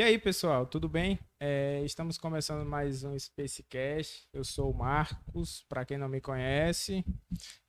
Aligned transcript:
E 0.00 0.02
aí, 0.02 0.18
pessoal, 0.18 0.64
tudo 0.64 0.88
bem? 0.88 1.18
É, 1.38 1.82
estamos 1.84 2.16
começando 2.16 2.66
mais 2.66 3.04
um 3.04 3.18
Spacecast. 3.18 4.26
Eu 4.32 4.42
sou 4.42 4.70
o 4.70 4.74
Marcos, 4.74 5.62
para 5.68 5.84
quem 5.84 5.98
não 5.98 6.08
me 6.08 6.22
conhece. 6.22 7.04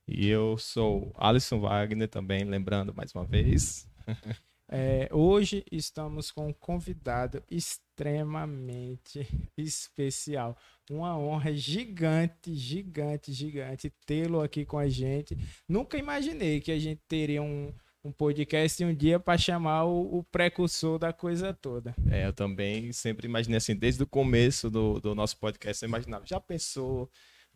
E 0.07 0.29
eu 0.29 0.57
sou 0.57 1.11
Alisson 1.17 1.59
Wagner 1.59 2.07
também, 2.07 2.45
lembrando 2.45 2.93
mais 2.95 3.13
uma 3.13 3.25
vez. 3.25 3.85
É, 4.73 5.09
hoje 5.11 5.65
estamos 5.69 6.31
com 6.31 6.47
um 6.47 6.53
convidado 6.53 7.43
extremamente 7.51 9.27
especial. 9.57 10.57
Uma 10.89 11.17
honra 11.17 11.53
gigante, 11.53 12.55
gigante, 12.55 13.33
gigante 13.33 13.93
tê-lo 14.05 14.39
aqui 14.39 14.63
com 14.65 14.77
a 14.77 14.87
gente. 14.87 15.37
Nunca 15.67 15.97
imaginei 15.97 16.61
que 16.61 16.71
a 16.71 16.79
gente 16.79 17.01
teria 17.05 17.43
um, 17.43 17.73
um 18.03 18.11
podcast 18.11 18.83
um 18.83 18.93
dia 18.93 19.19
para 19.19 19.37
chamar 19.37 19.85
o, 19.85 20.19
o, 20.19 20.23
precursor 20.23 20.97
da 20.97 21.13
coisa 21.13 21.53
toda. 21.53 21.95
É, 22.09 22.25
eu 22.25 22.33
também 22.33 22.91
sempre 22.91 23.27
imaginei 23.27 23.57
assim, 23.57 23.75
desde 23.75 24.01
o 24.03 24.07
começo 24.07 24.69
do, 24.69 24.99
do 24.99 25.13
nosso 25.13 25.37
podcast, 25.37 25.83
eu 25.83 25.89
imaginava, 25.89 26.25
já 26.25 26.39
pensou 26.39 27.09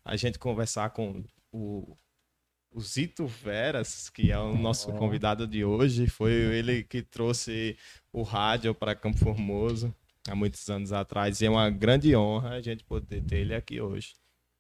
a 0.04 0.16
gente 0.16 0.38
conversar 0.38 0.91
com 0.91 1.23
o 1.52 1.98
o 2.76 2.81
Zito 2.81 3.26
Veras, 3.26 4.09
que 4.09 4.31
é 4.31 4.38
o 4.38 4.54
nosso 4.58 4.91
oh. 4.91 4.94
convidado 4.95 5.48
de 5.48 5.63
hoje, 5.63 6.08
foi 6.08 6.34
ele 6.34 6.84
que 6.84 7.02
trouxe 7.02 7.77
o 8.12 8.21
rádio 8.21 8.76
para 8.76 8.93
Campo 8.93 9.18
Formoso 9.18 9.96
há 10.27 10.35
muitos 10.35 10.70
anos 10.70 10.91
atrás. 10.91 11.40
E 11.40 11.46
é 11.46 11.49
uma 11.49 11.70
grande 11.70 12.13
honra 12.13 12.55
a 12.55 12.62
gente 12.62 12.84
poder 12.84 13.23
ter 13.23 13.38
ele 13.38 13.55
aqui 13.55 13.80
hoje. 13.80 14.13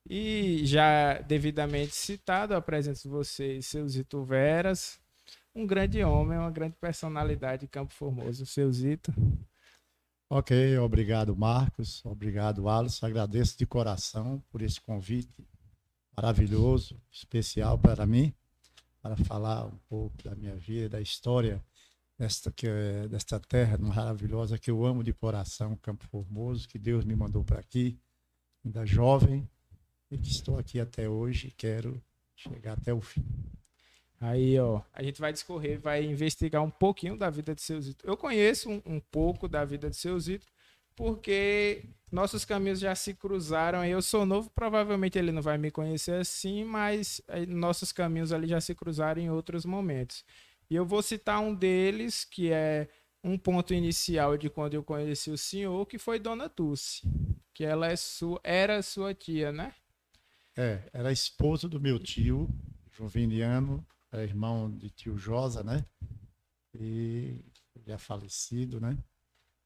E 0.09 0.61
já 0.63 1.19
devidamente 1.19 1.93
citado, 1.93 2.55
apresento 2.55 3.09
vocês 3.09 3.65
seu 3.65 3.85
Zito 3.89 4.23
Veras, 4.23 4.97
um 5.55 5.65
grande 5.65 6.03
homem, 6.03 6.37
uma 6.37 6.51
grande 6.51 6.75
personalidade 6.75 7.61
de 7.61 7.67
Campo 7.67 7.93
Formoso. 7.93 8.45
Seu 8.45 8.71
Zito. 8.71 9.13
Ok, 10.29 10.77
obrigado 10.79 11.35
Marcos, 11.35 12.03
obrigado 12.03 12.67
Alisson, 12.67 13.05
agradeço 13.05 13.57
de 13.57 13.65
coração 13.65 14.43
por 14.49 14.61
esse 14.61 14.81
convite 14.81 15.47
maravilhoso, 16.17 16.99
especial 17.11 17.77
para 17.77 18.05
mim, 18.05 18.33
para 19.01 19.15
falar 19.15 19.65
um 19.65 19.77
pouco 19.87 20.21
da 20.23 20.35
minha 20.35 20.55
vida, 20.55 20.89
da 20.89 21.01
história 21.01 21.63
desta, 22.17 22.51
que, 22.51 22.67
desta 23.09 23.39
terra 23.39 23.77
maravilhosa 23.77 24.57
que 24.57 24.71
eu 24.71 24.83
amo 24.83 25.03
de 25.03 25.13
coração, 25.13 25.75
Campo 25.77 26.05
Formoso, 26.05 26.67
que 26.67 26.79
Deus 26.79 27.05
me 27.05 27.15
mandou 27.15 27.43
para 27.43 27.59
aqui, 27.59 27.99
ainda 28.65 28.85
jovem, 28.85 29.47
e 30.09 30.17
que 30.17 30.29
estou 30.29 30.57
aqui 30.57 30.79
até 30.79 31.07
hoje 31.07 31.49
e 31.49 31.51
quero 31.51 32.01
chegar 32.35 32.73
até 32.73 32.93
o 32.93 32.99
fim. 32.99 33.25
Aí, 34.19 34.57
ó, 34.59 34.81
a 34.93 35.03
gente 35.03 35.19
vai 35.19 35.33
discorrer, 35.33 35.79
vai 35.79 36.03
investigar 36.03 36.63
um 36.63 36.69
pouquinho 36.69 37.17
da 37.17 37.29
vida 37.29 37.53
de 37.53 37.61
seu 37.61 37.79
Zito. 37.81 38.05
Eu 38.07 38.15
conheço 38.15 38.69
um, 38.69 38.81
um 38.85 38.99
pouco 38.99 39.47
da 39.47 39.65
vida 39.65 39.89
de 39.89 39.95
seu 39.95 40.17
Zito, 40.19 40.47
porque 40.95 41.83
nossos 42.11 42.45
caminhos 42.45 42.79
já 42.79 42.95
se 42.95 43.13
cruzaram. 43.13 43.83
Eu 43.83 44.01
sou 44.01 44.25
novo, 44.25 44.49
provavelmente 44.49 45.17
ele 45.19 45.31
não 45.31 45.41
vai 45.41 45.57
me 45.57 45.69
conhecer 45.69 46.13
assim, 46.13 46.63
mas 46.63 47.21
eh, 47.27 47.45
nossos 47.45 47.91
caminhos 47.91 48.31
ali 48.31 48.47
já 48.47 48.61
se 48.61 48.73
cruzaram 48.73 49.21
em 49.21 49.29
outros 49.29 49.65
momentos. 49.65 50.23
E 50.69 50.75
eu 50.75 50.85
vou 50.85 51.01
citar 51.01 51.41
um 51.41 51.53
deles, 51.53 52.23
que 52.23 52.51
é 52.51 52.87
um 53.23 53.37
ponto 53.37 53.73
inicial 53.73 54.37
de 54.37 54.49
quando 54.49 54.75
eu 54.75 54.83
conheci 54.83 55.29
o 55.29 55.37
senhor, 55.37 55.85
que 55.85 55.97
foi 55.97 56.19
Dona 56.19 56.47
Dulce, 56.47 57.01
que 57.53 57.63
ela 57.63 57.87
é 57.87 57.95
sua, 57.95 58.39
era 58.43 58.81
sua 58.81 59.13
tia, 59.13 59.51
né? 59.51 59.73
É, 60.55 60.79
era 60.93 61.11
esposa 61.11 61.67
do 61.67 61.81
meu 61.81 61.99
tio, 61.99 62.47
Joviniano, 62.93 63.85
era 64.15 64.23
irmão 64.23 64.71
de 64.71 64.89
tio 64.89 65.17
Josa, 65.17 65.63
né? 65.63 65.85
E 66.73 67.43
já 67.85 67.97
falecido, 67.97 68.79
né? 68.79 68.97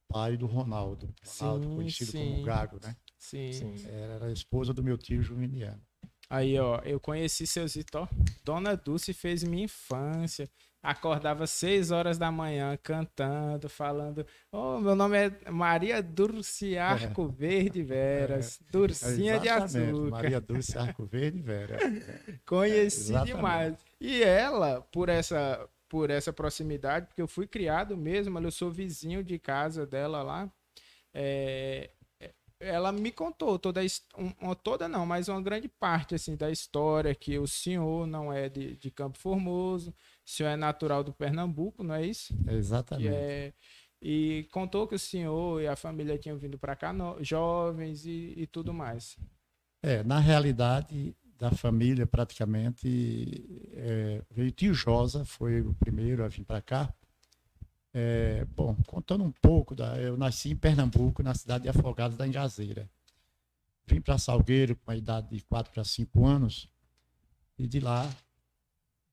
pai 0.09 0.35
do 0.35 0.47
Ronaldo. 0.47 1.13
Ronaldo, 1.39 1.67
sim, 1.67 1.75
conhecido 1.75 2.11
sim. 2.11 2.31
como 2.31 2.43
Gago, 2.43 2.79
né? 2.81 2.95
Sim. 3.17 3.53
sim. 3.53 3.87
Era 3.87 4.25
a 4.25 4.31
esposa 4.31 4.73
do 4.73 4.83
meu 4.83 4.97
tio 4.97 5.21
Juveniano. 5.21 5.81
Aí, 6.29 6.59
ó, 6.59 6.79
eu 6.79 6.99
conheci 6.99 7.45
seu 7.47 7.67
Zito. 7.67 8.07
Dona 8.43 8.75
Dulce 8.75 9.13
fez 9.13 9.43
minha 9.43 9.63
infância. 9.65 10.49
Acordava 10.81 11.45
seis 11.45 11.91
horas 11.91 12.17
da 12.17 12.31
manhã 12.31 12.77
cantando, 12.81 13.67
falando: 13.67 14.25
Oh, 14.49 14.79
meu 14.79 14.95
nome 14.95 15.17
é 15.17 15.51
Maria 15.51 16.01
Dulce 16.01 16.77
Arco 16.77 17.25
é. 17.27 17.39
Verde 17.39 17.83
Veras, 17.83 18.59
é. 18.61 18.71
Durcinha 18.71 19.35
é, 19.35 19.39
de 19.39 19.49
Açúcar. 19.49 20.09
Maria 20.09 20.39
Dulce 20.39 20.77
Arco 20.77 21.05
Verde 21.05 21.41
Veras. 21.41 21.81
Conheci 22.45 23.13
demais. 23.25 23.75
E 23.99 24.23
ela, 24.23 24.81
por 24.91 25.09
essa 25.09 25.67
por 25.89 26.11
essa 26.11 26.31
proximidade, 26.31 27.07
porque 27.07 27.21
eu 27.21 27.27
fui 27.27 27.47
criado 27.47 27.97
mesmo, 27.97 28.37
eu 28.39 28.51
sou 28.51 28.69
vizinho 28.69 29.23
de 29.23 29.39
casa 29.39 29.87
dela 29.87 30.21
lá. 30.21 30.49
É, 31.11 31.89
ela 32.59 32.91
me 32.91 33.11
contou 33.11 33.57
toda 33.57 33.81
um, 34.17 34.53
toda 34.53 34.87
não, 34.87 35.05
mas 35.05 35.29
uma 35.29 35.41
grande 35.41 35.69
parte 35.69 36.13
assim 36.13 36.35
da 36.35 36.51
história 36.51 37.15
que 37.15 37.39
o 37.39 37.47
senhor 37.47 38.05
não 38.05 38.33
é 38.33 38.49
de, 38.49 38.75
de 38.75 38.91
Campo 38.91 39.17
Formoso, 39.17 39.93
senhor 40.29 40.49
é 40.49 40.55
natural 40.55 41.03
do 41.03 41.13
Pernambuco, 41.13 41.83
não 41.83 41.95
é 41.95 42.05
isso? 42.05 42.33
Exatamente. 42.47 43.07
É, 43.07 43.53
e 44.01 44.47
contou 44.51 44.87
que 44.87 44.95
o 44.95 44.99
senhor 44.99 45.61
e 45.61 45.67
a 45.67 45.75
família 45.75 46.17
tinham 46.17 46.37
vindo 46.37 46.57
para 46.57 46.75
cá 46.75 46.93
no, 46.93 47.21
jovens 47.23 48.05
e, 48.05 48.33
e 48.37 48.47
tudo 48.47 48.73
mais. 48.73 49.17
É, 49.81 50.03
na 50.03 50.19
realidade, 50.19 51.15
da 51.37 51.51
família 51.51 52.05
praticamente 52.05 53.45
é, 53.73 54.21
veio 54.29 54.51
tio 54.51 54.73
Josa, 54.73 55.25
foi 55.25 55.61
o 55.61 55.73
primeiro 55.73 56.23
a 56.23 56.27
vir 56.27 56.43
para 56.43 56.61
cá. 56.61 56.93
É, 57.93 58.45
bom, 58.45 58.75
contando 58.85 59.23
um 59.23 59.31
pouco, 59.31 59.73
da, 59.73 59.97
eu 59.97 60.15
nasci 60.15 60.51
em 60.51 60.55
Pernambuco, 60.55 61.23
na 61.23 61.33
cidade 61.33 61.63
de 61.63 61.69
Afogados 61.69 62.17
da 62.17 62.27
Engazeira. 62.27 62.89
Vim 63.85 63.99
para 63.99 64.17
Salgueiro 64.17 64.75
com 64.75 64.91
a 64.91 64.95
idade 64.95 65.29
de 65.29 65.43
4 65.45 65.73
para 65.73 65.83
5 65.83 66.25
anos 66.25 66.69
e 67.57 67.65
de 67.65 67.79
lá 67.79 68.07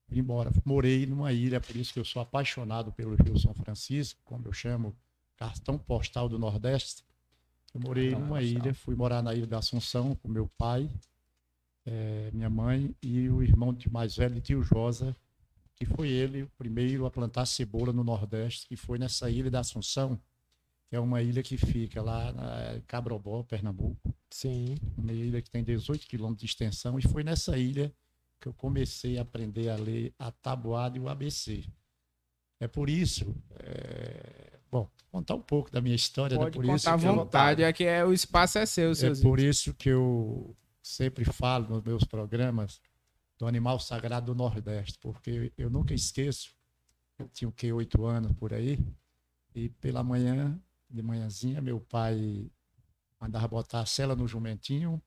vim 0.07 0.19
embora. 0.19 0.51
Morei 0.65 1.05
numa 1.05 1.31
ilha, 1.33 1.59
por 1.59 1.75
isso 1.75 1.93
que 1.93 1.99
eu 1.99 2.05
sou 2.05 2.21
apaixonado 2.21 2.91
pelo 2.91 3.15
Rio 3.15 3.37
São 3.37 3.53
Francisco, 3.53 4.19
como 4.23 4.47
eu 4.47 4.53
chamo, 4.53 4.95
cartão 5.35 5.77
postal 5.77 6.27
do 6.29 6.39
Nordeste. 6.39 7.03
Eu 7.73 7.81
morei 7.81 8.11
numa 8.11 8.41
ilha, 8.41 8.73
fui 8.73 8.95
morar 8.95 9.21
na 9.21 9.33
Ilha 9.35 9.45
da 9.45 9.59
Assunção 9.59 10.15
com 10.15 10.27
meu 10.27 10.47
pai, 10.57 10.89
é, 11.85 12.31
minha 12.33 12.49
mãe 12.49 12.95
e 13.01 13.29
o 13.29 13.43
irmão 13.43 13.73
de 13.73 13.89
mais 13.91 14.15
velho, 14.15 14.41
tio 14.41 14.63
Josa, 14.63 15.15
que 15.75 15.85
foi 15.85 16.09
ele 16.09 16.43
o 16.43 16.49
primeiro 16.57 17.05
a 17.05 17.11
plantar 17.11 17.45
cebola 17.45 17.93
no 17.93 18.03
Nordeste, 18.03 18.67
que 18.67 18.75
foi 18.75 18.97
nessa 18.97 19.29
ilha 19.29 19.51
da 19.51 19.59
Assunção, 19.59 20.19
que 20.89 20.95
é 20.95 20.99
uma 20.99 21.21
ilha 21.21 21.43
que 21.43 21.57
fica 21.57 22.01
lá 22.01 22.31
na 22.31 22.81
Cabrobó, 22.87 23.43
Pernambuco. 23.43 24.13
Sim. 24.31 24.75
Uma 24.97 25.11
ilha 25.11 25.41
que 25.41 25.49
tem 25.49 25.63
18 25.63 26.07
quilômetros 26.07 26.39
de 26.39 26.45
extensão, 26.47 26.97
e 26.97 27.01
foi 27.01 27.23
nessa 27.23 27.57
ilha 27.57 27.93
que 28.39 28.47
eu 28.47 28.53
comecei 28.53 29.17
a 29.17 29.21
aprender 29.21 29.69
a 29.69 29.75
ler 29.75 30.13
a 30.17 30.31
tabuada 30.31 30.97
e 30.97 31.01
o 31.01 31.09
ABC. 31.09 31.63
É 32.59 32.67
por 32.67 32.89
isso, 32.89 33.35
é... 33.59 34.59
bom, 34.71 34.89
contar 35.11 35.35
um 35.35 35.41
pouco 35.41 35.71
da 35.71 35.79
minha 35.79 35.95
história. 35.95 36.37
Pode 36.37 36.49
né? 36.49 36.51
por 36.51 36.61
contar 36.61 36.75
isso 36.75 36.89
à 36.89 36.95
vontade, 36.95 37.61
eu... 37.61 37.67
é 37.67 37.73
que 37.73 37.83
é, 37.83 38.03
o 38.03 38.13
espaço 38.13 38.57
é 38.57 38.65
seu, 38.65 38.91
É 38.91 39.21
por 39.21 39.39
isso 39.39 39.73
que 39.73 39.89
eu 39.89 40.55
sempre 40.81 41.25
falo 41.25 41.69
nos 41.69 41.83
meus 41.83 42.03
programas 42.03 42.81
do 43.37 43.45
animal 43.45 43.79
sagrado 43.79 44.33
do 44.33 44.35
Nordeste, 44.35 44.97
porque 44.99 45.51
eu 45.57 45.69
nunca 45.69 45.93
esqueço, 45.93 46.55
eu 47.19 47.27
tinha 47.29 47.47
o 47.47 47.51
que, 47.51 47.71
oito 47.71 48.05
anos 48.05 48.31
por 48.33 48.53
aí, 48.53 48.79
e 49.53 49.69
pela 49.69 50.03
manhã, 50.03 50.59
de 50.89 51.03
manhãzinha, 51.03 51.61
meu 51.61 51.79
pai 51.79 52.49
mandava 53.19 53.47
botar 53.47 53.81
a 53.81 53.85
cela 53.85 54.15
no 54.15 54.27
jumentinho, 54.27 55.01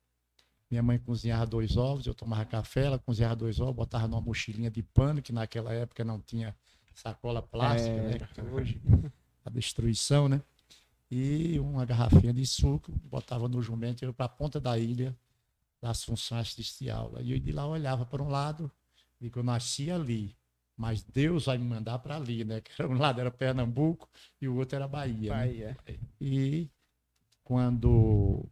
minha 0.71 0.83
mãe 0.83 0.99
cozinhava 0.99 1.47
dois 1.47 1.77
ovos, 1.77 2.07
eu 2.07 2.15
tomava 2.15 2.45
café, 2.45 2.85
ela 2.85 2.99
cozinhava 2.99 3.35
dois 3.35 3.59
ovos, 3.59 3.75
botava 3.75 4.07
numa 4.07 4.21
mochilinha 4.21 4.71
de 4.71 4.83
pano, 4.83 5.21
que 5.21 5.33
naquela 5.33 5.73
época 5.73 6.05
não 6.05 6.21
tinha 6.21 6.55
sacola 6.95 7.43
plástica, 7.43 7.91
é... 7.91 8.19
né? 8.19 8.29
Que 8.33 8.41
hoje 8.41 8.81
a 9.45 9.51
destruição, 9.51 10.29
né? 10.29 10.41
E 11.11 11.59
uma 11.59 11.85
garrafinha 11.85 12.33
de 12.33 12.47
suco, 12.47 12.93
botava 13.05 13.49
no 13.49 13.61
jumento, 13.61 14.05
eu 14.05 14.15
para 14.15 14.27
a 14.27 14.29
ponta 14.29 14.61
da 14.61 14.79
ilha, 14.79 15.17
das 15.81 16.05
funções 16.05 16.55
de 16.55 16.89
aula. 16.89 17.21
E 17.21 17.33
eu 17.33 17.41
de 17.41 17.51
lá 17.51 17.67
olhava 17.67 18.07
para 18.07 18.23
um 18.23 18.29
lado, 18.29 18.71
e 19.21 19.31
eu 19.35 19.43
nasci 19.43 19.91
ali, 19.91 20.37
mas 20.77 21.03
Deus 21.03 21.47
vai 21.47 21.59
me 21.59 21.65
mandar 21.65 21.99
para 21.99 22.17
ali, 22.17 22.45
né? 22.45 22.61
Que 22.65 22.83
um 22.85 22.97
lado 22.97 23.21
era 23.21 23.31
Pernambuco 23.31 24.09
e 24.41 24.47
o 24.47 24.55
outro 24.57 24.77
era 24.77 24.87
Bahia. 24.87 25.35
Né? 25.35 25.47
Bahia. 25.47 25.79
Né? 25.87 25.99
E 26.21 26.71
quando 27.43 28.49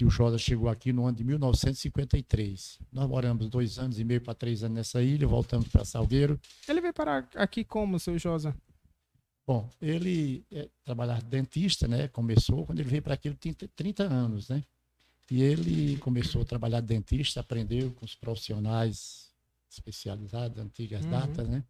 tio 0.00 0.08
Josa 0.08 0.38
chegou 0.38 0.70
aqui 0.70 0.94
no 0.94 1.06
ano 1.06 1.18
de 1.18 1.24
1953, 1.24 2.78
nós 2.90 3.06
moramos 3.06 3.50
dois 3.50 3.78
anos 3.78 3.98
e 3.98 4.04
meio 4.04 4.20
para 4.22 4.32
três 4.32 4.64
anos 4.64 4.74
nessa 4.74 5.02
ilha, 5.02 5.26
voltamos 5.26 5.68
para 5.68 5.84
Salgueiro. 5.84 6.40
Ele 6.66 6.80
veio 6.80 6.94
parar 6.94 7.28
aqui 7.34 7.62
como, 7.62 8.00
seu 8.00 8.18
Josa? 8.18 8.56
Bom, 9.46 9.68
ele 9.80 10.42
é, 10.50 10.70
trabalhava 10.84 11.20
dentista, 11.20 11.86
né? 11.86 12.08
Começou 12.08 12.64
quando 12.64 12.80
ele 12.80 12.88
veio 12.88 13.02
para 13.02 13.12
aqui, 13.12 13.28
ele 13.28 13.36
tinha 13.38 13.54
30 13.54 14.04
anos, 14.04 14.48
né? 14.48 14.64
E 15.30 15.42
ele 15.42 15.98
começou 15.98 16.42
a 16.42 16.44
trabalhar 16.46 16.80
de 16.80 16.86
dentista, 16.86 17.40
aprendeu 17.40 17.90
com 17.92 18.06
os 18.06 18.14
profissionais 18.14 19.28
especializados, 19.70 20.58
antigas 20.58 21.04
uhum. 21.04 21.10
datas, 21.10 21.46
né? 21.46 21.62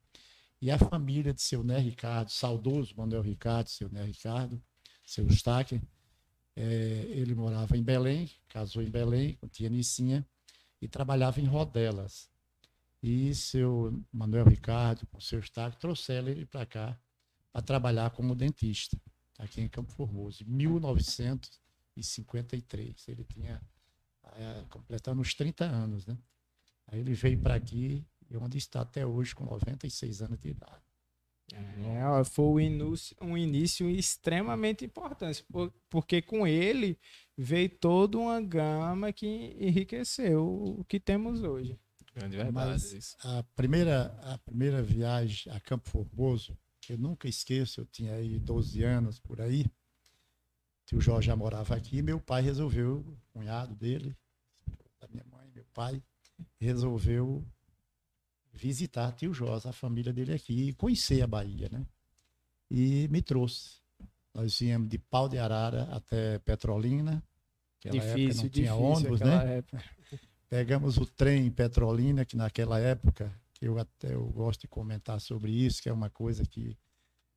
E 0.62 0.70
a 0.70 0.78
família 0.78 1.34
de 1.34 1.42
seu 1.42 1.64
Né 1.64 1.78
Ricardo, 1.78 2.30
saudoso 2.30 2.94
Manuel 2.96 3.22
Ricardo, 3.22 3.68
seu 3.68 3.88
Né 3.90 4.04
Ricardo, 4.04 4.62
seu 5.04 5.24
Eustáquio. 5.24 5.82
É, 6.56 7.06
ele 7.08 7.34
morava 7.34 7.76
em 7.76 7.82
Belém, 7.82 8.30
casou 8.48 8.82
em 8.82 8.90
Belém, 8.90 9.34
com 9.34 9.48
tia 9.48 9.68
Nicinha, 9.68 10.26
e 10.80 10.88
trabalhava 10.88 11.40
em 11.40 11.46
Rodelas. 11.46 12.30
E 13.02 13.34
seu 13.34 14.02
Manuel 14.12 14.46
Ricardo, 14.46 15.06
com 15.06 15.20
seu 15.20 15.38
Eustáquio, 15.38 15.80
trouxeram 15.80 16.28
ele 16.28 16.46
para 16.46 16.66
cá 16.66 16.98
para 17.52 17.62
trabalhar 17.62 18.10
como 18.10 18.34
dentista, 18.34 19.00
aqui 19.38 19.60
em 19.60 19.68
Campo 19.68 19.92
Formoso, 19.92 20.42
em 20.44 20.46
1953. 20.46 23.08
Ele 23.08 23.24
tinha 23.24 23.60
é, 24.36 24.64
completando 24.68 25.20
os 25.20 25.34
30 25.34 25.64
anos, 25.64 26.06
né? 26.06 26.16
Aí 26.86 27.00
ele 27.00 27.14
veio 27.14 27.40
para 27.40 27.54
aqui 27.54 28.06
e 28.28 28.36
onde 28.36 28.58
está 28.58 28.82
até 28.82 29.06
hoje 29.06 29.34
com 29.34 29.44
96 29.44 30.22
anos 30.22 30.38
de 30.38 30.50
idade. 30.50 30.89
É, 31.52 32.24
foi 32.24 32.44
um 32.44 32.60
início, 32.60 33.16
um 33.20 33.36
início 33.36 33.88
extremamente 33.90 34.84
importante, 34.84 35.44
porque 35.88 36.22
com 36.22 36.46
ele 36.46 36.98
veio 37.36 37.68
toda 37.68 38.18
uma 38.18 38.40
gama 38.40 39.12
que 39.12 39.56
enriqueceu 39.58 40.44
o 40.78 40.84
que 40.84 41.00
temos 41.00 41.42
hoje. 41.42 41.78
Grande 42.14 42.36
verdade. 42.36 42.54
Mas 42.54 43.16
a 43.24 43.42
primeira, 43.54 44.06
a 44.22 44.38
primeira 44.38 44.82
viagem 44.82 45.52
a 45.52 45.60
Campo 45.60 45.88
Formoso, 45.88 46.56
eu 46.88 46.98
nunca 46.98 47.28
esqueço, 47.28 47.80
eu 47.80 47.86
tinha 47.86 48.14
aí 48.14 48.38
12 48.38 48.82
anos 48.82 49.20
por 49.20 49.40
aí, 49.40 49.64
o 50.92 51.00
Jorge 51.00 51.28
já 51.28 51.36
morava 51.36 51.74
aqui, 51.76 52.02
meu 52.02 52.20
pai 52.20 52.42
resolveu, 52.42 52.98
o 52.98 53.16
cunhado 53.32 53.74
dele, 53.76 54.16
da 55.00 55.06
minha 55.08 55.24
mãe, 55.30 55.48
meu 55.54 55.64
pai, 55.72 56.02
resolveu 56.58 57.46
visitar 58.52 59.12
tio 59.12 59.32
Jorge, 59.32 59.68
a 59.68 59.72
família 59.72 60.12
dele 60.12 60.34
aqui, 60.34 60.68
e 60.68 60.72
conhecer 60.74 61.22
a 61.22 61.26
Bahia, 61.26 61.68
né? 61.70 61.86
E 62.70 63.08
me 63.08 63.22
trouxe. 63.22 63.80
Nós 64.34 64.58
viemos 64.58 64.88
de 64.88 64.98
Pau 64.98 65.28
de 65.28 65.38
Arara 65.38 65.84
até 65.92 66.38
Petrolina. 66.40 67.22
Naquela 67.84 68.04
difícil, 68.04 68.30
época 68.30 68.42
não 68.42 68.48
tinha 68.50 68.74
ônibus, 68.74 69.20
né? 69.20 69.58
Época. 69.58 69.84
Pegamos 70.48 70.96
o 70.96 71.06
trem 71.06 71.46
em 71.46 71.50
Petrolina, 71.50 72.24
que 72.24 72.36
naquela 72.36 72.78
época, 72.78 73.32
eu 73.60 73.78
até 73.78 74.14
eu 74.14 74.26
gosto 74.26 74.62
de 74.62 74.68
comentar 74.68 75.20
sobre 75.20 75.52
isso, 75.52 75.82
que 75.82 75.88
é 75.88 75.92
uma 75.92 76.10
coisa 76.10 76.44
que 76.44 76.76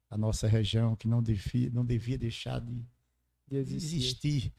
a 0.10 0.18
nossa 0.18 0.48
região 0.48 0.96
que 0.96 1.08
não 1.08 1.24
devia, 1.24 1.70
não 1.72 1.86
devia 1.86 2.18
deixar 2.18 2.60
de, 2.60 2.86
de 3.48 3.58
existir. 3.58 3.98
existir. 3.98 4.54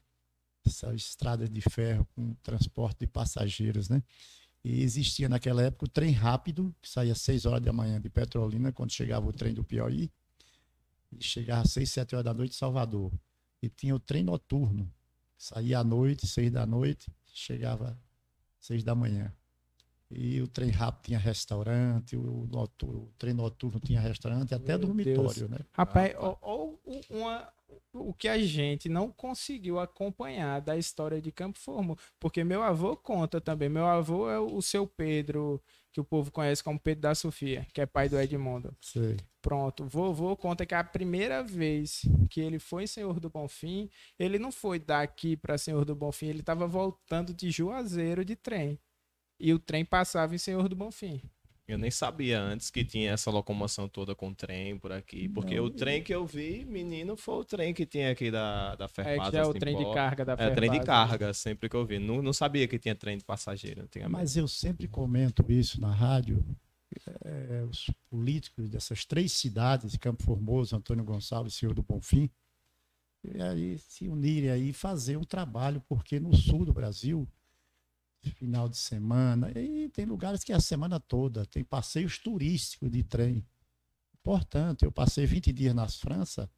Essas 0.65 0.95
estradas 0.95 1.49
de 1.49 1.61
ferro 1.61 2.05
com 2.15 2.33
transporte 2.41 2.99
de 2.99 3.07
passageiros, 3.07 3.87
né? 3.87 4.01
E 4.65 4.81
existia 4.81 5.29
naquela 5.29 5.61
época 5.61 5.85
o 5.85 5.87
trem 5.87 6.11
rápido, 6.11 6.75
que 6.81 6.89
saía 6.89 7.11
às 7.11 7.21
6 7.21 7.45
horas 7.45 7.61
da 7.61 7.71
manhã 7.71 8.01
de 8.01 8.09
Petrolina, 8.09 8.71
quando 8.71 8.91
chegava 8.91 9.27
o 9.27 9.31
trem 9.31 9.53
do 9.53 9.63
Piauí, 9.63 10.11
e 11.11 11.23
chegava 11.23 11.61
às 11.61 11.71
6, 11.71 11.91
7 11.91 12.15
horas 12.15 12.25
da 12.25 12.33
noite 12.33 12.55
em 12.55 12.57
Salvador. 12.57 13.13
E 13.61 13.69
tinha 13.69 13.93
o 13.93 13.99
trem 13.99 14.23
noturno, 14.23 14.91
saía 15.37 15.77
à 15.77 15.83
noite, 15.83 16.25
6 16.25 16.51
da 16.51 16.65
noite, 16.65 17.11
chegava 17.27 17.91
às 18.59 18.65
6 18.65 18.83
da 18.83 18.95
manhã. 18.95 19.31
E 20.09 20.41
o 20.41 20.47
trem 20.47 20.71
rápido 20.71 21.05
tinha 21.05 21.19
restaurante, 21.19 22.17
o, 22.17 22.47
noturno, 22.51 23.03
o 23.03 23.13
trem 23.19 23.35
noturno 23.35 23.79
tinha 23.79 24.01
restaurante, 24.01 24.55
até 24.55 24.75
Meu 24.79 24.87
dormitório, 24.87 25.47
Deus. 25.47 25.49
né? 25.51 25.59
Rapaz, 25.73 26.15
ou, 26.17 26.39
ou 26.41 26.81
uma, 27.11 27.53
o 27.93 28.13
que 28.13 28.27
a 28.27 28.37
gente 28.37 28.89
não 28.89 29.11
conseguiu 29.11 29.79
acompanhar 29.79 30.61
da 30.61 30.77
história 30.77 31.21
de 31.21 31.31
Campo 31.31 31.59
Formoso. 31.59 31.99
Porque 32.19 32.43
meu 32.43 32.61
avô 32.63 32.95
conta 32.95 33.39
também. 33.39 33.69
Meu 33.69 33.85
avô 33.85 34.29
é 34.29 34.39
o 34.39 34.61
seu 34.61 34.87
Pedro, 34.87 35.61
que 35.91 36.01
o 36.01 36.03
povo 36.03 36.31
conhece 36.31 36.63
como 36.63 36.79
Pedro 36.79 37.01
da 37.01 37.15
Sofia, 37.15 37.65
que 37.73 37.79
é 37.79 37.85
pai 37.85 38.09
do 38.09 38.19
Edmundo. 38.19 38.75
Sei. 38.81 39.17
Pronto. 39.41 39.85
Vovô 39.85 40.35
conta 40.35 40.65
que 40.65 40.73
a 40.73 40.83
primeira 40.83 41.43
vez 41.43 42.01
que 42.29 42.41
ele 42.41 42.59
foi 42.59 42.87
Senhor 42.87 43.19
do 43.19 43.29
Bonfim, 43.29 43.89
ele 44.17 44.39
não 44.39 44.51
foi 44.51 44.79
daqui 44.79 45.37
para 45.37 45.57
Senhor 45.57 45.85
do 45.85 45.95
Bonfim, 45.95 46.27
ele 46.27 46.39
estava 46.39 46.67
voltando 46.67 47.33
de 47.33 47.49
Juazeiro 47.51 48.25
de 48.25 48.35
trem. 48.35 48.79
E 49.39 49.53
o 49.53 49.59
trem 49.59 49.85
passava 49.85 50.33
em 50.33 50.37
Senhor 50.37 50.67
do 50.67 50.75
Bonfim. 50.75 51.21
Eu 51.67 51.79
nem 51.79 51.89
sabia 51.89 52.39
antes 52.39 52.69
que 52.69 52.85
tinha 52.85 53.11
essa 53.11 53.31
locomoção 53.31 53.89
toda 53.89 54.13
com 54.13 54.31
trem 54.31 54.77
por 54.77 54.91
aqui. 54.91 55.27
Porque 55.27 55.55
não, 55.55 55.65
o 55.65 55.69
trem 55.69 56.03
que 56.03 56.13
eu 56.13 56.23
vi, 56.23 56.63
menino, 56.63 57.17
foi 57.17 57.35
o 57.35 57.43
trem 57.43 57.73
que 57.73 57.87
tinha 57.87 58.11
aqui 58.11 58.29
da, 58.29 58.75
da 58.75 58.87
Ferpaz. 58.87 59.29
É, 59.29 59.31
que 59.31 59.37
é 59.37 59.43
o 59.43 59.49
assim, 59.49 59.59
trem 59.59 59.75
de 59.75 59.93
carga 59.93 60.23
da 60.23 60.37
Ferpaz. 60.37 60.51
É, 60.51 60.55
trem 60.55 60.71
de 60.71 60.77
né? 60.77 60.83
carga, 60.85 61.33
sempre 61.33 61.67
que 61.67 61.75
eu 61.75 61.83
vi. 61.83 61.97
Não, 61.97 62.21
não 62.21 62.33
sabia 62.33 62.67
que 62.67 62.77
tinha 62.77 62.93
trem 62.93 63.17
de 63.17 63.25
passageiro. 63.25 63.89
Mas 64.09 64.37
eu 64.37 64.47
sempre 64.47 64.87
comento 64.87 65.43
isso 65.51 65.81
na 65.81 65.91
rádio. 65.91 66.45
É, 67.23 67.63
os 67.67 67.89
políticos 68.09 68.69
dessas 68.69 69.03
três 69.03 69.31
cidades, 69.31 69.97
Campo 69.97 70.23
Formoso, 70.23 70.75
Antônio 70.75 71.03
Gonçalves 71.03 71.53
e 71.53 71.57
Senhor 71.57 71.73
do 71.73 71.81
Bonfim, 71.81 72.29
e 73.23 73.41
aí 73.41 73.79
se 73.79 74.07
unirem 74.07 74.49
aí 74.49 74.69
e 74.69 74.73
fazer 74.73 75.17
um 75.17 75.23
trabalho, 75.23 75.81
porque 75.89 76.19
no 76.19 76.33
sul 76.35 76.63
do 76.63 76.71
Brasil 76.71 77.27
final 78.31 78.69
de 78.69 78.77
semana. 78.77 79.51
E 79.51 79.89
tem 79.89 80.05
lugares 80.05 80.43
que 80.43 80.51
é 80.51 80.55
a 80.55 80.61
semana 80.61 80.99
toda, 80.99 81.45
tem 81.45 81.63
passeios 81.63 82.17
turísticos 82.17 82.89
de 82.89 83.03
trem. 83.03 83.45
Importante, 84.21 84.83
eu 84.83 84.91
passei 84.91 85.25
20 85.25 85.53
dias 85.53 85.75
na 85.75 85.87
França, 85.87 86.49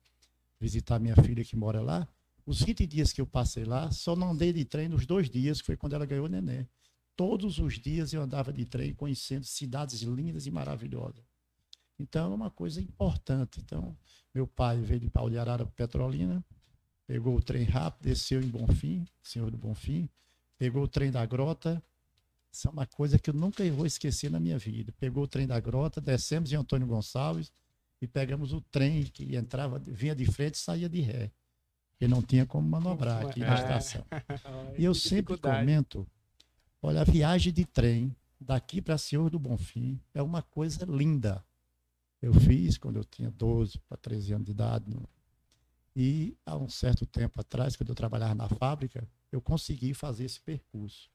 visitar 0.60 1.00
minha 1.00 1.16
filha 1.16 1.44
que 1.44 1.56
mora 1.56 1.82
lá. 1.82 2.08
Os 2.46 2.62
20 2.62 2.88
dias 2.88 3.12
que 3.12 3.20
eu 3.20 3.28
passei 3.28 3.66
lá, 3.66 3.92
só 3.92 4.16
não 4.16 4.32
andei 4.32 4.54
de 4.54 4.64
trem 4.64 4.88
nos 4.88 5.06
dois 5.06 5.30
dias, 5.30 5.60
que 5.60 5.66
foi 5.66 5.76
quando 5.76 5.94
ela 5.94 6.06
ganhou 6.06 6.26
o 6.26 6.30
neném. 6.30 6.68
Todos 7.16 7.60
os 7.60 7.80
dias 7.80 8.14
eu 8.14 8.22
andava 8.22 8.54
de 8.54 8.64
trem 8.64 8.94
conhecendo 8.94 9.44
cidades 9.44 10.02
lindas 10.02 10.46
e 10.46 10.52
maravilhosas. 10.52 11.26
Então 12.00 12.32
é 12.32 12.36
uma 12.36 12.52
coisa 12.52 12.80
importante. 12.80 13.60
Então, 13.60 13.98
meu 14.34 14.48
pai 14.48 14.80
veio 14.80 15.00
de 15.00 15.10
Paulo 15.10 15.32
de 15.32 15.38
Arara 15.38 15.66
para 15.66 15.74
Petrolina, 15.74 16.46
pegou 17.08 17.36
o 17.36 17.42
trem 17.42 17.64
rápido, 17.64 18.04
desceu 18.04 18.42
em 18.42 18.48
Bonfim, 18.48 19.06
Senhor 19.22 19.50
do 19.50 19.58
Bonfim, 19.58 20.08
pegou 20.58 20.84
o 20.84 20.88
trem 20.88 21.12
da 21.12 21.26
grota. 21.26 21.82
Isso 22.52 22.68
é 22.68 22.72
uma 22.72 22.86
coisa 22.86 23.20
que 23.20 23.30
eu 23.30 23.34
nunca 23.34 23.70
vou 23.72 23.86
esquecer 23.86 24.32
na 24.32 24.40
minha 24.40 24.58
vida. 24.58 24.94
Pegou 25.00 25.24
o 25.24 25.28
trem 25.28 25.46
da 25.46 25.60
grota, 25.60 26.02
descemos 26.02 26.52
em 26.52 26.56
Antônio 26.56 26.88
Gonçalves 26.88 27.52
e 28.02 28.08
pegamos 28.08 28.54
o 28.54 28.62
trem 28.62 29.04
que 29.04 29.36
entrava, 29.36 29.80
vinha 29.80 30.16
de 30.16 30.26
frente 30.26 30.56
e 30.56 30.60
saía 30.60 30.90
de 30.90 31.02
ré. 31.02 31.32
E 32.00 32.08
não 32.08 32.22
tinha 32.22 32.46
como 32.46 32.68
manobrar 32.68 33.26
aqui 33.26 33.40
na 33.40 33.54
é. 33.54 33.56
estação. 33.56 34.06
E 34.78 34.84
eu 34.84 34.94
sempre 34.94 35.38
comento: 35.38 36.08
olha, 36.82 37.02
a 37.02 37.04
viagem 37.04 37.52
de 37.52 37.66
trem 37.66 38.16
daqui 38.40 38.82
para 38.82 38.98
Senhor 38.98 39.30
do 39.30 39.40
Bonfim 39.40 40.00
é 40.14 40.22
uma 40.22 40.42
coisa 40.42 40.86
linda. 40.86 41.44
Eu 42.22 42.34
fiz 42.34 42.78
quando 42.78 42.98
eu 42.98 43.04
tinha 43.04 43.32
12 43.32 43.80
para 43.88 43.98
13 43.98 44.34
anos 44.34 44.46
de 44.46 44.52
idade. 44.52 44.96
E 45.96 46.38
há 46.46 46.56
um 46.56 46.70
certo 46.70 47.06
tempo 47.06 47.42
atrás, 47.42 47.76
quando 47.76 47.90
eu 47.90 47.96
trabalhava 47.96 48.36
na 48.36 48.48
fábrica, 48.48 49.08
eu 49.32 49.42
consegui 49.42 49.94
fazer 49.94 50.26
esse 50.26 50.40
percurso. 50.40 51.10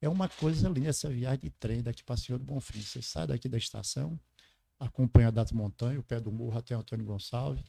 É 0.00 0.08
uma 0.08 0.28
coisa 0.28 0.68
linda 0.68 0.88
essa 0.88 1.08
viagem 1.08 1.40
de 1.40 1.50
trem 1.50 1.82
daqui 1.82 2.02
para 2.02 2.16
Senhor 2.16 2.38
do 2.38 2.44
Bonfim. 2.44 2.80
Você 2.80 3.00
sai 3.00 3.26
daqui 3.26 3.48
da 3.48 3.56
estação, 3.56 4.18
acompanha 4.78 5.32
das 5.32 5.52
montanhas, 5.52 6.00
o 6.00 6.02
pé 6.02 6.20
do 6.20 6.30
morro 6.30 6.58
até 6.58 6.74
Antônio 6.74 7.06
Gonçalves, 7.06 7.64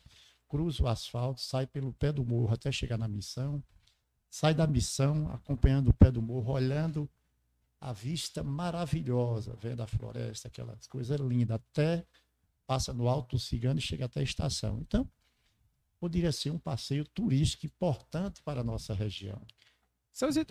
cruza 0.48 0.84
o 0.84 0.88
asfalto, 0.88 1.42
sai 1.42 1.65
pelo 1.65 1.94
pé 1.94 2.12
do 2.12 2.25
morro 2.25 2.54
até 2.54 2.72
chegar 2.72 2.98
na 2.98 3.08
missão, 3.08 3.63
sai 4.30 4.54
da 4.54 4.68
missão 4.68 5.32
acompanhando 5.32 5.89
o 5.89 5.94
pé 5.94 6.12
do 6.12 6.22
morro, 6.22 6.54
olhando 6.54 7.10
a 7.80 7.94
vista 7.94 8.44
maravilhosa, 8.44 9.56
vendo 9.62 9.82
a 9.82 9.88
floresta, 9.88 10.48
aquelas 10.48 10.88
coisas 10.88 11.20
lindas, 11.20 11.56
até 11.56 12.06
passa 12.65 12.92
no 12.94 13.08
Alto 13.08 13.38
Cigano 13.38 13.80
e 13.80 13.82
chega 13.82 14.06
até 14.06 14.20
a 14.20 14.24
estação. 14.24 14.80
Então, 14.82 15.10
poderia 16.00 16.32
ser 16.32 16.50
um 16.50 16.58
passeio 16.58 17.06
turístico 17.06 17.65
importante 17.65 18.42
para 18.44 18.62
a 18.62 18.63
nossa 18.63 18.94
região. 18.94 19.42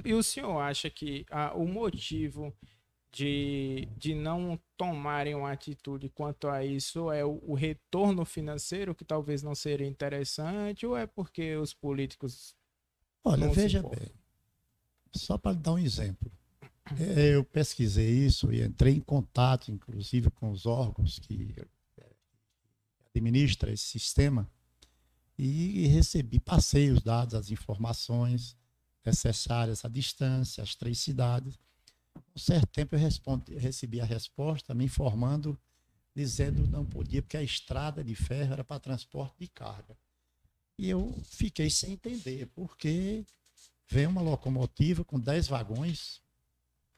E 0.05 0.13
o 0.13 0.23
senhor 0.23 0.59
acha 0.59 0.91
que 0.91 1.25
ah, 1.31 1.55
o 1.55 1.67
motivo 1.67 2.55
de, 3.11 3.89
de 3.97 4.15
não 4.15 4.61
tomarem 4.77 5.35
uma 5.35 5.53
atitude 5.53 6.09
quanto 6.09 6.49
a 6.49 6.65
isso 6.65 7.11
é 7.11 7.25
o, 7.25 7.41
o, 7.47 7.55
retorno 7.55 8.25
financeiro, 8.25 8.95
que 8.95 9.05
talvez 9.05 9.43
não 9.43 9.55
seria 9.55 9.87
interessante, 9.87 10.85
ou 10.85 10.97
é 10.97 11.07
porque 11.07 11.57
os 11.57 11.73
políticos. 11.73 12.55
Olha, 13.23 13.49
veja 13.51 13.83
bem, 13.83 14.11
só 15.15 15.39
para 15.39 15.57
dar 15.57 15.73
um 15.73 15.79
exemplo. 15.79 16.31
É, 17.01 17.35
eu 17.35 17.45
pesquisei 17.45 18.11
isso 18.11 18.53
e 18.53 18.63
entrei 18.63 18.95
em 18.95 19.01
contato, 19.01 19.71
inclusive, 19.71 20.29
com 20.31 20.51
os 20.51 20.67
órgãos 20.67 21.19
que 21.19 21.55
administram 23.07 23.73
esse 23.73 23.85
sistema 23.85 24.51
e 25.39 25.87
recebi, 25.87 26.39
passei 26.39 26.91
os 26.91 27.01
dados, 27.01 27.35
as 27.35 27.51
informações 27.51 28.57
necessárias 29.05 29.85
à 29.85 29.89
distância, 29.89 30.63
às 30.63 30.75
três 30.75 30.99
cidades. 30.99 31.59
Um 32.35 32.39
certo 32.39 32.67
tempo 32.69 32.95
eu 32.95 32.99
respondi, 32.99 33.55
recebi 33.57 34.01
a 34.01 34.05
resposta 34.05 34.75
me 34.75 34.85
informando, 34.85 35.59
dizendo 36.15 36.63
que 36.63 36.69
não 36.69 36.85
podia, 36.85 37.23
porque 37.23 37.37
a 37.37 37.43
estrada 37.43 38.03
de 38.03 38.15
ferro 38.15 38.53
era 38.53 38.65
para 38.65 38.81
transporte 38.81 39.35
de 39.39 39.49
carga. 39.49 39.97
E 40.79 40.89
eu 40.89 41.15
fiquei 41.25 41.71
sem 41.71 41.93
entender, 41.93 42.47
porque 42.55 43.25
vem 43.89 44.07
uma 44.07 44.23
locomotiva 44.23 45.05
com 45.05 45.19
10 45.19 45.49
vagões, 45.49 46.21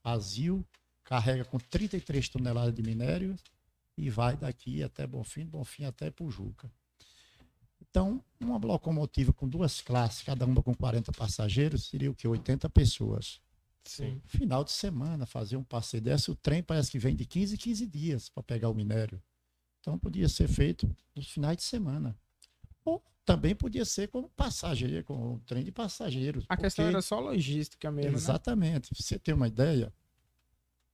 vazio, 0.03 0.65
carrega 1.05 1.45
com 1.45 1.59
33 1.59 2.29
toneladas 2.29 2.75
de 2.75 2.83
minério 2.83 3.37
e 3.97 4.11
vai 4.11 4.37
daqui 4.37 4.83
até 4.83 5.07
Bonfim, 5.07 5.45
Bonfim 5.45 5.85
até 5.85 6.11
Pujuca. 6.11 6.71
Então, 7.91 8.23
uma 8.41 8.59
locomotiva 8.59 9.33
com 9.33 9.49
duas 9.49 9.81
classes, 9.81 10.23
cada 10.23 10.45
uma 10.45 10.63
com 10.63 10.75
40 10.75 11.13
passageiros, 11.13 11.87
seria 11.89 12.11
o 12.11 12.15
que? 12.15 12.29
80 12.29 12.69
pessoas. 12.69 13.41
Sim. 13.85 14.21
Final 14.27 14.65
de 14.65 14.73
semana, 14.73 15.25
fazer 15.27 15.57
um 15.57 15.63
passeio 15.65 16.03
desse, 16.03 16.31
o 16.31 16.35
trem 16.35 16.63
parece 16.63 16.91
que 16.91 16.99
vem 16.99 17.15
de 17.15 17.25
15 17.25 17.55
em 17.55 17.59
15 17.59 17.87
dias 17.87 18.29
para 18.29 18.43
pegar 18.43 18.69
o 18.69 18.75
minério. 18.75 19.23
Então, 19.81 19.99
podia 19.99 20.29
ser 20.29 20.49
feito 20.49 20.91
nos 21.15 21.31
finais 21.31 21.57
de 21.57 21.63
semana. 21.63 22.15
Ou 22.85 23.03
também 23.25 23.55
podia 23.55 23.85
ser 23.85 24.09
com 24.09 24.29
passageiro, 24.31 25.05
com 25.05 25.35
um 25.35 25.39
trem 25.41 25.65
de 25.65 25.71
passageiros. 25.73 26.45
A 26.49 26.57
questão 26.57 26.85
porque- 26.85 26.97
era 26.97 27.03
só 27.03 27.21
logística 27.21 27.91
mesmo, 27.91 28.11
né? 28.11 28.17
Exatamente. 28.17 28.91
Pra 28.91 28.99
você 29.03 29.19
ter 29.19 29.33
uma 29.33 29.47
ideia, 29.47 29.93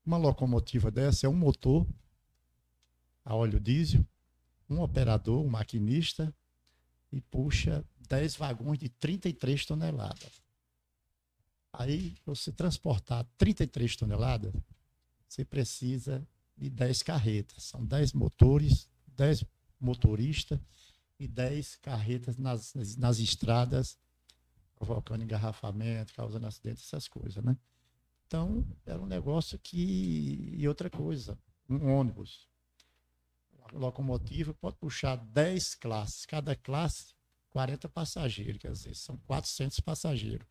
uma 0.04 0.18
locomotiva 0.18 0.90
dessa 0.90 1.26
é 1.26 1.28
um 1.28 1.34
motor 1.34 1.86
a 3.24 3.34
óleo 3.34 3.58
diesel, 3.58 4.04
um 4.68 4.80
operador, 4.82 5.42
um 5.42 5.48
maquinista, 5.48 6.34
e 7.12 7.20
puxa 7.20 7.84
10 8.08 8.36
vagões 8.36 8.78
de 8.78 8.88
33 8.88 9.66
toneladas. 9.66 10.42
Aí, 11.72 12.14
você 12.26 12.52
transportar 12.52 13.24
33 13.38 13.96
toneladas, 13.96 14.52
você 15.28 15.44
precisa 15.44 16.26
de 16.56 16.68
10 16.68 17.02
carretas. 17.02 17.64
São 17.64 17.84
10 17.84 18.12
motores, 18.12 18.88
10 19.16 19.44
motoristas 19.80 20.58
e 21.18 21.26
10 21.26 21.76
carretas 21.76 22.36
nas, 22.36 22.74
nas, 22.74 22.96
nas 22.96 23.18
estradas, 23.18 23.98
provocando 24.74 25.22
engarrafamento, 25.22 26.12
causando 26.14 26.46
acidentes, 26.46 26.84
essas 26.84 27.08
coisas, 27.08 27.42
né? 27.42 27.56
Então, 28.26 28.66
era 28.84 29.00
um 29.00 29.06
negócio 29.06 29.58
que. 29.58 30.54
E 30.56 30.66
outra 30.66 30.88
coisa, 30.88 31.38
um 31.68 31.94
ônibus. 31.94 32.48
Locomotiva 33.72 34.54
pode 34.54 34.76
puxar 34.76 35.16
10 35.16 35.74
classes, 35.76 36.26
cada 36.26 36.54
classe 36.54 37.14
40 37.50 37.88
passageiros, 37.88 38.58
quer 38.58 38.72
dizer, 38.72 38.94
são 38.94 39.16
400 39.18 39.80
passageiros. 39.80 40.46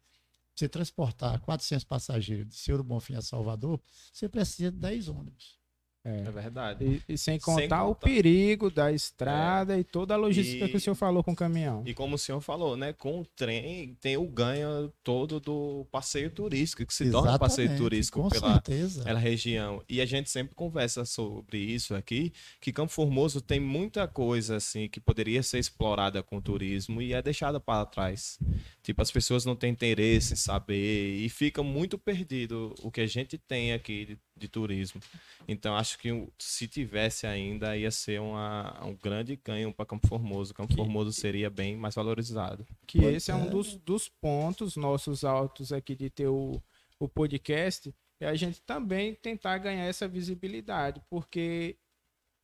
Você 0.55 0.69
transportar 0.69 1.39
400 1.39 1.83
passageiros 1.83 2.47
de 2.49 2.55
Senhor 2.55 2.77
do 2.77 2.83
Bonfim 2.83 3.15
a 3.15 3.21
Salvador, 3.21 3.81
você 4.13 4.29
precisa 4.29 4.71
de 4.71 4.77
10 4.77 5.07
ônibus. 5.07 5.60
É. 6.03 6.21
É 6.21 6.31
verdade. 6.31 7.01
E, 7.07 7.13
e 7.13 7.17
sem 7.17 7.39
contar 7.39 7.83
o 7.83 7.89
contar. 7.93 8.07
perigo 8.07 8.71
da 8.71 8.91
estrada 8.91 9.77
e 9.77 9.83
toda 9.83 10.15
a 10.15 10.17
logística 10.17 10.65
E- 10.65 10.69
que 10.69 10.77
o 10.77 10.79
senhor 10.79 10.95
falou 10.95 11.23
com 11.23 11.31
o 11.33 11.35
caminhão. 11.35 11.83
E 11.85 11.93
como 11.93 12.15
o 12.15 12.17
senhor 12.17 12.41
falou, 12.41 12.75
né? 12.75 12.91
Com 12.93 13.21
o 13.21 13.25
trem 13.35 13.95
tem 14.01 14.17
o 14.17 14.25
ganho 14.25 14.91
todo 15.03 15.39
do 15.39 15.85
passeio 15.91 16.31
turístico, 16.31 16.83
que 16.85 16.93
se 16.93 17.11
torna 17.11 17.35
um 17.35 17.37
passeio 17.37 17.65
Exatamente, 17.65 17.83
turístico 17.83 18.21
com 18.23 18.29
pela, 18.29 18.53
certeza. 18.53 19.03
pela 19.03 19.19
região. 19.19 19.83
E 19.87 20.01
a 20.01 20.05
gente 20.05 20.29
sempre 20.31 20.55
conversa 20.55 21.05
sobre 21.05 21.59
isso 21.59 21.93
aqui, 21.93 22.33
que 22.59 22.71
Campo 22.73 22.91
Formoso 22.91 23.39
tem 23.39 23.59
muita 23.59 24.07
coisa 24.07 24.55
assim 24.55 24.89
que 24.89 24.99
poderia 24.99 25.43
ser 25.43 25.59
explorada 25.59 26.23
com 26.23 26.37
o 26.37 26.41
turismo 26.41 26.99
e 27.01 27.13
é 27.13 27.21
deixada 27.21 27.59
para 27.59 27.85
trás. 27.85 28.39
Tipo, 28.81 29.03
as 29.03 29.11
pessoas 29.11 29.45
não 29.45 29.55
têm 29.55 29.71
interesse 29.71 30.33
em 30.33 30.37
saber 30.37 31.15
e 31.17 31.29
fica 31.29 31.61
muito 31.61 31.97
perdido 31.99 32.73
o 32.81 32.89
que 32.89 33.01
a 33.01 33.07
gente 33.07 33.37
tem 33.37 33.71
aqui 33.73 34.17
de, 34.41 34.47
turismo. 34.47 35.01
Então, 35.47 35.75
acho 35.75 35.97
que 35.97 36.27
se 36.37 36.67
tivesse 36.67 37.25
ainda, 37.25 37.77
ia 37.77 37.91
ser 37.91 38.19
uma, 38.19 38.83
um 38.85 38.95
grande 38.95 39.35
ganho 39.35 39.73
para 39.73 39.85
Campo 39.85 40.07
Formoso. 40.07 40.53
Campo 40.53 40.75
Formoso 40.75 41.13
seria 41.13 41.49
bem 41.49 41.75
mais 41.75 41.95
valorizado. 41.95 42.65
Que 42.85 42.99
Pois 42.99 43.15
esse 43.15 43.31
é 43.31 43.35
um 43.35 43.49
dos, 43.49 43.75
dos 43.75 44.09
pontos 44.09 44.75
nossos 44.75 45.23
altos 45.23 45.71
aqui 45.71 45.95
de 45.95 46.09
ter 46.09 46.27
o, 46.27 46.61
o 46.99 47.07
podcast, 47.07 47.93
é 48.19 48.27
a 48.27 48.35
gente 48.35 48.61
também 48.61 49.15
tentar 49.15 49.57
ganhar 49.57 49.85
essa 49.85 50.07
visibilidade, 50.07 51.01
porque 51.09 51.77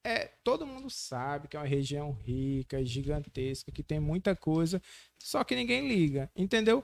é, 0.04 0.32
todo 0.44 0.66
mundo 0.66 0.90
sabe 0.90 1.48
que 1.48 1.58
é 1.58 1.60
uma 1.60 1.68
região 1.68 2.12
rica, 2.12 2.84
gigantesca, 2.84 3.72
que 3.72 3.84
tem 3.84 4.00
muita 4.00 4.36
coisa, 4.36 4.82
só 5.20 5.44
que 5.44 5.56
ninguém 5.56 5.88
liga, 5.88 6.32
entendeu? 6.36 6.84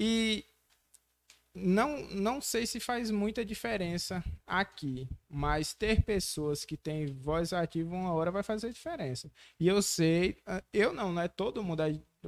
E 0.00 0.44
não, 1.54 2.02
não 2.10 2.40
sei 2.40 2.66
se 2.66 2.80
faz 2.80 3.10
muita 3.10 3.44
diferença 3.44 4.24
aqui, 4.46 5.08
mas 5.28 5.72
ter 5.72 6.02
pessoas 6.02 6.64
que 6.64 6.76
têm 6.76 7.06
voz 7.06 7.52
ativa 7.52 7.94
uma 7.94 8.12
hora 8.12 8.30
vai 8.32 8.42
fazer 8.42 8.72
diferença. 8.72 9.30
E 9.58 9.68
eu 9.68 9.80
sei, 9.80 10.36
ah, 10.46 10.62
eu 10.72 10.92
não, 10.92 11.12
não 11.12 11.22
é 11.22 11.28
todo 11.28 11.62
mundo, 11.62 11.82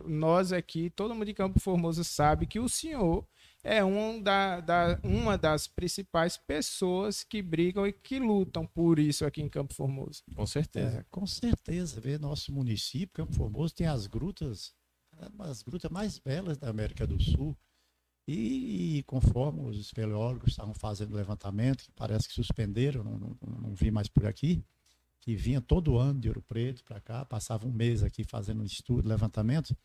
nós 0.05 0.53
aqui, 0.53 0.91
todo 0.91 1.15
mundo 1.15 1.27
de 1.27 1.35
Campo 1.35 1.59
Formoso 1.59 2.05
sabe 2.05 2.47
que 2.47 2.61
o 2.61 2.69
senhor 2.69 3.27
é 3.65 3.83
um 3.85 4.23
da, 4.23 4.61
da- 4.61 5.01
uma 5.03 5.37
das 5.37 5.67
principais 5.67 6.37
pessoas 6.37 7.25
que 7.25 7.43
brigam 7.43 7.85
e 7.87 7.93
que 7.93 8.21
lutam 8.21 8.65
por 8.65 8.99
isso 8.99 9.25
aqui 9.25 9.43
em 9.43 9.49
Campo 9.49 9.75
Formoso. 9.75 10.23
Com 10.37 10.47
certeza. 10.47 10.99
É, 10.99 11.05
com 11.11 11.27
certeza. 11.27 12.01
Vê, 12.01 12.17
nosso 12.17 12.53
município, 12.53 13.13
Campo 13.13 13.33
Formoso, 13.35 13.75
tem 13.75 13.89
as 13.89 14.07
grutas, 14.07 14.73
é 15.19 15.29
das 15.31 15.63
grutas 15.63 15.91
mais 15.91 16.19
belas 16.19 16.59
da 16.59 16.69
América 16.69 17.05
do 17.07 17.21
Sul. 17.21 17.57
E, 18.29 19.05
conforme 19.07 19.69
os 19.69 19.79
espeleólogos 19.79 20.51
estavam 20.51 20.75
fazendo 20.75 21.15
levantamento, 21.15 21.85
que 21.85 21.93
parece 21.93 22.27
que 22.27 22.35
suspenderam, 22.35 23.05
não, 23.05 23.19
não, 23.19 23.37
não 23.61 23.75
vi 23.75 23.91
mais 23.91 24.09
por 24.09 24.27
aqui, 24.27 24.65
que 25.21 25.37
vinha 25.37 25.61
todo 25.61 25.97
ano 25.97 26.21
de 26.21 26.29
Ouro 26.29 26.43
Preto 26.43 26.83
para 26.85 27.01
cá, 27.01 27.25
passava 27.25 27.67
um 27.67 27.73
mês 27.73 28.03
aqui 28.03 28.25
fazendo 28.25 28.63
um 28.63 28.65
estudo, 28.65 29.09
levantamento, 29.09 29.77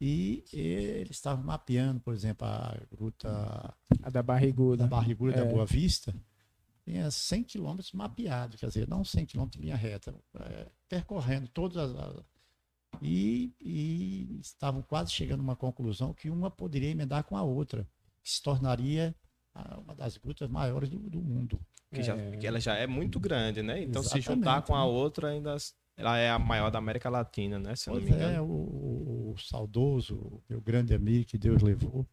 e 0.00 0.44
eles 0.52 1.16
estavam 1.16 1.44
mapeando, 1.44 2.00
por 2.00 2.12
exemplo, 2.14 2.46
a 2.46 2.78
gruta 2.90 3.74
A 4.02 4.10
da 4.10 4.22
barriguda. 4.22 4.84
da 4.84 4.86
Barrigura 4.88 5.34
É. 5.34 5.44
da 5.44 5.50
Boa 5.50 5.64
Vista, 5.66 6.14
tinha 6.84 7.10
100 7.10 7.44
quilômetros 7.44 7.92
mapeados, 7.92 8.60
quer 8.60 8.68
dizer, 8.68 8.86
não 8.88 9.04
100 9.04 9.26
quilômetros 9.26 9.58
de 9.60 9.66
linha 9.66 9.76
reta, 9.76 10.14
é, 10.34 10.66
percorrendo 10.88 11.48
todas 11.48 11.94
as. 11.94 12.24
E, 13.02 13.52
e 13.60 14.38
estavam 14.40 14.82
quase 14.82 15.12
chegando 15.12 15.40
a 15.40 15.42
uma 15.42 15.56
conclusão 15.56 16.12
que 16.14 16.30
uma 16.30 16.50
poderia 16.50 16.90
emendar 16.90 17.24
com 17.24 17.36
a 17.36 17.42
outra, 17.42 17.86
que 18.22 18.30
se 18.30 18.42
tornaria 18.42 19.14
a- 19.54 19.78
uma 19.80 19.94
das 19.94 20.16
grutas 20.16 20.48
maiores 20.48 20.88
do, 20.88 20.98
do 20.98 21.20
mundo. 21.20 21.60
Que, 21.92 22.02
já, 22.02 22.16
É. 22.16 22.36
que 22.36 22.46
ela 22.46 22.58
já 22.60 22.74
é 22.74 22.86
muito 22.86 23.20
grande, 23.20 23.62
né? 23.62 23.82
Então, 23.82 24.02
se 24.02 24.08
Exatamente, 24.18 24.24
juntar 24.34 24.62
com 24.62 24.74
a 24.74 24.80
né? 24.80 24.84
outra, 24.84 25.28
ainda 25.28 25.56
ela 25.96 26.18
é 26.18 26.28
a 26.30 26.38
maior 26.38 26.70
da 26.70 26.78
América 26.78 27.08
Latina, 27.08 27.58
né? 27.58 27.74
Se 27.76 27.88
eu 27.88 27.94
não 27.94 28.00
Pois 28.02 28.12
me 28.14 28.20
é, 28.22 28.28
engano. 28.32 28.44
o, 28.44 29.30
o- 29.30 29.32
o 29.32 29.38
saudoso, 29.38 30.42
meu 30.48 30.60
grande 30.60 30.94
amigo 30.94 31.24
que 31.26 31.38
Deus 31.38 31.62
levou, 31.62 32.06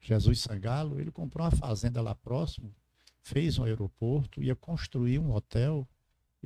Jesus 0.00 0.40
Sangalo, 0.40 1.00
ele 1.00 1.10
comprou 1.10 1.44
uma 1.46 1.50
fazenda 1.50 2.00
lá 2.02 2.14
próximo, 2.14 2.74
fez 3.22 3.58
um 3.58 3.64
aeroporto, 3.64 4.42
ia 4.42 4.54
construir 4.54 5.18
um 5.18 5.32
hotel, 5.34 5.88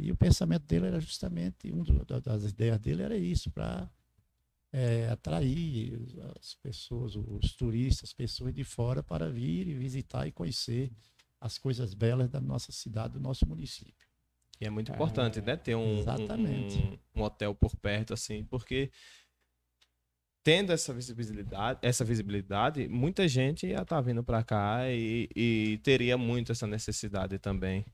e 0.00 0.10
o 0.12 0.16
pensamento 0.16 0.64
dele 0.64 0.86
era 0.86 1.00
justamente, 1.00 1.70
uma 1.70 1.84
das 2.20 2.44
ideias 2.44 2.78
dele 2.78 3.02
era 3.02 3.16
isso, 3.16 3.50
para 3.50 3.90
atrair 5.10 5.98
as 6.38 6.54
pessoas, 6.54 7.16
os 7.16 7.54
turistas, 7.54 8.10
as 8.10 8.12
pessoas 8.12 8.52
de 8.54 8.64
fora 8.64 9.02
para 9.02 9.30
vir 9.30 9.66
e 9.66 9.74
visitar 9.74 10.26
e 10.26 10.32
conhecer 10.32 10.90
as 11.40 11.56
coisas 11.56 11.94
belas 11.94 12.28
da 12.28 12.40
nossa 12.40 12.72
cidade, 12.72 13.14
do 13.14 13.20
nosso 13.20 13.46
município. 13.48 14.06
E 14.60 14.66
é 14.66 14.70
muito 14.70 14.90
É, 14.90 14.94
importante, 14.94 15.40
né? 15.40 15.56
Ter 15.56 15.74
um, 15.74 15.98
exatamente. 16.00 16.78
um, 17.14 17.20
um 17.20 17.22
hotel 17.22 17.54
por 17.54 17.74
perto, 17.76 18.12
assim, 18.12 18.44
porque 18.44 18.90
tendo 20.42 20.72
essa 20.72 20.92
visibilidade, 20.92 21.78
essa 21.82 22.04
visibilidade, 22.04 22.88
muita 22.88 23.28
gente 23.28 23.66
ia 23.66 23.82
estar 23.82 24.00
vindo 24.00 24.22
para 24.24 24.42
cá 24.42 24.90
e, 24.90 25.28
e 25.34 25.78
teria 25.82 26.16
muito 26.18 26.52
essa 26.52 26.66
necessidade 26.66 27.38
também. 27.38 27.84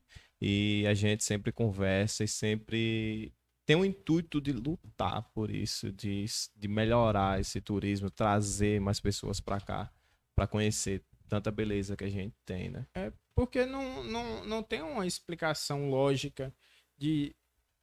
E 0.47 0.85
a 0.85 0.93
gente 0.93 1.23
sempre 1.23 1.51
conversa 1.51 2.23
e 2.23 2.27
sempre 2.27 3.33
tem 3.65 3.75
o 3.75 3.83
intuito 3.83 4.39
de 4.39 4.51
lutar 4.51 5.23
por 5.33 5.49
isso, 5.49 5.91
de, 5.91 6.23
de 6.55 6.67
melhorar 6.67 7.39
esse 7.39 7.59
turismo, 7.59 8.11
trazer 8.11 8.79
mais 8.79 8.99
pessoas 8.99 9.39
para 9.39 9.59
cá, 9.59 9.91
para 10.35 10.45
conhecer 10.45 11.03
tanta 11.27 11.49
beleza 11.49 11.97
que 11.97 12.03
a 12.03 12.09
gente 12.09 12.35
tem, 12.45 12.69
né? 12.69 12.85
Porque 13.33 13.65
não, 13.65 14.03
não, 14.03 14.45
não 14.45 14.61
tem 14.61 14.83
uma 14.83 15.07
explicação 15.07 15.89
lógica 15.89 16.53
de 16.95 17.35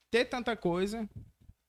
ter 0.09 0.27
tanta 0.27 0.57
coisa 0.57 1.11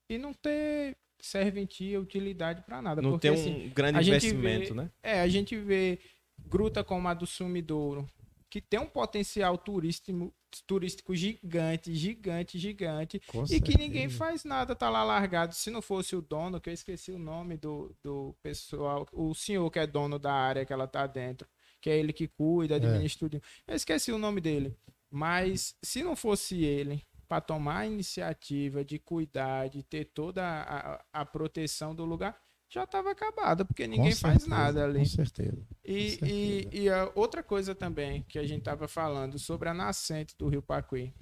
e 0.08 0.16
não 0.16 0.32
ter 0.32 0.96
serventia, 1.20 2.00
utilidade 2.00 2.62
para 2.62 2.80
nada. 2.80 3.02
Não 3.02 3.10
Porque, 3.10 3.28
tem 3.28 3.30
um 3.32 3.34
assim, 3.34 3.68
grande 3.74 3.98
investimento, 3.98 4.72
vê- 4.72 4.80
né? 4.80 4.90
É, 5.02 5.20
a 5.22 5.26
gente 5.26 5.56
vê 5.56 5.98
gruta 6.46 6.84
como 6.84 7.08
a 7.08 7.14
do 7.14 7.26
Sumidouro, 7.26 8.08
que 8.48 8.60
tem 8.60 8.78
um 8.78 8.86
potencial 8.86 9.58
turístico, 9.58 10.32
turístico 10.62 11.14
gigante, 11.14 11.94
gigante, 11.94 12.58
gigante, 12.58 13.20
Com 13.26 13.44
e 13.48 13.60
que 13.60 13.76
ninguém 13.78 14.08
certeza. 14.08 14.18
faz 14.18 14.44
nada, 14.44 14.74
tá 14.76 14.88
lá 14.90 15.02
largado. 15.02 15.54
Se 15.54 15.70
não 15.70 15.82
fosse 15.82 16.14
o 16.14 16.22
dono, 16.22 16.60
que 16.60 16.70
eu 16.70 16.74
esqueci 16.74 17.10
o 17.12 17.18
nome 17.18 17.56
do, 17.56 17.94
do 18.02 18.34
pessoal, 18.42 19.06
o 19.12 19.34
senhor 19.34 19.70
que 19.70 19.78
é 19.78 19.86
dono 19.86 20.18
da 20.18 20.32
área 20.32 20.64
que 20.64 20.72
ela 20.72 20.86
tá 20.86 21.06
dentro, 21.06 21.48
que 21.80 21.90
é 21.90 21.98
ele 21.98 22.12
que 22.12 22.28
cuida, 22.28 22.76
administra 22.76 23.18
tudo. 23.28 23.42
Eu 23.66 23.74
esqueci 23.74 24.12
o 24.12 24.18
nome 24.18 24.40
dele. 24.40 24.76
Mas 25.10 25.76
se 25.82 26.02
não 26.02 26.16
fosse 26.16 26.64
ele 26.64 27.02
para 27.28 27.40
tomar 27.40 27.78
a 27.80 27.86
iniciativa 27.86 28.84
de 28.84 28.98
cuidar, 28.98 29.68
de 29.68 29.82
ter 29.82 30.06
toda 30.06 30.42
a, 30.44 30.94
a- 30.94 31.04
a 31.12 31.24
proteção 31.24 31.94
do 31.94 32.04
lugar, 32.04 32.36
já 32.74 32.84
estava 32.84 33.10
acabada, 33.12 33.64
porque 33.64 33.86
ninguém 33.86 34.10
Com 34.10 34.16
faz 34.16 34.46
certeza, 34.46 34.50
nada 34.50 34.84
ali. 34.84 34.98
Com 35.00 35.04
certeza. 35.04 35.66
E, 35.84 36.20
e, 36.24 36.68
certeza. 36.68 36.76
e 36.84 36.88
a 36.90 37.12
outra 37.14 37.42
coisa 37.42 37.74
também 37.74 38.22
que 38.24 38.38
a 38.38 38.46
gente 38.46 38.60
estava 38.60 38.88
falando 38.88 39.38
sobre 39.38 39.68
a 39.68 39.74
nascente 39.74 40.34
do 40.38 40.48
Rio 40.48 40.62
Pacuí, 40.62 41.14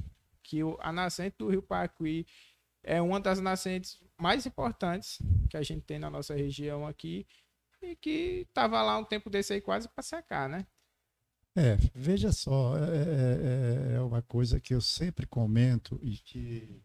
que 0.42 0.62
o- 0.64 0.78
a 0.80 0.92
nascente 0.92 1.36
do 1.38 1.48
Rio 1.48 1.62
Pacuí 1.62 2.26
é 2.82 3.00
uma 3.02 3.20
das 3.20 3.40
nascentes 3.40 4.00
mais 4.20 4.46
importantes 4.46 5.18
que 5.50 5.56
a 5.56 5.62
gente 5.62 5.82
tem 5.84 5.98
na 5.98 6.10
nossa 6.10 6.34
região 6.34 6.86
aqui 6.86 7.26
e 7.82 7.96
que 7.96 8.46
tava 8.54 8.82
lá 8.82 8.98
um 8.98 9.04
tempo 9.04 9.30
desse 9.30 9.52
aí 9.54 9.60
quase 9.60 9.88
para 9.88 10.02
secar, 10.02 10.48
né? 10.48 10.66
É, 11.54 11.76
veja 11.94 12.32
só, 12.32 12.76
é, 12.78 13.92
é, 13.92 13.94
é, 13.96 14.00
uma 14.00 14.22
coisa 14.22 14.58
que 14.58 14.72
eu 14.74 14.80
sempre 14.80 15.26
comento 15.26 15.98
e 16.02 16.16
que 16.16 16.82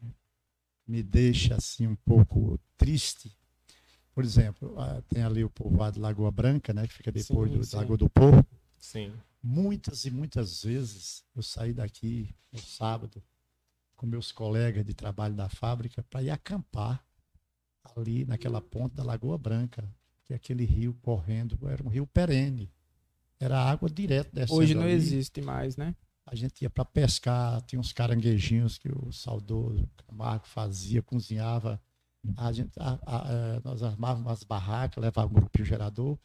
me 0.88 1.04
deixa 1.04 1.56
assim 1.56 1.88
um 1.88 1.96
pouco 1.96 2.60
triste. 2.78 3.38
Por 4.18 4.26
exemplo, 4.26 4.76
tem 5.08 5.22
ali 5.22 5.44
o 5.44 5.50
povoado 5.50 6.00
Lagoa 6.00 6.32
Branca, 6.32 6.74
né, 6.74 6.88
que 6.88 6.94
fica 6.96 7.12
depois 7.12 7.52
sim, 7.52 7.58
do 7.60 7.64
sim. 7.64 7.76
Lagoa 7.76 7.98
do 7.98 8.10
Porco. 8.10 8.50
Sim. 8.76 9.14
Muitas 9.44 10.06
e 10.06 10.10
muitas 10.10 10.64
vezes 10.64 11.24
eu 11.36 11.44
saí 11.44 11.72
daqui 11.72 12.34
no 12.52 12.58
sábado 12.60 13.22
com 13.96 14.08
meus 14.08 14.32
colegas 14.32 14.84
de 14.84 14.96
trabalho 14.96 15.36
da 15.36 15.48
fábrica 15.48 16.02
para 16.02 16.24
ir 16.24 16.32
acampar 16.32 17.06
ali 17.96 18.26
naquela 18.26 18.60
ponta 18.60 18.96
da 18.96 19.04
Lagoa 19.04 19.38
Branca, 19.38 19.88
que 20.24 20.34
é 20.34 20.36
aquele 20.36 20.66
rio 20.66 20.96
correndo, 21.04 21.56
era 21.68 21.84
um 21.84 21.88
rio 21.88 22.08
perene. 22.08 22.74
Era 23.40 23.60
água 23.60 23.88
direto 23.88 24.34
dessa 24.34 24.52
Hoje 24.52 24.74
não 24.74 24.82
ali. 24.82 24.94
existe 24.94 25.44
mais, 25.44 25.78
né? 25.78 25.96
A 26.26 26.34
gente 26.34 26.64
ia 26.64 26.72
para 26.72 26.84
pescar, 26.84 27.62
tinha 27.68 27.80
uns 27.80 27.94
caranguejinhos 27.94 28.80
que 28.80 28.90
o 28.90 29.12
saudoso 29.12 29.88
Camargo 30.08 30.48
fazia, 30.48 31.04
cozinhava. 31.04 31.80
A 32.36 32.52
gente, 32.52 32.72
a, 32.80 33.00
a, 33.06 33.18
a, 33.22 33.60
nós 33.64 33.84
armávamos 33.84 34.28
umas 34.28 34.44
barracas, 34.44 35.02
levava 35.02 35.28
um 35.28 35.34
grupinho 35.34 35.66
gerador 35.66 36.18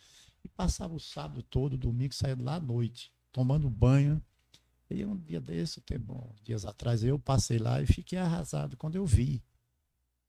e 0.44 0.48
passava 0.48 0.94
o 0.94 1.00
sábado 1.00 1.42
todo, 1.42 1.76
domingo, 1.76 2.14
saindo 2.14 2.42
lá 2.42 2.56
à 2.56 2.60
noite, 2.60 3.12
tomando 3.30 3.68
banho. 3.70 4.22
E 4.90 5.04
um 5.04 5.16
dia 5.16 5.40
desse, 5.40 5.80
tempo, 5.80 6.34
dias 6.42 6.66
atrás, 6.66 7.02
eu 7.02 7.18
passei 7.18 7.58
lá 7.58 7.80
e 7.80 7.86
fiquei 7.86 8.18
arrasado 8.18 8.76
quando 8.76 8.96
eu 8.96 9.06
vi. 9.06 9.42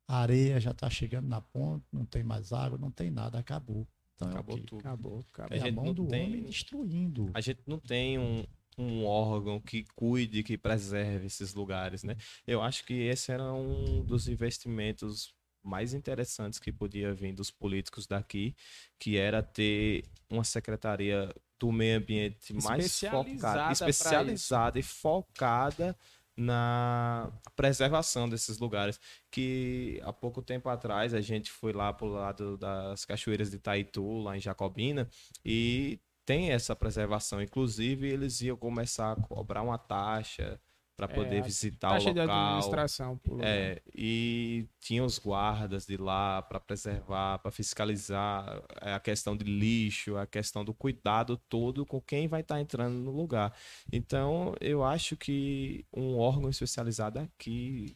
A 0.08 0.18
areia 0.18 0.60
já 0.60 0.72
está 0.72 0.90
chegando 0.90 1.28
na 1.28 1.42
ponta, 1.42 1.86
não 1.92 2.06
tem 2.06 2.24
mais 2.24 2.54
água, 2.54 2.78
não 2.78 2.92
tem 2.92 3.10
nada, 3.10 3.40
acabou. 3.40 3.88
Então, 4.16 4.30
acabou 4.30 4.60
tudo. 4.60 4.80
Acabou, 4.80 5.26
acabou. 5.34 5.58
É 5.58 5.62
a, 5.62 5.68
a 5.68 5.72
mão 5.72 5.94
do 5.94 6.08
tem, 6.08 6.28
homem 6.28 6.44
destruindo. 6.44 7.30
A 7.34 7.42
gente 7.42 7.62
não 7.66 7.80
tem 7.80 8.18
um, 8.18 8.46
um 8.78 9.06
órgão 9.06 9.60
que 9.60 9.86
cuide, 9.96 10.44
que 10.44 10.58
preserve 10.58 11.26
esses 11.26 11.54
lugares, 11.54 12.04
né? 12.04 12.16
Eu 12.46 12.62
acho 12.62 12.86
que 12.86 12.94
esse 12.94 13.32
era 13.32 13.54
um 13.54 14.04
dos 14.04 14.28
investimentos 14.28 15.34
mais 15.64 15.94
interessantes 15.94 16.60
que 16.60 16.72
podia 16.72 17.14
vir 17.14 17.34
dos 17.34 17.50
políticos 17.50 18.06
daqui, 18.06 18.56
que 19.00 19.18
era 19.18 19.42
ter 19.42 20.04
uma 20.30 20.44
secretaria 20.44 21.34
do 21.60 21.72
meio 21.72 21.98
ambiente 21.98 22.54
mais 22.54 23.00
focada, 23.00 23.72
especializada 23.72 24.78
e 24.78 24.84
focada 24.84 25.98
na 26.36 27.32
preservação 27.56 28.28
desses 28.28 28.58
lugares. 28.58 29.00
Que 29.32 30.02
há 30.04 30.12
pouco 30.12 30.42
tempo 30.42 30.68
atrás 30.68 31.14
a 31.14 31.22
gente 31.22 31.52
foi 31.52 31.72
lá 31.72 31.94
para 31.94 32.06
o 32.06 32.10
lado 32.10 32.58
das 32.58 33.06
cachoeiras 33.06 33.50
de 33.50 33.58
Itaitu, 33.58 34.20
lá 34.22 34.36
em 34.36 34.42
Jacobina, 34.42 35.10
e 35.46 36.00
tem 36.26 36.52
essa 36.52 36.76
preservação. 36.76 37.42
Inclusive, 37.42 38.08
eles 38.10 38.42
iam 38.42 38.58
começar 38.58 39.14
a 39.14 39.16
cobrar 39.16 39.62
uma 39.62 39.78
taxa 39.78 40.60
para 41.08 41.08
poder 41.08 41.38
é, 41.38 41.42
visitar 41.42 41.92
o 41.92 42.04
local. 42.04 42.14
De 42.14 42.20
administração 42.20 43.20
é, 43.42 43.82
e 43.94 44.68
tinha 44.80 45.04
os 45.04 45.20
guardas 45.20 45.86
de 45.86 45.98
lá 45.98 46.42
para 46.42 46.60
preservar, 46.60 47.40
para 47.40 47.52
fiscalizar 47.52 48.62
é, 48.82 48.94
a 48.94 49.00
questão 49.00 49.36
de 49.36 49.44
lixo, 49.44 50.18
a 50.18 50.26
questão 50.26 50.64
do 50.64 50.74
cuidado 50.74 51.38
todo 51.50 51.86
com 51.86 52.00
quem 52.00 52.28
vai 52.28 52.42
estar 52.42 52.56
tá 52.56 52.62
entrando 52.62 52.96
no 52.96 53.12
lugar. 53.12 53.54
Então, 53.92 54.56
eu 54.62 54.84
acho 54.84 55.18
que 55.18 55.86
um 55.94 56.18
órgão 56.18 56.50
especializado 56.50 57.20
aqui 57.20 57.96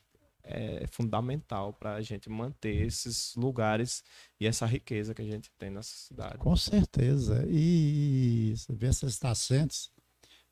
é 0.49 0.85
fundamental 0.87 1.73
para 1.73 1.95
a 1.95 2.01
gente 2.01 2.29
manter 2.29 2.85
esses 2.85 3.35
lugares 3.35 4.01
e 4.39 4.47
essa 4.47 4.65
riqueza 4.65 5.13
que 5.13 5.21
a 5.21 5.25
gente 5.25 5.51
tem 5.57 5.69
nessa 5.69 5.93
cidade. 5.93 6.37
Com 6.37 6.55
certeza. 6.55 7.45
E 7.49 8.53
você 8.55 8.73
vê 8.73 8.87
essas 8.87 9.19
nascentes 9.19 9.91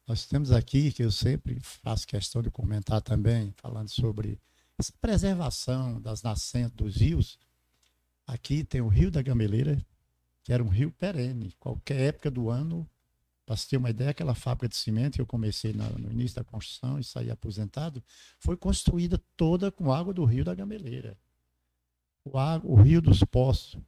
nós 0.08 0.26
temos 0.26 0.52
aqui, 0.52 0.92
que 0.92 1.04
eu 1.04 1.12
sempre 1.12 1.60
faço 1.60 2.08
questão 2.08 2.42
de 2.42 2.52
comentar 2.52 3.02
também, 3.02 3.52
falando 3.58 3.90
sobre 3.90 4.40
essa 4.78 4.94
preservação 5.02 6.00
das 6.00 6.22
nascentes 6.22 6.76
dos 6.76 6.96
rios. 6.98 7.40
Aqui 8.28 8.64
tem 8.64 8.82
o 8.82 8.88
Rio 8.88 9.10
da 9.10 9.22
Gameleira, 9.22 9.84
que 10.44 10.54
era 10.54 10.64
um 10.64 10.68
rio 10.68 10.92
perene. 10.92 11.56
Qualquer 11.60 12.02
época 12.02 12.30
do 12.30 12.52
ano, 12.52 12.88
para 13.46 13.56
você 13.56 13.70
ter 13.70 13.78
uma 13.78 13.90
ideia, 13.90 14.12
aquela 14.12 14.36
fábrica 14.36 14.68
de 14.68 14.76
cimento 14.76 15.16
que 15.16 15.22
eu 15.22 15.26
comecei 15.26 15.74
no 15.74 16.12
início 16.12 16.36
da 16.36 16.44
construção 16.44 17.00
e 17.00 17.04
saí 17.04 17.32
aposentado, 17.32 18.04
foi 18.40 18.56
construída 18.56 19.20
toda 19.36 19.72
com 19.72 19.92
água 19.92 20.14
do 20.14 20.24
Rio 20.24 20.46
da 20.46 20.54
Gameleira. 20.54 21.18
O, 22.24 22.38
água, 22.38 22.70
o 22.70 22.76
Rio 22.76 23.02
dos 23.02 23.24
Poços, 23.24 23.80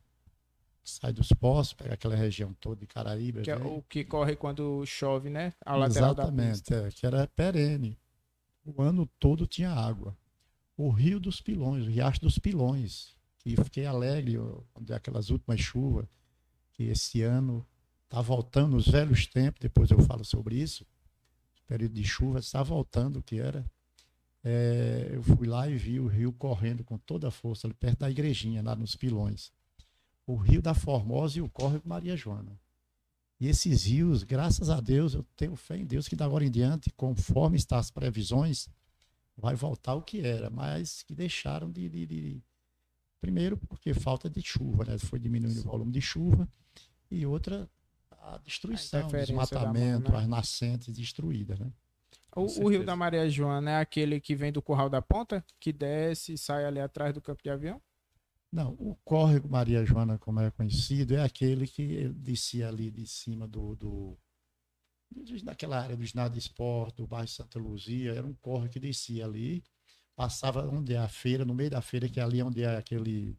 sai 0.89 1.11
dos 1.11 1.29
poços, 1.29 1.73
pega 1.73 1.93
aquela 1.93 2.15
região 2.15 2.53
toda 2.53 2.79
de 2.79 2.87
Caraíba. 2.87 3.41
Que 3.41 3.51
é 3.51 3.57
o 3.57 3.81
que 3.83 4.05
corre 4.05 4.35
quando 4.35 4.85
chove, 4.85 5.29
né? 5.29 5.53
A 5.65 5.75
lateral 5.75 6.13
Exatamente, 6.13 6.73
é, 6.73 6.89
que 6.89 7.05
era 7.05 7.27
perene. 7.27 7.99
O 8.65 8.81
ano 8.81 9.05
todo 9.19 9.45
tinha 9.45 9.69
água. 9.69 10.17
O 10.77 10.89
Rio 10.89 11.19
dos 11.19 11.41
Pilões, 11.41 11.85
o 11.85 11.89
Riacho 11.89 12.21
dos 12.21 12.37
Pilões, 12.37 13.15
que 13.39 13.55
fiquei 13.57 13.85
alegre 13.85 14.37
quando 14.73 14.91
é 14.91 14.95
aquelas 14.95 15.29
últimas 15.29 15.59
chuvas, 15.59 16.05
que 16.73 16.83
esse 16.83 17.21
ano 17.21 17.65
está 18.05 18.21
voltando 18.21 18.77
os 18.77 18.87
velhos 18.87 19.25
tempos, 19.25 19.59
depois 19.59 19.91
eu 19.91 19.99
falo 19.99 20.23
sobre 20.23 20.55
isso, 20.55 20.85
o 21.63 21.67
período 21.67 21.93
de 21.93 22.03
chuva 22.03 22.39
está 22.39 22.63
voltando, 22.63 23.21
que 23.21 23.39
era. 23.39 23.69
É, 24.43 25.09
eu 25.11 25.23
fui 25.23 25.47
lá 25.47 25.67
e 25.67 25.75
vi 25.75 25.99
o 25.99 26.07
rio 26.07 26.31
correndo 26.31 26.83
com 26.83 26.97
toda 26.97 27.27
a 27.27 27.31
força, 27.31 27.67
ali 27.67 27.73
perto 27.73 27.99
da 27.99 28.09
igrejinha, 28.09 28.63
lá 28.63 28.75
nos 28.75 28.95
Pilões 28.95 29.51
o 30.27 30.35
Rio 30.35 30.61
da 30.61 30.73
Formosa 30.73 31.39
e 31.39 31.41
o 31.41 31.49
Córrego 31.49 31.87
Maria 31.87 32.17
Joana. 32.17 32.59
E 33.39 33.47
esses 33.47 33.85
rios, 33.85 34.23
graças 34.23 34.69
a 34.69 34.81
Deus, 34.81 35.13
eu 35.13 35.25
tenho 35.35 35.55
fé 35.55 35.77
em 35.77 35.85
Deus 35.85 36.07
que 36.07 36.15
da 36.15 36.25
agora 36.25 36.43
em 36.43 36.51
diante, 36.51 36.91
conforme 36.91 37.55
estão 37.55 37.77
as 37.77 37.89
previsões, 37.89 38.67
vai 39.37 39.55
voltar 39.55 39.95
o 39.95 40.01
que 40.01 40.19
era, 40.19 40.49
mas 40.49 41.03
que 41.03 41.13
deixaram 41.15 41.71
de, 41.71 41.87
de, 41.87 42.05
de 42.05 42.43
primeiro 43.21 43.55
porque 43.55 43.93
falta 43.93 44.29
de 44.29 44.41
chuva, 44.41 44.83
né? 44.83 44.97
Foi 44.97 45.19
diminuindo 45.19 45.61
Sim. 45.61 45.67
o 45.67 45.71
volume 45.71 45.91
de 45.91 46.01
chuva 46.01 46.47
e 47.09 47.25
outra 47.25 47.69
a 48.11 48.37
destruição, 48.39 49.07
o 49.07 49.11
desmatamento, 49.11 50.11
né? 50.11 50.17
as 50.17 50.27
nascentes 50.27 50.93
destruídas, 50.93 51.57
né? 51.59 51.71
O, 52.35 52.65
o, 52.65 52.69
Rio 52.69 52.85
da 52.85 52.95
Maria 52.95 53.27
Joana 53.29 53.71
é 53.71 53.79
aquele 53.79 54.19
que 54.19 54.35
vem 54.35 54.51
do 54.51 54.61
Curral 54.61 54.89
da 54.89 55.01
Ponta, 55.01 55.43
que 55.59 55.71
desce 55.71 56.33
e 56.33 56.37
sai 56.37 56.65
ali 56.65 56.79
atrás 56.79 57.13
do 57.13 57.21
campo 57.21 57.41
de 57.41 57.49
avião? 57.49 57.81
Não, 58.51 58.73
o 58.79 58.95
córrego 59.03 59.49
Maria 59.49 59.85
Joana, 59.85 60.17
como 60.17 60.39
é 60.39 60.49
conhecido, 60.49 61.15
é 61.15 61.23
aquele 61.23 61.67
que 61.67 62.07
descia 62.09 62.69
ali 62.69 62.89
de 62.89 63.05
cima 63.05 63.47
do, 63.47 63.75
do 63.75 64.17
daquela 65.43 65.81
área 65.81 65.95
do 65.95 66.05
ginásio 66.05 66.33
de 66.33 66.39
esporte, 66.39 66.97
do 66.97 67.07
bairro 67.07 67.27
Santa 67.27 67.59
Luzia, 67.59 68.13
era 68.13 68.25
um 68.25 68.33
córrego 68.33 68.73
que 68.73 68.79
descia 68.79 69.25
ali, 69.25 69.63
passava 70.15 70.67
onde 70.67 70.93
é 70.93 70.97
a 70.97 71.07
feira, 71.07 71.45
no 71.45 71.53
meio 71.53 71.69
da 71.69 71.81
feira, 71.81 72.09
que 72.09 72.19
é 72.19 72.23
ali 72.23 72.41
onde 72.41 72.63
é 72.63 72.77
aquele 72.77 73.37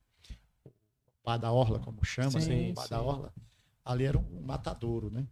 Bar 1.25 1.38
da 1.38 1.53
Orla, 1.53 1.79
como 1.79 2.05
chama, 2.05 2.33
sim, 2.33 2.38
assim, 2.38 2.75
Bar 2.75 2.88
da 2.88 3.03
Orla, 3.03 3.35
ali 3.85 4.05
era 4.05 4.18
um 4.18 4.40
matadouro, 4.40 5.11
né? 5.11 5.27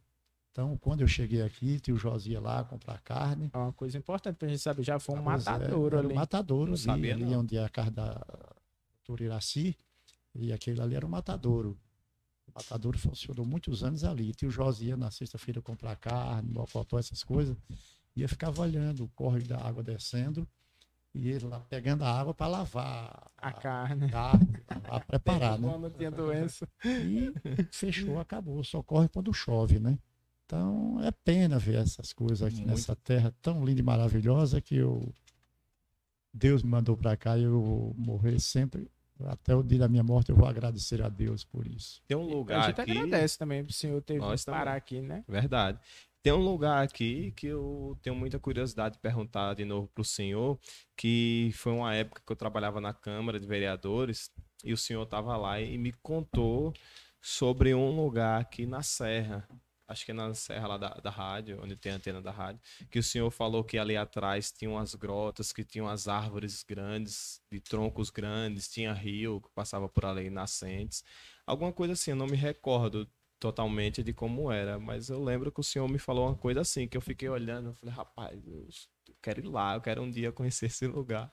Então, 0.53 0.77
quando 0.79 1.03
eu 1.03 1.09
cheguei 1.09 1.43
aqui, 1.43 1.79
tio 1.81 1.99
José 1.99 2.31
ia 2.31 2.41
lá 2.41 2.65
comprar 2.65 2.99
carne. 3.03 3.51
É 3.53 3.59
uma 3.59 3.75
coisa 3.75 3.99
importante 3.99 4.37
pra 4.37 4.49
gente 4.49 4.59
saber, 4.59 4.83
já 4.83 4.99
foi 4.99 5.19
um 5.19 5.23
matadouro 5.23 5.97
é, 5.97 6.01
ali. 6.01 6.13
Um 6.13 6.17
matadouro 6.17 6.73
ali, 6.73 6.81
sabia, 6.81 7.15
ali 7.15 7.37
onde 7.37 7.59
é 7.59 7.65
a 7.65 7.69
carne 7.69 7.91
da 7.91 8.25
doutor 9.07 9.25
Iraci, 9.25 9.77
e 10.35 10.53
aquele 10.53 10.81
ali 10.81 10.95
era 10.95 11.07
o 11.07 11.09
matadouro. 11.09 11.79
O 12.47 12.53
matadouro 12.55 12.99
funcionou 12.99 13.45
muitos 13.47 13.83
anos 13.83 14.05
ali. 14.05 14.35
Tio 14.35 14.51
Josia 14.51 14.91
ia 14.91 14.97
na 14.97 15.11
sexta-feira 15.11 15.63
comprar 15.63 15.97
carne, 15.97 16.51
mocotó, 16.51 16.99
essas 16.99 17.23
coisas. 17.23 17.57
Ia 18.15 18.29
ficar 18.29 18.57
olhando 18.59 19.05
o 19.05 19.09
córrego 19.09 19.49
da 19.49 19.59
água 19.59 19.83
descendo 19.83 20.47
e 21.15 21.29
ele 21.29 21.47
lá 21.47 21.61
pegando 21.61 22.05
a 22.05 22.11
água 22.11 22.35
para 22.35 22.47
lavar 22.47 23.31
a, 23.39 23.49
a 23.49 23.53
carne, 23.53 24.11
carne 24.11 24.63
a 24.85 25.01
preparar, 25.01 25.59
né? 25.59 25.79
Não 25.79 25.91
tinha 25.91 26.11
doença. 26.11 26.69
E 26.85 27.33
fechou, 27.73 28.19
acabou. 28.19 28.63
Só 28.63 28.83
corre 28.83 29.09
quando 29.09 29.33
chove, 29.33 29.79
né? 29.79 29.99
Então 30.45 31.03
é 31.03 31.11
pena 31.11 31.59
ver 31.59 31.77
essas 31.77 32.13
coisas 32.13 32.43
aqui 32.43 32.59
Muito. 32.59 32.71
nessa 32.71 32.95
terra 32.95 33.35
tão 33.43 33.65
linda 33.65 33.81
e 33.81 33.85
maravilhosa 33.85 34.61
que 34.61 34.77
eu 34.77 35.13
Deus 36.33 36.63
me 36.63 36.71
mandou 36.71 36.97
para 36.97 37.17
cá 37.17 37.37
e 37.37 37.43
eu 37.43 37.61
vou 37.61 37.95
morrer 37.97 38.39
sempre 38.39 38.89
até 39.25 39.55
o 39.55 39.63
dia 39.63 39.79
da 39.79 39.89
minha 39.89 40.03
morte 40.03 40.31
eu 40.31 40.37
vou 40.37 40.47
agradecer 40.47 41.03
a 41.03 41.09
Deus 41.09 41.45
por 41.45 41.67
isso. 41.67 42.03
Tem 42.07 42.17
um 42.17 42.27
lugar 42.27 42.61
a 42.61 42.67
gente 42.69 42.81
aqui... 42.81 42.91
agradece 42.91 43.39
também 43.39 43.65
pro 43.65 43.73
senhor 43.73 44.01
ter 44.03 44.21
vindo 44.21 44.45
parar 44.47 44.75
aqui, 44.75 45.01
né? 45.01 45.25
Verdade. 45.27 45.79
Tem 46.23 46.33
um 46.33 46.43
lugar 46.43 46.83
aqui 46.83 47.33
que 47.37 47.47
eu 47.47 47.97
tenho 48.03 48.17
muita 48.17 48.39
curiosidade 48.39 48.95
de 48.95 49.01
perguntar 49.01 49.55
de 49.55 49.65
novo 49.65 49.89
pro 49.95 50.03
senhor, 50.03 50.59
que 50.97 51.53
foi 51.55 51.73
uma 51.73 51.95
época 51.95 52.21
que 52.27 52.33
eu 52.33 52.37
trabalhava 52.37 52.81
na 52.81 52.93
Câmara 52.93 53.39
de 53.39 53.47
Vereadores 53.47 54.31
e 54.65 54.73
o 54.73 54.77
senhor 54.77 55.05
estava 55.05 55.37
lá 55.37 55.61
e 55.61 55.79
me 55.79 55.93
contou 56.03 56.75
sobre 57.21 57.75
um 57.75 57.95
lugar 57.95 58.41
aqui 58.41 58.67
na 58.67 58.83
Serra, 58.83 59.49
acho 59.89 60.05
que 60.05 60.11
é 60.11 60.15
na 60.15 60.35
serra 60.35 60.69
lá 60.69 60.77
da, 60.77 60.89
da 60.95 61.11
rádio, 61.11 61.61
onde 61.63 61.77
tem 61.77 61.93
a 61.93 61.97
antena 61.97 62.21
da 62.21 62.31
rádio, 62.31 62.61
que 62.91 62.99
o 62.99 63.03
senhor 63.03 63.31
falou 63.31 63.65
que 63.65 63.79
ali 63.79 63.97
atrás 63.97 64.51
tinha 64.53 64.71
umas 64.71 64.95
grotas, 64.95 65.53
que 65.53 65.65
tinham 65.65 65.89
as 65.89 66.09
árvores 66.09 66.63
grandes, 66.63 67.41
de 67.51 67.61
troncos 67.61 68.11
grandes, 68.11 68.69
tinha 68.69 68.93
rio 68.93 69.41
que 69.41 69.49
passava 69.55 69.89
por 69.89 70.05
ali, 70.05 70.31
nascentes. 70.31 71.05
Alguma 71.47 71.73
coisa 71.73 71.93
assim, 71.93 72.11
eu 72.11 72.17
não 72.17 72.27
me 72.27 72.37
recordo 72.37 73.09
totalmente 73.39 74.03
de 74.03 74.13
como 74.13 74.51
era, 74.51 74.79
mas 74.79 75.09
eu 75.09 75.23
lembro 75.23 75.53
que 75.53 75.61
o 75.61 75.65
senhor 75.65 75.89
me 75.89 75.99
falou 75.99 76.27
uma 76.29 76.37
coisa 76.37 76.63
assim, 76.63 76.89
que 76.89 76.97
eu 76.97 77.01
fiquei 77.03 77.29
olhando, 77.29 77.69
eu 77.71 77.75
falei, 77.75 77.95
rapaz, 77.95 78.47
eu 78.47 78.69
quero 79.23 79.41
ir 79.41 79.49
lá, 79.49 79.75
eu 79.75 79.81
quero 79.81 80.03
um 80.03 80.11
dia 80.11 80.33
conhecer 80.33 80.67
esse 80.67 80.87
lugar 80.87 81.31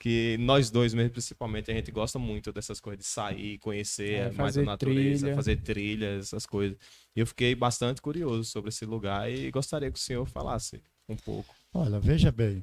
que 0.00 0.38
nós 0.38 0.70
dois 0.70 0.94
mesmo, 0.94 1.10
principalmente, 1.10 1.70
a 1.70 1.74
gente 1.74 1.92
gosta 1.92 2.18
muito 2.18 2.50
dessas 2.50 2.80
coisas 2.80 3.04
de 3.04 3.06
sair, 3.06 3.58
conhecer 3.58 4.14
é, 4.14 4.32
mais 4.32 4.56
a 4.56 4.62
natureza, 4.62 5.26
trilha. 5.26 5.36
fazer 5.36 5.56
trilhas, 5.60 6.28
essas 6.28 6.46
coisas. 6.46 6.78
E 7.14 7.20
eu 7.20 7.26
fiquei 7.26 7.54
bastante 7.54 8.00
curioso 8.00 8.44
sobre 8.44 8.70
esse 8.70 8.86
lugar 8.86 9.30
e 9.30 9.50
gostaria 9.50 9.90
que 9.92 9.98
o 9.98 10.02
senhor 10.02 10.24
falasse 10.24 10.82
um 11.06 11.16
pouco. 11.16 11.54
Olha, 11.74 12.00
veja 12.00 12.32
bem, 12.32 12.62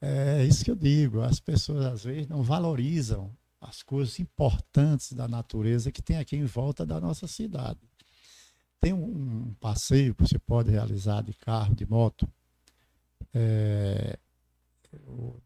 é 0.00 0.44
isso 0.44 0.64
que 0.64 0.70
eu 0.70 0.76
digo, 0.76 1.20
as 1.20 1.40
pessoas 1.40 1.84
às 1.84 2.04
vezes 2.04 2.28
não 2.28 2.44
valorizam 2.44 3.36
as 3.60 3.82
coisas 3.82 4.20
importantes 4.20 5.12
da 5.14 5.26
natureza 5.26 5.90
que 5.90 6.00
tem 6.00 6.18
aqui 6.18 6.36
em 6.36 6.44
volta 6.44 6.86
da 6.86 7.00
nossa 7.00 7.26
cidade. 7.26 7.80
Tem 8.80 8.92
um, 8.92 9.52
passeio 9.60 10.14
que 10.14 10.22
você 10.22 10.38
pode 10.38 10.70
realizar 10.70 11.22
de 11.22 11.32
carro, 11.34 11.74
de 11.74 11.84
moto, 11.90 12.28
é, 13.34 14.16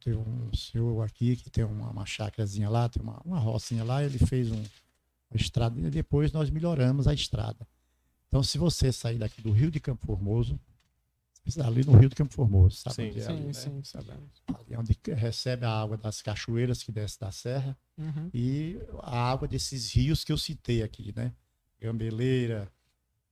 tem 0.00 0.14
um 0.14 0.52
senhor 0.54 1.02
aqui 1.02 1.36
que 1.36 1.50
tem 1.50 1.64
uma, 1.64 1.90
uma 1.90 2.06
chácarazinha 2.06 2.68
lá, 2.68 2.88
tem 2.88 3.02
uma, 3.02 3.20
uma 3.24 3.38
rocinha 3.38 3.84
lá, 3.84 4.02
ele 4.02 4.18
fez 4.18 4.50
um, 4.50 4.62
uma 5.30 5.36
estrada 5.36 5.78
e 5.78 5.90
depois 5.90 6.32
nós 6.32 6.50
melhoramos 6.50 7.06
a 7.06 7.14
estrada. 7.14 7.66
Então, 8.28 8.42
se 8.42 8.58
você 8.58 8.92
sair 8.92 9.18
daqui 9.18 9.40
do 9.40 9.52
Rio 9.52 9.70
de 9.70 9.80
Campo 9.80 10.04
Formoso, 10.06 10.58
ali 11.62 11.84
no 11.84 11.96
Rio 11.96 12.08
de 12.08 12.16
Campo 12.16 12.34
Formoso, 12.34 12.76
sabe? 12.76 13.12
Sim, 13.12 13.18
é 13.18 13.22
sim, 13.22 13.32
ali, 13.32 13.44
né? 13.44 13.52
sim, 13.52 13.84
sabemos. 13.84 14.42
Ali 14.48 14.76
onde 14.76 14.98
recebe 15.14 15.64
a 15.64 15.70
água 15.70 15.96
das 15.96 16.20
cachoeiras 16.20 16.82
que 16.82 16.90
desce 16.90 17.20
da 17.20 17.30
serra 17.30 17.78
uhum. 17.96 18.28
e 18.34 18.78
a 19.00 19.30
água 19.30 19.46
desses 19.46 19.92
rios 19.92 20.24
que 20.24 20.32
eu 20.32 20.38
citei 20.38 20.82
aqui, 20.82 21.12
né? 21.14 21.32
Gambeleira, 21.80 22.70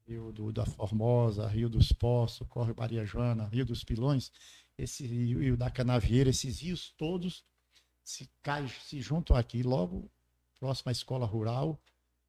Rio 0.06 0.30
do, 0.32 0.52
da 0.52 0.64
Formosa, 0.64 1.46
Rio 1.48 1.68
dos 1.68 1.90
Poços, 1.92 2.46
Corre 2.48 2.72
Maria 2.76 3.04
Joana, 3.04 3.46
Rio 3.46 3.64
dos 3.64 3.82
Pilões, 3.82 4.30
esse 4.76 5.06
rio 5.06 5.56
da 5.56 5.70
Canavieira, 5.70 6.30
esses 6.30 6.60
rios 6.60 6.92
todos 6.96 7.44
se 8.02 8.30
caem, 8.42 8.68
se 8.68 9.00
juntam 9.00 9.36
aqui, 9.36 9.62
logo 9.62 10.10
próximo 10.58 10.90
à 10.90 10.92
escola 10.92 11.26
rural, 11.26 11.80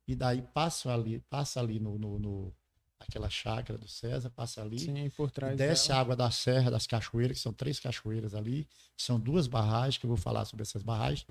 e 0.08 0.16
daí 0.16 0.42
passam 0.42 0.92
ali, 0.92 1.20
passa 1.30 1.60
ali 1.60 1.80
no, 1.80 1.98
no, 1.98 2.20
no 2.20 2.56
aquela 3.00 3.30
chácara 3.30 3.78
do 3.78 3.88
César, 3.88 4.30
passa 4.30 4.62
ali, 4.62 4.80
Sim, 4.80 5.10
por 5.10 5.30
trás 5.30 5.58
desce 5.58 5.92
a 5.92 6.00
água 6.00 6.16
da 6.16 6.32
serra, 6.32 6.72
das 6.72 6.88
cachoeiras, 6.88 7.38
que 7.38 7.44
são 7.44 7.54
três 7.54 7.80
cachoeiras 7.80 8.34
ali, 8.34 8.68
são 8.96 9.20
duas 9.20 9.48
barragens, 9.48 9.98
que 9.98 10.06
eu 10.06 10.10
vou 10.10 10.18
falar 10.18 10.46
sobre 10.46 10.64
essas 10.64 10.82
barragens, 10.82 11.28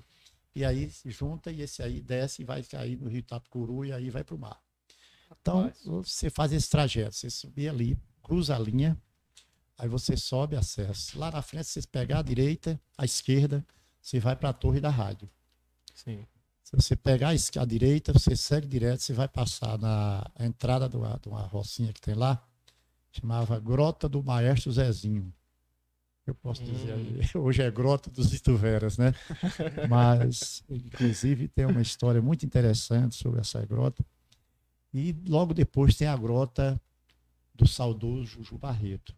e 0.53 0.63
aí 0.63 0.89
se 0.89 1.09
junta 1.09 1.51
e 1.51 1.61
esse 1.61 1.81
aí 1.81 2.01
desce 2.01 2.43
e 2.43 2.45
vai 2.45 2.63
cair 2.63 2.97
no 2.97 3.09
rio 3.09 3.23
Tapicuru 3.23 3.83
e 3.83 3.91
aí 3.91 4.09
vai 4.09 4.23
para 4.23 4.35
o 4.35 4.39
mar. 4.39 4.61
Então, 5.41 5.71
você 5.83 6.29
faz 6.29 6.53
esse 6.53 6.69
trajeto, 6.69 7.15
você 7.15 7.29
subir 7.29 7.67
ali, 7.67 7.97
cruza 8.23 8.55
a 8.55 8.59
linha, 8.59 8.97
Aí 9.77 9.89
você 9.89 10.15
sobe 10.15 10.55
a 10.55 10.61
serra. 10.61 10.93
Lá 11.15 11.31
na 11.31 11.41
frente, 11.41 11.67
você 11.67 11.81
pegar 11.81 12.19
a 12.19 12.21
direita, 12.21 12.79
a 12.97 13.05
esquerda, 13.05 13.65
você 14.01 14.19
vai 14.19 14.35
para 14.35 14.49
a 14.49 14.53
torre 14.53 14.79
da 14.79 14.89
rádio. 14.89 15.29
Sim. 15.93 16.25
Se 16.63 16.75
você 16.75 16.95
pegar 16.95 17.29
a 17.29 17.65
direita, 17.65 18.11
você 18.11 18.35
segue 18.35 18.67
direto, 18.67 18.99
você 19.01 19.13
vai 19.13 19.27
passar 19.27 19.77
na 19.77 20.25
entrada 20.39 20.89
de 20.89 20.97
uma, 20.97 21.19
de 21.21 21.29
uma 21.29 21.41
rocinha 21.41 21.93
que 21.93 22.01
tem 22.01 22.15
lá, 22.15 22.43
chamava 23.11 23.59
Grota 23.59 24.09
do 24.09 24.23
Maestro 24.23 24.71
Zezinho. 24.71 25.31
Eu 26.25 26.33
posso 26.33 26.63
hum. 26.63 26.65
dizer 26.65 26.93
aí, 26.93 27.21
hoje 27.35 27.61
é 27.61 27.69
Grota 27.69 28.09
dos 28.09 28.33
Ituveras, 28.33 28.97
né? 28.97 29.13
Mas, 29.87 30.63
inclusive, 30.69 31.47
tem 31.47 31.65
uma 31.65 31.81
história 31.81 32.21
muito 32.21 32.45
interessante 32.45 33.15
sobre 33.15 33.41
essa 33.41 33.63
grota. 33.65 34.03
E 34.93 35.15
logo 35.27 35.53
depois 35.53 35.95
tem 35.95 36.07
a 36.07 36.17
grota 36.17 36.81
do 37.53 37.67
saudoso 37.67 38.25
Juju 38.25 38.57
Barreto. 38.57 39.15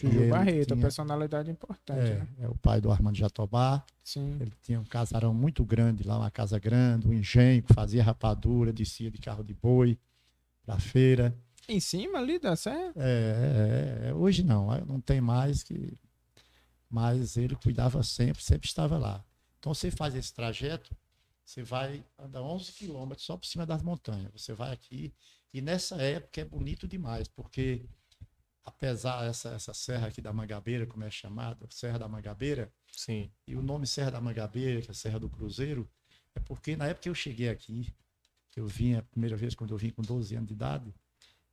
Juju 0.00 0.28
Barreto, 0.28 0.74
tinha, 0.74 0.80
personalidade 0.80 1.50
importante. 1.50 2.10
É, 2.10 2.14
né? 2.18 2.28
é, 2.40 2.48
o 2.48 2.54
pai 2.54 2.80
do 2.80 2.90
Armando 2.90 3.16
Jatobá. 3.16 3.84
Sim. 4.04 4.36
Ele 4.40 4.52
tinha 4.62 4.78
um 4.78 4.84
casarão 4.84 5.34
muito 5.34 5.64
grande 5.64 6.04
lá, 6.04 6.16
uma 6.18 6.30
casa 6.30 6.58
grande, 6.58 7.08
um 7.08 7.12
engenho, 7.12 7.64
fazia 7.74 8.02
rapadura, 8.02 8.72
descia 8.72 9.10
de 9.10 9.18
carro 9.18 9.42
de 9.42 9.54
boi 9.54 9.98
para 10.64 10.78
feira. 10.78 11.36
Em 11.68 11.80
cima 11.80 12.18
ali 12.18 12.38
da 12.38 12.54
serra? 12.54 12.92
É, 12.96 14.04
é, 14.04 14.08
é, 14.08 14.14
hoje 14.14 14.42
não, 14.42 14.68
não 14.86 15.00
tem 15.00 15.20
mais 15.20 15.62
que. 15.62 15.98
Mas 16.88 17.36
ele 17.36 17.56
cuidava 17.56 18.02
sempre, 18.02 18.42
sempre 18.42 18.68
estava 18.68 18.96
lá. 18.96 19.22
Então 19.58 19.74
você 19.74 19.90
faz 19.90 20.14
esse 20.14 20.32
trajeto, 20.32 20.96
você 21.44 21.62
vai 21.62 22.04
andar 22.18 22.42
11 22.42 22.72
quilômetros 22.72 23.26
só 23.26 23.36
por 23.36 23.46
cima 23.46 23.66
das 23.66 23.82
montanhas. 23.82 24.30
Você 24.34 24.54
vai 24.54 24.72
aqui 24.72 25.12
e 25.52 25.60
nessa 25.60 25.96
época 25.96 26.40
é 26.40 26.44
bonito 26.44 26.86
demais, 26.86 27.28
porque 27.28 27.84
apesar 28.68 29.24
essa 29.26 29.50
essa 29.50 29.74
serra 29.74 30.08
aqui 30.08 30.20
da 30.20 30.32
Mangabeira, 30.32 30.86
como 30.86 31.04
é 31.04 31.10
chamada, 31.10 31.66
Serra 31.70 31.98
da 31.98 32.08
Mangabeira. 32.08 32.72
Sim. 32.92 33.30
E 33.46 33.56
o 33.56 33.62
nome 33.62 33.86
Serra 33.86 34.10
da 34.10 34.20
Mangabeira, 34.20 34.82
que 34.82 34.90
é 34.90 34.94
Serra 34.94 35.18
do 35.18 35.28
Cruzeiro, 35.28 35.88
é 36.34 36.40
porque 36.40 36.76
na 36.76 36.86
época 36.86 37.02
que 37.02 37.08
eu 37.08 37.14
cheguei 37.14 37.48
aqui, 37.48 37.94
que 38.50 38.60
eu 38.60 38.66
vim 38.66 38.94
a 38.94 39.02
primeira 39.02 39.36
vez 39.36 39.54
quando 39.54 39.72
eu 39.72 39.78
vim 39.78 39.90
com 39.90 40.02
12 40.02 40.34
anos 40.36 40.48
de 40.48 40.54
idade, 40.54 40.94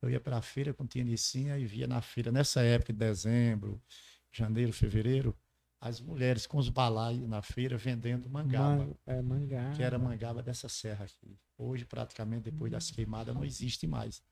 eu 0.02 0.10
ia 0.10 0.20
para 0.20 0.36
a 0.36 0.42
feira 0.42 0.74
com 0.74 0.86
tinha 0.86 1.04
Nicinha 1.04 1.58
e 1.58 1.66
via 1.66 1.86
na 1.86 2.00
feira 2.00 2.30
nessa 2.30 2.62
época 2.62 2.92
de 2.92 2.98
dezembro, 2.98 3.82
janeiro, 4.30 4.72
fevereiro, 4.72 5.34
as 5.80 6.00
mulheres 6.00 6.46
com 6.46 6.58
os 6.58 6.68
balaios 6.68 7.28
na 7.28 7.42
feira 7.42 7.76
vendendo 7.76 8.28
mangaba. 8.28 8.84
Man, 8.84 8.94
é, 9.06 9.22
mangaba. 9.22 9.76
Que 9.76 9.82
era 9.82 9.98
mangaba 9.98 10.42
dessa 10.42 10.68
serra 10.68 11.04
aqui. 11.04 11.38
Hoje, 11.56 11.84
praticamente, 11.84 12.50
depois 12.50 12.70
das 12.70 12.90
queimadas, 12.90 13.34
não 13.34 13.44
existe 13.44 13.86
mais. 13.86 14.22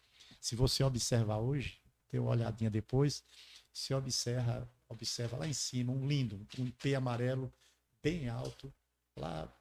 Se 0.40 0.55
você 0.55 0.85
observar 0.85 1.38
hoje, 1.38 1.81
dê 2.14 2.20
uma 2.20 2.31
olhadinha 2.31 2.70
depois, 2.70 3.24
se 3.72 3.92
observa, 3.92 4.70
observa 4.88 5.37
lá 5.37 5.48
em 5.48 5.53
cima 5.53 5.92
um 5.92 6.07
lindo, 6.07 6.46
um 6.59 6.64
IP 6.64 6.94
amarelo 6.94 7.53
bem 8.00 8.29
alto, 8.29 8.72
lá 9.16 9.53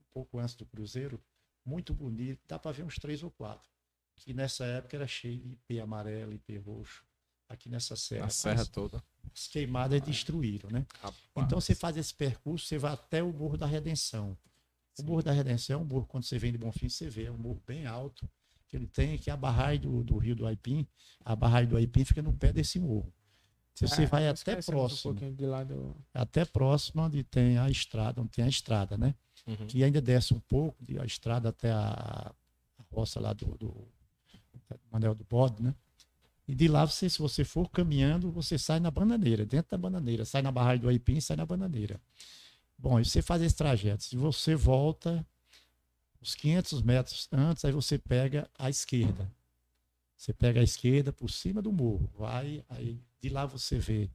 um 0.00 0.04
pouco 0.10 0.38
antes 0.38 0.56
do 0.56 0.66
cruzeiro, 0.66 1.22
muito 1.64 1.94
bonito, 1.94 2.40
dá 2.48 2.58
para 2.58 2.72
ver 2.72 2.82
uns 2.82 2.96
três 2.96 3.22
ou 3.22 3.30
quatro. 3.30 3.70
Que 4.16 4.34
nessa 4.34 4.64
época 4.64 4.96
era 4.96 5.06
cheio 5.06 5.38
de 5.38 5.52
IP 5.52 5.78
amarelo, 5.78 6.32
IP 6.32 6.58
roxo, 6.58 7.04
aqui 7.48 7.68
nessa 7.68 7.94
serra. 7.94 8.26
A 8.26 8.30
serra 8.30 8.66
toda. 8.66 9.02
As 9.32 9.46
queimadas 9.46 10.02
destruíram, 10.02 10.68
né? 10.68 10.84
Rapaz. 10.94 11.16
Então 11.36 11.60
você 11.60 11.76
faz 11.76 11.96
esse 11.96 12.12
percurso, 12.12 12.66
você 12.66 12.76
vai 12.76 12.92
até 12.92 13.22
o 13.22 13.32
Morro 13.32 13.56
da 13.56 13.66
Redenção. 13.66 14.36
O 14.98 15.02
Morro 15.04 15.22
da 15.22 15.32
Redenção 15.32 15.78
é 15.78 15.82
um 15.82 15.86
morro, 15.86 16.06
quando 16.06 16.24
você 16.24 16.38
vem 16.38 16.50
de 16.50 16.58
Bonfim, 16.58 16.88
você 16.88 17.08
vê, 17.08 17.26
é 17.26 17.30
um 17.30 17.38
morro 17.38 17.62
bem 17.64 17.86
alto, 17.86 18.28
que 18.70 18.76
ele 18.76 18.86
tem, 18.86 19.18
que 19.18 19.28
é 19.28 19.32
a 19.32 19.36
barragem 19.36 19.80
do, 19.80 20.04
do 20.04 20.16
rio 20.16 20.36
do 20.36 20.46
Aipim, 20.46 20.86
a 21.24 21.34
barragem 21.34 21.68
do 21.68 21.76
Aipim 21.76 22.04
fica 22.04 22.22
no 22.22 22.32
pé 22.32 22.52
desse 22.52 22.78
morro. 22.78 23.12
Se 23.74 23.86
você 23.88 24.04
ah, 24.04 24.06
vai 24.06 24.28
até 24.28 24.60
próximo, 24.62 25.16
um 25.20 25.46
lado... 25.48 25.96
até 26.12 26.44
próximo 26.44 27.02
onde 27.02 27.22
tem 27.24 27.58
a 27.58 27.70
estrada, 27.70 28.20
onde 28.20 28.30
tem 28.30 28.44
a 28.44 28.48
estrada, 28.48 28.96
né? 28.96 29.14
Uhum. 29.46 29.66
Que 29.66 29.82
ainda 29.82 30.00
desce 30.00 30.34
um 30.34 30.40
pouco, 30.40 30.84
de, 30.84 30.98
a 30.98 31.04
estrada 31.04 31.48
até 31.48 31.70
a, 31.70 32.32
a 32.78 32.82
roça 32.92 33.18
lá 33.18 33.32
do, 33.32 33.56
do 33.56 33.88
Manel 34.90 35.14
do 35.14 35.24
Bode, 35.24 35.62
né? 35.62 35.74
E 36.46 36.54
de 36.54 36.68
lá, 36.68 36.84
você, 36.84 37.08
se 37.08 37.18
você 37.18 37.44
for 37.44 37.70
caminhando, 37.70 38.30
você 38.30 38.58
sai 38.58 38.80
na 38.80 38.90
bananeira, 38.90 39.46
dentro 39.46 39.70
da 39.70 39.78
bananeira, 39.78 40.24
sai 40.24 40.42
na 40.42 40.50
barragem 40.52 40.80
do 40.80 40.88
Aipim 40.88 41.16
e 41.16 41.22
sai 41.22 41.36
na 41.36 41.46
bananeira. 41.46 42.00
Bom, 42.76 42.98
e 42.98 43.04
você 43.04 43.22
faz 43.22 43.40
esse 43.40 43.54
trajeto. 43.54 44.02
Se 44.02 44.16
você 44.16 44.54
volta 44.54 45.26
uns 46.20 46.34
500 46.34 46.82
metros 46.82 47.28
antes, 47.32 47.64
aí 47.64 47.72
você 47.72 47.98
pega 47.98 48.48
a 48.58 48.68
esquerda. 48.68 49.30
Você 50.16 50.32
pega 50.34 50.60
a 50.60 50.64
esquerda 50.64 51.12
por 51.12 51.30
cima 51.30 51.62
do 51.62 51.72
morro, 51.72 52.10
vai, 52.14 52.62
aí 52.68 53.00
de 53.20 53.28
lá 53.28 53.46
você 53.46 53.78
vê 53.78 54.10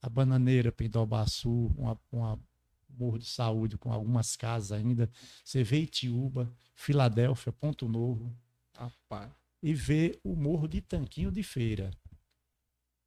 a 0.00 0.08
Bananeira, 0.08 0.72
Pindobaçu, 0.72 1.72
uma, 1.76 1.98
uma 2.10 2.40
morro 2.88 3.18
de 3.18 3.26
saúde 3.26 3.78
com 3.78 3.92
algumas 3.92 4.36
casas 4.36 4.72
ainda. 4.72 5.10
Você 5.44 5.62
vê 5.62 5.80
Itiúba, 5.80 6.52
Filadélfia, 6.74 7.52
Ponto 7.52 7.88
Novo. 7.88 8.34
Rapaz. 8.74 9.30
E 9.62 9.72
vê 9.72 10.18
o 10.24 10.34
morro 10.34 10.66
de 10.66 10.80
Tanquinho 10.80 11.30
de 11.30 11.42
Feira. 11.42 11.90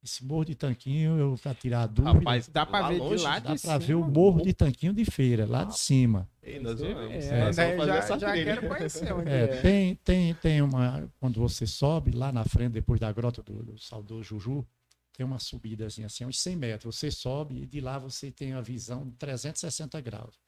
Esse 0.02 0.24
morro 0.24 0.44
de 0.44 0.54
tanquinho, 0.54 1.18
eu 1.18 1.36
para 1.42 1.54
tirar 1.54 1.82
a 1.82 1.86
dúvida. 1.86 2.18
Rapaz, 2.18 2.48
dá 2.48 2.64
para 2.64 2.88
ver 2.90 2.98
longe, 2.98 3.16
de 3.16 3.22
lá 3.22 3.38
Dá 3.40 3.56
para 3.56 3.78
ver 3.78 3.94
o 3.94 4.04
morro 4.04 4.40
de 4.40 4.52
tanquinho 4.52 4.92
de 4.92 5.04
feira, 5.04 5.46
lá 5.46 5.64
de 5.64 5.76
cima. 5.76 6.28
Ei, 6.42 6.60
nós 6.60 6.78
vamos, 6.78 7.10
é, 7.10 7.16
é, 7.16 7.50
vamos 7.50 7.86
já, 7.86 8.16
já 8.16 8.32
quero 8.32 8.68
conhecer 8.68 9.12
onde 9.12 9.28
é, 9.28 9.42
é. 9.42 9.46
Tem, 9.60 9.94
tem, 9.96 10.34
tem 10.34 10.62
uma. 10.62 11.10
Quando 11.18 11.40
você 11.40 11.66
sobe 11.66 12.12
lá 12.12 12.30
na 12.30 12.44
frente, 12.44 12.72
depois 12.72 13.00
da 13.00 13.10
grota 13.10 13.42
do, 13.42 13.64
do 13.64 13.78
saudoso 13.78 14.22
Juju, 14.22 14.64
tem 15.12 15.26
uma 15.26 15.38
subida 15.38 15.86
assim, 15.86 16.04
assim, 16.04 16.24
uns 16.24 16.38
100 16.38 16.56
metros. 16.56 16.96
Você 16.96 17.10
sobe 17.10 17.62
e 17.62 17.66
de 17.66 17.80
lá 17.80 17.98
você 17.98 18.30
tem 18.30 18.52
a 18.52 18.60
visão 18.60 19.04
de 19.04 19.16
360 19.16 20.00
graus. 20.00 20.38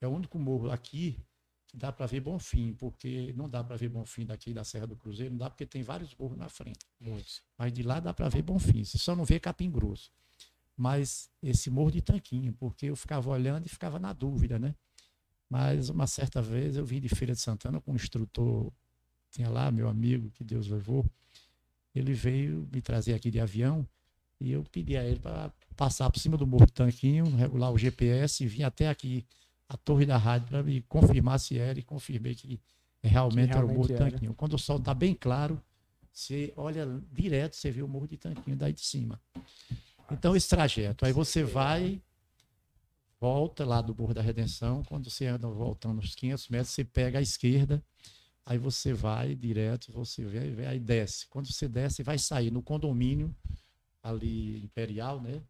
É 0.00 0.06
o 0.06 0.10
único 0.10 0.38
morro 0.38 0.70
aqui 0.70 1.16
dá 1.74 1.92
para 1.92 2.06
ver 2.06 2.20
Bonfim, 2.20 2.74
porque 2.74 3.32
não 3.34 3.48
dá 3.48 3.62
para 3.62 3.76
ver 3.76 3.88
Bonfim 3.88 4.24
daqui 4.24 4.52
da 4.52 4.64
Serra 4.64 4.86
do 4.86 4.96
Cruzeiro, 4.96 5.32
não 5.32 5.38
dá 5.38 5.50
porque 5.50 5.66
tem 5.66 5.82
vários 5.82 6.14
morros 6.14 6.36
na 6.36 6.48
frente. 6.48 6.86
Muitos. 7.00 7.42
Mas 7.58 7.72
de 7.72 7.82
lá 7.82 8.00
dá 8.00 8.14
para 8.14 8.28
ver 8.28 8.42
Bonfim, 8.42 8.84
você 8.84 8.98
só 8.98 9.14
não 9.14 9.24
vê 9.24 9.38
Capim 9.38 9.70
Grosso. 9.70 10.10
Mas 10.76 11.30
esse 11.42 11.70
morro 11.70 11.90
de 11.90 12.02
Tanquinho, 12.02 12.52
porque 12.52 12.86
eu 12.86 12.96
ficava 12.96 13.30
olhando 13.30 13.66
e 13.66 13.68
ficava 13.68 13.98
na 13.98 14.12
dúvida, 14.12 14.58
né? 14.58 14.74
Mas 15.48 15.88
uma 15.88 16.06
certa 16.06 16.42
vez 16.42 16.76
eu 16.76 16.84
vim 16.84 17.00
de 17.00 17.08
Feira 17.08 17.34
de 17.34 17.40
Santana 17.40 17.80
com 17.80 17.92
um 17.92 17.94
instrutor, 17.94 18.72
tinha 19.30 19.48
lá 19.48 19.70
meu 19.70 19.88
amigo, 19.88 20.30
que 20.30 20.44
Deus 20.44 20.66
levou, 20.66 21.04
ele 21.94 22.12
veio 22.12 22.68
me 22.72 22.82
trazer 22.82 23.14
aqui 23.14 23.30
de 23.30 23.40
avião 23.40 23.86
e 24.40 24.52
eu 24.52 24.62
pedi 24.64 24.96
a 24.96 25.04
ele 25.04 25.18
para 25.18 25.50
passar 25.76 26.10
por 26.10 26.18
cima 26.20 26.36
do 26.36 26.46
Morro 26.46 26.66
do 26.66 26.72
Tanquinho, 26.72 27.24
regular 27.36 27.72
o 27.72 27.78
GPS 27.78 28.44
e 28.44 28.46
vir 28.46 28.64
até 28.64 28.88
aqui, 28.88 29.26
a 29.68 29.76
torre 29.76 30.06
da 30.06 30.16
rádio, 30.16 30.48
para 30.48 30.62
me 30.62 30.82
confirmar 30.82 31.40
se 31.40 31.58
era 31.58 31.78
e 31.78 31.82
confirmei 31.82 32.34
que 32.34 32.60
realmente, 33.02 33.50
Que 33.50 33.56
era 33.56 33.66
o 33.66 33.68
Morro 33.68 33.86
realmente 33.86 34.02
era. 34.02 34.10
Tanquinho. 34.10 34.34
Quando 34.34 34.54
o 34.54 34.58
sol 34.58 34.78
está 34.78 34.94
bem 34.94 35.14
claro, 35.14 35.60
você 36.12 36.52
olha 36.56 36.86
direto, 37.12 37.56
você 37.56 37.70
vê 37.70 37.82
o 37.82 37.88
Morro 37.88 38.08
de 38.08 38.16
Tanquinho 38.16 38.56
daí 38.56 38.72
de 38.72 38.80
cima. 38.80 39.20
Então, 40.10 40.36
esse 40.36 40.48
trajeto. 40.48 41.04
Aí 41.04 41.12
você 41.12 41.42
vai, 41.42 42.00
volta 43.20 43.64
lá 43.64 43.80
do 43.80 43.94
Morro 43.94 44.14
da 44.14 44.22
Redenção. 44.22 44.82
Quando 44.84 45.10
você 45.10 45.26
anda 45.26 45.48
voltando 45.48 45.98
uns 45.98 46.14
500 46.14 46.48
metros, 46.48 46.70
você 46.70 46.84
pega 46.84 47.18
a 47.18 47.22
esquerda. 47.22 47.82
Aí 48.44 48.58
você 48.58 48.92
vai 48.92 49.34
direto, 49.34 49.90
você 49.90 50.24
vê, 50.24 50.50
vê, 50.50 50.66
aí 50.66 50.78
desce. 50.78 51.26
Quando 51.26 51.52
você 51.52 51.66
desce, 51.66 52.04
vai 52.04 52.16
sair 52.16 52.52
no 52.52 52.62
condomínio 52.62 53.34
ali 54.00 54.62
Imperial, 54.62 55.20
né? 55.20 55.42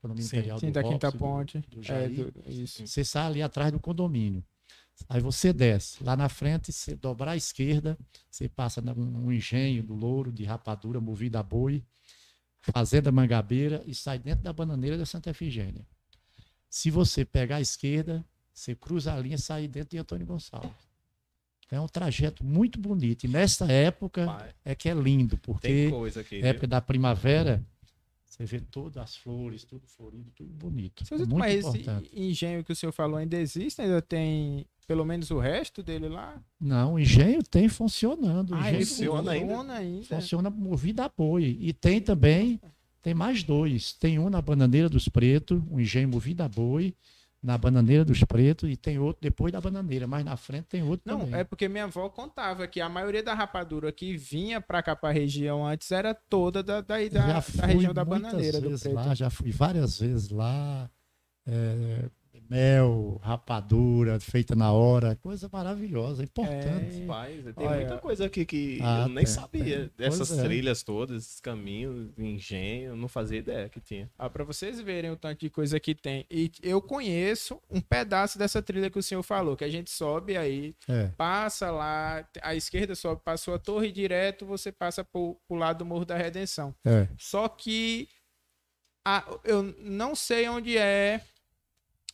Condomínio 0.00 0.28
Sim, 0.28 0.36
Imperial 0.36 0.58
Sim, 0.60 0.66
do 0.66 0.72
da 0.72 0.82
Quinta 0.82 1.08
Robson, 1.08 1.10
do- 1.10 1.18
Ponte. 1.18 1.58
do 1.68 1.80
É, 1.80 1.82
Jair. 1.82 2.30
do- 2.32 2.50
isso. 2.50 2.86
Você 2.86 3.04
sai 3.04 3.26
ali 3.26 3.42
atrás 3.42 3.72
do 3.72 3.80
condomínio. 3.80 4.44
Aí 5.08 5.20
você 5.20 5.52
desce. 5.52 6.02
Lá 6.04 6.14
na 6.16 6.28
frente, 6.28 6.72
você 6.72 6.94
dobrar 6.94 7.32
à 7.32 7.36
esquerda, 7.36 7.98
você 8.30 8.48
passa 8.48 8.80
num 8.80 9.26
um 9.26 9.32
engenho 9.32 9.82
do 9.82 9.94
louro 9.94 10.30
de 10.30 10.44
rapadura 10.44 11.00
movida 11.00 11.40
a 11.40 11.42
boi, 11.42 11.82
fazenda 12.60 13.10
Mangabeira 13.10 13.82
e 13.86 13.94
sai 13.94 14.18
dentro 14.18 14.44
da 14.44 14.52
bananeira 14.52 14.96
da 14.96 15.06
Santa 15.06 15.30
Efigênia. 15.30 15.84
Se 16.68 16.90
você 16.90 17.24
pegar 17.24 17.56
a 17.56 17.60
esquerda, 17.60 18.24
você 18.52 18.74
cruza 18.74 19.12
a 19.12 19.18
linha 19.18 19.34
e 19.36 19.38
sai 19.38 19.66
dentro 19.66 19.90
de 19.90 19.98
Antônio 19.98 20.26
Gonçalves. 20.26 20.70
Então 21.66 21.78
é 21.78 21.82
um 21.82 21.88
trajeto 21.88 22.44
muito 22.44 22.78
bonito. 22.78 23.24
E 23.24 23.28
nessa 23.28 23.66
época 23.72 24.26
Pai, 24.26 24.54
é 24.64 24.74
que 24.74 24.88
é 24.88 24.94
lindo, 24.94 25.38
porque 25.38 25.90
coisa 25.90 26.20
aqui. 26.20 26.36
viu? 26.36 26.46
época 26.46 26.66
da 26.66 26.80
primavera, 26.80 27.64
você 28.32 28.46
vê 28.46 28.60
todas 28.60 28.96
as 28.96 29.14
flores, 29.14 29.62
tudo 29.62 29.86
florido, 29.86 30.30
tudo 30.34 30.50
bonito. 30.54 31.04
Mas 31.36 31.52
esse 31.52 31.78
importante. 31.80 32.10
engenho 32.14 32.64
que 32.64 32.72
o 32.72 32.74
senhor 32.74 32.90
falou 32.90 33.18
ainda 33.18 33.36
existe? 33.36 33.82
Ainda 33.82 34.00
tem 34.00 34.64
pelo 34.86 35.04
menos 35.04 35.30
o 35.30 35.38
resto 35.38 35.82
dele 35.82 36.08
lá? 36.08 36.42
Não, 36.58 36.94
o 36.94 36.98
engenho 36.98 37.42
tem 37.42 37.68
funcionando. 37.68 38.54
Ah, 38.54 38.60
engenho 38.60 38.76
ele 38.76 38.86
funciona 38.86 39.32
ainda? 39.32 39.46
funciona 39.46 39.74
ainda. 39.74 40.06
funciona 40.06 40.50
movido 40.50 41.02
a 41.02 41.10
boi. 41.14 41.58
E 41.60 41.74
tem 41.74 42.00
também, 42.00 42.58
tem 43.02 43.12
mais 43.12 43.42
dois. 43.42 43.92
Tem 43.92 44.18
um 44.18 44.30
na 44.30 44.40
Bananeira 44.40 44.88
dos 44.88 45.08
Pretos, 45.08 45.62
um 45.70 45.78
engenho 45.78 46.08
movido 46.08 46.42
a 46.42 46.48
boi, 46.48 46.94
na 47.42 47.58
Bananeira 47.58 48.04
dos 48.04 48.22
Pretos, 48.22 48.70
e 48.70 48.76
tem 48.76 48.98
outro 48.98 49.20
depois 49.20 49.52
da 49.52 49.60
Bananeira, 49.60 50.06
mas 50.06 50.24
na 50.24 50.36
frente 50.36 50.66
tem 50.66 50.82
outro 50.82 51.02
Não, 51.04 51.20
também. 51.20 51.40
é 51.40 51.44
porque 51.44 51.68
minha 51.68 51.84
avó 51.84 52.08
contava 52.08 52.68
que 52.68 52.80
a 52.80 52.88
maioria 52.88 53.22
da 53.22 53.34
rapadura 53.34 53.90
que 53.90 54.16
vinha 54.16 54.60
pra 54.60 54.82
cá, 54.82 54.94
pra 54.94 55.10
região 55.10 55.66
antes, 55.66 55.90
era 55.90 56.14
toda 56.14 56.62
da, 56.62 56.80
da, 56.80 56.96
da 57.08 57.42
fui 57.42 57.66
região 57.66 57.92
da 57.92 58.04
bananeira 58.04 58.60
do 58.60 58.78
preto. 58.78 58.94
lá, 58.94 59.14
já 59.14 59.28
fui 59.28 59.50
várias 59.50 59.98
vezes 59.98 60.30
lá. 60.30 60.88
é, 61.46 62.08
mel, 62.52 63.18
rapadura, 63.22 64.20
feita 64.20 64.54
na 64.54 64.72
hora, 64.72 65.16
coisa 65.16 65.48
maravilhosa, 65.50 66.22
importante. 66.22 66.96
É. 66.96 67.00
Rapaz, 67.00 67.44
tem 67.56 67.66
Olha. 67.66 67.76
muita 67.80 67.98
coisa 67.98 68.26
aqui 68.26 68.44
que 68.44 68.78
Ah, 68.82 69.02
eu 69.02 69.08
nem 69.08 69.24
tem, 69.24 69.26
sabia. 69.26 69.90
tem. 69.96 70.08
Pois 70.10 70.30
é. 70.38 70.42
trilhas 70.42 70.82
todas, 70.82 71.22
esses 71.24 71.40
caminhos, 71.40 72.10
engenho, 72.18 72.90
eu 72.90 72.96
não 72.96 73.08
fazia 73.08 73.38
ideia 73.38 73.68
que 73.68 73.80
tinha. 73.80 74.10
Ah, 74.18 74.28
para 74.28 74.44
vocês 74.44 74.80
verem 74.80 75.10
o 75.10 75.16
tanto 75.16 75.40
de 75.40 75.50
coisa 75.50 75.80
que 75.80 75.94
tem. 75.94 76.26
E 76.30 76.50
eu 76.62 76.80
conheço 76.82 77.58
um 77.70 77.80
pedaço 77.80 78.38
dessa 78.38 78.60
trilha 78.60 78.90
que 78.90 78.98
o 78.98 79.02
senhor 79.02 79.22
falou, 79.22 79.56
que 79.56 79.64
a 79.64 79.70
gente 79.70 79.90
sobe 79.90 80.36
aí, 80.36 80.74
É, 80.88 81.06
passa 81.16 81.70
lá, 81.70 82.28
à 82.42 82.54
esquerda 82.54 82.94
sobe, 82.94 83.22
passou 83.24 83.54
a 83.54 83.58
torre 83.58 83.90
direto, 83.90 84.44
você 84.44 84.70
passa 84.70 85.02
pro, 85.02 85.38
pro 85.48 85.56
lado 85.56 85.78
do 85.78 85.86
Morro 85.86 86.04
da 86.04 86.16
Redenção. 86.16 86.74
é. 86.84 87.08
Só 87.16 87.48
que 87.48 88.08
a- 89.06 89.24
eu 89.44 89.62
não 89.80 90.14
sei 90.14 90.48
onde 90.48 90.76
é 90.76 91.20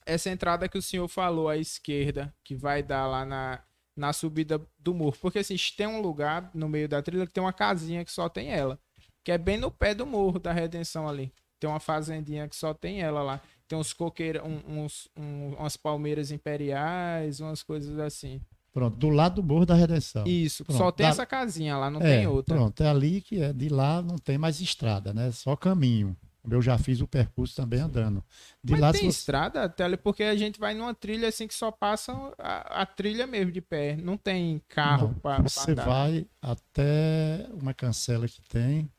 essa 0.08 0.30
entrada 0.30 0.68
que 0.68 0.78
o 0.78 0.82
senhor 0.82 1.06
falou 1.08 1.48
à 1.48 1.56
esquerda, 1.56 2.34
que 2.42 2.54
vai 2.56 2.82
dar 2.82 3.06
lá 3.06 3.24
na, 3.24 3.60
na 3.96 4.12
subida 4.12 4.60
do 4.78 4.94
morro. 4.94 5.16
Porque 5.20 5.38
assim, 5.38 5.56
tem 5.76 5.86
um 5.86 6.00
lugar 6.00 6.50
no 6.54 6.68
meio 6.68 6.88
da 6.88 7.00
trilha 7.02 7.26
que 7.26 7.32
tem 7.32 7.42
uma 7.42 7.52
casinha 7.52 8.04
que 8.04 8.10
só 8.12 8.28
tem 8.28 8.48
ela. 8.50 8.78
Que 9.24 9.32
é 9.32 9.38
bem 9.38 9.58
no 9.58 9.70
pé 9.70 9.94
do 9.94 10.06
morro 10.06 10.38
da 10.38 10.52
Redenção 10.52 11.08
ali. 11.08 11.32
Tem 11.60 11.68
uma 11.68 11.80
fazendinha 11.80 12.48
que 12.48 12.56
só 12.56 12.72
tem 12.72 13.00
ela 13.02 13.22
lá. 13.22 13.40
Tem 13.66 13.78
uns 13.78 13.92
coqueiros, 13.92 14.42
um- 14.42 14.80
uns, 14.84 15.08
um- 15.16 15.54
umas 15.58 15.76
palmeiras 15.76 16.30
imperiais, 16.30 17.40
umas 17.40 17.62
coisas 17.62 17.98
assim. 17.98 18.40
Pronto, 18.72 18.96
do 18.96 19.08
lado 19.08 19.36
do 19.36 19.42
Morro 19.42 19.66
da 19.66 19.74
Redenção. 19.74 20.24
Isso, 20.26 20.64
Pronto, 20.64 20.78
só 20.78 20.92
tem 20.92 21.04
dá- 21.04 21.10
essa 21.10 21.26
casinha 21.26 21.76
lá, 21.76 21.90
não 21.90 22.00
é, 22.00 22.18
tem 22.18 22.26
outra. 22.26 22.54
Pronto, 22.54 22.82
é 22.82 22.88
ali 22.88 23.20
que 23.20 23.42
é. 23.42 23.52
De 23.52 23.68
lá 23.68 24.00
não 24.00 24.16
tem 24.16 24.38
mais 24.38 24.60
estrada, 24.60 25.12
né? 25.12 25.32
Só 25.32 25.56
caminho. 25.56 26.16
Eu 26.50 26.62
já 26.62 26.78
fiz 26.78 27.00
o 27.00 27.06
percurso 27.06 27.54
também 27.56 27.80
andando. 27.80 28.24
De 28.62 28.72
Mas 28.72 28.80
lá 28.80 28.92
tem 28.92 29.02
você- 29.02 29.06
estrada 29.08 29.62
até 29.64 29.84
ali, 29.84 29.96
porque 29.96 30.22
a 30.22 30.36
gente 30.36 30.58
vai 30.58 30.74
numa 30.74 30.94
trilha 30.94 31.28
assim 31.28 31.46
que 31.46 31.54
só 31.54 31.70
passa 31.70 32.12
a, 32.38 32.82
a 32.82 32.86
trilha 32.86 33.26
mesmo 33.26 33.52
de 33.52 33.60
pé. 33.60 33.96
Não 33.96 34.16
tem 34.16 34.60
carro 34.68 35.14
para 35.22 35.42
você 35.42 35.74
vai 35.74 36.26
até 36.40 37.48
uma 37.52 37.74
cancela 37.74 38.26
que 38.28 38.40
tem, 38.42 38.90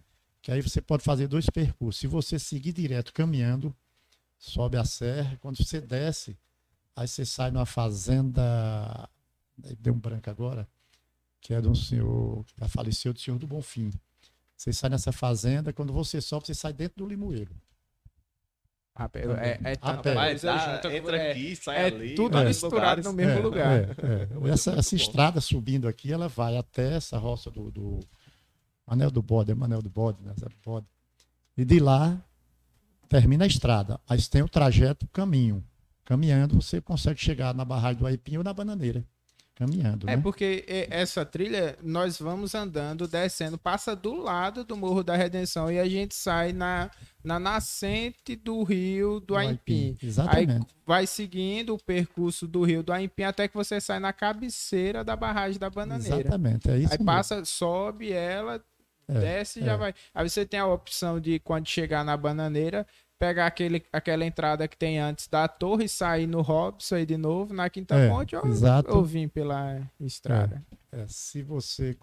que 0.42 0.52
aí 0.52 0.62
você 0.62 0.82
pode 0.82 1.04
fazer 1.04 1.28
dois 1.28 1.46
percursos. 1.50 2.00
Se 2.00 2.08
você 2.08 2.38
seguir 2.40 2.74
direto 2.74 3.14
caminhando, 3.14 3.76
sobe 4.38 4.78
a 4.78 4.86
serra, 4.86 5.38
quando 5.42 5.58
você 5.64 5.82
desce, 5.82 6.38
aí 6.96 7.08
você 7.08 7.26
sai 7.26 7.52
numa 7.52 7.66
fazenda, 7.66 9.10
deu 9.80 9.94
um 9.94 10.00
branco 10.00 10.30
agora, 10.30 10.68
que 11.42 11.54
é 11.54 11.62
de 11.62 11.68
um 11.68 11.76
senhor 11.76 12.44
que 12.46 12.54
já 12.60 12.68
faleceu, 12.68 13.14
do 13.14 13.20
senhor 13.20 13.38
do 13.40 13.48
Bonfim. 13.48 13.92
Você 14.60 14.74
sai 14.74 14.90
nessa 14.90 15.14
fazenda, 15.14 15.72
quando 15.72 15.94
você 15.94 16.20
sobe, 16.20 16.46
você 16.46 16.54
sai 16.54 16.74
dentro 16.74 16.98
do 16.98 17.08
limoeiro. 17.08 17.56
É, 19.40 19.58
é, 19.64 19.76
dá, 20.36 20.58
junta, 20.76 20.94
entra 20.94 21.16
é- 21.18 21.32
aqui, 21.32 21.56
sai 21.56 21.78
é 21.78 21.86
ali. 21.86 22.16
tudo 22.16 22.38
misturado 22.44 22.76
lugares. 22.76 23.06
no 23.06 23.14
mesmo 23.14 23.32
É, 23.32 23.42
lugar. 23.42 23.72
é, 23.72 23.84
é. 23.84 24.50
Essa, 24.52 24.72
essa 24.74 24.94
estrada 24.98 25.40
subindo 25.40 25.88
aqui, 25.88 26.12
ela 26.12 26.28
vai 26.28 26.58
até 26.58 26.96
essa 26.96 27.18
roça 27.18 27.50
do, 27.50 27.72
do 27.72 28.02
Anel 28.86 29.10
do 29.10 29.22
Bode, 29.22 29.50
é 29.50 29.56
Manel 29.56 29.82
do 29.82 29.90
Bode, 29.90 30.22
né? 30.22 30.34
Bode. 30.66 30.86
E 31.56 31.64
de 31.64 31.80
lá 31.80 32.22
termina 33.08 33.46
a 33.46 33.48
estrada. 33.48 33.98
Aí 34.10 34.22
tem 34.24 34.42
o 34.42 34.50
trajeto 34.50 35.08
caminho. 35.08 35.64
Caminhando, 36.04 36.62
você 36.62 36.82
consegue 36.82 37.22
chegar 37.22 37.54
na 37.54 37.64
barragem 37.64 38.00
do 38.00 38.06
Aipim 38.08 38.36
ou 38.36 38.44
na 38.44 38.54
bananeira. 38.54 39.06
Caminhando, 39.60 40.10
É 40.10 40.16
né? 40.16 40.22
porque 40.24 40.64
é, 40.70 40.88
essa 40.90 41.26
trilha, 41.26 41.78
nós 41.84 42.18
vamos 42.18 42.56
andando, 42.56 43.06
descendo, 43.10 43.58
passa 43.58 43.94
do 43.94 44.16
lado 44.16 44.64
do 44.64 44.78
Morro 44.78 45.04
da 45.04 45.18
Redenção 45.18 45.70
e 45.70 45.78
a 45.78 45.86
gente 45.88 46.16
sai 46.16 46.54
na, 46.54 46.90
na 47.22 47.38
nascente 47.38 48.38
do 48.38 48.64
rio 48.64 49.20
do 49.20 49.36
Aimpim. 49.36 49.98
Aí 50.02 50.08
Exatamente. 50.08 50.68
vai 50.86 51.06
seguindo 51.06 51.76
o 51.76 51.78
percurso 51.78 52.48
do 52.48 52.64
rio 52.64 52.82
do 52.82 52.94
Aimpim 52.94 53.24
até 53.24 53.50
que 53.50 53.54
você 53.54 53.82
sai 53.82 54.00
na 54.00 54.14
cabeceira 54.14 55.04
da 55.04 55.16
barragem 55.18 55.60
da 55.60 55.70
Bananeira. 55.70 56.22
Exatamente. 56.22 56.70
É 56.72 56.78
isso 56.78 56.94
Aí 56.94 56.98
mesmo. 56.98 57.06
passa, 57.06 57.44
sobe 57.44 58.14
ela, 58.14 58.64
É, 59.10 59.20
desce 59.20 59.60
e 59.60 59.66
já 59.66 59.74
é. 59.74 59.78
vai. 59.78 59.94
Aí 60.16 60.30
você 60.30 60.46
tem 60.46 60.60
a 60.60 60.68
opção 60.68 61.20
de, 61.20 61.38
quando 61.40 61.68
chegar 61.68 62.06
na 62.06 62.16
bananeira, 62.16 62.88
pegar 63.20 63.48
aquele, 63.48 63.86
aquela 63.92 64.26
entrada 64.26 64.68
que 64.68 64.78
tem 64.78 64.98
antes 64.98 65.28
da 65.28 65.48
torre 65.48 65.84
e 65.84 65.90
sair 65.90 66.26
no 66.26 66.42
Robson 66.42 66.96
aí 66.96 67.06
de 67.06 67.18
novo, 67.18 67.54
na 67.54 67.70
Quinta 67.70 67.96
É, 67.96 68.10
Ponte, 68.10 68.36
ou, 68.36 68.48
exato. 68.48 68.96
ou 68.96 69.04
vir 69.04 69.30
pela 69.30 69.86
estrada. 70.00 70.66
É, 70.90 71.06
se 71.08 71.44
você. 71.44 71.96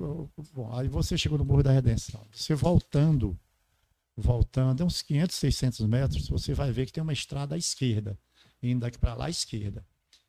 Bom, 0.52 0.70
aí 0.76 0.86
você 0.86 1.16
chegou 1.16 1.38
no 1.38 1.44
Morro 1.44 1.62
da 1.62 1.72
Redenção. 1.72 2.20
Você 2.30 2.54
voltando, 2.54 3.36
voltando, 4.14 4.82
é 4.82 4.86
uns 4.86 5.00
500, 5.00 5.34
600 5.34 5.86
metros, 5.86 6.28
você 6.28 6.52
vai 6.52 6.70
ver 6.70 6.84
que 6.84 6.92
tem 6.92 7.02
uma 7.02 7.14
estrada 7.14 7.54
à 7.54 7.58
esquerda, 7.58 8.18
indo 8.62 8.80
daqui 8.80 8.98
para 8.98 9.14
lá 9.14 9.26
à 9.26 9.30
esquerda. 9.30 9.84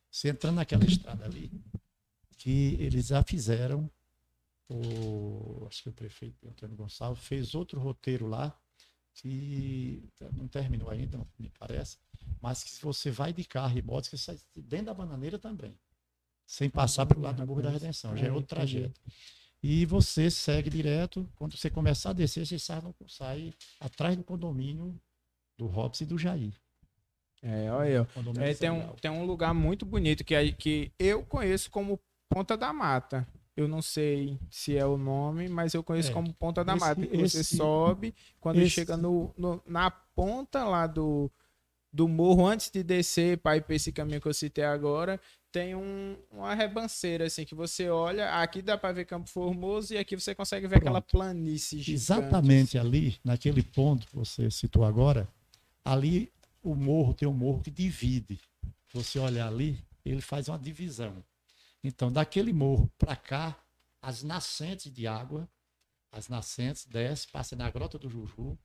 Você 0.09 0.29
entrando 0.29 0.55
naquela 0.55 0.85
estrada 0.85 1.25
ali, 1.25 1.51
que 2.37 2.77
eles 2.79 3.07
já 3.07 3.21
fizeram, 3.21 3.89
o, 4.69 5.65
acho 5.67 5.83
que 5.83 5.89
o 5.89 5.93
prefeito 5.93 6.47
Antônio 6.47 6.77
Gonçalves 6.77 7.23
fez 7.23 7.53
outro 7.53 7.79
roteiro 7.79 8.25
lá, 8.25 8.57
que 9.21 10.03
não 10.33 10.47
terminou 10.47 10.89
ainda, 10.89 11.19
me 11.39 11.49
parece, 11.59 11.97
mas 12.41 12.63
que 12.63 12.69
se 12.69 12.81
você 12.81 13.09
vai 13.11 13.33
de 13.33 13.43
carro 13.43 13.77
e 13.77 13.81
moto, 13.81 14.05
você 14.07 14.17
sai 14.17 14.39
dentro 14.55 14.87
da 14.87 14.93
bananeira 14.93 15.37
também 15.39 15.77
sem 16.45 16.69
passar 16.69 17.05
pelo 17.05 17.21
lado 17.21 17.41
do 17.41 17.45
Morro 17.47 17.61
da 17.61 17.69
Redenção, 17.69 18.15
já 18.15 18.27
é 18.27 18.29
É, 18.29 18.31
outro 18.31 18.55
entendi. 18.55 18.79
trajeto. 18.79 19.01
E 19.61 19.85
você 19.85 20.31
segue 20.31 20.69
direto, 20.69 21.29
quando 21.35 21.57
você 21.57 21.69
começar 21.69 22.11
a 22.11 22.13
descer, 22.13 22.45
você 22.45 22.57
sai, 22.57 22.81
sai 23.09 23.53
atrás 23.81 24.15
do 24.15 24.23
condomínio 24.23 24.97
do 25.57 25.65
Robson 25.67 26.05
e 26.05 26.07
do 26.07 26.17
Jair. 26.17 26.53
É, 27.41 27.69
olha. 27.71 28.05
Condomínio 28.13 28.43
É, 28.47 28.53
tem, 28.53 28.69
um, 28.69 28.95
tem 28.95 29.11
um 29.11 29.25
lugar 29.25 29.53
muito 29.53 29.85
bonito 29.85 30.23
que, 30.23 30.35
aí- 30.35 30.53
que 30.53 30.91
eu 30.97 31.25
conheço 31.25 31.69
como 31.69 31.99
Ponta 32.29 32.55
da 32.55 32.71
Mata. 32.71 33.27
Eu 33.57 33.67
não 33.67 33.81
sei 33.81 34.39
se 34.51 34.77
é 34.77 34.85
o 34.85 34.97
nome, 34.97 35.49
mas 35.49 35.73
eu 35.73 35.83
conheço 35.83 36.11
É. 36.11 36.13
como 36.13 36.31
Ponta 36.33 36.63
da 36.63 36.73
Esse- 36.75 36.79
Mata. 36.85 37.01
Que 37.07 37.17
você 37.17 37.39
esse- 37.39 37.57
sobe, 37.57 38.13
quando 38.39 38.59
esse- 38.61 38.69
chega 38.69 38.95
no, 38.95 39.33
no- 39.35 39.61
na 39.65 39.89
ponta 39.89 40.63
lá 40.63 40.85
do, 40.85 41.29
do 41.91 42.07
morro, 42.07 42.45
antes 42.45 42.69
de 42.69 42.83
descer 42.83 43.39
para 43.39 43.57
ir 43.57 43.61
para 43.63 43.75
esse 43.75 43.91
caminho 43.91 44.21
que 44.21 44.27
eu 44.27 44.33
citei 44.33 44.63
agora, 44.63 45.19
tem 45.51 45.73
um, 45.73 46.15
uma 46.31 46.53
rebanceira, 46.53 47.25
assim, 47.25 47.45
que 47.45 47.55
você 47.55 47.89
olha, 47.89 48.29
aqui 48.39 48.61
dá 48.61 48.77
para 48.77 48.93
ver 48.93 49.05
Campo 49.05 49.27
Formoso 49.27 49.93
e 49.93 49.97
aqui 49.97 50.15
você 50.15 50.35
consegue 50.35 50.67
ver 50.67 50.77
aquela 50.77 51.01
Pronto. 51.01 51.11
planície 51.17 51.79
gigante. 51.79 51.93
Exatamente 52.03 52.77
ali, 52.77 53.17
naquele 53.23 53.63
ponto 53.63 54.05
que 54.05 54.15
você 54.15 54.51
citou 54.51 54.83
agora, 54.85 55.27
ali 55.83 56.31
o 56.61 56.75
morro 56.75 57.11
tem 57.13 57.27
um 57.27 57.33
morro 57.33 57.61
que 57.63 57.71
divide. 57.71 58.39
Você 58.93 59.17
olhar 59.17 59.47
ali, 59.47 59.79
ele 60.05 60.21
faz 60.21 60.47
uma 60.47 60.59
divisão. 60.59 61.23
Então, 61.83 62.11
daquele 62.11 62.51
morro 62.51 62.91
para 62.97 63.15
cá, 63.15 63.57
as 64.01 64.23
nascentes 64.23 64.91
de 64.91 65.07
água, 65.07 65.49
as 66.11 66.27
nascentes 66.27 66.85
desce, 66.85 67.27
passa 67.27 67.55
na 67.55 67.69
grota 67.69 67.97
do 67.97 68.09
Juju, 68.09 68.57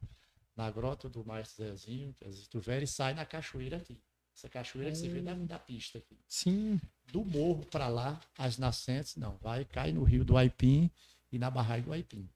na 0.57 0.71
grota 0.71 1.09
do 1.09 1.25
Maestro 1.25 1.65
Zezinho, 1.65 2.15
que 2.15 2.25
é 2.25 2.61
Velho, 2.61 2.85
e 2.85 2.87
sai 2.87 3.15
na 3.15 3.25
cachoeira 3.25 3.79
aqui. 3.79 4.01
Essa 4.35 4.49
cachoeira 4.49 4.91
que 4.91 4.97
você 4.97 5.09
vê 5.09 5.21
da, 5.21 5.35
da 5.35 5.59
pista 5.59 5.99
aqui. 5.99 6.19
Sim. 6.27 6.81
Do 7.13 7.25
morro 7.25 7.67
para 7.67 7.89
lá, 7.89 8.21
as 8.39 8.57
nascentes, 8.57 9.17
não, 9.17 9.37
vai 9.37 9.65
cai 9.65 9.93
no 9.93 10.05
rio 10.05 10.25
do 10.25 10.37
Aipim 10.37 10.91
e 11.31 11.39
na 11.39 11.51
barragem 11.51 11.85
do 11.85 11.93
Aipim. 11.93 12.29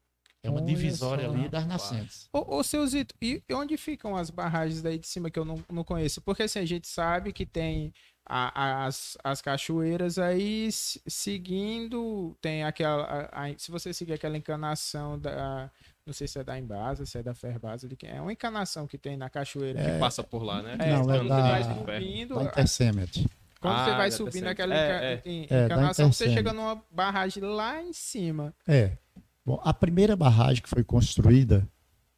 É 0.43 0.49
uma 0.49 0.61
Olha 0.61 0.67
divisória 0.67 1.25
só, 1.25 1.33
ali 1.33 1.49
das 1.49 1.65
nascentes. 1.65 2.29
Ô, 2.31 2.57
ô 2.57 2.63
seu 2.63 2.85
Zito, 2.85 3.15
e 3.19 3.43
onde 3.51 3.75
ficam 3.75 4.15
as 4.15 4.29
barragens 4.29 4.81
daí 4.81 4.99
de 4.99 5.07
cima 5.07 5.29
que 5.29 5.39
eu 5.39 5.43
não, 5.43 5.63
não 5.69 5.83
conheço? 5.83 6.21
Porque 6.21 6.43
assim, 6.43 6.59
a 6.59 6.65
gente 6.65 6.87
sabe 6.87 7.33
que 7.33 7.45
tem 7.45 7.91
a- 8.29 8.85
as, 8.85 9.17
as 9.23 9.41
cachoeiras 9.41 10.17
aí 10.19 10.71
se- 10.71 11.01
seguindo, 11.07 12.35
tem 12.41 12.63
aquela. 12.63 13.03
a- 13.03 13.45
a- 13.47 13.53
se 13.57 13.71
você 13.71 13.93
seguir 13.93 14.13
aquela 14.13 14.37
encanação 14.37 15.17
da. 15.19 15.69
Não 16.05 16.13
sei 16.13 16.27
se 16.27 16.39
é 16.39 16.43
da 16.43 16.57
Embasa, 16.57 17.05
se 17.05 17.17
é 17.17 17.23
da 17.23 17.33
Ferbasa, 17.33 17.87
de 17.87 17.95
quem- 17.97 18.09
é 18.09 18.21
uma 18.21 18.31
encanação 18.31 18.87
que 18.87 18.97
tem 18.97 19.17
na 19.17 19.29
cachoeira. 19.29 19.83
Que 19.83 19.99
passa 19.99 20.23
por 20.23 20.41
lá, 20.43 20.61
né? 20.61 20.77
É, 20.79 20.91
Não, 20.93 21.03
quando 21.03 21.15
é 21.15 21.19
você 21.19 21.27
da- 21.27 21.49
vai 21.49 21.63
subindo, 21.63 22.35
Da 22.35 22.43
Intercemet. 22.43 23.27
quando 23.59 23.75
você 23.83 23.91
Ah, 23.91 23.97
vai 23.97 24.09
da 24.09 24.15
subindo 24.15 24.47
aquela 24.47 24.73
É, 24.75 24.85
enca- 24.85 25.05
é. 25.05 25.21
É, 25.61 25.65
encanação, 25.65 26.11
você 26.13 26.29
chega 26.33 26.53
numa 26.53 26.81
barragem 26.89 27.43
lá 27.43 27.81
em 27.83 27.91
cima. 27.91 28.53
É. 28.65 28.97
Bom, 29.45 29.59
a 29.63 29.73
primeira 29.73 30.15
barragem 30.15 30.61
que 30.63 30.69
foi 30.69 30.83
construída, 30.83 31.67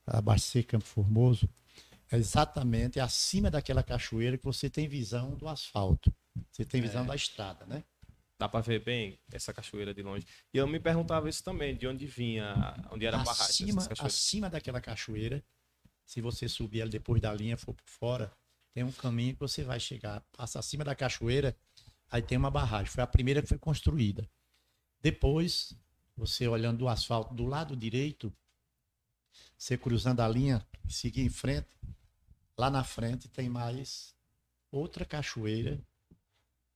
a 0.05 0.17
Abastecer 0.19 0.65
Campo 0.67 0.85
Formoso, 0.85 1.45
é 1.45 1.49
exatamente 2.11 2.99
acima 2.99 3.49
daquela 3.51 3.83
cachoeira 3.83 4.37
que 4.37 4.43
você 4.43 4.69
tem 4.69 4.87
visão 4.87 5.35
do 5.35 5.47
asfalto. 5.47 6.13
Você 6.51 6.65
tem 6.65 6.81
visão 6.81 7.03
É. 7.03 7.07
da 7.07 7.15
estrada, 7.15 7.65
né? 7.65 7.83
Dá 8.37 8.47
pra 8.47 8.61
ver 8.61 8.83
bem 8.83 9.19
essa 9.31 9.53
cachoeira 9.53 9.93
de 9.93 10.01
longe. 10.01 10.25
E 10.53 10.57
eu 10.57 10.65
me 10.65 10.79
perguntava 10.79 11.27
isso 11.29 11.43
também, 11.43 11.75
de 11.75 11.85
onde 11.85 12.05
vinha, 12.05 12.75
onde 12.89 13.05
era 13.05 13.17
a 13.19 13.23
barragem 13.23 13.45
acima, 13.65 13.85
cachoeiras. 13.87 14.15
acima 14.15 14.49
daquela 14.49 14.79
cachoeira, 14.79 15.43
se 16.05 16.21
você 16.21 16.47
subir 16.47 16.79
ela 16.81 16.89
depois 16.89 17.21
da 17.21 17.33
linha, 17.33 17.57
for 17.57 17.73
por 17.73 17.85
fora, 17.85 18.31
tem 18.73 18.83
um 18.83 18.91
caminho 18.91 19.33
que 19.33 19.39
você 19.41 19.63
vai 19.63 19.79
chegar, 19.79 20.21
passa 20.31 20.57
acima 20.57 20.83
da 20.85 20.95
cachoeira, 20.95 21.55
aí 22.09 22.21
tem 22.21 22.37
uma 22.37 22.49
barragem. 22.49 22.87
Foi 22.91 23.03
a 23.03 23.07
primeira 23.07 23.41
que 23.41 23.47
foi 23.49 23.57
construída. 23.57 24.27
Depois, 25.01 25.73
você 26.15 26.47
olhando 26.47 26.77
do 26.79 26.87
asfalto 26.87 27.33
do 27.33 27.45
lado 27.45 27.75
direito, 27.75 28.33
você 29.57 29.77
cruzando 29.77 30.21
a 30.21 30.27
linha, 30.27 30.65
seguir 30.87 31.21
em 31.21 31.29
frente, 31.29 31.67
lá 32.59 32.69
na 32.69 32.83
frente 32.83 33.29
tem 33.29 33.47
mais 33.49 34.13
outra 34.71 35.05
cachoeira. 35.05 35.79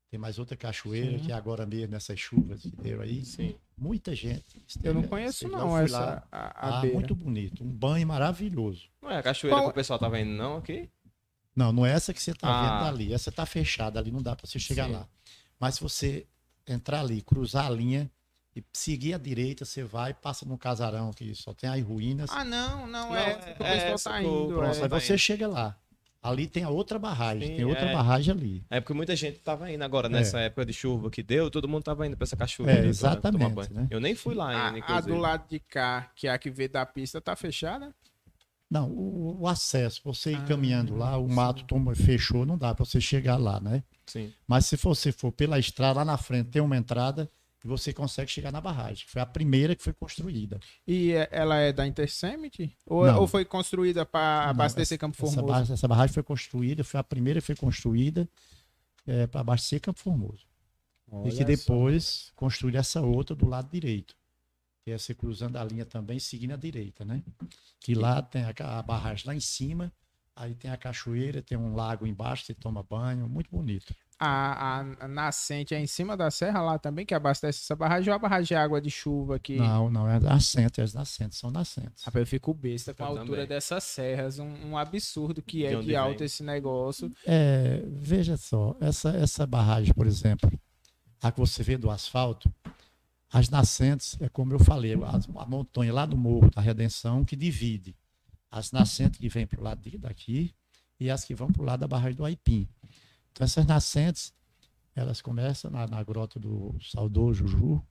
Tem 0.10 0.20
mais 0.20 0.38
outra 0.40 0.56
cachoeira 0.56 1.18
Sim. 1.18 1.26
que 1.26 1.32
agora 1.32 1.66
mesmo 1.66 1.92
nessas 1.92 2.20
chuvas 2.20 2.62
que 2.62 2.70
deu 2.70 3.02
aí. 3.02 3.26
Sim. 3.26 3.56
Muita 3.76 4.16
gente. 4.16 4.64
Eu 4.84 4.94
não 4.94 5.02
esteve- 5.02 5.08
conheço, 5.08 5.32
esteve 5.46 5.52
lá, 5.54 5.60
não, 5.60 5.68
eu 5.72 5.76
fui 5.76 5.84
essa. 5.86 6.00
lá. 6.00 6.28
A, 6.32 6.68
a 6.68 6.78
Ah, 6.78 6.82
beira. 6.82 6.96
muito 6.96 7.16
bonito. 7.16 7.64
Um 7.64 7.70
banho 7.72 8.08
maravilhoso. 8.08 8.88
Não 9.02 9.10
é 9.12 9.18
a 9.18 9.24
cachoeira 9.24 9.58
Qual- 9.58 9.66
que 9.66 9.72
o 9.72 9.74
pessoal 9.74 9.98
tava 10.00 10.20
indo, 10.20 10.32
não, 10.32 10.58
aqui? 10.58 10.90
Não, 11.56 11.72
não 11.74 11.86
é 11.86 11.92
essa 11.92 12.14
que 12.14 12.22
você 12.22 12.32
está 12.32 12.48
Ah. 12.48 12.78
vendo 12.80 12.88
ali. 12.96 13.14
Essa 13.14 13.30
está 13.30 13.46
fechada 13.46 14.00
ali, 14.00 14.12
não 14.12 14.22
dá 14.22 14.36
para 14.36 14.48
você 14.48 14.60
chegar 14.60 14.86
Sim. 14.86 14.94
lá. 14.94 15.08
Mas 15.60 15.76
se 15.76 15.82
você 15.82 16.26
entrar 16.68 17.02
ali, 17.02 17.22
cruzar 17.22 17.66
a 17.66 17.70
linha 17.70 18.10
e 18.56 18.64
seguir 18.72 19.14
à 19.14 19.18
direita, 19.18 19.66
você 19.66 19.84
vai, 19.84 20.14
passa 20.14 20.46
num 20.46 20.58
casarão 20.58 21.12
que 21.12 21.34
só 21.34 21.54
tem 21.54 21.70
as 21.70 21.82
ruínas. 21.84 22.30
Ah, 22.32 22.46
não, 22.46 22.86
não, 22.88 23.10
Não, 23.10 23.16
é, 23.16 23.56
é- 23.60 23.92
é 23.92 23.96
tá 23.96 24.22
indo. 24.22 24.48
Pronto, 24.48 24.64
é. 24.64 24.84
Aí 24.84 24.90
tá 24.90 25.00
você 25.00 25.14
indo. 25.14 25.20
chega 25.20 25.48
lá. 25.48 25.76
Ali 26.22 26.48
tem 26.48 26.64
a 26.64 26.70
outra 26.70 26.98
barragem. 26.98 27.50
Sim, 27.50 27.56
tem 27.58 27.66
outra 27.66 27.86
é. 27.90 27.94
barragem 27.94 28.34
ali. 28.34 28.64
É 28.70 28.80
porque 28.80 28.94
muita 28.94 29.14
gente 29.14 29.40
tava 29.40 29.70
indo 29.70 29.84
agora, 29.84 30.08
É. 30.08 30.10
nessa 30.10 30.40
época 30.40 30.66
de 30.66 30.72
chuva 30.72 31.10
que 31.10 31.22
deu, 31.22 31.52
todo 31.52 31.68
mundo 31.68 31.84
tava 31.84 32.08
indo 32.08 32.16
pra 32.16 32.24
essa 32.24 32.38
cachoeira. 32.38 32.86
É, 32.86 32.88
exatamente, 32.88 33.74
né? 33.74 33.88
Eu 33.92 34.00
nem 34.00 34.16
fui 34.16 34.34
lá 34.34 34.70
ainda, 34.70 34.86
A, 34.86 34.98
a 34.98 35.02
do 35.02 35.18
lado 35.18 35.50
de 35.50 35.60
cá, 35.60 36.10
que 36.16 36.28
é 36.28 36.32
a 36.32 36.38
que 36.38 36.50
vê 36.50 36.70
da 36.70 36.86
pista, 36.86 37.20
tá 37.20 37.36
fechada? 37.36 37.94
Não, 38.72 38.90
o, 38.90 39.42
o 39.42 39.48
acesso, 39.50 40.00
você 40.04 40.32
ir 40.32 40.38
Ah, 40.38 40.46
caminhando 40.46 40.96
lá, 40.96 41.18
o 41.18 41.28
mato 41.28 41.66
toma, 41.66 41.94
fechou, 41.94 42.46
não 42.46 42.58
dá 42.58 42.74
para 42.74 42.86
você 42.86 43.02
chegar 43.02 43.36
lá, 43.38 43.60
né? 43.60 43.84
Sim. 44.06 44.34
Mas 44.48 44.66
se 44.66 44.78
você 44.78 45.12
for 45.12 45.32
pela 45.32 45.60
estrada, 45.60 46.00
lá 46.00 46.06
na 46.06 46.18
frente 46.18 46.50
tem 46.50 46.62
uma 46.62 46.78
entrada 46.78 47.30
e 47.64 47.68
você 47.68 47.94
consegue 47.94 48.30
chegar 48.30 48.52
na 48.52 48.60
barragem. 48.60 49.06
Foi 49.08 49.22
a 49.22 49.26
primeira 49.26 49.76
que 49.76 49.82
foi 49.84 49.94
construída. 49.94 50.60
E 50.86 51.14
é- 51.14 51.30
ela 51.32 51.58
é 51.58 51.72
da 51.72 51.88
Intercept? 51.88 52.76
Ou, 52.86 53.06
ou 53.22 53.28
foi 53.28 53.46
construída 53.46 54.06
para 54.06 54.50
abastecer 54.50 54.98
Campo 55.00 55.16
Essa 55.16 55.26
Formoso? 55.28 55.48
barragem, 55.48 55.74
essa 55.74 55.88
barragem 55.88 56.14
foi 56.14 56.24
construída, 56.24 56.84
foi 56.84 57.00
a 57.00 57.04
primeira 57.04 57.40
que 57.40 57.46
foi 57.48 57.56
construída 57.56 58.28
para 59.32 59.42
abastecer 59.42 59.80
Campo 59.82 60.00
Formoso. 60.00 60.46
e 61.12 61.16
Olha 61.16 61.30
que 61.32 61.38
só. 61.38 61.44
depois 61.44 62.32
construíram 62.36 62.80
essa 62.80 63.02
outra 63.02 63.36
do 63.36 63.46
lado 63.48 63.70
direito. 63.72 64.16
Que 64.84 64.92
é 64.92 64.98
você 64.98 65.14
cruzando 65.16 65.56
a 65.58 65.64
linha 65.64 65.86
também, 65.86 66.20
seguindo 66.20 66.52
a 66.54 66.58
direita, 66.58 67.06
né? 67.06 67.24
Que 67.80 67.96
lá 67.96 68.22
tem 68.22 68.44
a, 68.44 68.54
a 68.80 68.82
barragem 68.82 69.26
lá 69.28 69.34
em 69.36 69.40
cima, 69.40 69.94
aí 70.36 70.54
tem 70.56 70.70
a 70.72 70.76
cachoeira, 70.76 71.42
tem 71.42 71.58
um 71.58 71.74
lago 71.76 72.06
embaixo, 72.06 72.44
você 72.46 72.54
toma 72.54 72.84
banho, 72.84 73.30
muito 73.30 73.50
bonito. 73.50 73.96
A, 74.20 74.80
a 75.02 75.08
nascente 75.08 75.74
é 75.76 75.80
em 75.80 75.88
cima 75.88 76.16
da 76.16 76.32
serra 76.32 76.62
lá 76.62 76.80
também, 76.80 77.06
que 77.06 77.14
abastece 77.14 77.60
essa 77.60 77.76
barragem, 77.76 78.10
ou 78.10 78.16
a 78.16 78.20
barragem 78.20 78.48
de 78.48 78.56
água 78.56 78.80
de 78.80 78.90
chuva 78.90 79.38
que. 79.40 79.58
Não, 79.58 79.90
não, 79.90 80.10
é 80.10 80.20
nascente, 80.20 80.80
as 80.80 80.94
nascentes 80.94 81.38
são 81.40 81.52
nascentes. 81.52 82.04
Rapaz, 82.04 82.22
eu 82.22 82.28
fico 82.28 82.54
besta 82.54 82.94
com 82.94 83.04
a 83.04 83.08
Eu 83.08 83.12
altura 83.18 83.28
também. 83.42 83.48
dessas 83.48 83.84
serras, 83.84 84.40
um, 84.40 84.48
um 84.70 84.78
absurdo 84.78 85.42
que 85.42 85.60
De 85.60 85.66
é 85.66 85.82
de 85.82 85.96
alto 85.96 86.20
vem? 86.20 86.26
esse 86.26 86.42
negócio. 86.44 87.12
É, 87.26 87.84
veja 87.88 88.38
só, 88.38 88.78
essa, 88.80 89.10
essa 89.10 89.46
barragem, 89.46 89.94
por 89.94 90.08
exemplo, 90.08 90.50
a 91.22 91.32
que 91.32 91.40
você 91.40 91.62
vê 91.64 91.78
do 91.78 91.90
asfalto, 91.90 92.50
as 93.32 93.50
nascentes, 93.50 94.16
é 94.22 94.30
como 94.30 94.54
eu 94.54 94.60
falei, 94.60 94.94
a, 94.94 95.42
a 95.42 95.46
montanha 95.46 95.92
lá 95.92 96.06
do 96.06 96.16
Morro 96.16 96.50
da 96.52 96.62
Redenção 96.62 97.26
que 97.26 97.36
divide 97.36 97.96
as 98.52 98.72
nascentes 98.72 99.20
que 99.20 99.28
vêm 99.28 99.48
para 99.48 99.60
o 99.60 99.64
lado 99.64 99.82
de- 99.82 99.98
daqui 99.98 100.54
e 101.00 101.10
as 101.10 101.26
que 101.26 101.34
vão 101.34 101.52
para 101.52 101.62
o 101.62 101.66
lado 101.66 101.80
da 101.80 101.88
barragem 101.88 102.16
do 102.16 102.24
Aipim. 102.24 102.68
Então, 103.34 103.46
essas 103.46 103.66
nascentes, 103.66 104.34
elas 104.96 105.22
começam 105.22 105.72
na, 105.72 105.88
na 105.88 106.04
grota 106.04 106.40
do 106.40 106.76
saudoso 106.82 107.48
Juju 107.48 107.84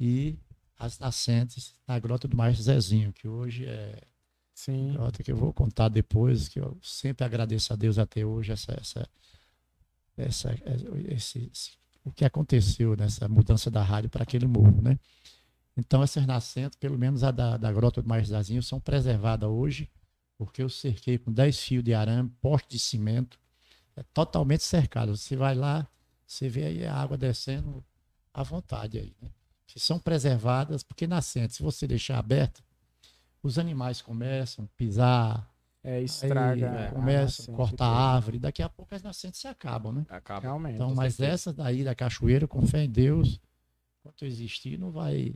e 0.00 0.38
as 0.78 0.98
nascentes 0.98 1.74
na 1.86 1.98
grota 1.98 2.28
do 2.28 2.36
Maestro 2.36 2.64
Zezinho, 2.64 3.12
que 3.12 3.28
hoje 3.28 3.66
é 3.66 4.00
Sim. 4.54 4.96
Outra 4.98 5.24
que 5.24 5.32
eu 5.32 5.36
vou 5.36 5.52
contar 5.52 5.88
depois, 5.88 6.48
que 6.48 6.60
eu 6.60 6.78
sempre 6.82 7.24
agradeço 7.24 7.72
a 7.72 7.76
Deus 7.76 7.98
até 7.98 8.24
hoje 8.24 8.52
essa, 8.52 8.72
essa, 8.80 9.08
essa, 10.16 10.54
esse, 11.08 11.50
esse- 11.52 11.72
o 12.04 12.12
que 12.12 12.24
aconteceu 12.24 12.96
nessa 12.96 13.28
mudança 13.28 13.70
da 13.70 13.82
rádio 13.82 14.10
para 14.10 14.24
aquele 14.24 14.46
morro, 14.46 14.82
né? 14.82 14.98
Então 15.76 16.02
essas 16.02 16.26
nascentes, 16.26 16.78
pelo 16.78 16.98
menos 16.98 17.24
a 17.24 17.30
da, 17.30 17.56
da 17.56 17.72
Grota 17.72 18.02
do 18.02 18.08
Maestrazinho, 18.08 18.62
são 18.62 18.80
preservadas 18.80 19.48
hoje, 19.48 19.90
porque 20.36 20.62
eu 20.62 20.68
cerquei 20.68 21.18
com 21.18 21.32
10 21.32 21.58
fios 21.60 21.84
de 21.84 21.94
arame, 21.94 22.30
poste 22.42 22.68
de 22.70 22.78
cimento, 22.78 23.38
é 23.96 24.02
totalmente 24.14 24.62
cercado. 24.64 25.16
Você 25.16 25.36
vai 25.36 25.54
lá, 25.54 25.86
você 26.26 26.48
vê 26.48 26.64
aí 26.64 26.86
a 26.86 26.94
água 26.94 27.16
descendo 27.16 27.84
à 28.32 28.42
vontade 28.42 28.98
aí, 28.98 29.14
né? 29.20 29.30
Que 29.66 29.78
são 29.80 29.98
preservadas, 29.98 30.82
porque 30.82 31.06
nascentes, 31.06 31.56
se 31.56 31.62
você 31.62 31.86
deixar 31.86 32.18
aberta, 32.18 32.62
os 33.42 33.58
animais 33.58 34.00
começam 34.02 34.64
a 34.64 34.68
pisar, 34.76 35.50
É, 35.82 36.00
estraga. 36.00 36.70
aí 36.70 36.86
a 36.86 36.90
começam 36.90 37.22
nascente 37.26 37.50
a 37.50 37.56
cortar 37.56 37.76
toda. 37.88 37.98
árvore, 37.98 38.38
daqui 38.38 38.62
a 38.62 38.68
pouco 38.68 38.94
as 38.94 39.02
nascentes 39.02 39.40
se 39.40 39.48
acabam, 39.48 39.92
né? 39.94 40.06
Acaba. 40.08 40.40
Realmente. 40.42 40.74
Então, 40.74 40.94
mas 40.94 41.18
essa 41.20 41.52
daí 41.52 41.82
da 41.84 41.94
cachoeira, 41.94 42.46
com 42.46 42.66
fé 42.66 42.84
em 42.84 42.90
Deus, 42.90 43.40
enquanto 44.00 44.24
existir, 44.24 44.78
não 44.78 44.90
vai 44.90 45.34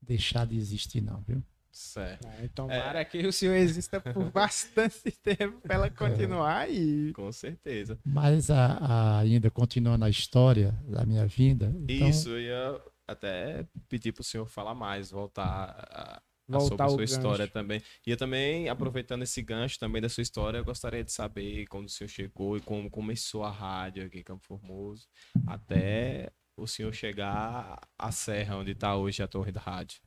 deixar 0.00 0.46
de 0.46 0.56
existir, 0.56 1.00
não, 1.00 1.20
viu? 1.20 1.42
Certo. 1.78 2.26
É, 2.26 2.48
Tomara 2.48 3.04
que 3.04 3.18
o 3.26 3.30
senhor 3.32 3.54
exista 3.54 4.00
por 4.00 4.30
bastante 4.32 5.10
tempo 5.22 5.60
para 5.60 5.74
ela 5.74 5.90
continuar 5.90 6.60
aí. 6.60 7.12
Com 7.12 7.30
certeza. 7.30 7.98
Mas 8.02 8.50
a- 8.50 8.78
a- 8.80 9.18
ainda 9.18 9.50
continuando 9.50 10.06
a 10.06 10.08
história 10.08 10.72
da 10.88 11.04
minha 11.04 11.26
vinda, 11.26 11.70
então, 11.86 12.08
Isso, 12.08 12.30
eu 12.30 12.40
ia 12.40 12.80
até 13.06 13.66
pedir 13.90 14.12
pro 14.12 14.24
senhor 14.24 14.46
falar 14.48 14.74
mais, 14.74 15.10
voltar 15.10 15.76
a- 15.92 16.22
voltar 16.48 16.84
a 16.84 16.86
o 16.86 16.90
sua 16.92 16.98
gancho. 17.00 17.12
história 17.14 17.46
também. 17.46 17.82
E 18.06 18.10
eu 18.10 18.16
também, 18.16 18.70
aproveitando 18.70 19.22
esse 19.24 19.42
gancho 19.42 19.78
também 19.78 20.00
da 20.00 20.08
sua 20.08 20.22
história, 20.22 20.56
eu 20.56 20.64
gostaria 20.64 21.04
de 21.04 21.12
saber 21.12 21.66
quando 21.66 21.86
o 21.88 21.90
senhor 21.90 22.08
chegou 22.08 22.56
e 22.56 22.60
como 22.62 22.88
começou 22.88 23.44
a 23.44 23.50
rádio 23.50 24.06
aqui 24.06 24.20
em 24.20 24.22
Campo 24.24 24.46
Formoso, 24.46 25.06
até 25.46 26.30
o 26.56 26.66
senhor 26.66 26.94
chegar 26.94 27.78
à 27.98 28.10
serra 28.10 28.56
onde 28.56 28.70
está 28.72 28.96
hoje 28.96 29.22
a 29.22 29.28
torre 29.28 29.52
da 29.52 29.60
rádio. 29.60 30.00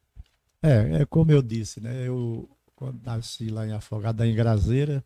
É, 0.62 1.02
é 1.02 1.06
como 1.06 1.32
eu 1.32 1.42
disse, 1.42 1.80
né? 1.80 2.08
Eu 2.08 2.50
quando 2.80 3.04
nasci 3.04 3.50
lá 3.50 3.68
em 3.68 3.74
Afogada, 3.74 4.26
em 4.26 4.34
Grazeira, 4.34 5.04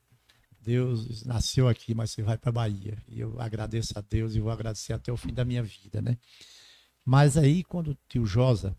Deus 0.62 1.24
nasceu 1.24 1.68
aqui, 1.68 1.96
mas 1.96 2.12
você 2.12 2.22
vai 2.22 2.38
para 2.38 2.52
Bahia. 2.52 3.02
E 3.08 3.20
eu 3.20 3.42
agradeço 3.42 3.98
a 3.98 4.02
Deus 4.02 4.36
e 4.36 4.40
vou 4.40 4.52
agradecer 4.52 4.94
até 4.94 5.12
o 5.12 5.18
fim 5.18 5.34
da 5.34 5.44
minha 5.44 5.64
vida, 5.64 6.00
né? 6.00 6.16
Mas 7.04 7.36
aí, 7.36 7.64
quando 7.64 7.90
o 7.90 7.98
tio 8.08 8.28
Josa, 8.28 8.78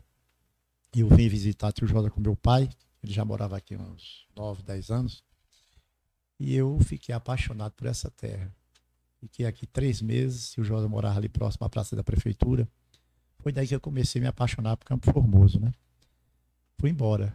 eu 0.95 1.09
vim 1.09 1.29
visitar 1.29 1.69
o 1.69 1.73
tio 1.73 1.89
Josa 1.89 2.09
com 2.09 2.21
meu 2.21 2.37
pai, 2.37 2.69
ele 3.03 3.13
já 3.13 3.25
morava 3.25 3.57
aqui 3.57 3.77
uns 3.77 4.29
9, 4.37 4.63
10 4.63 4.91
anos, 4.91 5.25
e 6.39 6.55
eu 6.55 6.79
fiquei 6.79 7.13
apaixonado 7.13 7.73
por 7.73 7.89
essa 7.89 8.09
terra. 8.13 8.55
Fiquei 9.21 9.45
aqui 9.45 9.67
três 9.67 10.01
meses, 10.01 10.51
o 10.51 10.55
tio 10.55 10.65
Josa 10.65 10.89
morava 10.89 11.19
ali 11.19 11.29
próximo 11.29 11.67
à 11.67 11.69
praça 11.69 11.97
da 11.97 12.05
prefeitura. 12.05 12.69
Foi 13.41 13.51
daí 13.51 13.67
que 13.67 13.75
eu 13.75 13.81
comecei 13.81 14.21
a 14.21 14.23
me 14.23 14.29
apaixonar 14.29 14.77
por 14.77 14.87
Campo 14.87 15.13
Formoso, 15.13 15.59
né? 15.59 15.73
Fui 16.85 16.91
embora. 16.91 17.35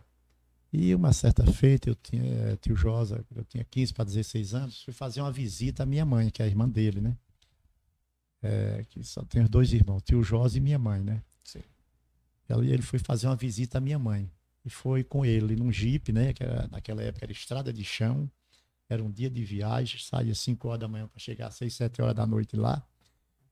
E 0.72 0.94
uma 0.94 1.12
certa 1.12 1.44
feita, 1.52 1.90
eu 1.90 1.96
tinha, 1.96 2.56
tio 2.58 2.76
Josa, 2.76 3.26
eu 3.36 3.44
tinha 3.44 3.64
15 3.64 3.96
para 3.96 4.06
16 4.06 4.54
anos, 4.54 4.84
fui 4.84 4.94
fazer 4.94 5.22
uma 5.22 5.32
visita 5.32 5.82
à 5.82 5.86
minha 5.88 6.06
mãe, 6.06 6.30
que 6.30 6.44
é 6.44 6.46
a 6.46 6.48
irmã 6.48 6.70
dele, 6.70 7.02
né? 7.02 7.18
É, 8.44 8.86
que 8.88 9.04
só 9.04 9.24
tem 9.24 9.42
os 9.42 9.50
dois 9.50 9.74
irmãos, 9.74 10.04
tio 10.04 10.22
Josa 10.22 10.60
e 10.60 10.62
minha 10.62 10.78
mãe, 10.78 11.02
né? 11.04 11.24
Sim. 11.44 11.64
E 12.48 12.72
ele 12.72 12.84
foi 12.84 13.00
fazer 13.00 13.26
uma 13.26 13.36
visita 13.36 13.80
à 13.80 13.82
minha 13.82 13.98
mãe. 13.98 14.32
E 14.64 14.70
foi 14.70 15.04
com 15.04 15.26
ele 15.26 15.56
num 15.56 15.72
jipe, 15.72 16.14
né? 16.14 16.32
Que 16.32 16.44
era, 16.44 16.68
naquela 16.68 17.02
época 17.02 17.26
era 17.26 17.32
estrada 17.32 17.74
de 17.74 17.84
chão. 17.84 18.30
Era 18.88 19.04
um 19.04 19.10
dia 19.10 19.32
de 19.32 19.44
viagem, 19.44 20.00
saía 20.00 20.36
5 20.36 20.68
horas 20.68 20.82
da 20.82 20.88
manhã 20.88 21.08
para 21.08 21.20
chegar 21.20 21.48
às 21.48 21.56
6, 21.56 21.74
7 21.74 22.04
horas 22.04 22.16
da 22.16 22.28
noite 22.28 22.56
lá. 22.56 22.86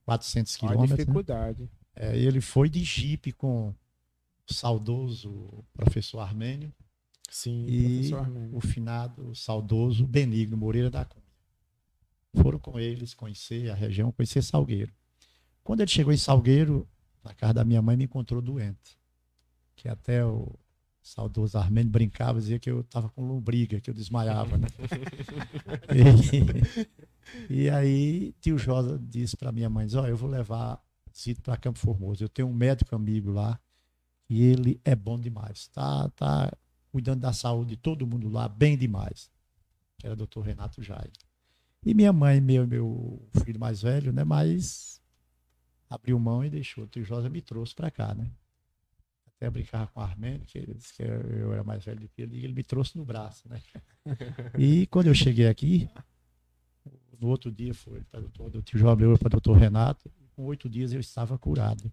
400 0.05 0.57
Olha 0.61 0.69
a 0.69 0.73
quilômetros. 0.73 0.99
Né? 0.99 1.05
dificuldade. 1.05 1.69
É, 1.95 2.15
ele 2.15 2.39
foi 2.39 2.69
de 2.69 2.83
jipe 2.83 3.31
com 3.31 3.73
saudoso 4.53 5.63
professor 5.73 6.19
Armênio 6.19 6.73
Sim, 7.29 7.65
E 7.67 8.09
o 8.53 8.61
finado, 8.61 9.29
o 9.29 9.35
saudoso 9.35 10.07
Benigno 10.07 10.57
Moreira 10.57 10.89
da 10.89 11.03
Cunha. 11.03 11.25
Foram 12.41 12.59
com 12.59 12.79
eles 12.79 13.13
conhecer 13.13 13.69
a 13.69 13.75
região, 13.75 14.11
conhecer 14.11 14.41
Salgueiro. 14.41 14.93
Quando 15.63 15.81
ele 15.81 15.91
chegou 15.91 16.13
em 16.13 16.17
Salgueiro, 16.17 16.87
na 17.23 17.33
casa 17.33 17.55
da 17.55 17.65
minha 17.65 17.81
mãe, 17.81 17.97
me 17.97 18.05
encontrou 18.05 18.41
doente. 18.41 18.97
Que 19.75 19.89
até 19.89 20.23
o 20.25 20.57
saudoso 21.01 21.57
Armênio 21.57 21.91
brincava, 21.91 22.39
dizia 22.39 22.59
que 22.59 22.69
eu 22.69 22.81
estava 22.81 23.09
com 23.09 23.25
lombriga, 23.25 23.81
que 23.81 23.89
eu 23.89 23.93
desmaiava, 23.93 24.57
né? 24.57 24.67
e, 27.49 27.65
e 27.65 27.69
aí, 27.69 28.33
tio 28.39 28.57
Josa 28.57 28.97
disse 28.99 29.35
para 29.35 29.51
minha 29.51 29.69
mãe, 29.69 29.87
ó, 29.95 30.07
eu 30.07 30.17
vou 30.17 30.29
levar 30.29 30.81
Cito 31.11 31.41
para 31.41 31.57
Campo 31.57 31.79
Formoso. 31.79 32.23
Eu 32.23 32.29
tenho 32.29 32.47
um 32.47 32.53
médico 32.53 32.95
amigo 32.95 33.31
lá 33.31 33.59
e 34.29 34.43
ele 34.43 34.79
é 34.83 34.95
bom 34.95 35.19
demais. 35.19 35.67
Tá, 35.69 36.09
tá 36.09 36.51
cuidando 36.91 37.21
da 37.21 37.33
saúde 37.33 37.71
de 37.71 37.77
todo 37.77 38.07
mundo 38.07 38.29
lá, 38.29 38.47
bem 38.47 38.77
demais. 38.77 39.29
Era 40.03 40.13
o 40.13 40.17
doutor 40.17 40.41
Renato 40.41 40.81
Jair. 40.83 41.11
E 41.85 41.93
minha 41.93 42.11
mãe, 42.11 42.41
meu, 42.41 42.67
meu 42.67 43.29
filho 43.43 43.59
mais 43.59 43.81
velho, 43.81 44.11
né? 44.11 44.23
Mas 44.23 45.01
abriu 45.89 46.19
mão 46.19 46.43
e 46.43 46.49
deixou. 46.49 46.83
O 46.83 46.87
tio 46.87 47.03
Josa 47.03 47.29
me 47.29 47.41
trouxe 47.41 47.73
para 47.73 47.89
cá, 47.89 48.13
né? 48.13 48.29
Até 49.27 49.49
brincava 49.49 49.87
com 49.87 49.99
o 49.99 50.03
Armênio, 50.03 50.45
que 50.45 50.57
ele 50.57 50.73
disse 50.73 50.93
que 50.93 51.03
eu 51.03 51.53
era 51.53 51.63
mais 51.63 51.85
velho 51.85 52.01
do 52.01 52.09
que 52.09 52.23
ele, 52.23 52.37
e 52.37 52.43
ele 52.43 52.53
me 52.53 52.63
trouxe 52.63 52.97
no 52.97 53.05
braço, 53.05 53.47
né? 53.47 53.61
E 54.57 54.87
quando 54.87 55.07
eu 55.07 55.13
cheguei 55.13 55.47
aqui, 55.47 55.89
no 57.19 57.27
outro 57.27 57.51
dia 57.51 57.73
foi 57.73 58.01
para 58.03 58.19
o 58.19 58.23
doutor, 58.23 58.49
do 58.49 58.61
tio 58.61 58.79
João 58.79 58.91
Abreu 58.91 59.17
para 59.17 59.27
o 59.27 59.31
doutor 59.31 59.57
Renato, 59.57 60.09
e 60.19 60.27
com 60.29 60.45
oito 60.45 60.67
dias 60.67 60.91
eu 60.91 60.99
estava 60.99 61.37
curado. 61.37 61.91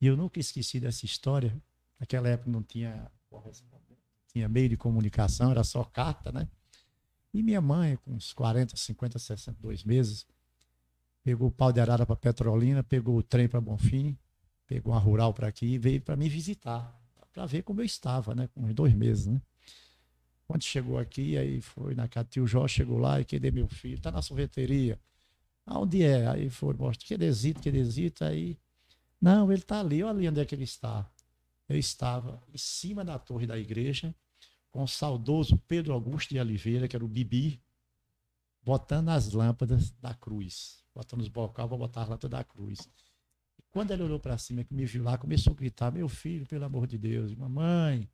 E 0.00 0.06
eu 0.06 0.16
nunca 0.16 0.38
esqueci 0.38 0.78
dessa 0.80 1.04
história. 1.04 1.56
Naquela 1.98 2.28
época 2.28 2.50
não 2.50 2.62
tinha 2.62 3.10
tinha 4.28 4.48
meio 4.48 4.68
de 4.68 4.76
comunicação, 4.76 5.50
era 5.50 5.64
só 5.64 5.82
carta, 5.84 6.30
né? 6.30 6.48
E 7.32 7.42
minha 7.42 7.60
mãe, 7.60 7.96
com 7.96 8.12
uns 8.12 8.32
40, 8.32 8.76
50, 8.76 9.18
62 9.18 9.84
meses, 9.84 10.26
pegou 11.22 11.48
o 11.48 11.50
pau 11.50 11.72
de 11.72 11.80
arara 11.80 12.06
para 12.06 12.16
Petrolina, 12.16 12.82
pegou 12.82 13.16
o 13.16 13.22
trem 13.22 13.48
para 13.48 13.60
Bonfim, 13.60 14.16
pegou 14.66 14.92
uma 14.92 15.00
rural 15.00 15.34
para 15.34 15.48
aqui 15.48 15.66
e 15.66 15.78
veio 15.78 16.00
para 16.00 16.16
me 16.16 16.28
visitar, 16.28 16.94
para 17.32 17.46
ver 17.46 17.62
como 17.62 17.80
eu 17.80 17.84
estava, 17.84 18.34
né? 18.34 18.48
Com 18.48 18.64
uns 18.64 18.74
dois 18.74 18.94
meses, 18.94 19.26
né? 19.26 19.40
Quando 20.46 20.62
chegou 20.62 20.98
aqui, 20.98 21.36
aí 21.36 21.60
foi 21.60 21.94
na 21.94 22.08
casa 22.08 22.24
do 22.24 22.30
tio 22.30 22.46
Jó, 22.46 22.66
chegou 22.66 22.98
lá 22.98 23.20
e 23.20 23.24
cadê 23.24 23.50
meu 23.50 23.68
filho? 23.68 24.00
Tá 24.00 24.10
na 24.10 24.22
sorveteria. 24.22 24.98
Aonde 25.66 26.02
é? 26.02 26.26
Aí 26.26 26.48
foi, 26.48 26.72
mostra, 26.74 27.06
que 27.06 27.18
desito, 27.18 27.60
que 27.60 27.70
desito, 27.70 28.24
aí. 28.24 28.58
Não, 29.20 29.50
ele 29.52 29.62
tá 29.62 29.80
ali, 29.80 30.02
olha 30.02 30.10
ali 30.10 30.28
onde 30.28 30.40
é 30.40 30.44
que 30.44 30.54
ele 30.54 30.64
está. 30.64 31.10
Eu 31.68 31.76
estava 31.76 32.42
em 32.52 32.56
cima 32.56 33.04
da 33.04 33.18
torre 33.18 33.46
da 33.46 33.58
igreja, 33.58 34.14
com 34.70 34.82
o 34.82 34.88
saudoso 34.88 35.58
Pedro 35.68 35.92
Augusto 35.92 36.30
de 36.30 36.40
Oliveira, 36.40 36.88
que 36.88 36.96
era 36.96 37.04
o 37.04 37.08
Bibi, 37.08 37.60
botando 38.62 39.08
as 39.10 39.32
lâmpadas 39.32 39.90
da 40.00 40.14
cruz. 40.14 40.82
Botando 40.94 41.20
os 41.20 41.28
bocal 41.28 41.68
para 41.68 41.76
botar 41.76 42.02
as 42.02 42.08
lâmpadas 42.08 42.30
da 42.30 42.44
cruz. 42.44 42.88
E 43.58 43.62
quando 43.70 43.90
ele 43.90 44.02
olhou 44.02 44.18
para 44.18 44.38
cima, 44.38 44.64
que 44.64 44.74
me 44.74 44.84
viu 44.86 45.02
lá, 45.02 45.18
começou 45.18 45.52
a 45.52 45.56
gritar: 45.56 45.92
Meu 45.92 46.08
filho, 46.08 46.46
pelo 46.46 46.64
amor 46.64 46.86
de 46.86 46.96
Deus, 46.96 47.34
mamãe, 47.34 48.08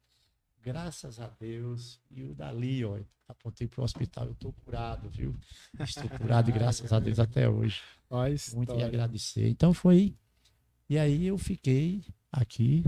graças 0.61 1.21
a 1.21 1.29
Deus. 1.29 2.01
E 2.11 2.23
o 2.23 2.35
dali, 2.35 2.85
ó, 2.85 2.99
apontei 3.29 3.67
para 3.67 3.81
o 3.81 3.85
hospital, 3.85 4.27
eu 4.27 4.33
estou 4.33 4.53
curado, 4.53 5.09
viu? 5.09 5.35
Estou 5.81 6.09
curado 6.11 6.51
e 6.51 6.53
graças 6.55 6.93
a 6.93 6.99
Deus 6.99 7.19
até 7.19 7.49
hoje. 7.49 7.81
Olha 8.11 8.29
Muito 8.29 8.71
história. 8.71 8.87
agradecer. 8.87 9.49
Então 9.49 9.73
foi. 9.73 10.17
E 10.89 10.99
aí 10.99 11.27
eu 11.27 11.39
fiquei 11.39 12.05
aqui. 12.31 12.85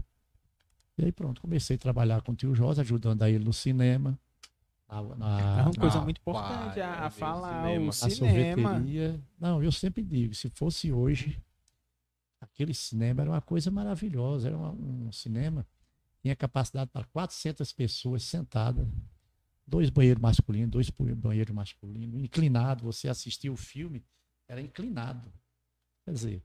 E 0.98 1.04
aí 1.04 1.12
pronto, 1.12 1.40
comecei 1.40 1.76
a 1.76 1.78
trabalhar 1.78 2.22
com 2.22 2.32
o 2.32 2.36
tio 2.36 2.54
Jorge, 2.54 2.80
ajudando 2.80 3.22
a 3.22 3.30
ele 3.30 3.44
no 3.44 3.52
cinema. 3.52 4.18
Na, 4.88 5.02
na, 5.02 5.58
É 5.58 5.62
uma 5.62 5.74
coisa 5.74 5.98
Ah, 5.98 6.02
muito 6.02 6.18
importante 6.20 6.74
pai, 6.74 6.80
a, 6.80 7.06
a 7.06 7.10
falar 7.10 7.62
cinema. 7.64 7.82
o 7.82 7.86
na 7.86 7.92
cinema. 7.92 8.10
sorveteria. 8.70 9.20
Não, 9.38 9.62
eu 9.62 9.72
sempre 9.72 10.02
digo, 10.04 10.34
se 10.34 10.48
fosse 10.50 10.92
hoje, 10.92 11.42
aquele 12.40 12.72
cinema 12.74 13.22
era 13.22 13.30
uma 13.30 13.42
coisa 13.42 13.70
maravilhosa. 13.70 14.48
Era 14.48 14.56
uma- 14.56 14.70
um 14.72 15.10
cinema, 15.12 15.66
tinha 16.22 16.36
capacidade 16.36 16.90
para 16.90 17.04
400 17.06 17.72
pessoas 17.72 18.22
sentadas. 18.22 18.86
Dois 19.66 19.90
banheiros 19.90 20.22
masculinos, 20.22 20.70
dois 20.70 20.88
banheiros 20.90 21.52
masculinos, 21.54 22.22
inclinado. 22.22 22.84
Você 22.84 23.08
assistia 23.08 23.52
o 23.52 23.56
filme, 23.56 24.04
era 24.48 24.60
inclinado. 24.60 25.30
Quer 26.04 26.12
dizer, 26.12 26.42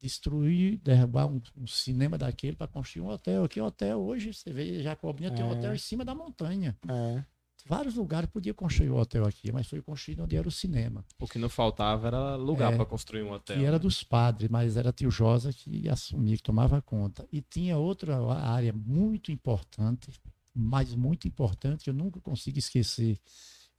destruir, 0.00 0.78
derrubar 0.78 1.26
um, 1.26 1.40
um 1.56 1.66
cinema 1.66 2.16
daquele 2.16 2.56
para 2.56 2.66
construir 2.66 3.02
um 3.02 3.08
hotel. 3.08 3.44
Aqui, 3.44 3.60
hotel 3.60 4.00
hoje, 4.00 4.32
você 4.32 4.52
vê, 4.52 4.82
Jacobinha 4.82 5.30
tem 5.30 5.44
um 5.44 5.52
É. 5.52 5.58
hotel 5.58 5.74
em 5.74 5.78
cima 5.78 6.04
da 6.04 6.14
montanha. 6.14 6.76
É. 6.88 7.24
Vários 7.66 7.94
lugares 7.94 8.30
podia 8.30 8.54
construir 8.54 8.88
um 8.90 8.96
hotel 8.96 9.26
aqui, 9.26 9.52
mas 9.52 9.66
foi 9.66 9.82
construído 9.82 10.22
onde 10.24 10.34
era 10.34 10.48
o 10.48 10.50
cinema. 10.50 11.04
O 11.18 11.28
que 11.28 11.38
não 11.38 11.50
faltava 11.50 12.06
era 12.06 12.34
lugar 12.36 12.72
É, 12.72 12.76
para 12.76 12.86
construir 12.86 13.22
um 13.22 13.32
hotel. 13.32 13.58
era 13.60 13.72
né? 13.72 13.78
dos 13.78 14.02
padres, 14.02 14.48
mas 14.50 14.78
era 14.78 14.90
tio 14.90 15.10
Josa 15.10 15.52
que 15.52 15.86
assumia, 15.88 16.36
que 16.36 16.42
tomava 16.42 16.80
conta. 16.80 17.28
E 17.30 17.42
tinha 17.42 17.76
outra 17.76 18.16
área 18.34 18.72
muito 18.72 19.30
importante, 19.30 20.10
mas 20.54 20.94
muito 20.94 21.28
importante, 21.28 21.84
que 21.84 21.90
eu 21.90 21.94
nunca 21.94 22.18
consigo 22.20 22.58
esquecer, 22.58 23.18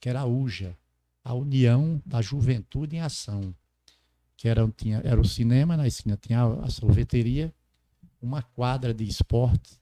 que 0.00 0.08
era 0.08 0.20
a 0.20 0.26
UJA, 0.26 0.76
a 1.24 1.34
União 1.34 2.00
da 2.06 2.22
Juventude 2.22 2.94
em 2.96 3.00
Ação. 3.00 3.52
Que 4.42 4.48
era, 4.48 4.68
tinha, 4.76 5.00
era 5.04 5.20
o 5.20 5.24
cinema, 5.24 5.76
na 5.76 5.86
esquina 5.86 6.16
tinha 6.16 6.40
a, 6.40 6.64
a 6.64 6.68
sorveteria, 6.68 7.54
uma 8.20 8.42
quadra 8.42 8.92
de 8.92 9.04
esporte, 9.04 9.78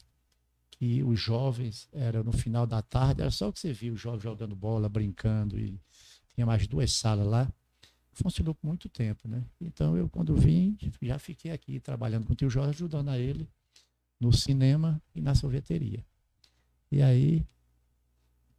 que 0.71 1.03
os 1.03 1.19
jovens, 1.19 1.89
era 1.91 2.23
no 2.23 2.31
final 2.31 2.67
da 2.67 2.83
tarde, 2.83 3.23
era 3.23 3.31
só 3.31 3.49
o 3.49 3.53
que 3.55 3.59
você 3.59 3.73
via, 3.73 3.91
os 3.91 4.01
jovens 4.01 4.23
jogando 4.23 4.55
bola, 4.55 4.87
brincando, 4.87 5.59
e 5.59 5.81
tinha 6.35 6.45
mais 6.45 6.67
duas 6.67 6.93
salas 6.93 7.27
lá 7.27 7.51
funcionou 8.13 8.55
por 8.55 8.67
muito 8.67 8.89
tempo, 8.89 9.27
né? 9.27 9.43
Então 9.61 9.97
eu 9.97 10.09
quando 10.09 10.37
vim, 10.37 10.77
já 11.01 11.19
fiquei 11.19 11.51
aqui 11.51 11.81
trabalhando 11.81 12.27
com 12.27 12.33
o 12.33 12.37
tio 12.37 12.51
Jorge, 12.51 12.71
ajudando 12.71 13.09
a 13.09 13.19
ele 13.19 13.49
no 14.19 14.33
cinema 14.33 15.03
e 15.15 15.21
na 15.21 15.35
sorveteria. 15.35 16.05
E 16.91 17.01
aí 17.01 17.47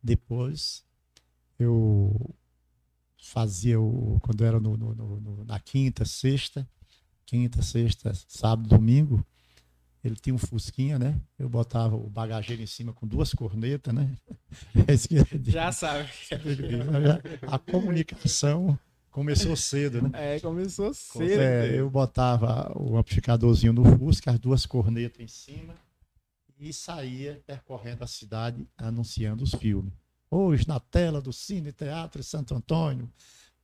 depois 0.01 0.83
eu 1.59 2.33
fazia 3.21 3.79
o 3.79 4.19
quando 4.21 4.43
era 4.43 4.59
no, 4.59 4.75
no- 4.75 4.95
no- 4.95 5.45
na 5.45 5.59
quinta, 5.59 6.03
sexta, 6.05 6.67
quinta, 7.25 7.61
sexta, 7.61 8.11
sábado, 8.27 8.67
domingo, 8.67 9.25
ele 10.03 10.15
tinha 10.15 10.33
um 10.33 10.37
fusquinha, 10.39 10.97
né? 10.97 11.21
Eu 11.37 11.47
botava 11.47 11.95
o 11.95 12.09
bagageiro 12.09 12.61
em 12.61 12.65
cima 12.65 12.91
com 12.91 13.07
duas 13.07 13.33
cornetas, 13.33 13.93
né? 13.93 14.17
É. 14.87 14.97
Já 15.51 15.71
sabe. 15.71 16.09
A 17.47 17.59
comunicação 17.59 18.77
começou 19.11 19.55
cedo, 19.55 20.01
né? 20.01 20.09
É, 20.35 20.39
começou 20.39 20.87
Com 20.87 20.93
cedo. 21.19 21.41
É, 21.41 21.79
eu 21.79 21.89
botava 21.89 22.71
o 22.75 22.97
amplificadorzinho 22.97 23.71
no 23.73 23.83
Fusca, 23.97 24.31
as 24.31 24.39
duas 24.39 24.65
cornetas 24.65 25.19
em 25.21 25.27
cima 25.27 25.75
e 26.59 26.73
saía 26.73 27.41
percorrendo 27.45 28.03
a 28.03 28.07
cidade 28.07 28.67
anunciando 28.77 29.43
os 29.43 29.53
filmes. 29.53 29.93
Hoje, 30.31 30.65
na 30.67 30.79
tela 30.79 31.21
do 31.21 31.33
Cine 31.33 31.71
Teatro 31.73 32.23
Santo 32.23 32.55
Antônio, 32.55 33.11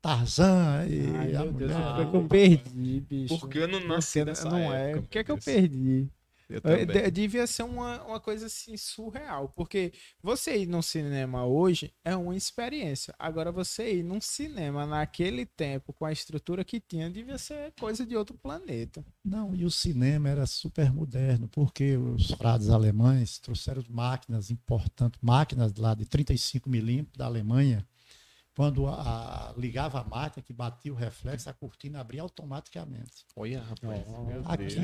Tarzan 0.01 0.85
e 0.87 1.15
Ai, 1.15 1.35
a 1.35 1.43
meu 1.43 1.53
Deus, 1.53 1.71
mulher. 1.71 1.95
que 1.95 2.05
que 2.05 2.15
eu 2.15 2.27
perdi, 2.27 3.01
bicho? 3.01 3.39
Porque 3.39 3.57
eu 3.59 3.67
não 3.67 3.79
nasci 3.87 4.19
Porque 4.19 4.25
nessa 4.25 4.49
Não 4.49 4.57
é. 4.73 4.91
época, 4.91 5.01
Por 5.01 5.09
que, 5.09 5.23
que 5.23 5.31
eu 5.31 5.35
meu 5.35 5.43
Deus. 5.43 5.45
perdi? 5.45 6.11
Eu 6.49 6.61
É, 6.63 7.11
Devia 7.11 7.45
ser 7.45 7.63
uma, 7.63 8.03
uma 8.03 8.19
coisa 8.19 8.45
assim 8.45 8.77
surreal, 8.77 9.49
porque 9.49 9.91
você 10.21 10.57
ir 10.57 10.67
num 10.67 10.81
cinema 10.81 11.45
hoje 11.45 11.93
é 12.03 12.15
uma 12.15 12.35
experiência. 12.35 13.13
Agora 13.19 13.51
você 13.51 13.95
ir 13.95 14.03
num 14.03 14.21
cinema 14.21 14.85
naquele 14.85 15.45
tempo 15.45 15.91
com 15.93 16.05
a 16.05 16.11
estrutura 16.11 16.63
que 16.63 16.79
tinha 16.79 17.09
devia 17.09 17.37
ser 17.37 17.73
coisa 17.79 18.05
de 18.05 18.15
outro 18.15 18.37
planeta. 18.37 19.05
Não, 19.23 19.53
e 19.53 19.65
o 19.65 19.71
cinema 19.71 20.29
era 20.29 20.45
super 20.45 20.91
moderno, 20.91 21.47
porque 21.49 21.97
os 21.97 22.31
frades 22.31 22.69
alemães 22.69 23.39
trouxeram 23.39 23.83
máquinas 23.89 24.49
importantes, 24.49 25.19
máquinas 25.21 25.75
lá 25.75 25.93
de 25.93 26.05
35 26.05 26.69
milímetros 26.69 27.17
da 27.17 27.25
Alemanha. 27.25 27.85
Quando 28.57 28.87
a, 28.87 29.49
a- 29.49 29.53
ligava 29.55 30.01
a 30.01 30.03
máquina, 30.03 30.43
que 30.43 30.51
batia 30.51 30.91
o 30.91 30.95
reflexo, 30.95 31.47
a 31.47 31.53
cortina 31.53 31.99
abria 32.01 32.23
automaticamente. 32.23 33.23
Olha, 33.35 33.61
rapaz. 33.61 34.07
meu 34.25 34.41
Aqui, 34.49 34.75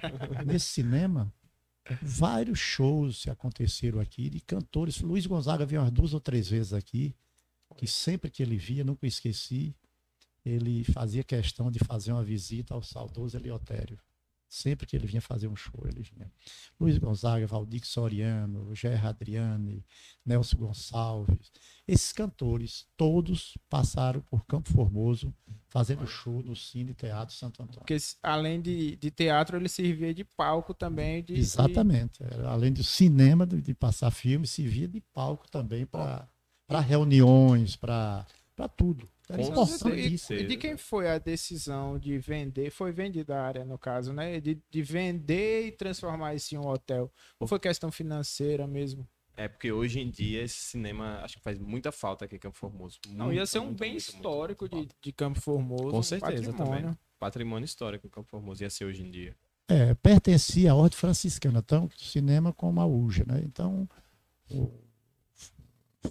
nesse 0.46 0.66
cinema, 0.68 1.30
vários 2.00 2.58
shows 2.58 3.20
se 3.20 3.28
aconteceram 3.30 4.00
aqui 4.00 4.30
de 4.30 4.40
cantores. 4.40 5.02
Luiz 5.02 5.26
Gonzaga 5.26 5.66
veio 5.66 5.82
umas 5.82 5.90
duas 5.92 6.14
ou 6.14 6.20
três 6.20 6.48
vezes 6.48 6.72
aqui, 6.72 7.14
que 7.76 7.86
sempre 7.86 8.30
que 8.30 8.42
ele 8.42 8.56
via, 8.56 8.82
nunca 8.82 9.06
esqueci, 9.06 9.76
ele 10.42 10.82
fazia 10.84 11.22
questão 11.22 11.70
de 11.70 11.78
fazer 11.80 12.12
uma 12.12 12.24
visita 12.24 12.72
ao 12.72 12.82
saudoso 12.82 13.36
Eliotério. 13.36 13.98
Sempre 14.48 14.86
que 14.86 14.96
ele 14.96 15.06
vinha 15.06 15.20
fazer 15.20 15.46
um 15.46 15.54
show, 15.54 15.84
ele 15.84 16.00
vinha. 16.02 16.30
Luiz 16.80 16.96
Gonzaga, 16.96 17.46
Valdir 17.46 17.84
Soriano, 17.84 18.74
Gerard 18.74 19.06
Adriane, 19.08 19.84
Nelson 20.24 20.56
Gonçalves. 20.56 21.52
Esses 21.86 22.12
cantores, 22.14 22.86
todos 22.96 23.58
passaram 23.68 24.22
por 24.22 24.46
Campo 24.46 24.70
Formoso, 24.72 25.34
fazendo 25.68 26.06
show 26.06 26.42
no 26.42 26.56
Cine 26.56 26.94
Teatro 26.94 27.34
Santo 27.34 27.62
Antônio. 27.62 27.80
Porque 27.80 27.98
além 28.22 28.60
de, 28.62 28.96
de 28.96 29.10
teatro, 29.10 29.58
ele 29.58 29.68
servia 29.68 30.14
de 30.14 30.24
palco 30.24 30.72
também. 30.72 31.22
De, 31.22 31.34
de- 31.34 31.40
Exatamente. 31.40 32.22
Era, 32.22 32.48
Além 32.48 32.72
do 32.72 32.82
cinema, 32.82 33.46
de, 33.46 33.60
de 33.60 33.74
passar 33.74 34.10
filme, 34.10 34.46
se 34.46 34.66
via 34.66 34.88
de 34.88 35.00
palco 35.12 35.46
também 35.50 35.84
para 35.84 36.26
reuniões, 36.80 37.76
para 37.76 38.24
tudo. 38.76 39.06
Com. 39.28 39.90
E, 39.90 40.16
e 40.30 40.46
de 40.46 40.56
quem 40.56 40.76
foi 40.78 41.08
a 41.08 41.18
decisão 41.18 41.98
de 41.98 42.18
vender? 42.18 42.70
Foi 42.70 42.90
vendida 42.92 43.36
a 43.36 43.42
área, 43.46 43.64
no 43.64 43.78
caso, 43.78 44.12
né? 44.12 44.40
De, 44.40 44.58
de 44.70 44.82
vender 44.82 45.66
e 45.66 45.72
transformar 45.72 46.34
isso 46.34 46.54
em 46.54 46.58
um 46.58 46.66
hotel. 46.66 47.12
Ou 47.38 47.46
foi 47.46 47.58
questão 47.58 47.92
financeira 47.92 48.66
mesmo? 48.66 49.06
É 49.36 49.46
porque 49.46 49.70
hoje 49.70 50.00
em 50.00 50.10
dia 50.10 50.42
esse 50.42 50.56
cinema 50.56 51.20
acho 51.22 51.36
que 51.36 51.42
faz 51.42 51.58
muita 51.58 51.92
falta 51.92 52.24
aqui 52.24 52.36
em 52.36 52.38
Campo 52.40 52.56
Formoso. 52.56 52.98
Não, 53.10 53.26
Muita, 53.26 53.40
ia 53.40 53.46
ser 53.46 53.58
um 53.60 53.66
muita, 53.66 53.80
bem 53.80 53.92
muita, 53.92 54.10
histórico 54.10 54.68
de, 54.68 54.88
de 55.00 55.12
Campo 55.12 55.40
Formoso. 55.40 55.90
Com 55.90 56.02
certeza 56.02 56.50
patrimônio. 56.50 56.82
também. 56.82 56.98
Patrimônio 57.20 57.64
histórico 57.64 58.06
em 58.06 58.10
Campo 58.10 58.28
Formoso 58.28 58.62
ia 58.62 58.70
ser 58.70 58.86
hoje 58.86 59.02
em 59.02 59.10
dia. 59.10 59.36
É, 59.68 59.94
pertencia 59.94 60.72
à 60.72 60.74
ordem 60.74 60.98
franciscana, 60.98 61.58
então, 61.58 61.88
cinema 61.98 62.52
como 62.52 62.80
a 62.80 62.86
UJA, 62.86 63.26
né? 63.26 63.42
Então, 63.44 63.86
o 64.50 64.72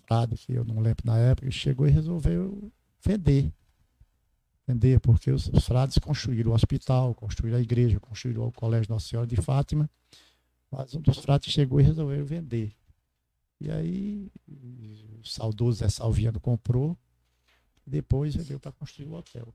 frade, 0.07 0.37
que 0.37 0.53
eu 0.53 0.63
não 0.63 0.79
lembro 0.79 1.03
na 1.05 1.17
época, 1.17 1.49
chegou 1.49 1.87
e 1.87 1.91
resolveu 1.91 2.71
vender. 3.01 3.51
Vender, 4.67 4.99
porque 4.99 5.31
os, 5.31 5.47
frades 5.63 5.97
construíram 5.97 6.51
o 6.51 6.53
hospital, 6.53 7.15
construíram 7.15 7.57
a 7.57 7.61
igreja, 7.61 7.99
construíram 7.99 8.47
o 8.47 8.51
colégio 8.51 8.91
Nossa 8.91 9.07
Senhora 9.07 9.27
de 9.27 9.37
Fátima, 9.37 9.89
mas 10.69 10.93
um 10.93 11.01
dos 11.01 11.17
frades 11.19 11.53
chegou 11.53 11.79
e 11.79 11.83
resolveu 11.83 12.25
vender. 12.25 12.73
E 13.61 13.71
aí, 13.71 14.31
o 14.47 15.25
saudoso 15.25 15.79
Zé 15.79 15.89
Salviano 15.89 16.39
comprou, 16.39 16.97
e 17.85 17.89
depois 17.89 18.35
vendeu 18.35 18.59
para 18.59 18.73
construir 18.73 19.07
o 19.07 19.13
hotel 19.13 19.53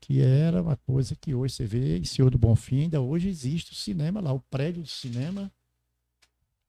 que 0.00 0.20
era 0.20 0.62
uma 0.62 0.76
coisa 0.76 1.16
que 1.16 1.34
hoje 1.34 1.54
você 1.54 1.66
vê 1.66 1.98
em 1.98 2.04
Senhor 2.04 2.30
do 2.30 2.38
Bonfim, 2.38 2.82
ainda 2.82 3.00
hoje 3.00 3.28
existe 3.28 3.72
o 3.72 3.74
cinema 3.74 4.20
lá, 4.20 4.32
o 4.32 4.40
prédio 4.40 4.82
do 4.82 4.88
cinema 4.88 5.52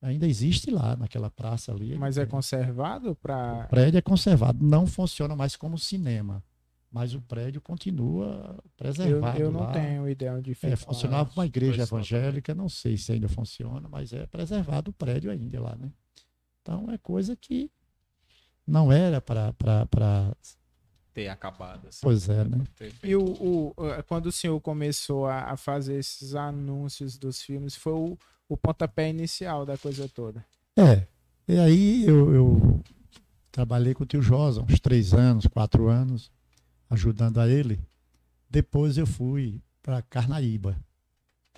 ainda 0.01 0.27
existe 0.27 0.71
lá, 0.71 0.95
naquela 0.95 1.29
praça 1.29 1.71
ali. 1.71 1.97
Mas 1.97 2.17
é 2.17 2.21
Ele- 2.21 2.31
conservado 2.31 3.11
O 3.11 3.15
para. 3.15 3.65
prédio 3.67 3.97
é 3.97 4.01
conservado, 4.01 4.63
não 4.65 4.85
funciona 4.87 5.35
mais 5.35 5.55
como 5.55 5.77
cinema, 5.77 6.43
mas 6.91 7.13
o 7.13 7.21
prédio 7.21 7.61
continua 7.61 8.55
Eu, 8.57 8.63
preservado 8.77 9.39
eu 9.39 9.51
não 9.51 9.61
lá. 9.61 9.71
tenho 9.71 10.07
ideia 10.09 10.33
onde 10.33 10.53
fica. 10.55 10.73
É, 10.73 10.75
funcionava 10.75 11.29
uma 11.35 11.45
igreja 11.45 11.85
só 11.85 11.95
evangélica, 11.97 12.55
não 12.55 12.69
sei 12.69 12.97
se 12.97 13.11
ainda 13.11 13.27
funciona, 13.29 13.87
mas 13.89 14.13
é 14.13 14.25
preservado 14.25 14.91
o 14.91 14.93
prédio 14.93 15.29
ainda 15.31 15.61
lá, 15.61 15.75
né? 15.75 15.91
Então 16.61 16.89
é 16.91 16.97
coisa 16.97 17.35
que 17.35 17.71
não 18.65 18.91
era 18.91 19.19
para 19.21 19.53
Ter 21.13 21.27
acabado. 21.27 21.87
Assim. 21.87 21.99
Pois 22.03 22.29
é, 22.29 22.43
né? 22.45 22.63
E 23.03 23.15
o, 23.15 23.23
o- 23.23 23.75
quando 24.07 24.27
o 24.27 24.31
senhor 24.31 24.59
começou 24.61 25.25
a, 25.25 25.51
a 25.51 25.57
fazer 25.57 25.95
esses 25.95 26.35
anúncios 26.35 27.17
dos 27.17 27.41
filmes, 27.41 27.75
foi 27.75 27.93
o, 27.93 28.17
o 28.49 28.57
pontapé 28.57 29.09
inicial 29.09 29.63
da 29.65 29.77
coisa 29.77 30.09
toda. 30.09 30.43
É. 30.75 31.05
E 31.47 31.57
aí 31.57 32.05
eu, 32.05 32.33
eu 32.33 32.83
trabalhei 33.51 33.93
com 33.93 34.03
o 34.03 34.07
tio 34.07 34.21
Josa 34.21 34.61
uns 34.63 34.79
três 34.79 35.13
anos, 35.13 35.45
quatro 35.45 35.87
anos, 35.87 36.31
ajudando 36.89 37.39
a 37.39 37.47
ele. 37.47 37.79
Depois 38.49 38.97
eu 38.97 39.05
fui 39.05 39.61
para 39.83 40.01
Carnaíba, 40.01 40.75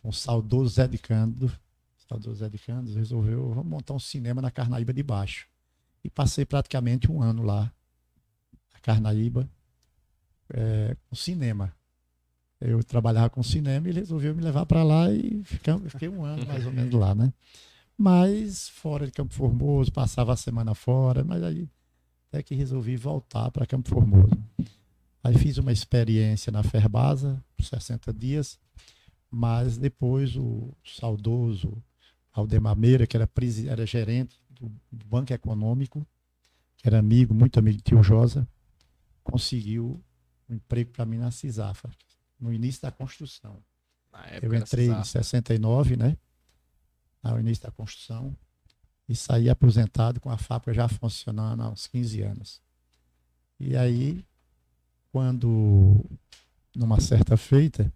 com 0.01 0.09
o 0.09 0.13
saudoso 0.13 0.75
Zé 0.75 0.87
de 0.87 0.97
Cândido. 0.97 1.47
O 1.47 2.07
saudoso 2.09 2.39
Zé 2.39 2.49
de 2.49 2.59
Cândido 2.59 2.97
resolveu 2.97 3.49
vamos 3.49 3.69
montar 3.69 3.93
um 3.93 3.99
cinema 3.99 4.41
na 4.41 4.51
Carnaíba 4.51 4.93
de 4.93 5.01
Baixo. 5.01 5.47
E 6.03 6.09
passei 6.09 6.45
praticamente 6.45 7.09
um 7.09 7.21
ano 7.21 7.43
lá, 7.43 7.71
na 8.73 8.79
Carnaíba, 8.81 9.49
é, 10.49 10.97
com 11.07 11.15
cinema. 11.15 11.73
Eu 12.61 12.83
trabalhava 12.83 13.29
com 13.29 13.41
cinema 13.41 13.87
e 13.87 13.89
ele 13.89 13.99
resolveu 13.99 14.35
me 14.35 14.41
levar 14.41 14.65
para 14.65 14.83
lá 14.83 15.11
e 15.11 15.43
ficam- 15.43 15.79
fiquei 15.89 16.07
um 16.07 16.23
ano 16.23 16.45
mais 16.45 16.65
ou 16.65 16.71
menos 16.71 16.93
lá, 16.93 17.15
né? 17.15 17.33
Mas 17.97 18.69
fora 18.69 19.05
de 19.05 19.11
Campo 19.11 19.33
Formoso, 19.33 19.91
passava 19.91 20.33
a 20.33 20.37
semana 20.37 20.73
fora, 20.75 21.23
mas 21.23 21.41
aí 21.43 21.67
até 22.29 22.41
que 22.43 22.55
resolvi 22.55 22.95
voltar 22.95 23.51
para 23.51 23.65
Campo 23.65 23.89
Formoso. 23.89 24.31
Aí 25.23 25.37
fiz 25.37 25.57
uma 25.57 25.71
experiência 25.71 26.51
na 26.51 26.63
Ferbasa, 26.63 27.43
por 27.57 27.63
60 27.65 28.11
dias, 28.13 28.57
mas 29.29 29.77
depois 29.77 30.35
o 30.35 30.71
saudoso 30.83 31.83
Aldemar 32.33 32.75
Meira, 32.77 33.05
que 33.05 33.17
era, 33.17 33.29
era 33.67 33.85
gerente 33.85 34.39
do, 34.49 34.71
do 34.91 35.05
Banco 35.05 35.33
Econômico, 35.33 36.05
que 36.77 36.87
era 36.87 36.99
amigo, 36.99 37.33
muito 37.33 37.59
amigo 37.59 37.77
de 37.77 37.83
tio 37.83 38.01
Josa, 38.01 38.47
conseguiu 39.23 40.01
um 40.49 40.55
emprego 40.55 40.91
para 40.91 41.05
mim 41.05 41.17
na 41.17 41.29
Cisafa, 41.31 41.89
no 42.41 42.51
início 42.51 42.81
da 42.81 42.91
construção. 42.91 43.63
Eu 44.41 44.53
entrei 44.53 44.87
em 44.87 45.03
Cesar. 45.03 45.23
69, 45.23 45.95
né? 45.95 46.17
No 47.23 47.39
início 47.39 47.63
da 47.63 47.71
construção. 47.71 48.35
E 49.07 49.15
saí 49.15 49.49
aposentado 49.49 50.19
com 50.19 50.29
a 50.29 50.37
fábrica 50.37 50.73
já 50.73 50.87
funcionando 50.87 51.61
há 51.61 51.69
uns 51.69 51.87
15 51.87 52.21
anos. 52.23 52.61
E 53.59 53.77
aí, 53.77 54.25
quando, 55.11 56.03
numa 56.75 56.99
certa 56.99 57.37
feita, 57.37 57.91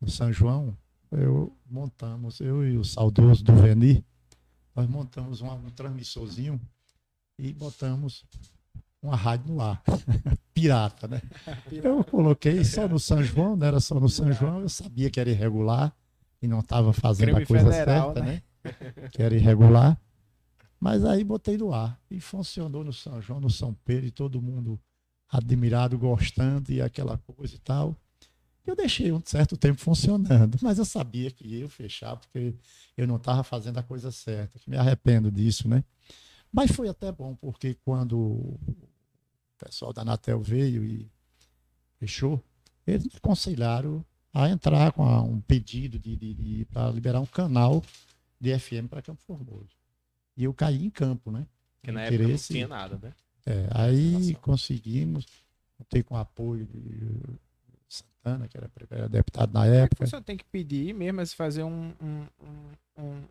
no 0.00 0.08
São 0.08 0.32
João, 0.32 0.76
eu 1.10 1.56
montamos, 1.66 2.40
eu 2.40 2.66
e 2.66 2.78
o 2.78 2.84
saudoso 2.84 3.42
do 3.42 3.54
Veni, 3.54 4.04
nós 4.74 4.88
montamos 4.88 5.40
um, 5.40 5.50
um 5.50 5.70
transmissorzinho 5.70 6.60
e 7.38 7.52
botamos 7.52 8.24
uma 9.02 9.16
rádio 9.16 9.52
no 9.52 9.60
ar. 9.60 9.82
Pirata, 10.54 11.08
né? 11.08 11.20
Eu 11.70 12.04
coloquei 12.04 12.64
só 12.64 12.86
no 12.86 12.98
São 12.98 13.22
João, 13.22 13.56
não 13.56 13.66
era 13.66 13.80
só 13.80 13.98
no 13.98 14.08
São 14.08 14.32
João, 14.32 14.60
eu 14.60 14.68
sabia 14.68 15.10
que 15.10 15.18
era 15.18 15.30
irregular 15.30 15.94
e 16.40 16.46
não 16.46 16.60
estava 16.60 16.92
fazendo 16.92 17.30
Crime 17.30 17.42
a 17.42 17.46
coisa 17.46 17.72
federal, 17.72 18.14
certa, 18.14 18.22
né? 18.22 18.42
Que 19.10 19.22
era 19.22 19.34
irregular. 19.34 20.00
Mas 20.78 21.04
aí 21.04 21.24
botei 21.24 21.56
no 21.56 21.72
ar 21.72 21.98
e 22.10 22.20
funcionou 22.20 22.84
no 22.84 22.92
São 22.92 23.20
João, 23.20 23.40
no 23.40 23.50
São 23.50 23.74
Pedro, 23.84 24.06
e 24.06 24.10
todo 24.10 24.42
mundo 24.42 24.78
admirado, 25.28 25.98
gostando 25.98 26.70
e 26.70 26.82
aquela 26.82 27.16
coisa 27.18 27.54
e 27.54 27.58
tal. 27.58 27.96
Eu 28.66 28.76
deixei 28.76 29.10
um 29.10 29.20
certo 29.24 29.56
tempo 29.56 29.80
funcionando, 29.80 30.56
mas 30.62 30.78
eu 30.78 30.84
sabia 30.84 31.30
que 31.30 31.46
ia 31.46 31.68
fechar 31.68 32.16
porque 32.16 32.54
eu 32.96 33.06
não 33.06 33.16
estava 33.16 33.42
fazendo 33.42 33.78
a 33.78 33.82
coisa 33.82 34.12
certa. 34.12 34.58
que 34.58 34.70
Me 34.70 34.76
arrependo 34.76 35.30
disso, 35.30 35.66
né? 35.68 35.82
Mas 36.52 36.70
foi 36.70 36.88
até 36.88 37.10
bom, 37.10 37.34
porque 37.34 37.74
quando 37.84 38.58
o 39.62 39.66
pessoal 39.66 39.92
da 39.92 40.02
Anatel 40.02 40.40
veio 40.40 40.84
e 40.84 41.10
fechou, 41.98 42.42
eles 42.86 43.04
me 43.04 43.10
aconselharam 43.16 44.04
a 44.32 44.48
entrar 44.48 44.92
com 44.92 45.04
a- 45.04 45.22
um 45.22 45.40
pedido 45.40 45.98
de, 45.98 46.16
de, 46.16 46.34
de 46.34 46.64
para 46.66 46.90
liberar 46.90 47.20
um 47.20 47.26
canal 47.26 47.82
de 48.40 48.58
FM 48.58 48.88
para 48.88 49.02
Campo 49.02 49.22
Formoso. 49.22 49.68
E 50.36 50.44
eu 50.44 50.54
caí 50.54 50.84
em 50.84 50.90
campo, 50.90 51.30
né? 51.30 51.46
Porque 51.80 51.92
na 51.92 52.02
época 52.02 52.28
não 52.28 52.36
tinha 52.36 52.68
nada, 52.68 52.98
né? 53.02 53.12
É, 53.44 53.68
aí 53.72 54.10
Relação. 54.12 54.34
conseguimos, 54.40 55.26
contei 55.76 56.02
com 56.02 56.14
o 56.14 56.18
apoio 56.18 56.64
de 56.66 57.38
Santana, 57.88 58.48
que 58.48 58.56
era, 58.56 59.08
deputado 59.08 59.52
na 59.52 59.66
é 59.66 59.82
época. 59.82 60.06
você 60.06 60.20
tem 60.22 60.36
que 60.36 60.44
pedir 60.44 60.94
mesmo, 60.94 61.20
assim, 61.20 61.34
fazer 61.36 61.62
um, 61.64 61.92
um, 62.00 62.26
um, 62.40 63.02
um- 63.04 63.24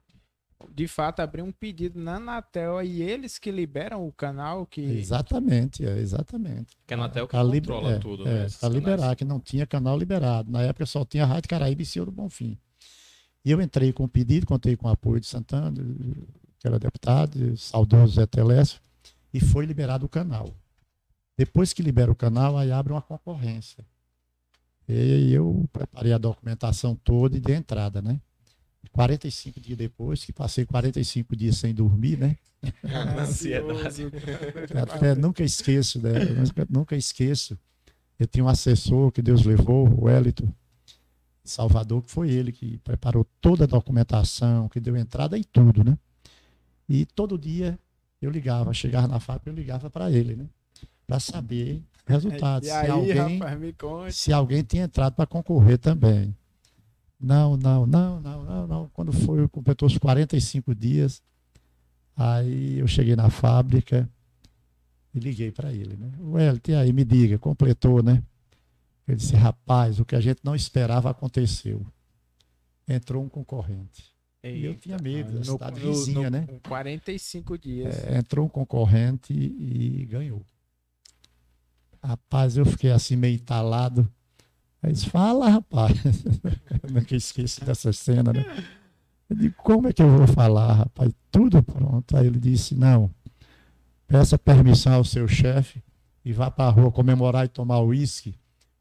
de 0.73 0.87
fato, 0.87 1.19
abrir 1.21 1.41
um 1.41 1.51
pedido 1.51 1.99
na 1.99 2.15
Anatel 2.15 2.81
e 2.83 3.01
eles 3.01 3.37
que 3.39 3.49
liberam 3.51 4.05
o 4.07 4.11
canal 4.11 4.65
que. 4.65 4.81
Exatamente, 4.81 5.85
é, 5.85 5.97
exatamente. 5.99 6.77
Que 6.85 6.93
a 6.93 6.97
Anatel 6.97 7.27
que 7.27 7.35
li- 7.43 7.59
controla 7.61 7.93
é, 7.93 7.99
tudo, 7.99 8.27
É, 8.27 8.31
né? 8.31 8.47
para 8.49 8.59
canais. 8.59 8.73
liberar, 8.73 9.15
que 9.15 9.25
não 9.25 9.39
tinha 9.39 9.65
canal 9.65 9.97
liberado. 9.97 10.51
Na 10.51 10.61
época 10.61 10.85
só 10.85 11.03
tinha 11.05 11.25
Rádio 11.25 11.49
Caraíba 11.49 11.81
e 11.81 11.85
Senhor 11.85 12.05
do 12.05 12.11
Bonfim. 12.11 12.57
E 13.43 13.49
eu 13.51 13.61
entrei 13.61 13.91
com 13.91 14.03
o 14.03 14.07
pedido, 14.07 14.45
contei 14.45 14.75
com 14.75 14.87
o 14.87 14.91
apoio 14.91 15.19
de 15.19 15.25
Santana, 15.27 15.73
que 16.59 16.67
era 16.67 16.77
deputado, 16.77 17.37
e 17.39 17.51
o 17.51 17.57
saudoso 17.57 18.13
Zé 18.15 18.25
Telécio, 18.27 18.79
e 19.33 19.39
foi 19.39 19.65
liberado 19.65 20.05
o 20.05 20.09
canal. 20.09 20.53
Depois 21.37 21.73
que 21.73 21.81
libera 21.81 22.11
o 22.11 22.15
canal, 22.15 22.55
aí 22.57 22.71
abre 22.71 22.93
uma 22.93 23.01
concorrência. 23.01 23.83
E 24.87 25.33
eu 25.33 25.67
preparei 25.71 26.11
a 26.13 26.17
documentação 26.17 26.93
toda 26.95 27.35
e 27.37 27.39
dei 27.39 27.55
entrada, 27.55 28.01
né? 28.01 28.19
45 28.91 29.59
dias 29.59 29.77
depois, 29.77 30.23
que 30.23 30.33
passei 30.33 30.65
45 30.65 31.35
dias 31.35 31.57
sem 31.57 31.73
dormir, 31.73 32.17
né? 32.17 32.37
Ansiedade. 33.19 34.11
Até 34.75 35.15
nunca 35.15 35.43
esqueço, 35.43 36.01
né? 36.01 36.25
Nunca, 36.25 36.67
nunca 36.69 36.95
esqueço. 36.95 37.57
Eu 38.19 38.27
tinha 38.27 38.43
um 38.43 38.47
assessor 38.47 39.11
que 39.11 39.21
Deus 39.21 39.43
levou, 39.43 39.87
o 39.87 40.05
Wellington 40.05 40.53
de 41.43 41.49
Salvador, 41.49 42.03
que 42.03 42.11
foi 42.11 42.29
ele 42.29 42.51
que 42.51 42.77
preparou 42.79 43.25
toda 43.39 43.63
a 43.63 43.67
documentação, 43.67 44.69
que 44.69 44.79
deu 44.79 44.95
entrada 44.95 45.37
em 45.37 45.43
tudo, 45.43 45.83
né? 45.83 45.97
E 46.87 47.05
todo 47.05 47.37
dia 47.37 47.79
eu 48.21 48.29
ligava, 48.29 48.73
chegava 48.73 49.07
na 49.07 49.19
fábrica, 49.19 49.49
eu 49.49 49.55
ligava 49.55 49.89
para 49.89 50.11
ele, 50.11 50.35
né? 50.35 50.45
Para 51.07 51.19
saber 51.19 51.81
resultados. 52.05 52.67
E 52.67 52.71
se 52.71 52.77
aí, 52.77 52.89
alguém 52.89 53.37
rapaz, 53.39 53.59
me 53.59 53.73
conte. 53.73 54.13
se 54.13 54.31
alguém 54.31 54.61
tinha 54.61 54.83
entrado 54.83 55.15
para 55.15 55.25
concorrer 55.25 55.79
também. 55.79 56.35
Não, 57.21 57.55
não, 57.55 57.85
não, 57.85 58.19
não, 58.19 58.43
não, 58.43 58.67
não. 58.67 58.89
Quando 58.89 59.11
foi, 59.13 59.47
completou 59.47 59.87
os 59.87 59.97
45 59.97 60.73
dias, 60.73 61.21
aí 62.15 62.79
eu 62.79 62.87
cheguei 62.87 63.15
na 63.15 63.29
fábrica 63.29 64.09
e 65.13 65.19
liguei 65.19 65.51
para 65.51 65.71
ele, 65.71 65.95
né? 65.95 66.11
O 66.19 66.35
e 66.67 66.73
aí, 66.75 66.91
me 66.91 67.05
diga, 67.05 67.37
completou, 67.37 68.01
né? 68.01 68.23
Ele 69.07 69.17
disse, 69.17 69.35
rapaz, 69.35 69.99
o 69.99 70.05
que 70.05 70.15
a 70.15 70.21
gente 70.21 70.39
não 70.43 70.55
esperava 70.55 71.09
aconteceu. 71.09 71.85
Entrou 72.87 73.23
um 73.23 73.29
concorrente. 73.29 74.09
E 74.43 74.65
eu 74.65 74.75
tinha 74.75 74.97
medo, 74.97 75.33
da 75.33 75.39
No- 75.39 75.45
cidade 75.45 75.79
no- 75.79 75.91
vizinha, 75.93 76.29
no- 76.29 76.37
né? 76.37 76.47
com 76.47 76.59
45 76.61 77.57
dias. 77.57 77.95
É, 78.05 78.17
entrou 78.17 78.45
um 78.45 78.49
concorrente 78.49 79.31
e 79.33 80.05
ganhou. 80.09 80.43
Rapaz, 82.03 82.57
eu 82.57 82.65
fiquei 82.65 82.91
assim 82.91 83.15
meio 83.15 83.35
entalado. 83.35 84.11
Aí 84.83 84.91
disse, 84.93 85.09
fala, 85.09 85.49
rapaz. 85.49 85.93
Eu 86.83 86.91
nunca 86.91 87.15
esqueço 87.15 87.63
dessa 87.63 87.93
cena, 87.93 88.33
né? 88.33 88.45
Eu 89.29 89.35
digo, 89.35 89.55
como 89.57 89.87
é 89.87 89.93
que 89.93 90.01
eu 90.03 90.09
vou 90.09 90.27
falar, 90.27 90.73
rapaz? 90.73 91.11
Tudo 91.31 91.63
pronto. 91.63 92.17
Aí 92.17 92.27
ele 92.27 92.39
disse, 92.39 92.75
não, 92.75 93.09
peça 94.07 94.37
permissão 94.37 94.95
ao 94.95 95.03
seu 95.05 95.27
chefe 95.27 95.81
e 96.25 96.33
vá 96.33 96.51
para 96.51 96.65
a 96.65 96.69
rua 96.69 96.91
comemorar 96.91 97.45
e 97.45 97.47
tomar 97.47 97.79
uísque, 97.79 98.35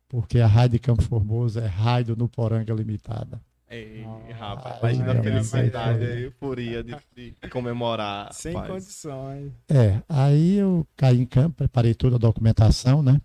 porque 0.08 0.40
a 0.40 0.46
Rádio 0.48 0.72
de 0.72 0.78
Campo 0.80 1.02
Formoso 1.02 1.60
é 1.60 1.66
Rádio 1.66 2.16
no 2.16 2.28
Poranga 2.28 2.74
Limitada. 2.74 3.40
Ei, 3.68 4.04
Ah, 4.04 4.34
rapaz, 4.34 4.98
imagina 4.98 5.20
a 5.20 5.22
felicidade, 5.22 6.04
a 6.04 6.18
euforia 6.18 6.82
de, 6.82 6.96
de 7.14 7.34
comemorar. 7.48 8.32
Sem 8.32 8.52
rapaz. 8.52 8.72
condições. 8.72 9.52
É, 9.68 10.02
aí 10.08 10.56
eu 10.56 10.84
caí 10.96 11.20
em 11.20 11.26
campo, 11.26 11.58
preparei 11.58 11.94
toda 11.94 12.16
a 12.16 12.18
documentação, 12.18 13.00
né? 13.00 13.20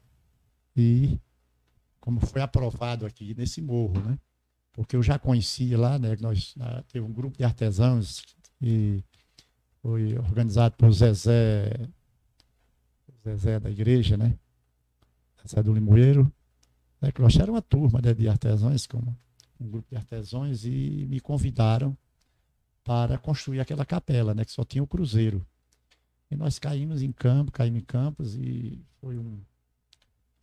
E 0.77 1.17
como 2.05 2.19
foi 2.19 2.39
aprovado 2.39 3.03
aqui 3.03 3.33
nesse 3.33 3.59
morro, 3.59 3.99
né? 3.99 4.19
Porque 4.71 4.95
eu 4.95 5.01
já 5.01 5.17
conhecia 5.17 5.75
lá, 5.75 5.97
né? 5.97 6.15
Nós 6.21 6.53
teve 6.91 7.03
um 7.03 7.11
grupo 7.11 7.35
de 7.35 7.43
artesãos 7.43 8.21
e 8.61 9.03
foi 9.81 10.15
organizado 10.19 10.75
por 10.77 10.91
Zezé, 10.91 11.71
Zezé 13.23 13.59
da 13.59 13.71
igreja, 13.71 14.15
né? 14.15 14.37
Zezé 15.41 15.63
do 15.63 15.73
Limoeiro. 15.73 16.31
Né? 17.01 17.11
Que 17.11 17.21
nós 17.21 17.35
era 17.37 17.51
uma 17.51 17.61
turma 17.61 17.99
né, 17.99 18.13
de 18.13 18.29
artesãos, 18.29 18.85
como 18.85 19.17
um 19.59 19.67
grupo 19.67 19.89
de 19.89 19.95
artesãos, 19.95 20.63
e 20.63 21.07
me 21.09 21.19
convidaram 21.19 21.97
para 22.83 23.17
construir 23.17 23.61
aquela 23.61 23.83
capela, 23.83 24.35
né? 24.35 24.45
Que 24.45 24.51
só 24.51 24.63
tinha 24.63 24.83
o 24.83 24.87
cruzeiro. 24.87 25.43
E 26.29 26.35
nós 26.35 26.59
caímos 26.59 27.01
em 27.01 27.11
campo, 27.11 27.51
caímos 27.51 27.81
em 27.81 27.83
campos 27.83 28.35
e 28.35 28.85
foi 29.01 29.17
um 29.17 29.41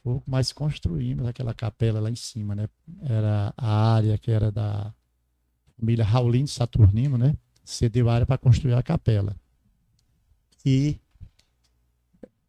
pouco, 0.03 0.25
mas 0.31 0.53
construímos 0.53 1.27
aquela 1.27 1.55
capela 1.55 2.01
lá 2.01 2.11
em 2.11 2.17
cima, 2.17 2.55
né? 2.55 2.69
Era 3.03 3.53
a 3.57 3.95
área 3.95 4.19
que 4.19 4.31
era 4.31 4.51
da 4.51 4.93
família 5.79 6.05
Raulino 6.05 6.49
Saturnino, 6.49 7.17
né? 7.17 7.37
Cedeu 7.65 8.09
a 8.09 8.15
área 8.15 8.27
para 8.27 8.39
construir 8.39 8.75
a 8.75 8.83
capela. 8.83 9.37
E 10.65 10.99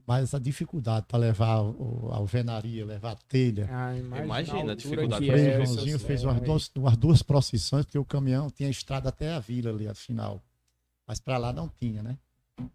mas 0.05 0.33
a 0.33 0.39
dificuldade 0.39 1.05
para 1.07 1.17
levar 1.17 1.61
o- 1.61 2.09
a 2.11 2.17
alvenaria, 2.17 2.85
levar 2.85 3.11
a 3.13 3.15
telha, 3.15 3.69
Ah, 3.71 3.95
imagina, 3.97 4.25
Imagina 4.25 4.57
a 4.57 4.59
altura 4.59 4.75
dificuldade 4.75 5.25
Frei 5.25 5.47
é, 5.47 5.51
Joãozinho 5.53 5.99
fez 5.99 6.23
é, 6.23 6.27
umas 6.27 6.41
duas, 6.41 6.71
umas 6.75 6.97
duas 6.97 7.23
procissões, 7.23 7.85
porque 7.85 7.97
o 7.97 8.03
caminhão 8.05 8.49
tinha 8.49 8.69
estrada 8.69 9.07
até 9.09 9.31
a 9.33 9.39
vila 9.39 9.69
ali, 9.71 9.87
afinal. 9.87 10.43
Mas 11.07 11.19
para 11.21 11.37
lá 11.37 11.53
não 11.53 11.69
tinha, 11.69 12.03
né? 12.03 12.17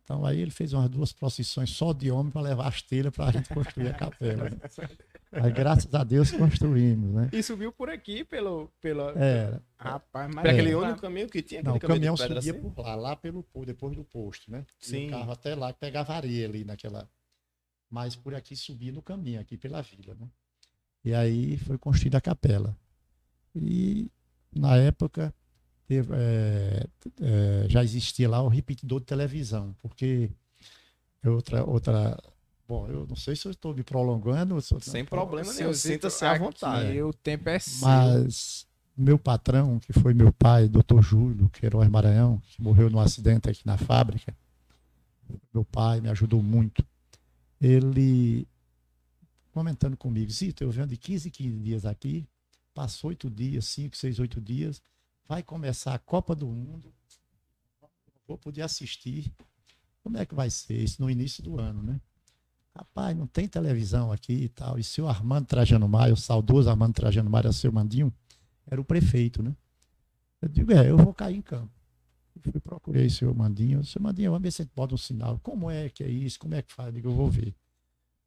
Então 0.05 0.27
aí 0.27 0.41
ele 0.41 0.51
fez 0.51 0.73
umas 0.73 0.89
duas 0.89 1.13
procissões 1.13 1.71
só 1.71 1.93
de 1.93 2.11
homem 2.11 2.33
para 2.33 2.41
levar 2.41 2.67
as 2.69 2.83
telhas 2.83 3.15
para 3.15 3.27
a 3.29 3.31
gente 3.33 3.49
construir 3.53 3.89
a 3.89 3.95
capela. 3.95 4.51
né? 4.51 4.57
Mas 5.31 5.53
graças 5.53 5.95
a 5.95 6.03
Deus 6.03 6.31
construímos, 6.33 7.15
né? 7.15 7.29
E 7.33 7.43
subiu 7.43 7.71
por 7.71 7.89
aqui 7.91 8.25
pelo. 8.25 8.73
pelo... 8.81 9.11
Era. 9.11 9.63
Rapaz, 9.77 10.35
mas. 10.35 10.47
Aquele 10.47 10.71
É. 10.71 10.77
único 10.77 11.01
caminho 11.03 11.29
que 11.29 11.43
tinha, 11.43 11.63
Não, 11.63 11.75
aquele 11.75 11.93
o 11.93 11.95
caminhão 11.97 12.17
subia 12.17 12.39
assim? 12.39 12.55
por 12.71 12.79
lá, 12.83 12.95
lá 12.95 13.15
pelo 13.15 13.43
po- 13.43 13.67
depois 13.67 13.95
do 13.95 14.03
posto, 14.03 14.51
né? 14.51 14.65
E 14.83 14.87
Sim. 14.87 15.09
o 15.09 15.11
carro 15.11 15.31
até 15.31 15.55
lá 15.55 15.71
que 15.71 15.79
pegava 15.79 16.15
areia 16.15 16.47
ali 16.49 16.65
naquela. 16.65 17.07
Mas 17.91 18.17
por 18.17 18.35
aqui 18.35 18.57
subia 18.57 18.91
no 18.91 19.03
caminho, 19.03 19.39
aqui 19.39 19.59
pela 19.59 19.83
vila, 19.83 20.15
né? 20.19 20.27
E 21.05 21.13
aí 21.15 21.59
foi 21.59 21.77
construída 21.77 22.17
a 22.17 22.23
capela. 22.23 22.75
E 23.55 24.11
na 24.51 24.77
época 24.79 25.33
teve, 25.89 26.15
é, 26.15 26.87
é, 27.21 27.67
já 27.69 27.83
existia 27.83 28.29
lá 28.29 28.43
o 28.43 28.49
repetidor 28.49 29.01
de 29.01 29.07
televisão, 29.07 29.75
porque 29.81 30.31
é 31.23 31.31
outra 31.31 31.65
outra 31.65 32.17
Bom, 32.69 32.87
eu 32.87 33.07
não 33.07 33.17
sei 33.17 33.35
se 33.35 33.49
eu 33.49 33.51
estou 33.51 33.75
me 33.75 33.83
prolongando. 33.83 34.61
se 34.61 34.79
Sem 34.83 35.03
problema 35.03 35.51
nenhum, 35.55 35.73
sinta-se 35.73 36.23
à 36.27 36.37
vontade. 36.37 37.01
O 37.01 37.15
tempo 37.15 37.49
é 37.49 37.59
seu. 37.59 37.89
Mas 37.89 38.67
meu 38.95 39.19
patrão, 39.19 39.79
que 39.79 39.91
foi 39.95 40.13
meu 40.13 40.31
pai, 40.31 40.69
doutor 40.69 41.03
Júlio 41.03 41.49
Queiroz 41.49 41.89
Maranhão, 41.89 42.43
que 42.47 42.61
morreu 42.61 42.91
num 42.91 43.01
acidente 43.01 43.49
aqui 43.49 43.63
na 43.65 43.79
fábrica, 43.79 44.37
meu 45.55 45.65
pai 45.65 46.03
me 46.03 46.11
ajudou 46.11 46.43
muito. 46.43 46.85
Ele, 47.59 48.47
comentando 49.51 49.97
comigo, 49.97 50.31
Zito, 50.31 50.63
eu 50.63 50.71
venho 50.71 50.87
de 50.87 50.99
15 50.99 51.29
em 51.29 51.31
15 51.31 51.59
dias 51.61 51.87
aqui, 51.87 52.29
passou 52.75 53.09
oito 53.09 53.31
dias, 53.31 53.65
cinco, 53.65 53.97
seis, 53.97 54.19
oito 54.19 54.43
dias, 54.43 54.83
vai 55.29 55.43
começar 55.43 55.95
a 55.95 55.99
Copa 55.99 56.35
do 56.35 56.49
Mundo, 56.49 56.93
vou 58.27 58.39
poder 58.39 58.63
assistir. 58.63 59.33
Como 60.03 60.17
é 60.17 60.25
que 60.25 60.35
vai 60.35 60.49
ser 60.49 60.83
isso 60.83 61.03
no 61.03 61.11
início 61.11 61.43
do 61.43 61.61
ano, 61.61 61.83
né? 61.83 62.01
Rapaz, 62.75 63.17
não 63.17 63.27
tem 63.27 63.47
televisão 63.47 64.11
aqui 64.11 64.33
e 64.33 64.49
tal. 64.49 64.79
E 64.79 64.85
seu 64.85 65.09
Armando 65.09 65.47
Trajano 65.47 65.89
Maia, 65.89 66.15
o 66.15 66.17
saudoso 66.17 66.71
Armando 66.71 66.95
Trajano 66.95 67.29
Maia, 67.29 67.53
seu 67.53 67.71
Mandinho, 67.71 68.13
era 68.67 68.81
o 68.81 68.85
prefeito, 68.85 69.43
né? 69.43 69.55
Eu 70.41 70.49
digo, 70.49 70.73
é, 70.73 70.89
eu 70.89 70.97
vou 70.97 71.13
cair 71.13 71.37
em 71.37 71.43
campo. 71.43 71.73
Eu 72.37 72.53
fui, 72.53 72.61
procurei 72.61 73.07
o 73.07 73.11
seu 73.11 73.35
Mandinho. 73.35 73.85
Seu 73.85 74.01
Mandinho, 74.01 74.31
vamos 74.31 74.45
ver 74.45 74.53
se 74.53 74.65
bota 74.75 74.95
um 74.95 74.99
sinal. 74.99 75.41
Como 75.41 75.71
é 75.71 75.89
que 75.89 76.05
é 76.05 76.09
isso? 76.09 76.39
Como 76.39 76.55
é 76.55 76.63
que 76.63 76.73
faz? 76.73 76.89
Eu 76.89 76.93
digo, 76.95 77.09
eu 77.09 77.15
vou 77.15 77.29
ver. 77.29 77.55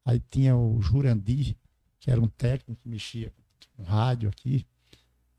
Aí 0.03 0.19
tinha 0.19 0.55
o 0.55 0.81
Jurandir, 0.81 1.55
que 1.99 2.11
era 2.11 2.19
um 2.19 2.27
técnico 2.27 2.81
que 2.81 2.89
mexia 2.89 3.31
com 3.77 3.83
rádio 3.83 4.29
aqui. 4.29 4.67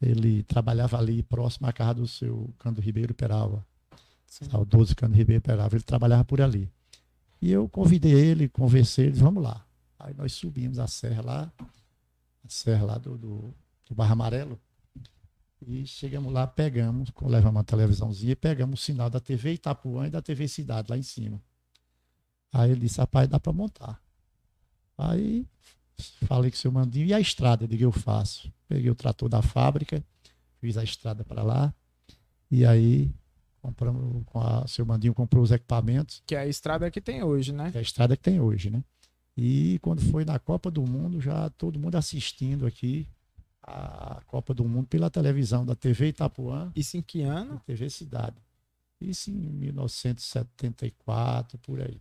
Ele 0.02 0.42
trabalhava 0.42 0.98
ali 0.98 1.22
próximo 1.22 1.66
à 1.66 1.72
casa 1.72 1.94
do 1.94 2.08
seu 2.08 2.52
Cando 2.58 2.80
Ribeiro 2.80 3.14
Peralva. 3.14 3.64
Saudoso 4.26 4.96
Cando 4.96 5.16
Ribeiro 5.16 5.42
Peralva. 5.42 5.76
Ele 5.76 5.84
trabalhava 5.84 6.24
por 6.24 6.40
ali. 6.40 6.70
E 7.40 7.50
eu 7.50 7.68
convidei 7.68 8.12
ele, 8.12 8.48
conversei, 8.48 9.06
ele 9.06 9.12
disse, 9.12 9.24
vamos 9.24 9.42
lá. 9.42 9.64
Aí 9.98 10.14
nós 10.14 10.32
subimos 10.32 10.78
a 10.78 10.86
serra 10.86 11.22
lá, 11.22 11.52
a 11.58 12.48
serra 12.48 12.84
lá 12.84 12.98
do, 12.98 13.16
do, 13.18 13.54
do 13.88 13.94
Barra 13.94 14.12
Amarelo, 14.12 14.60
e 15.66 15.86
chegamos 15.86 16.32
lá, 16.32 16.46
pegamos, 16.46 17.10
levamos 17.22 17.56
uma 17.56 17.64
televisãozinha 17.64 18.32
e 18.32 18.36
pegamos 18.36 18.80
o 18.80 18.82
sinal 18.82 19.08
da 19.08 19.20
TV 19.20 19.52
Itapuã 19.52 20.06
e 20.06 20.10
da 20.10 20.20
TV 20.20 20.48
Cidade 20.48 20.90
lá 20.90 20.98
em 20.98 21.02
cima. 21.02 21.40
Aí 22.52 22.72
ele 22.72 22.80
disse, 22.80 22.98
rapaz, 22.98 23.28
dá 23.28 23.38
para 23.38 23.52
montar. 23.52 24.00
Aí 24.98 25.46
falei 26.26 26.50
com 26.50 26.56
o 26.56 26.58
seu 26.58 26.72
Mandinho, 26.72 27.06
e 27.06 27.14
a 27.14 27.20
estrada? 27.20 27.64
Eu 27.64 27.68
digo, 27.68 27.84
eu 27.84 27.92
faço. 27.92 28.52
Peguei 28.68 28.90
o 28.90 28.94
trator 28.94 29.28
da 29.28 29.42
fábrica, 29.42 30.02
fiz 30.60 30.76
a 30.76 30.84
estrada 30.84 31.24
para 31.24 31.42
lá, 31.42 31.74
e 32.50 32.64
aí 32.64 33.10
compramos, 33.60 34.22
com 34.26 34.40
a, 34.40 34.66
seu 34.66 34.84
Mandinho 34.84 35.14
comprou 35.14 35.42
os 35.42 35.50
equipamentos, 35.50 36.22
Que 36.26 36.34
é 36.34 36.40
a 36.40 36.46
estrada 36.46 36.90
que 36.90 37.00
tem 37.00 37.22
hoje, 37.22 37.52
né? 37.52 37.70
que 37.70 37.76
é 37.76 37.80
a 37.80 37.82
estrada 37.82 38.16
que 38.16 38.22
tem 38.22 38.40
hoje, 38.40 38.70
né? 38.70 38.82
E 39.36 39.78
quando 39.80 40.02
foi 40.02 40.24
na 40.24 40.38
Copa 40.38 40.70
do 40.70 40.82
Mundo, 40.82 41.20
já 41.20 41.48
todo 41.50 41.78
mundo 41.78 41.96
assistindo 41.96 42.66
aqui 42.66 43.06
a 43.62 44.20
Copa 44.26 44.52
do 44.52 44.64
Mundo 44.64 44.88
pela 44.88 45.08
televisão 45.08 45.64
da 45.64 45.74
TV 45.74 46.08
Itapuã 46.08 46.70
Isso 46.74 46.96
em 46.96 47.02
que 47.02 47.22
ano? 47.22 47.60
TV 47.64 47.88
Cidade. 47.88 48.36
Isso 49.00 49.30
em 49.30 49.34
1974, 49.34 51.58
por 51.58 51.80
aí. 51.80 52.00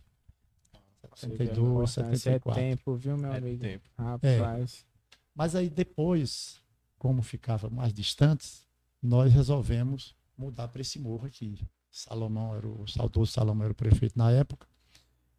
Você 1.14 1.26
vê 1.26 1.34
a 1.34 1.38
72, 1.38 1.58
importância, 1.96 2.16
74. 2.16 2.60
É 2.62 2.68
tempo, 2.70 2.94
viu, 2.96 3.16
meu 3.16 3.32
É 3.32 3.36
amigo? 3.38 3.60
tempo. 3.60 3.88
Rapaz. 3.98 4.84
Mas 5.34 5.54
aí 5.54 5.68
depois, 5.70 6.60
como 6.98 7.22
ficava 7.22 7.70
mais 7.70 7.92
distantes, 7.92 8.66
nós 9.02 9.32
resolvemos 9.32 10.14
mudar 10.36 10.68
para 10.68 10.82
esse 10.82 10.98
morro 10.98 11.26
aqui. 11.26 11.58
Salomão 11.90 12.54
era 12.54 12.66
o, 12.66 12.82
o 12.82 12.88
saudoso 12.88 13.32
Salomão 13.32 13.64
era 13.64 13.72
o 13.72 13.76
prefeito 13.76 14.16
na 14.18 14.30
época. 14.30 14.66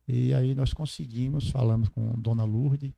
E 0.08 0.34
aí 0.34 0.54
nós 0.54 0.74
conseguimos, 0.74 1.50
falamos 1.50 1.90
com 1.90 2.12
Dona 2.20 2.44
Lourdes, 2.44 2.92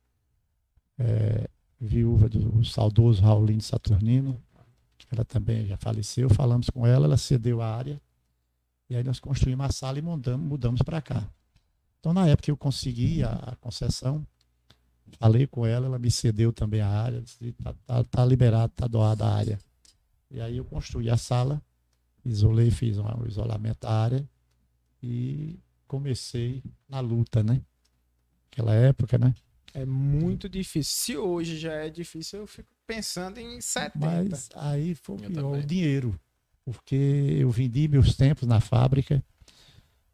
eh, 0.98 1.48
viúva 1.80 2.28
do 2.28 2.64
saudoso 2.64 3.22
Raulino 3.22 3.60
Saturnino, 3.60 4.42
que 4.98 5.06
ela 5.12 5.24
também 5.24 5.66
já 5.66 5.76
faleceu, 5.76 6.28
falamos 6.28 6.68
com 6.70 6.86
ela, 6.86 7.06
ela 7.06 7.16
cedeu 7.16 7.60
a 7.60 7.68
área, 7.76 8.00
e 8.90 8.96
aí 8.96 9.04
nós 9.04 9.20
construímos 9.20 9.66
a 9.66 9.72
sala 9.72 9.98
e 9.98 10.02
mudamos, 10.02 10.46
mudamos 10.46 10.82
para 10.82 11.00
cá. 11.00 11.28
Então, 12.06 12.14
na 12.14 12.28
época 12.28 12.44
que 12.44 12.50
eu 12.52 12.56
consegui 12.56 13.24
a, 13.24 13.32
a 13.32 13.56
concessão, 13.56 14.24
falei 15.18 15.44
com 15.44 15.66
ela, 15.66 15.86
ela 15.86 15.98
me 15.98 16.08
cedeu 16.08 16.52
também 16.52 16.80
a 16.80 16.88
área, 16.88 17.20
disse, 17.20 17.50
tá, 17.54 17.74
tá, 17.84 18.04
tá 18.04 18.24
liberado, 18.24 18.72
tá 18.76 18.86
doada 18.86 19.24
a 19.24 19.34
área. 19.34 19.58
E 20.30 20.40
aí 20.40 20.56
eu 20.56 20.64
construí 20.64 21.10
a 21.10 21.16
sala, 21.16 21.60
isolei, 22.24 22.70
fiz 22.70 22.96
um, 22.96 23.02
um 23.02 23.26
isolamento 23.26 23.80
da 23.80 23.90
área 23.90 24.28
e 25.02 25.58
comecei 25.88 26.62
na 26.88 27.00
luta, 27.00 27.42
né? 27.42 27.60
Aquela 28.52 28.72
época, 28.72 29.18
né? 29.18 29.34
É 29.74 29.84
muito 29.84 30.48
difícil. 30.48 30.94
Se 30.94 31.16
hoje 31.16 31.58
já 31.58 31.72
é 31.72 31.90
difícil, 31.90 32.38
eu 32.38 32.46
fico 32.46 32.68
pensando 32.86 33.38
em 33.40 33.60
70. 33.60 33.98
Mas 33.98 34.48
aí 34.54 34.94
foi 34.94 35.16
o 35.16 35.18
pior, 35.18 35.60
dinheiro. 35.60 36.20
Porque 36.64 36.94
eu 36.94 37.50
vendi 37.50 37.88
meus 37.88 38.14
tempos 38.14 38.46
na 38.46 38.60
fábrica. 38.60 39.20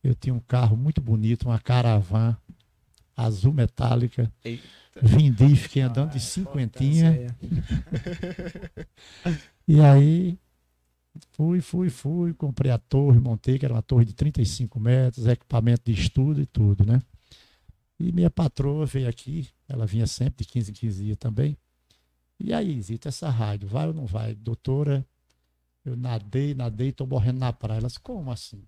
Eu 0.03 0.15
tinha 0.15 0.35
um 0.35 0.41
carro 0.41 0.77
muito 0.77 1.01
bonito, 1.01 1.49
uma 1.49 1.59
caravan 1.59 2.37
azul 3.17 3.53
metálica. 3.53 4.33
Eita. 4.45 4.63
Vendi, 5.01 5.57
fiquei 5.57 5.83
andando 5.83 6.11
Ah, 6.11 6.13
de 6.13 6.21
cinquentinha. 6.21 7.35
E 9.67 9.81
aí 9.81 10.39
fui, 11.31 11.61
fui, 11.61 11.89
fui, 11.89 12.35
comprei 12.35 12.71
a 12.71 12.79
torre, 12.79 13.19
montei, 13.19 13.59
que 13.59 13.65
era 13.65 13.75
uma 13.75 13.83
torre 13.83 14.05
de 14.05 14.13
35 14.13 14.79
metros, 14.81 15.27
equipamento 15.27 15.91
de 15.91 15.99
estudo 15.99 16.41
e 16.41 16.47
tudo, 16.47 16.85
né? 16.85 17.01
E 17.99 18.11
minha 18.13 18.31
patroa 18.31 18.85
veio 18.85 19.09
aqui, 19.09 19.49
ela 19.69 19.87
vinha 19.87 20.07
sempre 20.07 20.45
de 20.45 20.51
15 20.51 20.71
em 20.73 20.75
15 20.75 21.05
dias 21.05 21.17
também. 21.17 21.57
E 22.39 22.53
aí, 22.53 22.81
Zita, 22.83 23.09
essa 23.09 23.31
rádio, 23.31 23.69
vai 23.69 23.87
ou 23.87 23.95
não 23.95 24.05
vai? 24.05 24.35
Doutora, 24.35 25.07
eu 25.85 25.97
nadei, 25.97 26.55
nadei, 26.55 26.91
tô 26.91 27.07
morrendo 27.07 27.39
na 27.39 27.53
praia. 27.53 27.79
Elas, 27.79 27.97
como 27.97 28.33
assim? 28.33 28.65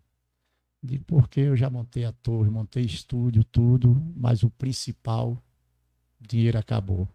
Digo, 0.84 1.02
porque 1.06 1.40
eu 1.40 1.56
já 1.56 1.70
montei 1.70 2.04
a 2.04 2.12
torre, 2.12 2.50
montei 2.50 2.84
estúdio, 2.84 3.42
tudo, 3.42 3.96
mas 4.14 4.42
o 4.42 4.50
principal, 4.50 5.42
o 6.20 6.28
dinheiro 6.28 6.58
acabou. 6.58 7.08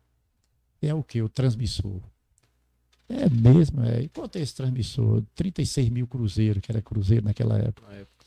É 0.81 0.91
o 0.91 1.03
que? 1.03 1.21
O 1.21 1.29
transmissor. 1.29 2.01
É 3.07 3.29
mesmo, 3.29 3.83
é. 3.83 4.01
E 4.01 4.09
quanto 4.09 4.37
é 4.37 4.41
esse 4.41 4.55
transmissor? 4.55 5.21
36 5.35 5.89
mil 5.89 6.07
cruzeiro, 6.07 6.59
que 6.59 6.71
era 6.71 6.81
cruzeiro 6.81 7.25
naquela 7.25 7.59
época. 7.59 7.93
Época. 7.93 8.25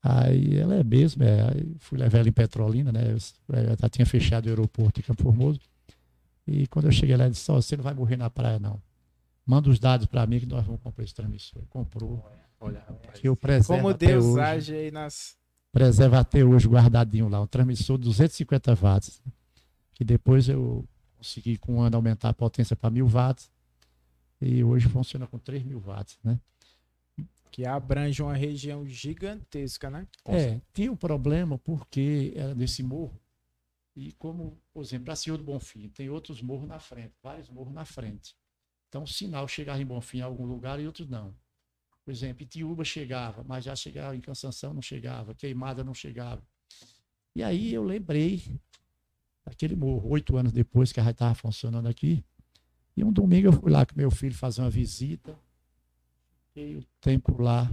Aí 0.00 0.56
ela 0.56 0.76
é 0.76 0.84
mesmo, 0.84 1.24
é. 1.24 1.42
Aí 1.42 1.76
fui 1.80 1.98
levar 1.98 2.18
ela 2.18 2.28
em 2.28 2.32
Petrolina, 2.32 2.92
né? 2.92 3.10
Eu, 3.10 3.18
eu 3.56 3.76
já 3.80 3.88
tinha 3.88 4.06
fechado 4.06 4.46
o 4.46 4.48
aeroporto 4.48 5.00
de 5.00 5.06
Campo 5.06 5.24
Formoso. 5.24 5.60
E 6.46 6.68
quando 6.68 6.84
eu 6.84 6.92
cheguei 6.92 7.16
lá, 7.16 7.24
ela 7.24 7.32
disse: 7.32 7.50
Ó, 7.50 7.56
você 7.56 7.76
não 7.76 7.82
vai 7.82 7.94
morrer 7.94 8.16
na 8.16 8.30
praia, 8.30 8.60
não. 8.60 8.80
Manda 9.44 9.68
os 9.68 9.80
dados 9.80 10.06
para 10.06 10.24
mim 10.24 10.38
que 10.38 10.46
nós 10.46 10.64
vamos 10.64 10.80
comprar 10.82 11.02
esse 11.02 11.14
transmissor. 11.14 11.62
Comprou. 11.68 12.24
Olha, 12.60 12.80
rapaz. 12.80 13.20
Que 13.20 13.28
eu 13.28 13.36
preservo 13.36 13.82
Como 13.82 13.94
Deus 13.94 14.24
hoje. 14.24 14.40
age 14.40 14.74
aí 14.74 14.90
nas. 14.90 15.36
Preserva 15.70 16.20
até 16.20 16.44
hoje 16.44 16.66
guardadinho 16.68 17.28
lá. 17.28 17.40
Um 17.40 17.46
transmissor 17.46 17.98
de 17.98 18.04
250 18.04 18.74
watts. 18.74 19.22
Que 19.94 20.04
depois 20.04 20.48
eu 20.48 20.84
consegui 21.16 21.56
com 21.56 21.76
um 21.76 21.80
ano 21.80 21.96
aumentar 21.96 22.30
a 22.30 22.34
potência 22.34 22.74
para 22.74 22.90
1000 22.90 23.06
watts. 23.06 23.50
E 24.40 24.62
hoje 24.62 24.88
funciona 24.88 25.26
com 25.26 25.38
3 25.38 25.64
mil 25.64 25.80
watts, 25.80 26.18
né? 26.22 26.40
Que 27.50 27.66
abrange 27.66 28.22
uma 28.22 28.34
região 28.34 28.86
gigantesca, 28.86 29.90
né? 29.90 30.06
É, 30.26 30.60
tinha 30.72 30.92
um 30.92 30.96
problema 30.96 31.58
porque 31.58 32.32
era 32.36 32.54
nesse 32.54 32.82
morro. 32.82 33.18
E 33.96 34.12
como, 34.12 34.56
por 34.72 34.82
exemplo, 34.82 35.06
para 35.06 35.16
Senhor 35.16 35.36
do 35.38 35.42
Bonfim, 35.42 35.88
tem 35.88 36.08
outros 36.08 36.40
morros 36.40 36.68
na 36.68 36.78
frente, 36.78 37.12
vários 37.20 37.48
morros 37.48 37.74
na 37.74 37.84
frente. 37.84 38.36
Então, 38.88 39.02
o 39.02 39.06
sinal 39.08 39.48
chegava 39.48 39.82
em 39.82 39.86
Bonfim 39.86 40.18
em 40.18 40.22
algum 40.22 40.46
lugar 40.46 40.78
e 40.78 40.86
outros 40.86 41.08
não. 41.08 41.34
Por 42.08 42.12
exemplo, 42.12 42.42
Itiúba 42.42 42.86
chegava, 42.86 43.44
mas 43.46 43.66
já 43.66 43.76
chegava 43.76 44.16
em 44.16 44.20
Cansanção, 44.22 44.72
não 44.72 44.80
chegava, 44.80 45.34
Queimada 45.34 45.84
não 45.84 45.92
chegava. 45.92 46.42
E 47.36 47.42
aí 47.42 47.74
eu 47.74 47.84
lembrei 47.84 48.58
daquele 49.44 49.76
morro, 49.76 50.08
oito 50.08 50.34
anos 50.38 50.50
depois 50.50 50.90
que 50.90 50.98
a 51.00 51.10
estava 51.10 51.34
funcionando 51.34 51.86
aqui. 51.86 52.24
E 52.96 53.04
um 53.04 53.12
domingo 53.12 53.48
eu 53.48 53.52
fui 53.52 53.70
lá 53.70 53.84
com 53.84 53.94
meu 53.94 54.10
filho 54.10 54.34
fazer 54.34 54.62
uma 54.62 54.70
visita. 54.70 55.38
Fiquei 56.46 56.78
o 56.78 56.84
tempo 56.98 57.42
lá 57.42 57.70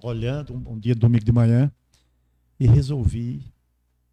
olhando, 0.00 0.54
um, 0.54 0.74
um 0.74 0.78
dia 0.78 0.94
domingo 0.94 1.24
de 1.24 1.32
manhã, 1.32 1.72
e 2.56 2.68
resolvi 2.68 3.52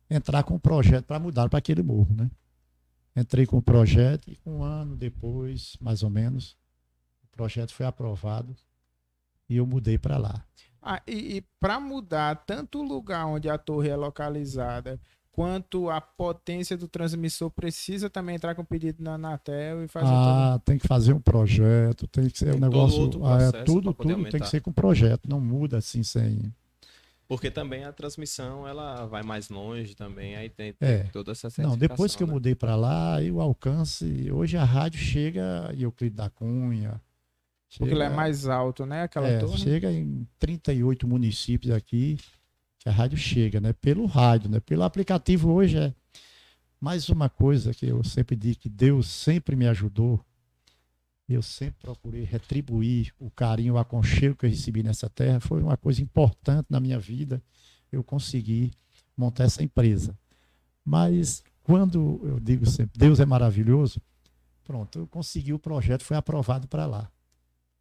entrar 0.09 0.41
com 0.41 0.55
um 0.55 0.59
projeto 0.59 1.05
para 1.05 1.19
mudar 1.19 1.47
para 1.47 1.59
aquele 1.59 1.83
morro, 1.83 2.15
né? 2.15 2.31
Entrei 3.15 3.45
com 3.45 3.57
o 3.57 3.61
projeto 3.61 4.31
e 4.31 4.39
um 4.43 4.63
ano 4.63 4.97
depois, 4.97 5.77
mais 5.79 6.01
ou 6.01 6.09
menos, 6.09 6.57
o 7.21 7.27
projeto 7.27 7.71
foi 7.71 7.85
aprovado 7.85 8.55
e 9.49 9.57
eu 9.57 9.65
mudei 9.65 9.97
para 9.97 10.17
lá. 10.17 10.43
Ah, 10.81 11.01
e, 11.07 11.37
e 11.37 11.43
para 11.59 11.79
mudar 11.79 12.43
tanto 12.45 12.79
o 12.79 12.83
lugar 12.83 13.25
onde 13.25 13.49
a 13.49 13.57
torre 13.57 13.89
é 13.89 13.95
localizada, 13.95 14.99
quanto 15.31 15.89
a 15.89 15.99
potência 15.99 16.77
do 16.77 16.87
transmissor, 16.87 17.49
precisa 17.49 18.09
também 18.09 18.35
entrar 18.35 18.55
com 18.55 18.63
pedido 18.63 19.03
na 19.03 19.13
Anatel 19.13 19.83
e 19.83 19.87
fazer 19.87 20.05
tudo. 20.05 20.17
Ah, 20.17 20.61
tem 20.63 20.77
que 20.77 20.87
fazer 20.87 21.13
um 21.13 21.19
projeto, 21.19 22.07
tem 22.07 22.29
que 22.29 22.37
ser 22.37 22.49
um 22.49 22.51
Tem 22.51 22.59
todo 22.61 22.71
negócio, 22.71 23.25
ah, 23.25 23.41
é, 23.41 23.63
tudo, 23.63 23.93
tudo 23.93 24.29
tem 24.29 24.39
que 24.39 24.47
ser 24.47 24.61
com 24.61 24.71
projeto, 24.71 25.29
não 25.29 25.39
muda 25.39 25.77
assim 25.77 26.03
sem. 26.03 26.53
Porque 27.27 27.51
também 27.51 27.83
a 27.83 27.93
transmissão 27.93 28.67
ela 28.67 29.05
vai 29.05 29.21
mais 29.21 29.49
longe 29.49 29.95
também, 29.95 30.35
aí 30.35 30.49
tem, 30.49 30.73
É. 30.81 31.03
tem 31.03 31.11
toda 31.11 31.31
essa 31.31 31.47
Não, 31.59 31.77
depois 31.77 32.15
que 32.15 32.23
eu 32.23 32.27
né? 32.27 32.33
mudei 32.33 32.55
para 32.55 32.75
lá, 32.75 33.17
aí 33.17 33.31
o 33.31 33.39
alcance, 33.39 34.31
hoje 34.31 34.57
a 34.57 34.63
rádio 34.63 34.99
chega 34.99 35.71
em 35.73 35.83
Euclides 35.83 36.17
da 36.17 36.29
Cunha. 36.29 36.99
Porque 37.77 37.93
ele 37.93 38.01
é 38.01 38.05
chega- 38.05 38.15
mais 38.15 38.47
alto, 38.47 38.85
né? 38.85 39.03
Aquela 39.03 39.27
É, 39.27 39.39
torre. 39.39 39.57
chega 39.57 39.91
em 39.91 40.27
38 40.39 41.07
municípios 41.07 41.73
aqui 41.73 42.17
que 42.79 42.89
a 42.89 42.91
rádio 42.91 43.17
chega, 43.17 43.59
né? 43.61 43.73
Pelo 43.73 44.05
rádio, 44.05 44.49
né? 44.49 44.59
Pelo 44.59 44.83
aplicativo 44.83 45.51
hoje 45.51 45.77
é 45.77 45.93
mais 46.79 47.09
uma 47.09 47.29
coisa 47.29 47.73
que 47.73 47.85
eu 47.85 48.03
sempre 48.03 48.35
digo 48.35 48.59
que 48.59 48.69
Deus 48.69 49.07
sempre 49.07 49.55
me 49.55 49.67
ajudou. 49.67 50.19
Eu 51.27 51.43
sempre 51.43 51.75
procurei 51.81 52.23
retribuir 52.23 53.13
o 53.19 53.29
carinho, 53.29 53.75
o 53.75 53.77
aconchego 53.77 54.35
que 54.35 54.45
eu 54.47 54.49
recebi 54.49 54.81
nessa 54.81 55.07
terra. 55.09 55.39
Foi 55.39 55.61
uma 55.61 55.77
coisa 55.77 56.01
importante 56.01 56.65
na 56.71 56.79
minha 56.79 56.97
vida. 56.97 57.39
Eu 57.91 58.03
consegui 58.03 58.71
montar 59.15 59.43
essa 59.43 59.61
empresa. 59.63 60.17
Mas 60.83 61.43
quando 61.61 62.19
eu 62.23 62.39
digo 62.39 62.65
sempre, 62.65 62.97
Deus 62.97 63.19
é 63.19 63.25
maravilhoso, 63.27 64.01
pronto, 64.63 64.97
eu 64.97 65.05
consegui 65.07 65.53
o 65.53 65.59
projeto, 65.59 66.03
foi 66.03 66.17
aprovado 66.17 66.67
para 66.67 66.87
lá. 66.87 67.11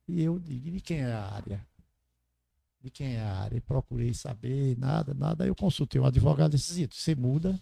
E 0.08 0.22
eu 0.22 0.38
digo, 0.38 0.70
de 0.70 0.80
quem 0.80 0.98
é 1.00 1.12
a 1.12 1.24
área? 1.30 1.66
De 2.80 2.90
quem 2.90 3.16
é 3.16 3.20
a 3.20 3.40
área? 3.42 3.56
E 3.56 3.60
procurei 3.60 4.14
saber, 4.14 4.76
nada, 4.78 5.12
nada. 5.14 5.44
Aí 5.44 5.50
eu 5.50 5.54
consultei 5.54 6.00
um 6.00 6.04
advogado 6.06 6.54
e 6.54 6.56
disse, 6.56 6.72
"Zito, 6.74 6.94
você 6.96 7.14
muda 7.14 7.60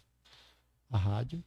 a 0.90 0.96
rádio 0.96 1.42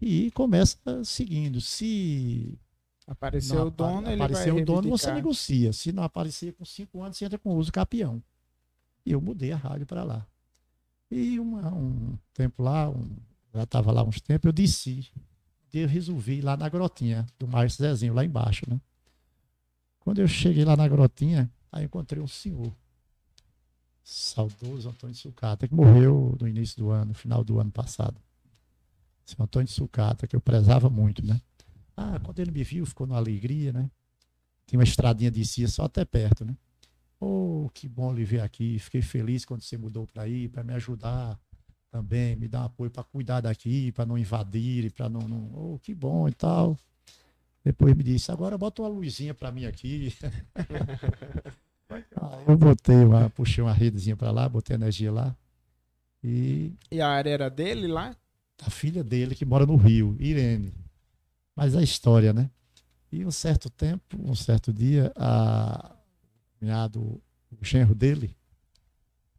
e 0.00 0.30
começa 0.30 0.78
seguindo. 1.04 1.60
Se 1.60 2.58
Apareceu 3.06 3.56
não 3.56 3.66
o 3.66 3.70
dono, 3.70 3.98
apa- 4.00 4.12
ele 4.12 4.22
aparecer 4.22 4.52
o 4.52 4.64
dono, 4.64 4.88
você 4.96 5.12
negocia. 5.14 5.72
Se 5.72 5.92
não 5.92 6.02
aparecer 6.04 6.52
com 6.54 6.64
cinco 6.64 7.02
anos, 7.02 7.16
você 7.18 7.24
entra 7.24 7.38
com 7.38 7.54
uso 7.56 7.72
capião. 7.72 8.22
E 9.04 9.12
eu 9.12 9.20
mudei 9.20 9.50
a 9.52 9.56
rádio 9.56 9.86
para 9.86 10.04
lá. 10.04 10.26
E 11.10 11.40
uma- 11.40 11.74
um 11.74 12.16
tempo 12.32 12.62
lá, 12.62 12.88
um- 12.88 13.16
já 13.52 13.64
estava 13.64 13.90
lá 13.90 14.04
uns 14.04 14.20
tempos, 14.20 14.46
eu 14.46 14.52
desci. 14.52 15.10
Eu 15.72 15.88
resolvi 15.88 16.34
ir 16.38 16.42
lá 16.42 16.56
na 16.56 16.68
grotinha 16.68 17.26
do 17.38 17.48
Márcio 17.48 17.78
Zezinho, 17.84 18.14
lá 18.14 18.24
embaixo, 18.24 18.64
né? 18.68 18.80
Quando 20.10 20.18
eu 20.18 20.26
cheguei 20.26 20.64
lá 20.64 20.76
na 20.76 20.88
grotinha, 20.88 21.48
aí 21.70 21.84
encontrei 21.84 22.20
um 22.20 22.26
senhor, 22.26 22.74
saudoso 24.02 24.88
Antônio 24.88 25.14
Sucata, 25.14 25.68
que 25.68 25.72
morreu 25.72 26.36
no 26.40 26.48
início 26.48 26.76
do 26.78 26.90
ano, 26.90 27.10
no 27.10 27.14
final 27.14 27.44
do 27.44 27.60
ano 27.60 27.70
passado. 27.70 28.20
Seu 29.24 29.40
Antônio 29.40 29.68
Sucata, 29.68 30.26
que 30.26 30.34
eu 30.34 30.40
prezava 30.40 30.90
muito, 30.90 31.24
né? 31.24 31.40
Ah, 31.96 32.18
quando 32.24 32.40
ele 32.40 32.50
me 32.50 32.64
viu, 32.64 32.84
ficou 32.84 33.06
numa 33.06 33.20
alegria, 33.20 33.72
né? 33.72 33.88
Tinha 34.66 34.80
uma 34.80 34.84
estradinha 34.84 35.30
de 35.30 35.44
cia 35.44 35.68
só 35.68 35.84
até 35.84 36.04
perto, 36.04 36.44
né? 36.44 36.56
Oh, 37.20 37.70
que 37.72 37.86
bom 37.88 38.12
lhe 38.12 38.24
ver 38.24 38.40
aqui. 38.40 38.80
Fiquei 38.80 39.02
feliz 39.02 39.44
quando 39.44 39.62
você 39.62 39.78
mudou 39.78 40.08
para 40.08 40.24
aí, 40.24 40.48
para 40.48 40.64
me 40.64 40.72
ajudar 40.72 41.38
também, 41.88 42.34
me 42.34 42.48
dar 42.48 42.62
um 42.62 42.64
apoio 42.64 42.90
para 42.90 43.04
cuidar 43.04 43.42
daqui, 43.42 43.92
para 43.92 44.06
não 44.06 44.18
invadir, 44.18 44.90
para 44.90 45.08
não, 45.08 45.20
não. 45.28 45.52
Oh, 45.54 45.78
que 45.78 45.94
bom 45.94 46.28
e 46.28 46.32
tal. 46.32 46.76
Depois 47.64 47.94
me 47.94 48.02
disse, 48.02 48.30
agora 48.32 48.56
bota 48.56 48.82
uma 48.82 48.88
luzinha 48.88 49.34
para 49.34 49.52
mim 49.52 49.66
aqui. 49.66 50.14
Aí 52.16 52.44
eu 52.46 52.56
botei 52.56 52.96
uma, 53.04 53.28
puxei 53.30 53.62
uma 53.62 53.72
redezinha 53.72 54.16
para 54.16 54.30
lá, 54.30 54.48
botei 54.48 54.74
energia 54.76 55.12
lá. 55.12 55.36
E 56.22 56.72
E 56.90 57.00
a 57.00 57.08
área 57.08 57.30
era 57.30 57.48
dele 57.50 57.86
lá? 57.86 58.16
a 58.62 58.70
filha 58.70 59.02
dele 59.02 59.34
que 59.34 59.44
mora 59.44 59.64
no 59.66 59.76
Rio, 59.76 60.16
Irene. 60.18 60.72
Mas 61.56 61.74
a 61.74 61.82
história, 61.82 62.32
né? 62.32 62.50
E 63.10 63.24
um 63.24 63.30
certo 63.30 63.68
tempo, 63.70 64.16
um 64.22 64.34
certo 64.34 64.72
dia, 64.72 65.12
a 65.16 65.96
cunhado, 66.58 67.00
o 67.50 67.64
genro 67.64 67.94
dele, 67.94 68.36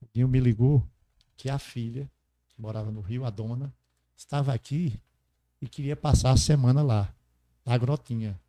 o 0.01 0.05
Dinho 0.13 0.27
me 0.27 0.39
ligou 0.39 0.83
que 1.37 1.49
a 1.49 1.57
filha, 1.59 2.09
que 2.49 2.59
morava 2.61 2.91
no 2.91 2.99
Rio, 2.99 3.23
a 3.25 3.29
dona, 3.29 3.73
estava 4.17 4.53
aqui 4.53 4.99
e 5.61 5.67
queria 5.67 5.95
passar 5.95 6.31
a 6.31 6.37
semana 6.37 6.81
lá, 6.81 7.13
na 7.65 7.77
grotinha. 7.77 8.39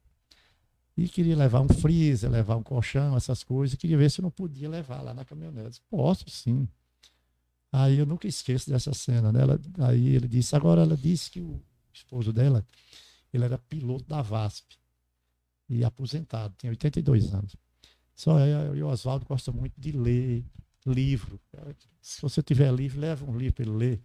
E 0.96 1.08
queria 1.08 1.36
levar 1.36 1.60
um 1.60 1.68
freezer, 1.68 2.30
levar 2.30 2.56
um 2.56 2.62
colchão, 2.62 3.16
essas 3.16 3.42
coisas, 3.42 3.74
e 3.74 3.76
queria 3.78 3.96
ver 3.96 4.10
se 4.10 4.20
eu 4.20 4.22
não 4.22 4.30
podia 4.30 4.68
levar 4.68 5.00
lá 5.00 5.14
na 5.14 5.24
caminhonete. 5.24 5.80
Eu 5.90 5.98
Posso 5.98 6.28
sim. 6.28 6.68
Aí 7.70 7.98
eu 7.98 8.06
nunca 8.06 8.26
esqueço 8.28 8.68
dessa 8.70 8.92
cena, 8.92 9.32
né? 9.32 9.40
Ela- 9.42 9.58
aí 9.88 10.08
ele 10.08 10.28
disse, 10.28 10.54
agora 10.54 10.82
ela 10.82 10.96
disse 10.96 11.30
que 11.30 11.40
o 11.40 11.60
esposo 11.92 12.32
dela, 12.32 12.66
ele 13.32 13.44
era 13.44 13.58
piloto 13.58 14.04
da 14.04 14.20
VASP 14.22 14.76
e 15.68 15.84
aposentado, 15.84 16.54
tinha 16.58 16.70
82 16.70 17.32
anos. 17.32 17.56
Só 18.14 18.38
é, 18.38 18.76
e 18.76 18.82
o 18.82 18.88
Oswaldo 18.88 19.26
gosta 19.26 19.52
muito 19.52 19.74
de 19.80 19.92
ler 19.92 20.44
livro. 20.86 21.40
Se 22.00 22.20
você 22.22 22.42
tiver 22.42 22.72
livro, 22.72 23.00
leva 23.00 23.24
um 23.30 23.36
livro 23.36 23.54
para 23.54 23.64
ele 23.64 23.76
ler. 23.76 24.02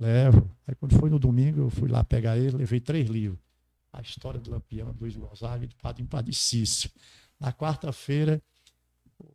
Levo. 0.00 0.50
Aí 0.66 0.74
quando 0.76 0.98
foi 0.98 1.10
no 1.10 1.18
domingo, 1.18 1.60
eu 1.60 1.70
fui 1.70 1.88
lá 1.88 2.04
pegar 2.04 2.38
ele, 2.38 2.56
levei 2.58 2.80
três 2.80 3.08
livros. 3.08 3.40
A 3.98 4.00
História 4.00 4.38
do 4.38 4.50
Lampião, 4.50 4.92
do 4.92 5.00
Luiz 5.00 5.16
Gonzaga 5.16 5.64
e 5.64 5.66
do 5.66 5.74
Padre 5.74 6.04
Padre 6.04 6.32
Cício. 6.32 6.88
Na 7.40 7.52
quarta-feira, 7.52 8.40
o 9.18 9.26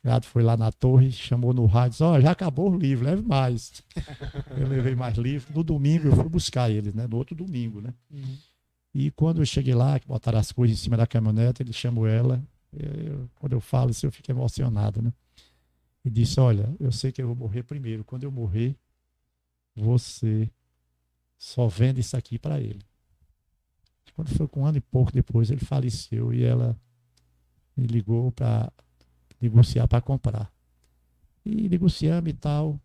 cunhado 0.00 0.24
foi 0.26 0.42
lá 0.44 0.56
na 0.56 0.70
torre, 0.70 1.10
chamou 1.10 1.52
no 1.52 1.66
rádio, 1.66 1.90
disse, 1.90 2.02
ó, 2.04 2.20
já 2.20 2.30
acabou 2.30 2.70
o 2.70 2.78
livro, 2.78 3.04
leve 3.04 3.22
mais. 3.22 3.82
eu 4.56 4.68
levei 4.68 4.94
mais 4.94 5.16
livro. 5.18 5.52
No 5.52 5.64
domingo 5.64 6.06
eu 6.06 6.14
fui 6.14 6.28
buscar 6.28 6.70
eles, 6.70 6.94
né? 6.94 7.08
No 7.08 7.16
outro 7.16 7.34
domingo, 7.34 7.80
né? 7.80 7.92
E 8.94 9.10
quando 9.10 9.42
eu 9.42 9.46
cheguei 9.46 9.74
lá, 9.74 9.98
que 9.98 10.06
botaram 10.06 10.38
as 10.38 10.52
coisas 10.52 10.78
em 10.78 10.80
cima 10.80 10.96
da 10.96 11.06
caminhonete, 11.06 11.60
ele 11.62 11.72
chamou 11.72 12.06
ela. 12.06 12.40
Eu- 12.72 13.28
quando 13.34 13.52
eu 13.52 13.60
falo 13.60 13.90
isso, 13.90 14.06
eu 14.06 14.12
fico 14.12 14.30
emocionado, 14.30 15.02
né? 15.02 15.12
E 16.04 16.08
disse: 16.10 16.38
Olha, 16.38 16.72
eu 16.78 16.92
sei 16.92 17.10
que 17.10 17.20
eu 17.20 17.26
vou 17.26 17.34
morrer 17.36 17.64
primeiro. 17.64 18.04
Quando 18.04 18.22
eu 18.22 18.30
morrer, 18.30 18.76
você 19.74 20.48
só 21.36 21.66
vende 21.66 22.00
isso 22.00 22.16
aqui 22.16 22.38
para 22.38 22.60
ele. 22.60 22.80
Quando 24.16 24.30
foi 24.30 24.48
com 24.48 24.62
um 24.62 24.66
ano 24.66 24.78
e 24.78 24.80
pouco 24.80 25.12
depois, 25.12 25.50
ele 25.50 25.60
faleceu 25.60 26.32
e 26.32 26.42
ela 26.42 26.74
me 27.76 27.86
ligou 27.86 28.32
para 28.32 28.72
negociar 29.38 29.86
para 29.86 30.00
comprar. 30.00 30.50
E 31.44 31.68
negociamos 31.68 32.30
e 32.30 32.32
tal. 32.32 32.80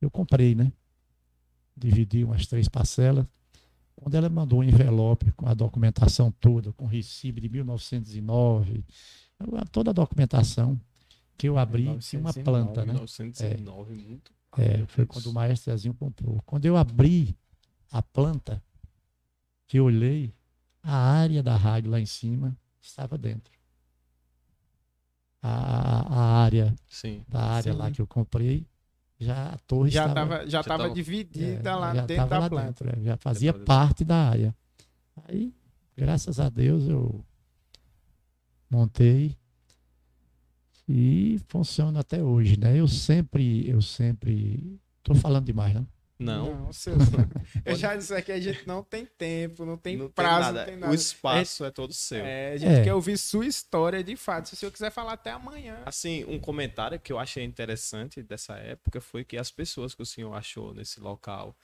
Eu 0.00 0.10
comprei, 0.10 0.54
né? 0.54 0.72
Dividi 1.76 2.24
umas 2.24 2.46
três 2.46 2.66
parcelas. 2.66 3.26
Quando 3.94 4.14
ela 4.14 4.30
mandou 4.30 4.60
um 4.60 4.64
envelope 4.64 5.32
com 5.32 5.46
a 5.46 5.52
documentação 5.52 6.32
toda, 6.32 6.72
com 6.72 6.86
recibo 6.86 7.42
de 7.42 7.48
1909, 7.50 8.82
toda 9.70 9.90
a 9.90 9.92
documentação 9.92 10.80
que 11.36 11.46
eu 11.46 11.58
abri, 11.58 11.84
tinha 11.98 12.20
uma 12.20 12.32
1909, 12.32 12.42
planta, 12.42 12.86
né? 12.86 12.94
1909, 12.94 13.94
muito. 13.94 14.32
É, 14.56 14.86
foi 14.86 15.04
quando 15.04 15.26
o 15.26 15.32
maestro 15.32 15.70
Zezinho 15.70 15.94
comprou. 15.94 16.40
Quando 16.46 16.64
eu 16.64 16.76
abri 16.76 17.36
a 17.92 18.02
planta, 18.02 18.62
que 19.66 19.78
eu 19.78 19.84
olhei, 19.84 20.32
a 20.84 20.94
área 20.96 21.42
da 21.42 21.56
rádio 21.56 21.90
lá 21.90 21.98
em 21.98 22.06
cima 22.06 22.56
estava 22.80 23.16
dentro. 23.18 23.52
A, 25.42 25.48
a- 25.48 26.14
a 26.20 26.42
área 26.44 26.74
Sim. 26.88 27.24
da 27.28 27.40
área 27.42 27.72
Sim. 27.72 27.78
lá 27.78 27.90
que 27.90 28.00
eu 28.00 28.06
comprei, 28.06 28.66
já 29.18 29.50
a 29.50 29.58
torre 29.58 29.90
Já 29.90 30.06
estava 30.06 30.34
estava 30.34 30.44
já 30.44 30.50
já 30.58 30.62
tava 30.64 30.82
tava- 30.84 30.94
dividida 30.94 31.70
é, 31.70 31.74
lá 31.74 31.94
já 31.94 32.06
dentro 32.06 32.16
tava 32.28 32.30
da 32.30 32.38
lá 32.38 32.48
planta. 32.48 32.84
dentro, 32.84 33.00
é, 33.00 33.04
já 33.04 33.16
fazia 33.16 33.52
Depois- 33.52 33.66
parte 33.66 34.04
da 34.04 34.16
área. 34.30 34.54
Aí, 35.28 35.54
graças 35.96 36.38
a 36.40 36.48
Deus, 36.48 36.84
eu 36.88 37.24
montei 38.70 39.36
e 40.88 41.40
funciona 41.48 42.00
até 42.00 42.22
hoje, 42.22 42.58
né? 42.58 42.78
Eu 42.78 42.88
sempre, 42.88 43.68
eu 43.68 43.80
sempre, 43.80 44.78
tô 45.02 45.14
falando 45.14 45.44
demais, 45.46 45.74
não? 45.74 45.86
Não. 46.18 46.72
seu- 46.72 46.94
eu 47.64 47.74
já 47.76 47.96
disse 47.96 48.14
aqui, 48.14 48.30
a 48.32 48.40
gente 48.40 48.66
não 48.66 48.82
tem 48.82 49.04
tempo, 49.04 49.64
não 49.64 49.76
tem 49.76 49.96
não 49.96 50.08
prazo, 50.08 50.48
tem 50.52 50.58
não 50.58 50.64
tem 50.66 50.76
nada. 50.76 50.92
O 50.92 50.94
espaço 50.94 51.64
é, 51.64 51.70
todo 51.70 51.92
seu. 51.92 52.24
É, 52.24 52.52
a 52.52 52.56
gente 52.56 52.72
É. 52.72 52.84
quer 52.84 52.94
ouvir 52.94 53.18
sua 53.18 53.46
história 53.46 54.02
de 54.02 54.16
fato. 54.16 54.48
Se 54.48 54.54
o 54.54 54.56
senhor 54.56 54.70
quiser 54.72 54.90
falar 54.90 55.14
até 55.14 55.30
amanhã. 55.32 55.82
Assim, 55.84 56.24
um 56.26 56.38
comentário 56.38 56.98
que 57.00 57.12
eu 57.12 57.18
achei 57.18 57.42
interessante 57.44 58.22
dessa 58.22 58.54
época 58.56 59.00
foi 59.00 59.24
que 59.24 59.36
as 59.36 59.50
pessoas 59.50 59.94
que 59.94 60.02
o 60.02 60.06
senhor 60.06 60.32
achou 60.34 60.72
nesse 60.72 61.00
local 61.00 61.56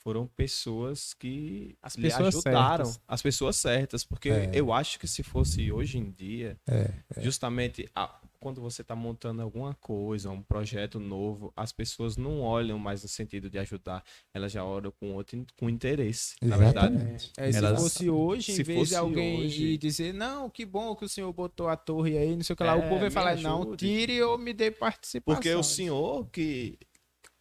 foram 0.00 0.26
pessoas 0.28 1.12
que 1.12 1.76
As 1.82 1.94
lhe 1.96 2.02
pessoas 2.02 2.34
ajudaram, 2.36 2.84
certas. 2.86 3.02
as 3.06 3.20
pessoas 3.20 3.56
certas, 3.56 4.04
porque 4.04 4.30
É. 4.30 4.50
eu 4.54 4.72
acho 4.72 4.98
que 4.98 5.08
se 5.08 5.22
fosse 5.22 5.70
hoje 5.72 5.98
em 5.98 6.10
dia, 6.10 6.56
É, 6.66 6.92
justamente 7.20 7.88
a- 7.94 8.18
quando 8.40 8.60
você 8.60 8.82
está 8.82 8.94
montando 8.94 9.42
alguma 9.42 9.74
coisa, 9.74 10.30
um 10.30 10.40
projeto 10.42 10.98
novo, 11.00 11.52
as 11.56 11.72
pessoas 11.72 12.16
não 12.16 12.40
olham 12.40 12.78
mais 12.78 13.02
no 13.02 13.08
sentido 13.08 13.50
de 13.50 13.58
ajudar, 13.58 14.04
elas 14.32 14.52
já 14.52 14.64
olham 14.64 14.92
com 14.92 15.12
outro 15.14 15.44
com 15.58 15.68
interesse, 15.68 16.36
na 16.40 16.56
verdade. 16.56 16.94
Exatamente. 16.94 17.32
É, 17.36 17.50
se 17.52 17.58
Elas- 17.58 17.80
fosse 17.82 18.08
hoje, 18.10 18.52
em 18.52 18.54
se 18.54 18.62
vez 18.62 18.78
fosse 18.78 18.90
de 18.90 18.96
alguém 18.96 19.40
hoje- 19.46 19.64
ir 19.66 19.78
dizer, 19.78 20.14
não, 20.14 20.48
que 20.48 20.64
bom 20.64 20.94
que 20.94 21.04
o 21.04 21.08
senhor 21.08 21.32
botou 21.32 21.68
a 21.68 21.76
torre 21.76 22.16
aí, 22.16 22.36
não 22.36 22.42
sei 22.44 22.54
o 22.54 22.56
que 22.56 22.62
lá, 22.64 22.76
o 22.76 22.80
É, 22.82 22.88
povo 22.88 23.00
vai 23.00 23.10
falar, 23.10 23.36
não, 23.38 23.62
ajude. 23.62 23.86
tire 23.86 24.22
ou 24.22 24.38
me 24.38 24.52
dê 24.52 24.70
participação. 24.70 25.34
Porque 25.34 25.52
o 25.54 25.62
senhor 25.62 26.26
que, 26.30 26.78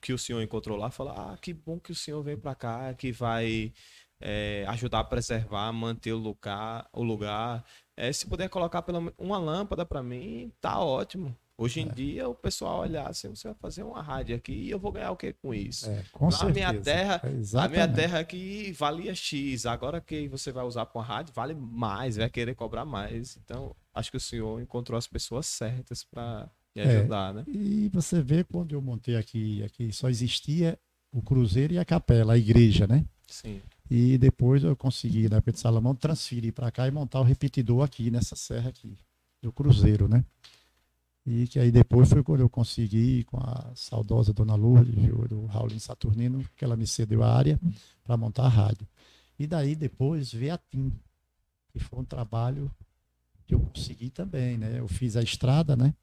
que 0.01 0.13
o 0.13 0.17
senhor 0.17 0.41
encontrou 0.41 0.77
lá 0.77 0.89
fala: 0.91 1.33
Ah, 1.33 1.37
que 1.37 1.53
bom 1.53 1.79
que 1.79 1.91
o 1.91 1.95
senhor 1.95 2.21
veio 2.23 2.37
para 2.37 2.55
cá, 2.55 2.93
que 2.93 3.11
vai 3.11 3.71
é, 4.19 4.65
ajudar 4.69 4.99
a 5.01 5.03
preservar, 5.03 5.71
manter 5.71 6.11
o 6.11 6.17
lugar. 6.17 6.87
O 6.91 7.03
lugar. 7.03 7.63
É, 7.97 8.13
se 8.13 8.27
puder 8.27 8.47
colocar 8.47 8.83
pelo 8.83 8.99
menos 9.01 9.15
uma 9.17 9.39
lâmpada 9.39 9.83
para 9.85 10.03
mim, 10.03 10.51
tá 10.61 10.79
ótimo. 10.79 11.35
Hoje 11.59 11.79
É. 11.79 11.83
em 11.83 11.87
dia 11.89 12.29
o 12.29 12.35
pessoal 12.35 12.81
olhar 12.81 13.07
assim, 13.09 13.27
você 13.29 13.47
vai 13.47 13.57
fazer 13.59 13.81
uma 13.81 13.99
rádio 13.99 14.35
aqui 14.35 14.53
e 14.53 14.69
eu 14.69 14.77
vou 14.77 14.91
ganhar 14.91 15.09
o 15.09 15.17
que 15.17 15.33
com 15.33 15.51
isso? 15.51 15.89
É, 15.89 16.03
com 16.11 16.25
Na 16.25 16.31
certeza. 16.31 16.53
minha 16.53 16.81
terra, 16.83 17.21
É, 17.23 17.57
A 17.59 17.67
minha 17.67 17.87
terra 17.87 18.19
aqui 18.19 18.71
valia 18.73 19.15
X, 19.15 19.65
agora 19.65 19.99
que 19.99 20.27
você 20.27 20.51
vai 20.51 20.63
usar 20.63 20.85
para 20.85 20.99
uma 20.99 21.03
rádio, 21.05 21.33
vale 21.33 21.55
mais, 21.55 22.15
vai 22.17 22.29
querer 22.29 22.53
cobrar 22.53 22.85
mais. 22.85 23.35
Então, 23.43 23.75
acho 23.91 24.11
que 24.11 24.17
o 24.17 24.19
senhor 24.19 24.61
encontrou 24.61 24.95
as 24.99 25.07
pessoas 25.07 25.47
certas 25.47 26.03
para 26.03 26.47
lhe 26.75 26.83
É. 26.83 26.99
ajudar, 26.99 27.33
né? 27.33 27.43
E 27.47 27.89
você 27.91 28.21
vê 28.21 28.43
quando 28.43 28.75
eu 28.75 28.81
montei 28.81 29.15
aqui, 29.15 29.63
aqui 29.63 29.91
só 29.91 30.07
existia 30.09 30.77
o 31.11 31.23
cruzeiro 31.23 31.73
e 31.73 31.79
a 31.79 31.85
capela, 31.85 32.33
a 32.33 32.37
igreja, 32.37 32.85
né? 32.85 33.03
Sim. 33.25 33.59
E 33.89 34.17
depois 34.17 34.63
eu 34.63 34.75
consegui, 34.75 35.29
na 35.29 35.37
época 35.37 35.57
Salomão, 35.57 35.95
transferir 35.95 36.53
para 36.53 36.69
cá 36.71 36.87
e 36.87 36.91
montar 36.91 37.21
o 37.21 37.23
repetidor 37.23 37.83
aqui, 37.83 38.11
nessa 38.11 38.35
serra 38.35 38.69
aqui, 38.69 38.97
do 39.41 39.51
Cruzeiro, 39.51 40.07
né? 40.07 40.25
E 41.25 41.47
que 41.47 41.59
aí 41.59 41.71
depois 41.71 42.09
foi 42.09 42.23
quando 42.23 42.41
eu 42.41 42.49
consegui, 42.49 43.23
com 43.25 43.37
a 43.37 43.71
saudosa 43.75 44.33
Dona 44.33 44.55
Lourdes, 44.55 44.95
do 45.27 45.45
Raulino 45.45 45.79
Saturnino, 45.79 46.43
que 46.55 46.63
ela 46.63 46.77
me 46.77 46.87
cedeu 46.87 47.21
a 47.21 47.33
área 47.33 47.59
para 48.03 48.15
montar 48.15 48.43
a 48.43 48.49
rádio. 48.49 48.87
E 49.37 49.45
daí 49.45 49.75
depois 49.75 50.31
veio 50.31 50.53
a 50.53 50.57
TIM, 50.57 50.91
que 51.69 51.79
foi 51.79 51.99
um 51.99 52.05
trabalho 52.05 52.71
que 53.45 53.53
eu 53.53 53.59
consegui 53.59 54.09
também, 54.09 54.57
né? 54.57 54.79
Eu 54.79 54.87
fiz 54.87 55.15
a 55.15 55.21
estrada, 55.21 55.75
né? 55.75 55.93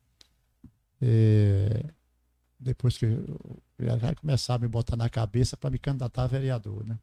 É, 1.01 1.85
depois 2.61 2.97
que 2.97 3.07
eu, 3.07 3.39
já 3.79 4.15
começava 4.15 4.65
a 4.65 4.67
me 4.67 4.71
botar 4.71 4.97
na 4.97 5.09
cabeça 5.09 5.57
para 5.57 5.71
me 5.71 5.79
candidatar 5.79 6.25
a 6.25 6.27
vereador, 6.27 6.85
né? 6.87 6.99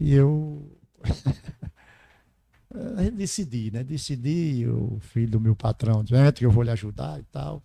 E 0.00 0.14
eu 0.14 0.78
decidi, 3.14 3.70
né? 3.70 3.82
Decidi, 3.82 4.66
o 4.66 4.98
filho 5.00 5.32
do 5.32 5.40
meu 5.40 5.56
patrão, 5.56 6.04
disse, 6.04 6.32
que 6.34 6.46
eu 6.46 6.50
vou 6.50 6.62
lhe 6.62 6.70
ajudar 6.70 7.18
e 7.18 7.24
tal. 7.24 7.62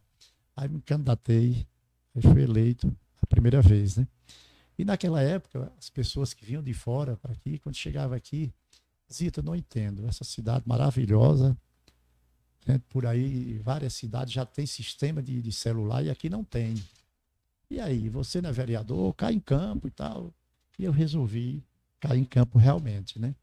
Aí 0.56 0.68
me 0.68 0.82
candidatei, 0.82 1.68
aí 2.16 2.22
fui 2.22 2.42
eleito 2.42 2.96
a 3.22 3.28
primeira 3.28 3.62
vez, 3.62 3.98
né? 3.98 4.08
E 4.78 4.84
naquela 4.84 5.22
época, 5.22 5.72
as 5.78 5.90
pessoas 5.90 6.34
que 6.34 6.46
vinham 6.46 6.64
de 6.64 6.74
fora 6.74 7.16
para 7.18 7.34
aqui, 7.34 7.60
quando 7.60 7.76
chegava 7.76 8.16
aqui, 8.16 8.52
Zita, 9.12 9.42
não 9.42 9.56
entendo, 9.56 10.08
essa 10.08 10.24
cidade 10.24 10.68
maravilhosa, 10.68 11.56
né? 12.66 12.82
por 12.90 13.06
aí 13.06 13.60
várias 13.60 13.94
cidades 13.94 14.34
já 14.34 14.46
tem 14.46 14.66
sistema 14.66 15.22
de, 15.22 15.42
de 15.42 15.52
celular 15.52 16.04
e 16.04 16.10
aqui 16.10 16.30
não 16.30 16.44
tem. 16.44 16.76
E 17.70 17.80
aí, 17.80 18.10
você 18.10 18.42
não 18.42 18.50
é 18.50 18.54
vereador, 18.54 19.14
cai 19.14 19.34
em 19.34 19.40
campo 19.40 19.88
e 19.88 19.92
tal. 19.92 20.34
E 20.80 20.84
eu 20.84 20.92
resolvi 20.92 21.64
cair 22.08 22.20
em 22.20 22.26
campo 22.26 22.58
realmente, 22.58 23.18
né? 23.18 23.34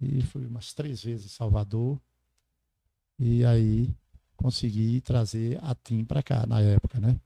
E 0.00 0.22
fui 0.22 0.46
umas 0.46 0.72
três 0.72 1.02
vezes 1.02 1.26
em 1.26 1.28
Salvador. 1.28 2.00
E 3.18 3.44
aí 3.44 3.94
consegui 4.36 5.00
trazer 5.02 5.58
a 5.62 5.74
TIM 5.74 6.04
para 6.04 6.22
cá 6.22 6.46
na 6.46 6.60
época, 6.60 6.98
né? 6.98 7.20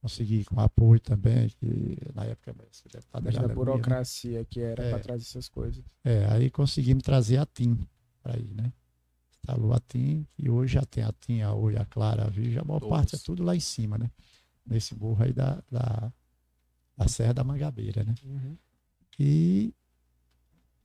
Consegui 0.00 0.44
com 0.44 0.60
apoio 0.60 1.00
também, 1.00 1.48
que 1.48 1.96
na 2.14 2.24
época 2.24 2.54
esse 2.70 2.84
deputado 2.88 3.24
Mas 3.24 3.34
era 3.34 3.42
da 3.42 3.48
né? 3.48 3.54
burocracia 3.54 4.44
que 4.44 4.60
era 4.60 4.82
É. 4.84 4.90
pra 4.90 4.98
trazer 4.98 5.22
essas 5.22 5.48
coisas. 5.48 5.82
É, 6.04 6.26
aí 6.26 6.50
conseguimos 6.50 7.02
trazer 7.02 7.38
a 7.38 7.46
TIM 7.46 7.78
para 8.22 8.34
aí, 8.36 8.52
né? 8.52 8.72
Taluatim, 9.46 10.26
e 10.38 10.48
hoje 10.50 10.74
já 10.74 10.82
tem 10.86 11.04
a 11.04 11.12
Tinha, 11.12 11.48
a 11.48 11.54
Oi, 11.54 11.76
a 11.76 11.84
Clara, 11.84 12.24
a 12.24 12.30
Virgem, 12.30 12.58
a 12.58 12.64
maior 12.64 12.80
parte 12.80 13.14
é 13.14 13.18
tudo 13.18 13.42
lá 13.42 13.54
em 13.54 13.60
cima, 13.60 13.98
né? 13.98 14.10
Nesse 14.64 14.94
morro 14.94 15.22
aí 15.22 15.34
da, 15.34 15.62
da, 15.70 16.10
da 16.96 17.08
Serra 17.08 17.34
da 17.34 17.44
Mangabeira, 17.44 18.02
né? 18.04 18.14
Uhum. 18.24 18.56
E 19.18 19.74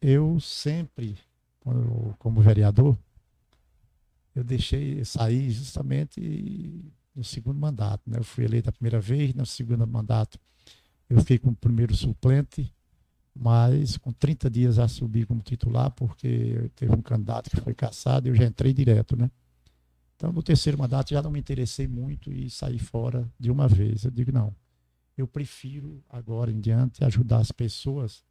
eu 0.01 0.39
sempre, 0.39 1.17
como 2.17 2.41
vereador, 2.41 2.97
eu 4.35 4.43
deixei 4.43 5.03
sair 5.03 5.49
justamente 5.51 6.83
no 7.15 7.23
segundo 7.23 7.59
mandato. 7.59 8.09
Né? 8.09 8.17
Eu 8.17 8.23
fui 8.23 8.45
eleito 8.45 8.69
a 8.69 8.73
primeira 8.73 8.99
vez, 8.99 9.33
no 9.33 9.45
segundo 9.45 9.85
mandato 9.85 10.39
eu 11.09 11.19
fiquei 11.19 11.39
como 11.39 11.55
primeiro 11.55 11.95
suplente, 11.95 12.71
mas 13.33 13.97
com 13.97 14.11
30 14.11 14.49
dias 14.49 14.75
já 14.75 14.87
subi 14.87 15.25
como 15.25 15.41
titular, 15.41 15.89
porque 15.91 16.69
teve 16.75 16.93
um 16.93 17.01
candidato 17.01 17.49
que 17.49 17.59
foi 17.59 17.73
caçado 17.73 18.27
e 18.27 18.29
eu 18.29 18.35
já 18.35 18.45
entrei 18.45 18.71
direto. 18.73 19.15
Né? 19.17 19.31
Então, 20.15 20.31
no 20.31 20.43
terceiro 20.43 20.77
mandato 20.77 21.09
já 21.09 21.21
não 21.21 21.31
me 21.31 21.39
interessei 21.39 21.87
muito 21.87 22.31
e 22.31 22.49
saí 22.49 22.77
fora 22.77 23.27
de 23.39 23.49
uma 23.49 23.67
vez. 23.67 24.03
Eu 24.03 24.11
digo, 24.11 24.31
não, 24.31 24.55
eu 25.17 25.27
prefiro 25.27 26.03
agora 26.07 26.51
em 26.51 26.59
diante 26.59 27.03
ajudar 27.03 27.39
as 27.39 27.51
pessoas 27.51 28.23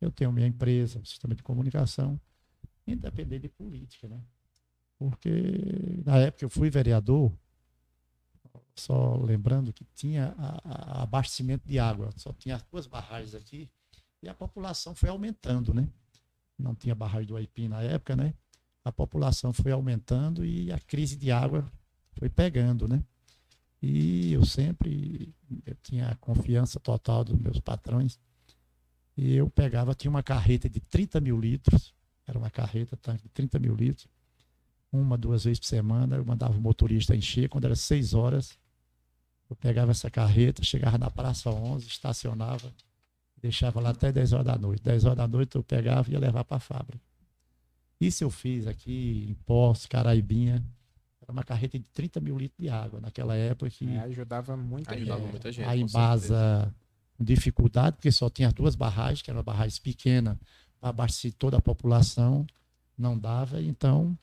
eu 0.00 0.10
tenho 0.10 0.32
minha 0.32 0.46
empresa, 0.46 0.98
um 0.98 1.04
sistema 1.04 1.34
de 1.34 1.42
comunicação, 1.42 2.20
independente 2.86 3.42
de 3.42 3.48
política, 3.48 4.08
né? 4.08 4.20
Porque 4.98 6.02
na 6.04 6.18
época 6.18 6.44
eu 6.44 6.50
fui 6.50 6.70
vereador, 6.70 7.32
só 8.74 9.16
lembrando 9.16 9.72
que 9.72 9.84
tinha 9.94 10.34
a, 10.38 11.00
a 11.00 11.02
abastecimento 11.02 11.66
de 11.66 11.78
água, 11.78 12.10
só 12.16 12.32
tinha 12.32 12.56
as 12.56 12.62
duas 12.62 12.86
barragens 12.86 13.34
aqui, 13.34 13.70
e 14.22 14.28
a 14.28 14.34
população 14.34 14.94
foi 14.94 15.08
aumentando, 15.08 15.72
né? 15.72 15.88
Não 16.58 16.74
tinha 16.74 16.94
barragem 16.94 17.26
do 17.26 17.36
Aipim 17.36 17.68
na 17.68 17.82
época, 17.82 18.16
né? 18.16 18.34
A 18.84 18.92
população 18.92 19.52
foi 19.52 19.72
aumentando 19.72 20.44
e 20.44 20.72
a 20.72 20.78
crise 20.78 21.16
de 21.16 21.30
água 21.30 21.70
foi 22.12 22.28
pegando, 22.28 22.88
né? 22.88 23.02
E 23.82 24.32
eu 24.32 24.44
sempre 24.44 25.34
eu 25.64 25.74
tinha 25.82 26.08
a 26.08 26.16
confiança 26.16 26.78
total 26.78 27.24
dos 27.24 27.38
meus 27.38 27.58
patrões 27.58 28.18
e 29.20 29.36
eu 29.36 29.50
pegava, 29.50 29.94
tinha 29.94 30.10
uma 30.10 30.22
carreta 30.22 30.66
de 30.66 30.80
30 30.80 31.20
mil 31.20 31.38
litros, 31.38 31.92
era 32.26 32.38
uma 32.38 32.48
carreta 32.48 32.96
tanque 32.96 33.24
de 33.24 33.28
30 33.28 33.58
mil 33.58 33.74
litros, 33.74 34.06
uma, 34.90 35.18
duas 35.18 35.44
vezes 35.44 35.60
por 35.60 35.66
semana, 35.66 36.16
eu 36.16 36.24
mandava 36.24 36.56
o 36.56 36.60
motorista 36.60 37.14
encher, 37.14 37.46
quando 37.50 37.66
era 37.66 37.76
6 37.76 38.14
horas, 38.14 38.58
eu 39.50 39.54
pegava 39.54 39.90
essa 39.90 40.10
carreta, 40.10 40.62
chegava 40.64 40.96
na 40.96 41.10
Praça 41.10 41.50
11, 41.50 41.86
estacionava, 41.86 42.72
deixava 43.36 43.78
lá 43.78 43.90
até 43.90 44.10
10 44.10 44.32
horas 44.32 44.46
da 44.46 44.56
noite. 44.56 44.82
10 44.82 45.04
horas 45.04 45.18
da 45.18 45.28
noite 45.28 45.54
eu 45.56 45.62
pegava 45.62 46.08
e 46.08 46.12
ia 46.14 46.18
levar 46.18 46.42
para 46.44 46.56
a 46.56 46.60
fábrica. 46.60 47.04
Isso 48.00 48.24
eu 48.24 48.30
fiz 48.30 48.66
aqui 48.66 49.26
em 49.28 49.34
Poços, 49.44 49.84
Caraibinha, 49.84 50.64
era 51.20 51.30
uma 51.30 51.44
carreta 51.44 51.78
de 51.78 51.84
30 51.92 52.20
mil 52.20 52.38
litros 52.38 52.58
de 52.58 52.70
água, 52.70 53.00
naquela 53.00 53.36
época 53.36 53.70
que 53.70 53.86
É, 53.86 53.98
ajudava 54.00 54.56
muita 54.56 54.94
Ajudava 54.94 55.20
gente. 55.20 55.30
muita 55.30 55.52
gente. 55.52 55.68
a 55.68 55.76
Embasa 55.76 56.74
com 57.20 57.24
dificuldade, 57.24 57.96
porque 57.96 58.10
só 58.10 58.30
tinha 58.30 58.48
as 58.48 58.54
duas 58.54 58.74
barragens, 58.74 59.20
que 59.20 59.30
eram 59.30 59.42
barragens 59.42 59.78
pequenas, 59.78 60.38
para 60.80 60.88
abastecer 60.88 61.34
toda 61.38 61.58
a 61.58 61.60
população, 61.60 62.46
não 62.96 63.16
dava, 63.18 63.60
então 63.60 64.18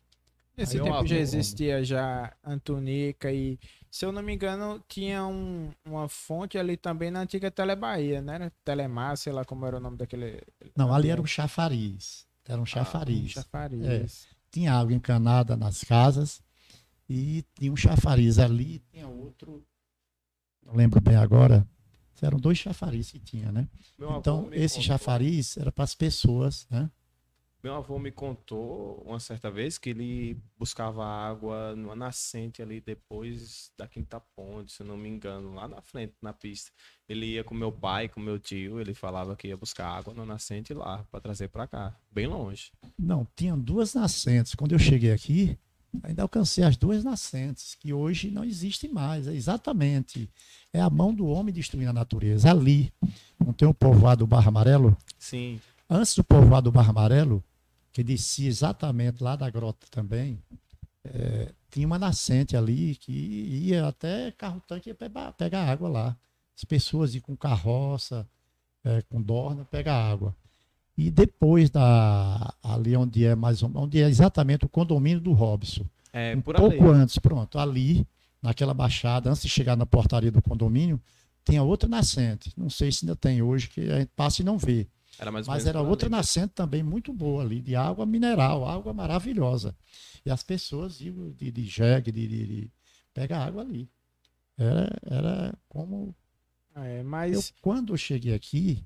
Nesse 0.57 0.79
tempo 0.81 1.05
já 1.05 1.17
existia 1.17 1.83
já 1.83 2.33
Antonica 2.43 3.31
e, 3.31 3.59
se 3.91 4.03
eu 4.03 4.11
não 4.11 4.23
me 4.23 4.33
engano, 4.33 4.83
tinha 4.89 5.23
um- 5.27 5.71
uma 5.85 6.09
fonte 6.09 6.57
ali 6.57 6.75
também 6.75 7.11
na 7.11 7.19
antiga 7.21 7.51
Telebahia, 7.51 8.23
né? 8.23 8.33
Era 8.35 8.51
Telemar, 8.65 9.15
sei 9.17 9.31
lá 9.31 9.45
como 9.45 9.63
era 9.67 9.77
o 9.77 9.79
nome 9.79 9.97
daquele. 9.97 10.41
Não, 10.75 10.91
ali 10.91 11.09
era 11.11 11.21
um 11.21 11.27
chafariz. 11.27 12.25
Era 12.43 12.59
um 12.59 12.65
chafariz. 12.65 13.33
Chafariz. 13.33 14.27
Tinha 14.51 14.73
água 14.73 14.93
encanada 14.95 15.55
nas 15.55 15.83
casas 15.83 16.41
e 17.07 17.45
tinha 17.53 17.71
um 17.71 17.75
chafariz 17.77 18.39
ali, 18.39 18.79
tinha 18.91 19.07
outro, 19.07 19.63
não 20.65 20.73
lembro 20.73 20.99
bem 20.99 21.17
agora, 21.17 21.67
eram 22.25 22.39
dois 22.39 22.57
chafariz 22.57 23.11
que 23.11 23.19
tinha, 23.19 23.51
né? 23.51 23.67
Meu 23.97 24.17
Então, 24.17 24.49
esse 24.51 24.75
contou- 24.75 24.87
chafariz 24.87 25.57
era 25.57 25.71
para 25.71 25.83
as 25.83 25.95
pessoas, 25.95 26.67
né? 26.69 26.89
Meu 27.63 27.73
avô 27.73 27.97
me 27.97 28.11
contou 28.11 29.01
uma 29.05 29.19
certa 29.19 29.49
vez 29.49 29.77
que 29.79 29.89
ele 29.89 30.37
buscava 30.57 31.03
água 31.03 31.75
numa 31.75 31.95
nascente 31.95 32.61
ali 32.61 32.79
depois 32.79 33.71
da 33.75 33.87
Quinta 33.87 34.19
Ponte, 34.35 34.71
se 34.71 34.83
não 34.83 34.95
me 34.95 35.09
engano, 35.09 35.53
lá 35.55 35.67
na 35.67 35.81
frente, 35.81 36.13
na 36.21 36.31
pista. 36.31 36.71
Ele 37.09 37.25
ia 37.25 37.43
com 37.43 37.55
meu 37.55 37.71
pai, 37.71 38.07
com 38.07 38.19
meu 38.19 38.37
tio, 38.39 38.79
ele 38.79 38.93
falava 38.93 39.35
que 39.35 39.47
ia 39.47 39.57
buscar 39.57 39.87
água 39.89 40.13
na 40.13 40.23
nascente 40.25 40.71
lá 40.73 41.03
para 41.11 41.19
trazer 41.19 41.47
para 41.49 41.67
cá, 41.67 41.99
bem 42.11 42.27
longe. 42.27 42.71
Não, 42.97 43.27
tinham 43.35 43.59
duas 43.59 43.95
nascentes. 43.95 44.53
Quando 44.53 44.73
eu 44.73 44.79
cheguei 44.79 45.11
aqui, 45.11 45.57
ainda 46.03 46.21
alcancei 46.21 46.63
as 46.63 46.77
duas 46.77 47.03
nascentes, 47.03 47.75
que 47.75 47.93
hoje 47.93 48.29
não 48.29 48.43
existem 48.43 48.91
mais. 48.91 49.27
É 49.27 49.33
exatamente. 49.33 50.29
É 50.73 50.81
a 50.81 50.89
mão 50.89 51.13
do 51.13 51.27
homem 51.27 51.53
destruindo 51.53 51.89
a 51.89 51.93
natureza. 51.93 52.49
Ali, 52.49 52.93
não 53.39 53.53
tem 53.53 53.67
o 53.67 53.73
povoado 53.73 54.25
do 54.25 54.27
Barra 54.27 54.49
Amarelo? 54.49 54.97
Sim, 55.17 55.59
Antes 55.89 56.15
do 56.15 56.23
povoado 56.23 56.69
do 56.69 56.73
Barra 56.73 56.89
Amarelo, 56.89 57.41
que 57.93 58.03
descia 58.03 58.49
exatamente 58.49 59.23
lá 59.23 59.37
da 59.37 59.49
grota 59.49 59.87
também, 59.89 60.37
é, 61.01 61.53
tinha 61.71 61.87
uma 61.87 61.97
nascente 61.97 62.57
ali 62.57 62.95
que 62.95 63.11
ia 63.11 63.87
até 63.87 64.31
carro-tanque 64.31 64.93
pegar 65.37 65.63
água 65.63 65.87
lá. 65.87 66.17
As 66.57 66.65
pessoas 66.65 67.15
iam 67.15 67.21
com 67.21 67.37
carroça, 67.37 68.27
é, 68.83 69.01
com 69.03 69.21
dorna, 69.21 69.63
pegar 69.63 69.95
água. 69.95 70.35
E 70.97 71.11
depois 71.11 71.69
da 71.69 72.53
ali 72.63 72.95
onde 72.97 73.23
é 73.23 73.35
mais 73.35 73.61
onde 73.61 74.01
é 74.01 74.07
exatamente 74.09 74.65
o 74.65 74.69
condomínio 74.69 75.21
do 75.21 75.31
Robson, 75.33 75.85
é 76.11 76.35
um 76.35 76.41
por 76.41 76.55
pouco 76.55 76.89
ali. 76.89 76.89
antes, 76.89 77.19
pronto, 77.19 77.59
ali 77.59 78.07
naquela 78.41 78.73
baixada, 78.73 79.29
antes 79.29 79.43
de 79.43 79.49
chegar 79.49 79.75
na 79.77 79.85
portaria 79.85 80.31
do 80.31 80.41
condomínio, 80.41 81.01
tinha 81.45 81.61
outra 81.63 81.87
nascente. 81.87 82.51
Não 82.57 82.69
sei 82.69 82.91
se 82.91 83.05
ainda 83.05 83.15
tem 83.15 83.41
hoje, 83.41 83.69
que 83.69 83.81
a 83.81 83.99
gente 83.99 84.11
passa 84.15 84.41
e 84.41 84.45
não 84.45 84.57
vê. 84.57 84.87
Era 85.19 85.31
Mas 85.31 85.65
era 85.65 85.81
outra 85.81 86.07
ali. 86.07 86.15
nascente 86.15 86.53
também 86.53 86.83
muito 86.83 87.13
boa 87.13 87.43
ali, 87.43 87.61
de 87.61 87.75
água 87.75 88.05
mineral, 88.05 88.67
água 88.67 88.93
maravilhosa. 88.93 89.75
E 90.25 90.29
as 90.31 90.43
pessoas 90.43 90.99
iam 91.01 91.31
de, 91.31 91.51
de 91.51 91.63
jegue, 91.65 92.11
de, 92.11 92.27
de, 92.27 92.47
de 92.47 92.71
pegar 93.13 93.45
água 93.45 93.61
ali. 93.61 93.89
Era, 94.57 94.89
era 95.05 95.59
como. 95.69 96.15
É, 96.75 96.99
Eu, 96.99 97.03
mas 97.05 97.53
quando 97.61 97.93
eu 97.93 97.97
cheguei 97.97 98.33
aqui 98.33 98.83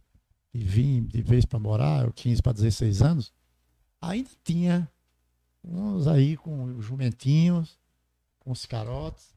e 0.54 0.64
vim 0.64 1.04
de 1.04 1.22
vez 1.22 1.46
para 1.46 1.60
morar, 1.60 2.06
eu 2.06 2.14
15 2.14 2.42
para 2.42 2.54
16 2.54 3.02
anos, 3.02 3.34
ainda 4.02 4.30
tinha 4.44 4.90
uns 5.64 6.08
aí 6.08 6.36
com 6.38 6.64
os 6.64 6.86
jumentinhos, 6.86 7.78
com 8.40 8.52
os 8.52 8.66
carotes, 8.66 9.34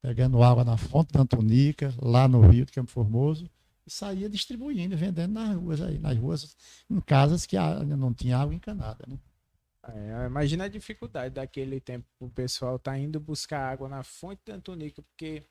pegando 0.00 0.42
água 0.42 0.64
na 0.64 0.76
fonte 0.76 1.12
da 1.12 1.20
Antonica, 1.20 1.94
lá 2.00 2.26
no 2.26 2.40
Rio 2.40 2.64
de 2.64 2.72
Campo 2.72 2.90
Formoso, 2.90 3.50
e 3.86 3.90
saía 3.90 4.28
distribuindo, 4.28 4.96
vendendo 4.96 5.34
nas 5.34 5.56
ruas 5.56 5.80
aí, 5.80 5.98
nas 5.98 6.16
ruas, 6.16 6.56
em 6.90 7.00
casas 7.00 7.46
que 7.46 7.56
ainda 7.56 7.96
não 7.96 8.12
tinha 8.12 8.38
água 8.38 8.54
encanada, 8.54 9.04
né? 9.06 9.18
é, 9.94 10.26
imagina 10.26 10.64
a 10.64 10.68
dificuldade 10.68 11.34
daquele 11.34 11.80
tempo 11.80 12.06
o 12.18 12.28
pessoal 12.28 12.78
tá 12.78 12.98
indo 12.98 13.20
buscar 13.20 13.72
água 13.72 13.88
na 13.88 14.02
fonte 14.02 14.42
da 14.44 14.54
Antonica, 14.54 15.02
porque 15.02 15.44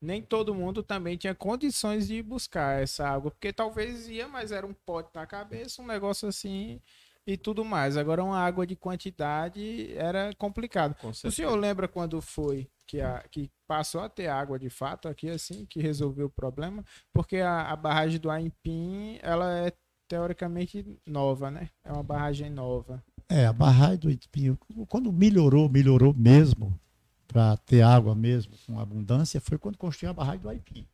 nem 0.00 0.22
todo 0.22 0.54
mundo 0.54 0.82
também 0.82 1.16
tinha 1.16 1.34
condições 1.34 2.06
de 2.06 2.16
ir 2.16 2.22
buscar 2.22 2.82
essa 2.82 3.08
água, 3.08 3.30
porque 3.30 3.52
talvez 3.52 4.08
ia, 4.08 4.28
mas 4.28 4.52
era 4.52 4.66
um 4.66 4.72
pote 4.72 5.10
na 5.14 5.26
cabeça, 5.26 5.82
um 5.82 5.86
negócio 5.86 6.28
assim 6.28 6.80
e 7.26 7.36
tudo 7.36 7.64
mais. 7.64 7.96
Agora 7.96 8.24
uma 8.24 8.38
água 8.38 8.66
de 8.66 8.74
quantidade 8.74 9.92
era 9.96 10.32
complicado. 10.38 10.94
Com 10.94 11.10
O 11.10 11.14
senhor 11.30 11.56
lembra 11.56 11.86
quando 11.86 12.20
foi 12.22 12.70
que, 12.86 13.00
a, 13.00 13.22
que 13.30 13.50
passou 13.66 14.00
a 14.00 14.08
ter 14.08 14.28
água 14.28 14.58
de 14.58 14.70
fato 14.70 15.08
aqui, 15.08 15.28
assim, 15.28 15.66
que 15.66 15.80
resolveu 15.80 16.26
o 16.26 16.30
problema? 16.30 16.82
Porque 17.12 17.36
a, 17.36 17.70
a 17.70 17.76
barragem 17.76 18.18
do 18.18 18.30
Aimpim, 18.30 19.18
ela 19.20 19.66
é 19.66 19.72
teoricamente 20.08 20.86
nova, 21.06 21.50
né? 21.50 21.68
É 21.84 21.92
uma 21.92 22.02
barragem 22.02 22.48
nova. 22.48 23.04
É, 23.28 23.44
a 23.44 23.52
barragem 23.52 23.98
do 23.98 24.10
Itipinho, 24.10 24.58
quando 24.88 25.12
melhorou, 25.12 25.68
melhorou 25.68 26.14
mesmo, 26.14 26.80
para 27.28 27.56
ter 27.58 27.82
água 27.82 28.14
mesmo 28.14 28.54
com 28.66 28.80
abundância, 28.80 29.40
foi 29.40 29.58
quando 29.58 29.76
construiu 29.76 30.10
a 30.10 30.14
barragem 30.14 30.40
do 30.40 30.48
Aipim. 30.48 30.86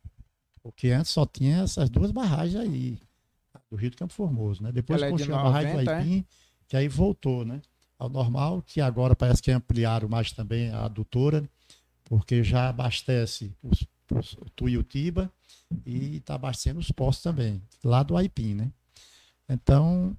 Porque 0.61 0.89
antes 0.89 1.11
só 1.11 1.25
tinha 1.25 1.59
essas 1.59 1.89
duas 1.89 2.11
barragens 2.11 2.57
aí, 2.57 2.99
do 3.69 3.77
Rio 3.77 3.89
do 3.89 3.97
Campo 3.97 4.13
Formoso, 4.13 4.61
né? 4.61 4.71
Depois 4.71 5.01
Ela 5.01 5.07
é 5.07 5.09
de 5.09 5.13
construiu 5.13 5.39
a 5.39 5.43
barragem 5.43 5.71
90, 5.71 5.83
do 5.83 5.97
Aipim, 5.97 6.25
que 6.67 6.75
aí 6.75 6.87
voltou, 6.87 7.45
né? 7.45 7.61
Ao 7.97 8.09
normal, 8.09 8.61
que 8.61 8.81
agora 8.81 9.15
parece 9.15 9.41
que 9.41 9.49
ampliaram 9.49 10.09
mais 10.09 10.31
também 10.33 10.69
a 10.71 10.85
adutora, 10.85 11.47
porque 12.03 12.43
já 12.43 12.67
abastece 12.69 13.53
os, 13.63 13.87
os, 14.11 14.33
o 14.33 14.49
Tuiutiba 14.55 15.31
e 15.85 16.17
está 16.17 16.35
abastecendo 16.35 16.79
os 16.79 16.91
postos 16.91 17.23
também, 17.23 17.61
lá 17.83 18.03
do 18.03 18.17
Aipim, 18.17 18.55
né? 18.55 18.71
Então, 19.47 20.15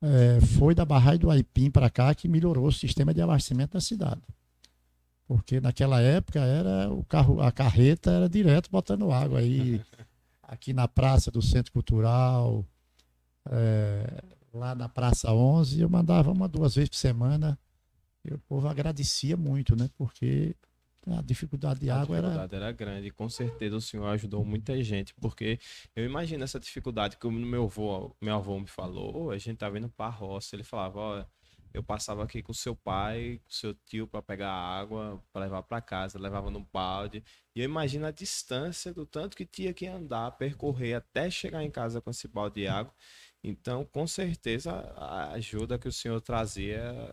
é, 0.00 0.40
foi 0.40 0.74
da 0.74 0.84
barragem 0.84 1.20
do 1.20 1.30
Aipim 1.30 1.70
para 1.70 1.90
cá 1.90 2.14
que 2.14 2.26
melhorou 2.26 2.66
o 2.66 2.72
sistema 2.72 3.12
de 3.12 3.20
abastecimento 3.20 3.72
da 3.74 3.80
cidade. 3.80 4.22
Porque 5.32 5.60
naquela 5.60 6.00
época 6.00 6.40
era 6.40 6.92
o 6.92 7.02
carro, 7.04 7.40
a 7.40 7.50
carreta 7.50 8.10
era 8.10 8.28
direto 8.28 8.70
botando 8.70 9.10
água 9.10 9.38
aí 9.38 9.80
aqui 10.42 10.74
na 10.74 10.86
praça 10.86 11.30
do 11.30 11.40
Centro 11.40 11.72
Cultural, 11.72 12.66
é, 13.50 14.22
lá 14.52 14.74
na 14.74 14.88
Praça 14.90 15.32
11, 15.32 15.80
eu 15.80 15.88
mandava 15.88 16.30
uma 16.30 16.46
duas 16.46 16.74
vezes 16.74 16.90
por 16.90 16.96
semana 16.96 17.58
E 18.22 18.34
o 18.34 18.38
povo 18.40 18.68
agradecia 18.68 19.36
muito, 19.36 19.74
né? 19.74 19.88
Porque 19.96 20.54
a 21.06 21.22
dificuldade 21.22 21.80
de 21.80 21.90
a 21.90 22.00
água 22.02 22.18
era. 22.18 22.28
dificuldade 22.28 22.54
era 22.54 22.72
grande. 22.72 23.06
E 23.08 23.10
com 23.10 23.28
certeza 23.30 23.74
o 23.74 23.80
senhor 23.80 24.06
ajudou 24.08 24.44
muita 24.44 24.80
gente, 24.84 25.14
porque 25.14 25.58
eu 25.96 26.04
imagino 26.04 26.44
essa 26.44 26.60
dificuldade 26.60 27.16
que 27.16 27.26
o 27.26 27.32
meu 27.32 27.64
avô, 27.64 28.14
meu 28.20 28.34
avô 28.36 28.60
me 28.60 28.68
falou. 28.68 29.30
A 29.30 29.38
gente 29.38 29.56
tá 29.56 29.70
vendo 29.70 29.88
para 29.88 30.10
roça. 30.10 30.54
Ele 30.54 30.62
falava: 30.62 31.00
ó, 31.00 31.24
eu 31.72 31.82
passava 31.82 32.22
aqui 32.24 32.42
com 32.42 32.52
seu 32.52 32.76
pai, 32.76 33.40
com 33.44 33.50
seu 33.50 33.74
tio 33.74 34.06
para 34.06 34.20
pegar 34.22 34.52
água, 34.52 35.22
para 35.32 35.42
levar 35.44 35.62
para 35.62 35.80
casa, 35.80 36.18
levava 36.18 36.50
no 36.50 36.60
balde. 36.60 37.24
E 37.54 37.60
eu 37.60 37.64
imagino 37.64 38.06
a 38.06 38.10
distância 38.10 38.92
do 38.92 39.06
tanto 39.06 39.36
que 39.36 39.46
tinha 39.46 39.72
que 39.72 39.86
andar, 39.86 40.32
percorrer 40.32 40.94
até 40.94 41.30
chegar 41.30 41.62
em 41.64 41.70
casa 41.70 42.00
com 42.00 42.10
esse 42.10 42.28
balde 42.28 42.60
de 42.62 42.68
água. 42.68 42.94
Então, 43.42 43.84
com 43.84 44.06
certeza, 44.06 44.72
a 44.96 45.32
ajuda 45.32 45.78
que 45.78 45.88
o 45.88 45.92
senhor 45.92 46.20
trazia 46.20 47.12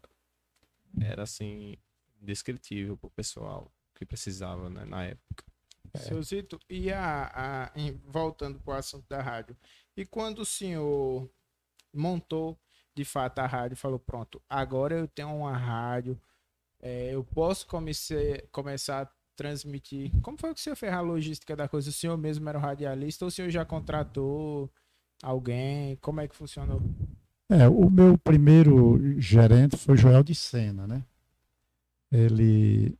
era 1.01 1.23
assim 1.23 1.77
indescritível 2.21 2.97
para 2.97 3.07
o 3.07 3.11
pessoal 3.11 3.71
que 3.95 4.05
precisava 4.05 4.69
né, 4.69 4.85
na 4.85 5.05
época. 5.05 5.43
Seu 5.95 6.21
Zito, 6.21 6.59
e 6.69 6.91
a, 6.91 7.65
a- 7.65 7.71
voltando 8.05 8.59
para 8.59 8.75
o 8.75 8.77
assunto 8.77 9.07
da 9.09 9.21
rádio, 9.21 9.57
e 9.97 10.05
quando 10.05 10.39
o 10.39 10.45
senhor 10.45 11.29
montou 11.93 12.59
de 12.99 13.05
fato 13.05 13.39
a 13.39 13.47
rádio, 13.47 13.77
falou, 13.77 13.97
pronto, 13.97 14.41
agora 14.49 14.93
eu 14.93 15.07
tenho 15.07 15.33
uma 15.33 15.55
rádio, 15.55 16.19
é, 16.81 17.15
eu 17.15 17.23
posso 17.23 17.65
comece- 17.65 18.45
começar 18.51 19.03
a 19.03 19.09
transmitir. 19.37 20.11
Como 20.21 20.37
foi 20.37 20.53
que 20.53 20.59
o 20.59 20.63
senhor 20.63 20.75
fez 20.75 20.91
a 20.91 20.99
logística 20.99 21.55
da 21.55 21.65
coisa? 21.65 21.89
O 21.89 21.93
senhor 21.93 22.17
mesmo 22.17 22.49
era 22.49 22.57
o 22.57 22.61
radialista 22.61 23.23
ou 23.23 23.29
o 23.29 23.31
senhor 23.31 23.49
já 23.49 23.63
contratou 23.63 24.69
alguém? 25.23 25.95
Como 26.01 26.19
é 26.19 26.27
que 26.27 26.35
funcionou? 26.35 26.81
É, 27.49 27.69
o 27.69 27.89
meu 27.89 28.17
primeiro 28.17 28.99
gerente 29.17 29.77
foi 29.77 29.95
Joel 29.95 30.21
de 30.21 30.35
Sena, 30.35 30.85
né? 30.85 31.01
Ele, 32.11 32.97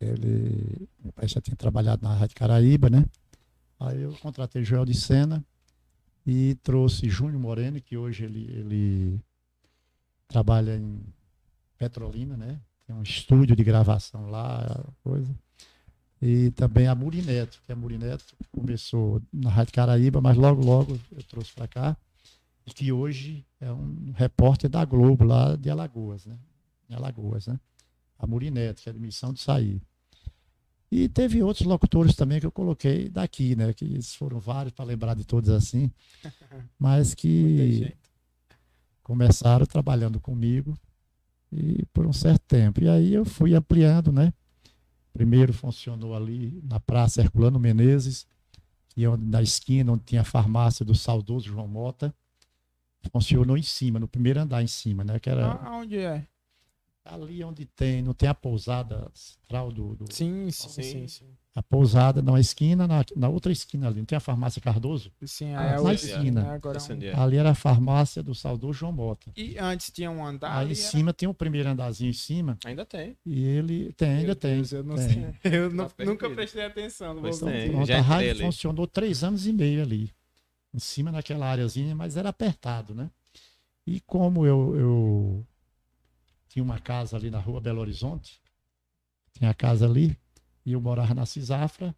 ele, 0.00 0.88
meu 1.04 1.12
pai 1.12 1.28
já 1.28 1.38
tinha 1.38 1.54
trabalhado 1.56 2.02
na 2.02 2.14
Rádio 2.14 2.34
Caraíba, 2.34 2.88
né? 2.88 3.04
Aí 3.78 4.00
eu 4.00 4.14
contratei 4.22 4.64
Joel 4.64 4.86
de 4.86 4.94
Sena 4.94 5.44
e 6.26 6.54
trouxe 6.62 7.08
Júnior 7.08 7.40
Moreno, 7.40 7.80
que 7.80 7.96
hoje 7.96 8.24
ele, 8.24 8.50
ele 8.52 9.20
trabalha 10.28 10.76
em 10.76 11.00
Petrolina, 11.78 12.36
né? 12.36 12.60
Tem 12.86 12.94
um 12.94 13.02
estúdio 13.02 13.56
de 13.56 13.64
gravação 13.64 14.30
lá, 14.30 14.84
coisa. 15.02 15.34
E 16.20 16.50
também 16.50 16.86
a 16.86 16.94
Murineto, 16.94 17.60
que 17.64 17.72
a 17.72 17.76
Murineto 17.76 18.24
começou 18.52 19.22
na 19.32 19.48
Rádio 19.48 19.72
Caraíba, 19.72 20.20
mas 20.20 20.36
logo, 20.36 20.62
logo 20.62 20.98
eu 21.12 21.22
trouxe 21.22 21.52
para 21.54 21.66
cá 21.66 21.96
e 22.66 22.72
que 22.72 22.92
hoje 22.92 23.44
é 23.58 23.72
um 23.72 24.12
repórter 24.14 24.68
da 24.68 24.84
Globo 24.84 25.24
lá 25.24 25.56
de 25.56 25.70
Alagoas, 25.70 26.26
né? 26.26 26.38
Em 26.88 26.94
Alagoas, 26.94 27.46
né? 27.46 27.58
A 28.18 28.26
Murineto, 28.26 28.82
que 28.82 28.90
é 28.90 28.92
de 28.92 29.00
missão 29.00 29.32
de 29.32 29.40
sair. 29.40 29.80
E 30.90 31.08
teve 31.08 31.42
outros 31.42 31.66
locutores 31.66 32.16
também 32.16 32.40
que 32.40 32.46
eu 32.46 32.50
coloquei 32.50 33.08
daqui, 33.08 33.54
né? 33.54 33.72
Que 33.72 34.02
foram 34.02 34.40
vários 34.40 34.72
para 34.72 34.84
lembrar 34.84 35.14
de 35.14 35.24
todos 35.24 35.48
assim, 35.50 35.90
mas 36.78 37.14
que 37.14 37.94
começaram 39.02 39.66
trabalhando 39.66 40.18
comigo 40.18 40.76
e 41.52 41.84
por 41.92 42.06
um 42.06 42.12
certo 42.12 42.42
tempo. 42.46 42.82
E 42.82 42.88
aí 42.88 43.14
eu 43.14 43.24
fui 43.24 43.54
ampliando, 43.54 44.10
né? 44.10 44.32
Primeiro 45.12 45.52
funcionou 45.52 46.14
ali 46.14 46.60
na 46.64 46.80
Praça 46.80 47.20
Herculano 47.20 47.58
Menezes, 47.58 48.26
que 48.88 49.04
é 49.04 49.08
onde, 49.08 49.24
na 49.24 49.42
esquina 49.42 49.92
onde 49.92 50.04
tinha 50.04 50.20
a 50.22 50.24
farmácia 50.24 50.84
do 50.84 50.94
saudoso 50.94 51.46
João 51.46 51.68
Mota. 51.68 52.14
Funcionou 53.12 53.56
em 53.56 53.62
cima, 53.62 53.98
no 53.98 54.06
primeiro 54.06 54.40
andar 54.40 54.62
em 54.62 54.66
cima, 54.66 55.02
né? 55.02 55.18
Que 55.18 55.30
era 55.30 55.52
Aonde 55.52 55.98
é? 55.98 56.26
Ali 57.04 57.42
onde 57.42 57.64
tem, 57.64 58.02
não 58.02 58.12
tem 58.14 58.28
a 58.28 58.34
pousada 58.34 59.10
central 59.14 59.72
do, 59.72 59.94
do- 59.96 60.12
Sim, 60.12 60.50
sim, 60.50 60.68
Sim. 60.68 60.82
sim, 60.82 61.08
sim. 61.08 61.26
a 61.54 61.62
pousada 61.62 62.22
na 62.22 62.38
esquina, 62.38 62.86
na, 62.86 63.04
na 63.16 63.28
outra 63.28 63.50
esquina 63.50 63.88
ali, 63.88 63.98
não 63.98 64.04
tem 64.04 64.16
a 64.16 64.20
farmácia 64.20 64.60
Cardoso? 64.62 65.10
Sim, 65.24 65.54
Ah, 65.54 65.64
é 65.64 65.80
na 65.82 65.92
esquina. 65.94 66.42
né? 66.42 66.50
Agora 66.50 66.78
é 66.78 66.92
um- 66.92 67.02
é? 67.02 67.14
Ali 67.18 67.36
era 67.38 67.50
a 67.50 67.54
farmácia 67.54 68.22
do 68.22 68.34
saudoso 68.34 68.74
João 68.78 68.92
Mota. 68.92 69.32
E 69.36 69.58
antes 69.58 69.90
tinha 69.90 70.10
um 70.10 70.24
andar. 70.24 70.56
Aí 70.58 70.68
em 70.68 70.70
era- 70.70 70.74
cima 70.76 71.12
tem 71.12 71.28
um 71.28 71.34
primeiro 71.34 71.68
andarzinho 71.68 72.10
em 72.10 72.14
cima 72.14 72.56
Ainda 72.64 72.84
tem. 72.84 73.16
e 73.26 73.42
ele 73.42 73.92
tem, 73.94 74.10
ainda 74.10 74.26
Meu 74.26 74.36
tem. 74.36 74.54
Deus, 74.56 74.72
eu 74.72 74.84
não 74.84 74.94
tem. 74.96 75.08
sei. 75.08 75.34
Eu 75.60 75.70
não- 75.70 75.88
Tá 75.88 76.04
nunca 76.04 76.30
prestei 76.30 76.64
atenção. 76.64 77.14
Não 77.14 77.22
Pois 77.22 77.40
vou 77.40 77.48
tem. 77.50 77.70
Pronto, 77.72 77.86
já 77.86 77.98
a 77.98 78.02
rádio 78.02 78.36
funcionou 78.38 78.86
três 78.86 79.24
anos 79.24 79.46
e 79.46 79.52
meio 79.52 79.82
ali, 79.82 80.12
em 80.72 80.78
cima 80.78 81.10
naquela 81.10 81.46
áreazinha, 81.50 81.94
mas 81.96 82.16
era 82.16 82.28
apertado, 82.28 82.94
né? 82.94 83.10
E 83.86 83.98
como 84.00 84.46
eu, 84.46 84.76
eu 84.76 85.46
tinha 86.50 86.62
uma 86.64 86.80
casa 86.80 87.16
ali 87.16 87.30
na 87.30 87.38
rua 87.38 87.60
Belo 87.60 87.80
Horizonte, 87.80 88.42
tinha 89.32 89.50
a 89.50 89.54
casa 89.54 89.86
ali, 89.86 90.18
e 90.66 90.72
eu 90.72 90.80
morava 90.80 91.14
na 91.14 91.24
Cisafra, 91.24 91.94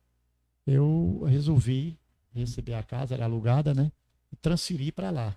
eu 0.66 1.24
resolvi 1.26 1.98
receber 2.34 2.74
a 2.74 2.82
casa, 2.82 3.14
era 3.14 3.24
alugada, 3.24 3.72
né? 3.74 3.90
E 4.30 4.36
transferir 4.36 4.92
para 4.92 5.10
lá, 5.10 5.36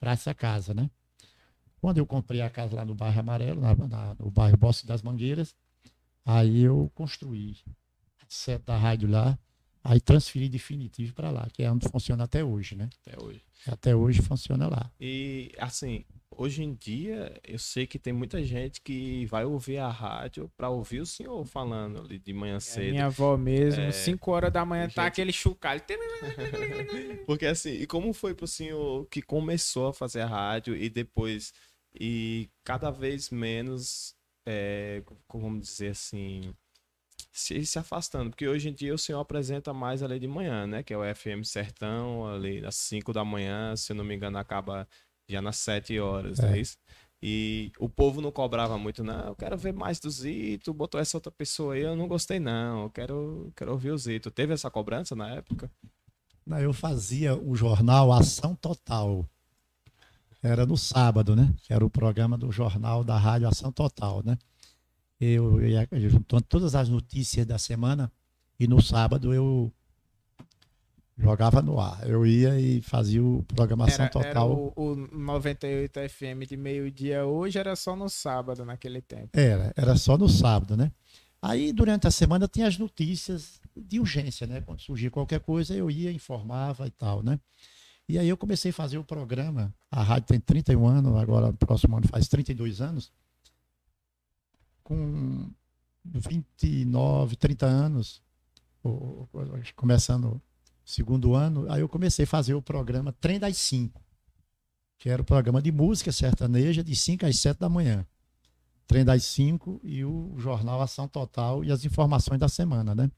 para 0.00 0.12
essa 0.12 0.34
casa, 0.34 0.72
né? 0.72 0.90
Quando 1.78 1.98
eu 1.98 2.06
comprei 2.06 2.40
a 2.40 2.48
casa 2.48 2.74
lá 2.74 2.84
no 2.86 2.94
bairro 2.94 3.20
Amarelo, 3.20 3.60
na- 3.60 3.74
na- 3.74 4.14
no 4.18 4.30
bairro 4.30 4.56
Bosque 4.56 4.86
das 4.86 5.02
Mangueiras, 5.02 5.54
aí 6.24 6.60
eu 6.62 6.90
construí 6.94 7.58
a 8.20 8.24
sede 8.26 8.64
da 8.64 8.78
rádio 8.78 9.10
lá, 9.10 9.38
aí 9.82 10.00
transferi 10.00 10.48
definitivo 10.48 11.12
para 11.12 11.30
lá, 11.30 11.46
que 11.52 11.62
é 11.62 11.70
onde 11.70 11.86
funciona 11.86 12.24
até 12.24 12.42
hoje, 12.42 12.74
né? 12.74 12.88
Até 13.06 13.22
hoje. 13.22 13.42
Até 13.66 13.94
hoje 13.94 14.22
funciona 14.22 14.66
lá. 14.68 14.90
E 14.98 15.52
assim, 15.58 16.04
hoje 16.36 16.62
em 16.62 16.74
dia 16.74 17.40
eu 17.42 17.58
sei 17.58 17.86
que 17.86 17.98
tem 17.98 18.12
muita 18.12 18.42
gente 18.44 18.80
que 18.80 19.26
vai 19.26 19.44
ouvir 19.44 19.78
a 19.78 19.88
rádio 19.88 20.50
para 20.56 20.68
ouvir 20.68 21.00
o 21.00 21.06
senhor 21.06 21.44
falando 21.46 22.00
ali 22.00 22.18
de 22.18 22.32
manhã 22.32 22.56
É, 22.56 22.60
cedo. 22.60 22.90
minha 22.90 23.06
avó 23.06 23.36
mesmo, 23.36 23.80
É. 23.82 23.92
5 23.92 24.30
horas 24.30 24.52
da 24.52 24.64
manhã, 24.64 24.84
tá 24.88 25.02
Gente. 25.04 25.12
aquele 25.12 25.32
chocalho. 25.32 25.80
Porque 27.26 27.46
assim, 27.46 27.70
e 27.72 27.86
como 27.86 28.12
foi 28.12 28.34
pro 28.34 28.46
senhor 28.46 29.06
que 29.06 29.22
começou 29.22 29.88
a 29.88 29.92
fazer 29.94 30.20
a 30.22 30.26
rádio 30.26 30.76
e 30.76 30.88
depois 30.88 31.52
e 31.98 32.48
cada 32.64 32.90
vez 32.90 33.30
menos, 33.30 34.14
é, 34.46 35.02
como 35.28 35.44
vamos 35.44 35.66
dizer 35.68 35.90
assim, 35.90 36.52
se, 37.32 37.64
se 37.64 37.78
afastando? 37.78 38.30
Porque 38.30 38.46
hoje 38.48 38.68
em 38.68 38.72
dia 38.72 38.92
o 38.94 38.98
senhor 38.98 39.20
apresenta 39.20 39.72
mais 39.72 40.02
ali 40.02 40.18
de 40.18 40.26
manhã, 40.26 40.66
né? 40.66 40.82
Que 40.82 40.92
é 40.92 40.98
o 40.98 41.14
FM 41.14 41.44
Sertão, 41.44 42.26
ali 42.26 42.64
às 42.64 42.74
5 42.76 43.12
da 43.12 43.24
manhã, 43.24 43.74
se 43.76 43.92
eu 43.92 43.96
não 43.96 44.04
me 44.04 44.14
engano, 44.14 44.38
acaba 44.38 44.88
já 45.28 45.40
nas 45.42 45.56
7 45.58 45.98
horas, 45.98 46.38
é 46.38 46.56
É. 46.56 46.60
isso? 46.60 46.76
E 47.26 47.72
o 47.78 47.88
povo 47.88 48.20
não 48.20 48.30
cobrava 48.30 48.76
muito, 48.76 49.02
não. 49.02 49.28
Eu 49.28 49.34
quero 49.34 49.56
ver 49.56 49.72
mais 49.72 49.98
do 49.98 50.10
Zito, 50.10 50.74
botou 50.74 51.00
essa 51.00 51.16
outra 51.16 51.32
pessoa 51.32 51.72
aí, 51.74 51.80
eu 51.80 51.96
não 51.96 52.06
gostei, 52.06 52.38
não. 52.38 52.82
Eu 52.82 52.90
quero, 52.90 53.50
quero 53.56 53.72
ouvir 53.72 53.92
o 53.92 53.96
Zito. 53.98 54.30
Teve 54.30 54.52
essa 54.52 54.70
cobrança 54.70 55.16
na 55.16 55.30
época? 55.30 55.70
Não, 56.46 56.58
Eu 56.58 56.74
fazia 56.74 57.34
o 57.34 57.56
jornal 57.56 58.12
Ação 58.12 58.54
Total. 58.54 59.26
Era 60.42 60.66
no 60.66 60.76
sábado, 60.76 61.34
né? 61.34 61.54
Que 61.62 61.72
era 61.72 61.82
o 61.84 61.88
programa 61.88 62.36
do 62.36 62.52
jornal 62.52 63.02
da 63.02 63.16
Rádio 63.16 63.48
Ação 63.48 63.72
Total, 63.72 64.22
né? 64.22 64.36
Eu 65.18 65.66
ia 65.66 65.88
juntando 65.92 66.42
todas 66.42 66.74
as 66.74 66.90
notícias 66.90 67.46
da 67.46 67.56
semana 67.58 68.12
e 68.60 68.66
no 68.66 68.82
sábado 68.82 69.32
eu 69.32 69.72
jogava 71.16 71.62
no 71.62 71.80
ar. 71.80 72.08
Eu 72.08 72.26
ia 72.26 72.58
e 72.60 72.82
fazia 72.82 73.22
o 73.22 73.42
programa 73.44 73.84
Ação 73.86 74.04
Era, 74.06 74.18
era 74.18 74.34
Total. 74.34 74.50
o, 74.50 74.72
o 74.76 74.96
98 74.96 76.00
FM 76.08 76.48
de 76.48 76.56
meio-dia 76.56 77.24
hoje, 77.24 77.58
era 77.58 77.76
só 77.76 77.94
no 77.94 78.08
sábado 78.08 78.64
naquele 78.64 79.00
tempo. 79.00 79.30
Era, 79.32 79.72
era 79.76 79.96
só 79.96 80.18
no 80.18 80.28
sábado, 80.28 80.76
né? 80.76 80.90
Aí, 81.40 81.72
durante 81.72 82.06
a 82.06 82.10
semana, 82.10 82.48
tinha 82.48 82.66
as 82.66 82.78
notícias 82.78 83.60
de 83.76 84.00
urgência, 84.00 84.46
né? 84.46 84.60
Quando 84.62 84.80
surgia 84.80 85.10
qualquer 85.10 85.40
coisa, 85.40 85.74
eu 85.74 85.90
ia, 85.90 86.10
informava 86.10 86.86
e 86.86 86.90
tal, 86.90 87.22
né? 87.22 87.38
E 88.08 88.18
aí 88.18 88.28
eu 88.28 88.36
comecei 88.36 88.70
a 88.70 88.74
fazer 88.74 88.98
o 88.98 89.04
programa. 89.04 89.74
A 89.90 90.02
rádio 90.02 90.28
tem 90.28 90.40
31 90.40 90.86
anos, 90.86 91.16
agora 91.16 91.52
próximo 91.52 91.96
ano 91.96 92.06
faz 92.08 92.28
32 92.28 92.80
anos. 92.80 93.12
Com 94.82 95.50
29, 96.04 97.36
30 97.36 97.66
anos, 97.66 98.22
começando 99.74 100.40
segundo 100.84 101.34
ano, 101.34 101.70
aí 101.70 101.80
eu 101.80 101.88
comecei 101.88 102.24
a 102.24 102.28
fazer 102.28 102.54
o 102.54 102.62
programa 102.62 103.12
Trem 103.12 103.38
das 103.38 103.56
5, 103.56 104.00
que 104.98 105.08
era 105.08 105.22
o 105.22 105.24
programa 105.24 105.60
de 105.62 105.72
música 105.72 106.12
sertaneja 106.12 106.82
de 106.82 106.94
5 106.94 107.26
às 107.26 107.38
7 107.38 107.58
da 107.58 107.68
manhã. 107.68 108.06
Trem 108.86 109.04
das 109.04 109.24
5 109.24 109.80
e 109.82 110.04
o 110.04 110.34
jornal 110.38 110.80
Ação 110.82 111.08
Total 111.08 111.64
e 111.64 111.72
as 111.72 111.84
informações 111.84 112.38
da 112.38 112.48
semana, 112.48 112.94
né? 112.94 113.10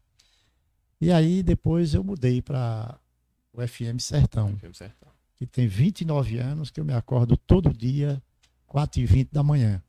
E 1.01 1.11
aí 1.11 1.43
depois 1.43 1.93
eu 1.93 2.05
mudei 2.05 2.41
para 2.41 2.99
o 3.53 3.67
FM 3.67 3.99
Sertão, 3.99 4.57
FM 4.57 4.75
Sertão. 4.75 5.11
que 5.37 5.47
tem 5.47 5.67
29 5.67 6.39
anos, 6.39 6.71
que 6.71 6.81
eu 6.81 6.85
me 6.85 6.95
acordo 6.95 7.37
todo 7.37 7.73
dia, 7.73 8.23
4h20 8.69 9.29
da 9.33 9.43
manhã. 9.43 9.83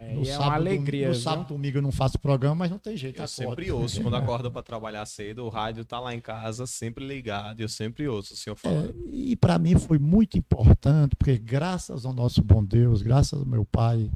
É, 0.00 0.14
No 0.14 0.22
e 0.24 0.28
é 0.28 0.32
sábado, 0.32 0.48
uma 0.48 0.54
alegria. 0.56 1.08
No 1.08 1.12
viu? 1.14 1.22
sábado 1.22 1.48
domingo 1.48 1.78
eu 1.78 1.82
não 1.82 1.92
faço 1.92 2.18
programa, 2.18 2.54
mas 2.54 2.70
não 2.70 2.78
tem 2.78 2.96
jeito. 2.96 3.18
Eu 3.18 3.24
acordo. 3.24 3.50
sempre 3.50 3.70
ouço, 3.72 4.00
quando 4.02 4.14
acordo 4.16 4.50
para 4.50 4.62
trabalhar 4.62 5.06
cedo, 5.06 5.44
o 5.44 5.48
rádio 5.48 5.84
tá 5.84 5.98
lá 6.00 6.14
em 6.14 6.20
casa, 6.20 6.66
sempre 6.66 7.06
ligado, 7.06 7.60
eu 7.60 7.68
sempre 7.68 8.06
ouço 8.06 8.34
o 8.34 8.36
senhor 8.36 8.54
É, 8.56 8.58
falando. 8.58 8.94
e 9.10 9.34
para 9.36 9.58
mim 9.58 9.78
foi 9.78 9.98
muito 9.98 10.36
importante, 10.38 11.16
porque 11.16 11.38
graças 11.38 12.04
ao 12.04 12.12
nosso 12.12 12.42
bom 12.42 12.62
Deus, 12.64 13.02
graças 13.02 13.38
ao 13.40 13.46
meu 13.46 13.64
pai, 13.64 14.10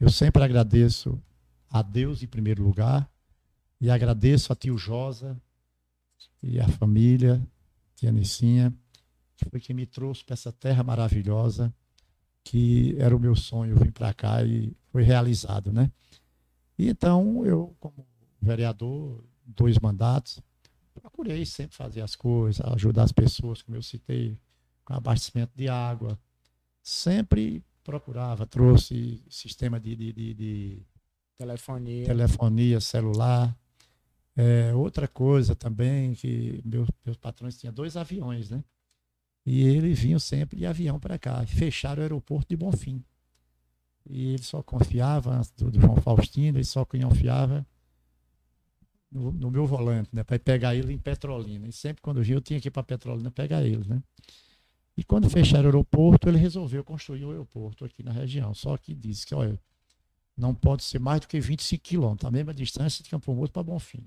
Eu 0.00 0.10
sempre 0.10 0.42
agradeço 0.42 1.22
a 1.70 1.80
Deus 1.80 2.22
em 2.22 2.26
primeiro 2.26 2.62
lugar 2.62 3.08
e 3.80 3.88
agradeço 3.90 4.52
a 4.52 4.56
tio 4.56 4.76
Josa 4.76 5.40
e 6.42 6.58
a 6.60 6.66
família, 6.68 7.40
tia 7.96 8.10
Nicinha, 8.12 8.74
que 9.36 9.48
foi 9.48 9.60
quem 9.60 9.74
me 9.74 9.86
trouxe 9.86 10.24
para 10.24 10.34
essa 10.34 10.52
terra 10.52 10.82
maravilhosa, 10.82 11.72
que 12.44 12.94
era 12.98 13.16
o 13.16 13.18
meu 13.18 13.34
sonho 13.34 13.76
vir 13.76 13.90
para 13.90 14.12
cá 14.12 14.44
e 14.44 14.76
foi 14.92 15.02
realizado, 15.02 15.72
né? 15.72 15.90
E 16.78 16.88
então 16.88 17.44
eu, 17.44 17.74
como 17.80 18.06
vereador, 18.40 19.24
dois 19.46 19.78
mandatos, 19.78 20.40
procurei 20.92 21.44
sempre 21.46 21.74
fazer 21.74 22.02
as 22.02 22.14
coisas, 22.14 22.64
ajudar 22.72 23.04
as 23.04 23.12
pessoas, 23.12 23.62
como 23.62 23.76
eu 23.76 23.82
citei, 23.82 24.38
com 24.84 24.92
abastecimento 24.94 25.52
de 25.56 25.68
água. 25.68 26.18
Sempre 26.82 27.64
procurava, 27.82 28.46
trouxe 28.46 29.22
sistema 29.28 29.80
de, 29.80 29.96
de, 29.96 30.12
de, 30.12 30.34
de 30.34 30.82
telefonia. 31.38 32.06
telefonia 32.06 32.80
celular. 32.80 33.56
É, 34.36 34.74
outra 34.74 35.06
coisa 35.06 35.54
também, 35.54 36.14
que 36.14 36.60
meus, 36.64 36.88
meus 37.04 37.16
patrões 37.16 37.56
tinham 37.56 37.72
dois 37.72 37.96
aviões, 37.96 38.50
né? 38.50 38.62
E 39.46 39.62
eles 39.62 39.98
vinham 39.98 40.18
sempre 40.18 40.56
de 40.56 40.66
avião 40.66 40.98
para 40.98 41.18
cá. 41.18 41.44
Fecharam 41.46 42.00
o 42.00 42.02
aeroporto 42.02 42.48
de 42.48 42.56
Bonfim. 42.56 43.04
E 44.08 44.34
ele 44.34 44.42
só 44.42 44.62
confiava, 44.62 45.42
do, 45.56 45.80
João 45.80 45.96
Faustino, 45.96 46.58
ele 46.58 46.64
só 46.64 46.84
confiava 46.84 47.66
no, 49.10 49.32
no 49.32 49.50
meu 49.50 49.66
volante, 49.66 50.10
né? 50.12 50.22
Para 50.22 50.38
pegar 50.38 50.74
ele 50.74 50.92
em 50.92 50.98
Petrolina. 50.98 51.68
E 51.68 51.72
sempre 51.72 52.02
quando 52.02 52.22
vinha, 52.22 52.36
eu 52.36 52.40
tinha 52.40 52.60
que 52.60 52.68
ir 52.68 52.70
para 52.70 52.82
Petrolina 52.82 53.30
pegar 53.30 53.62
ele, 53.62 53.86
né? 53.86 54.02
E 54.96 55.02
quando 55.02 55.28
fecharam 55.28 55.64
o 55.64 55.66
aeroporto, 55.66 56.28
ele 56.28 56.38
resolveu 56.38 56.84
construir 56.84 57.24
o 57.24 57.30
aeroporto 57.30 57.84
aqui 57.84 58.02
na 58.02 58.12
região. 58.12 58.54
Só 58.54 58.76
que 58.76 58.94
disse 58.94 59.26
que, 59.26 59.34
olha, 59.34 59.58
não 60.36 60.54
pode 60.54 60.84
ser 60.84 60.98
mais 60.98 61.20
do 61.20 61.28
que 61.28 61.40
25 61.40 61.82
quilômetros, 61.82 62.28
a 62.28 62.30
mesma 62.30 62.54
distância 62.54 63.02
de 63.02 63.10
Campo 63.10 63.34
Mourto 63.34 63.52
para 63.52 63.62
Bonfim. 63.62 64.04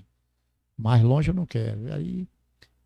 Mais 0.77 1.01
longe 1.03 1.29
eu 1.29 1.33
não 1.33 1.45
quero. 1.45 1.87
E 1.87 1.91
aí 1.91 2.27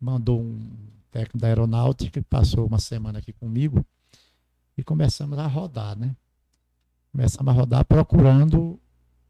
mandou 0.00 0.40
um 0.40 0.70
técnico 1.12 1.38
da 1.38 1.46
aeronáutica 1.46 2.20
que 2.20 2.26
passou 2.28 2.66
uma 2.66 2.80
semana 2.80 3.20
aqui 3.20 3.32
comigo 3.32 3.84
e 4.76 4.82
começamos 4.82 5.38
a 5.38 5.46
rodar, 5.46 5.96
né? 5.96 6.16
Começamos 7.12 7.52
a 7.52 7.54
rodar 7.54 7.84
procurando 7.84 8.80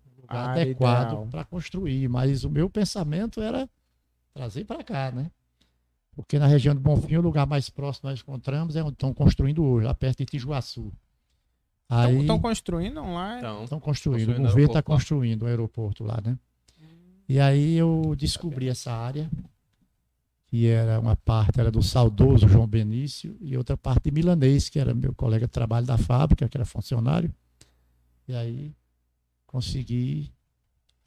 um 0.07 0.23
lugar 0.23 0.49
Ah, 0.49 0.53
adequado 0.53 1.29
para 1.29 1.45
construir, 1.45 2.09
mas 2.09 2.45
o 2.45 2.51
meu 2.51 2.71
pensamento 2.71 3.43
era 3.43 3.69
trazer 4.33 4.65
para 4.65 4.83
cá, 4.85 5.11
né? 5.11 5.31
Porque 6.15 6.39
na 6.39 6.47
região 6.47 6.75
do 6.75 6.81
Bonfim, 6.81 7.17
o 7.17 7.21
lugar 7.23 7.47
mais 7.47 7.69
próximo 7.69 8.09
nós 8.09 8.21
encontramos 8.21 8.77
é 8.77 8.83
onde 8.83 8.93
estão 8.93 9.13
construindo 9.13 9.65
hoje, 9.65 9.87
lá 9.87 9.95
perto 9.95 10.19
de 10.19 10.27
Tijuaçu. 10.27 10.93
Aí 11.89 12.21
Estão 12.21 12.39
construindo 12.39 13.03
lá? 13.03 13.37
Estão 13.65 13.81
construindo, 13.81 14.27
Construindo 14.27 14.47
o 14.47 14.49
governo 14.49 14.67
está 14.71 14.83
construindo 14.83 15.43
o 15.43 15.47
aeroporto 15.47 16.05
lá, 16.05 16.21
né? 16.25 16.39
E 17.29 17.41
aí 17.41 17.75
eu 17.75 18.15
descobri 18.17 18.69
essa 18.69 18.93
área, 18.93 19.29
que 20.53 20.66
era 20.66 21.01
uma 21.01 21.16
parte 21.16 21.59
era 21.59 21.70
do 21.70 21.83
saudoso 21.83 22.47
João 22.47 22.66
Benício 22.66 23.35
e 23.41 23.57
outra 23.57 23.74
parte 23.74 24.05
de 24.05 24.11
Milanês, 24.11 24.69
que 24.69 24.79
era 24.79 24.93
meu 24.93 25.15
colega 25.15 25.47
de 25.47 25.51
trabalho 25.51 25.87
da 25.87 25.97
fábrica, 25.97 26.47
que 26.47 26.55
era 26.55 26.66
funcionário. 26.66 27.35
E 28.29 28.35
aí 28.35 28.77
consegui 29.47 30.31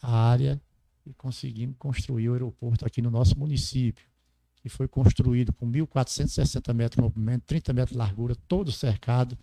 a 0.02 0.12
área 0.12 0.60
e 1.06 1.14
conseguimos 1.14 1.76
construir 1.78 2.28
o 2.28 2.34
aeroporto 2.34 2.88
aqui 2.88 3.04
no 3.04 3.12
nosso 3.12 3.38
município, 3.38 4.04
que 4.56 4.68
foi 4.68 4.88
construído 4.88 5.54
com 5.54 5.72
1.460 5.72 6.74
metros 6.74 6.96
de 6.96 7.04
comprimento, 7.04 7.44
30 7.46 7.72
metros 7.72 7.92
de 7.92 8.00
largura, 8.00 8.36
todo 8.48 8.72
cercado, 8.72 9.38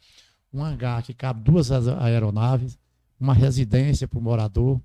um 0.52 0.64
hangar 0.64 1.04
que 1.04 1.14
cabe 1.14 1.44
duas 1.44 1.70
aeronaves, 1.70 2.76
uma 3.20 3.34
residência 3.34 4.08
para 4.08 4.18
o 4.18 4.22
morador, 4.22 4.82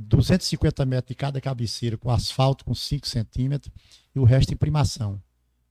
250 0.00 0.84
metros 0.84 1.08
de 1.08 1.14
cada 1.14 1.40
cabeceira, 1.40 1.96
com 1.96 2.10
asfalto 2.10 2.64
com 2.64 2.74
5 2.74 3.06
centímetros, 3.06 3.72
e 4.14 4.18
o 4.18 4.24
resto 4.24 4.52
em 4.52 4.56
primação. 4.56 5.20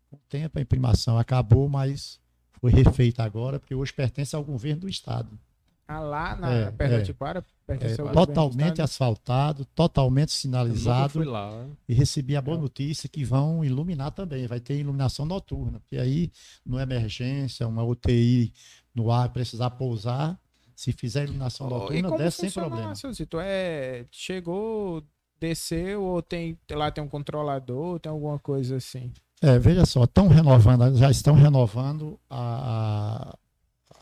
Com 0.10 0.18
o 0.18 0.22
tempo 0.30 0.60
a 0.60 0.62
imprimação 0.62 1.18
acabou, 1.18 1.68
mas 1.68 2.20
foi 2.60 2.72
refeita 2.72 3.24
agora, 3.24 3.60
porque 3.60 3.76
hoje 3.76 3.92
pertence 3.92 4.36
ao 4.36 4.44
governo 4.44 4.82
do 4.82 4.90
Estado. 4.90 5.38
Ah, 5.86 6.00
lá 6.00 6.36
na, 6.36 6.52
É, 6.54 6.72
perto 6.72 6.94
é. 6.94 7.00
de 7.00 7.06
Tiquara? 7.08 7.40
É, 7.40 7.44
pertence 7.68 8.00
ao 8.00 8.08
governo 8.08 8.26
do 8.26 8.28
totalmente 8.28 8.82
asfaltado, 8.82 9.66
totalmente 9.66 10.30
eu 10.30 10.36
sinalizado. 10.36 11.10
fui 11.14 11.26
lá. 11.26 11.68
E 11.88 11.94
recebi 11.94 12.38
a 12.38 12.42
boa 12.42 12.58
notícia 12.58 13.10
que 13.10 13.26
vão 13.26 13.66
iluminar 13.66 14.12
também, 14.12 14.48
vai 14.48 14.60
ter 14.60 14.80
iluminação 14.80 15.26
noturna, 15.26 15.80
porque 15.82 15.98
aí, 15.98 16.32
numa 16.66 16.82
emergência, 16.82 17.68
uma 17.68 17.84
UTI 17.84 18.54
no 18.96 19.12
ar, 19.12 19.30
precisar 19.30 19.72
pousar, 19.72 20.40
se 20.76 20.92
fizer 20.92 21.24
iluminação 21.24 21.68
Oh, 21.68 21.70
noturna, 21.72 22.10
como 22.10 22.18
desce 22.18 22.38
sem 22.42 22.52
problema. 22.52 22.96
seu 22.96 23.12
Zito? 23.14 23.38
É, 23.40 24.06
chegou, 24.12 25.04
desceu 25.40 26.04
ou 26.04 26.22
tem 26.22 26.58
lá 26.72 26.92
tem 26.92 27.04
um 27.04 27.08
controlador, 27.10 28.00
tem 28.00 28.12
alguma 28.12 28.40
coisa 28.40 28.78
assim? 28.78 29.12
É, 29.42 29.60
veja 29.60 29.86
só, 29.86 30.06
estão 30.06 30.28
renovando, 30.28 30.96
já 30.96 31.12
estão 31.12 31.36
renovando 31.36 32.20
a, 32.30 33.36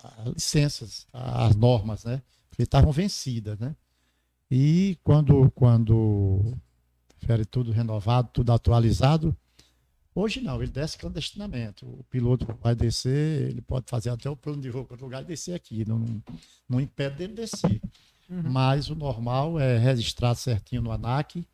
a- 0.04 0.22
a 0.26 0.30
licenças, 0.30 1.08
a- 1.12 1.48
as 1.48 1.56
normas, 1.56 2.04
né? 2.04 2.22
Porque 2.50 2.64
estavam 2.64 2.92
vencidas, 2.92 3.58
né? 3.60 3.76
E 4.50 4.98
quando, 5.04 5.50
quando 5.52 6.58
tiver 7.20 7.46
tudo 7.46 7.72
renovado, 7.72 8.30
tudo 8.34 8.52
atualizado, 8.52 9.36
hoje 10.14 10.42
não, 10.42 10.62
ele 10.62 10.72
desce 10.72 10.98
clandestinamente. 10.98 11.86
O 11.86 12.04
piloto 12.10 12.46
vai 12.62 12.76
descer, 12.76 13.50
ele 13.50 13.62
pode 13.62 13.86
fazer 13.90 14.10
até 14.10 14.30
o 14.30 14.36
plano 14.36 14.62
de 14.62 14.70
voo 14.70 14.86
para 14.86 14.94
outro 14.94 15.06
lugar 15.06 15.22
e 15.24 15.26
descer 15.26 15.54
aqui, 15.54 15.88
não, 15.88 16.06
não 16.68 16.80
impede 16.80 17.18
dele 17.18 17.34
descer. 17.34 17.82
Mas 18.50 18.90
o 18.90 18.96
normal 18.96 19.60
é 19.60 19.78
registrar 19.78 20.36
certinho 20.36 20.82
no 20.82 20.92
ANAC 20.92 21.46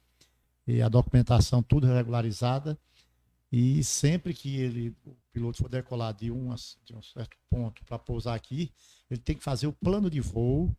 e 0.68 0.82
a 0.82 0.88
documentação 0.88 1.64
tudo 1.64 1.88
regularizada. 1.88 2.78
E 3.52 3.84
sempre 3.84 4.34
que 4.34 4.58
ele, 4.58 4.96
o 5.06 5.16
piloto 5.32 5.58
for 5.58 5.70
decolar 5.70 6.14
de 6.14 6.30
um, 6.30 6.54
de 6.84 6.94
um 6.94 7.02
certo 7.02 7.38
ponto 7.50 7.84
para 7.86 7.98
pousar 7.98 8.36
aqui, 8.36 8.72
ele 9.10 9.22
tem 9.22 9.36
que 9.36 9.44
fazer 9.44 9.68
o 9.68 9.74
plano 9.74 10.10
de 10.10 10.20
voo, 10.20 10.76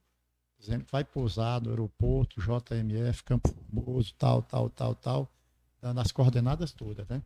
dizendo 0.58 0.84
que 0.84 0.92
vai 0.92 1.02
pousar 1.02 1.60
no 1.62 1.70
aeroporto, 1.70 2.40
JMF, 2.40 3.24
Campo 3.24 3.48
Formoso, 3.48 4.14
tal, 4.18 4.42
tal, 4.42 4.68
tal, 4.68 4.94
tal, 4.94 5.32
dando 5.80 6.00
as 6.00 6.12
coordenadas 6.12 6.72
todas, 6.72 7.08
né? 7.08 7.22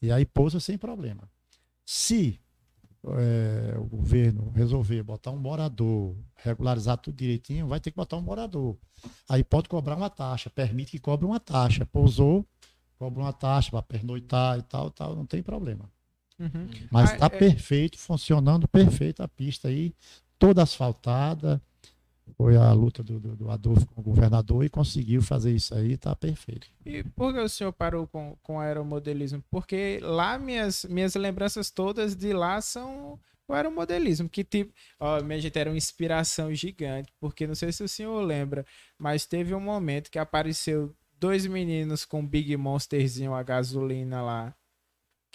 E 0.00 0.10
aí 0.12 0.24
pousa 0.24 0.60
sem 0.60 0.76
problema. 0.76 1.28
Se 1.84 2.40
eh, 3.04 3.74
o 3.78 3.84
governo 3.84 4.50
resolver 4.50 5.02
botar 5.02 5.30
um 5.30 5.38
morador, 5.38 6.16
regularizar 6.36 6.98
tudo 6.98 7.16
direitinho, 7.16 7.66
vai 7.68 7.80
ter 7.80 7.90
que 7.90 7.96
botar 7.96 8.16
um 8.16 8.22
morador. 8.22 8.76
Aí 9.28 9.44
pode 9.44 9.68
cobrar 9.68 9.96
uma 9.96 10.10
taxa, 10.10 10.50
permite 10.50 10.90
que 10.92 10.98
cobre 10.98 11.24
uma 11.26 11.38
taxa. 11.40 11.86
Pousou, 11.86 12.44
cobra 12.98 13.22
uma 13.22 13.32
taxa 13.32 13.70
para 13.70 13.82
pernoitar 13.82 14.58
e 14.58 14.62
tal, 14.62 14.90
tal, 14.90 15.14
não 15.14 15.26
tem 15.26 15.42
problema. 15.42 15.90
Uhum. 16.38 16.68
Mas 16.90 17.10
Ah, 17.10 17.14
está 17.14 17.26
é- 17.26 17.38
perfeito, 17.38 17.98
funcionando 17.98 18.66
perfeito 18.68 19.22
a 19.22 19.28
pista 19.28 19.68
aí, 19.68 19.94
toda 20.38 20.62
asfaltada. 20.62 21.62
Foi 22.36 22.56
a 22.56 22.72
luta 22.72 23.02
do, 23.02 23.18
do, 23.18 23.36
do 23.36 23.50
Adolfo 23.50 23.86
com 23.86 24.00
o 24.00 24.04
governador 24.04 24.64
e 24.64 24.68
conseguiu 24.68 25.22
fazer 25.22 25.52
isso 25.52 25.74
aí, 25.74 25.92
está 25.92 26.14
perfeito. 26.14 26.66
E 26.84 27.02
por 27.02 27.32
que 27.32 27.40
o 27.40 27.48
senhor 27.48 27.72
parou 27.72 28.06
com, 28.06 28.36
com 28.42 28.60
aeromodelismo? 28.60 29.42
Porque 29.50 30.00
lá 30.02 30.38
minhas, 30.38 30.84
minhas 30.84 31.14
lembranças 31.14 31.70
todas 31.70 32.14
de 32.14 32.32
lá 32.32 32.60
são 32.60 33.18
o 33.48 33.52
aeromodelismo, 33.52 34.28
que 34.28 34.42
tipo, 34.42 34.72
ó, 34.98 35.22
minha 35.22 35.40
gente, 35.40 35.58
era 35.58 35.70
uma 35.70 35.76
inspiração 35.76 36.52
gigante, 36.52 37.12
porque 37.20 37.46
não 37.46 37.54
sei 37.54 37.72
se 37.72 37.82
o 37.82 37.88
senhor 37.88 38.20
lembra, 38.20 38.66
mas 38.98 39.24
teve 39.24 39.54
um 39.54 39.60
momento 39.60 40.10
que 40.10 40.18
apareceu 40.18 40.94
dois 41.18 41.46
meninos 41.46 42.04
com 42.04 42.26
Big 42.26 42.56
Monsterzinho 42.56 43.34
a 43.34 43.42
gasolina 43.42 44.20
lá, 44.22 44.54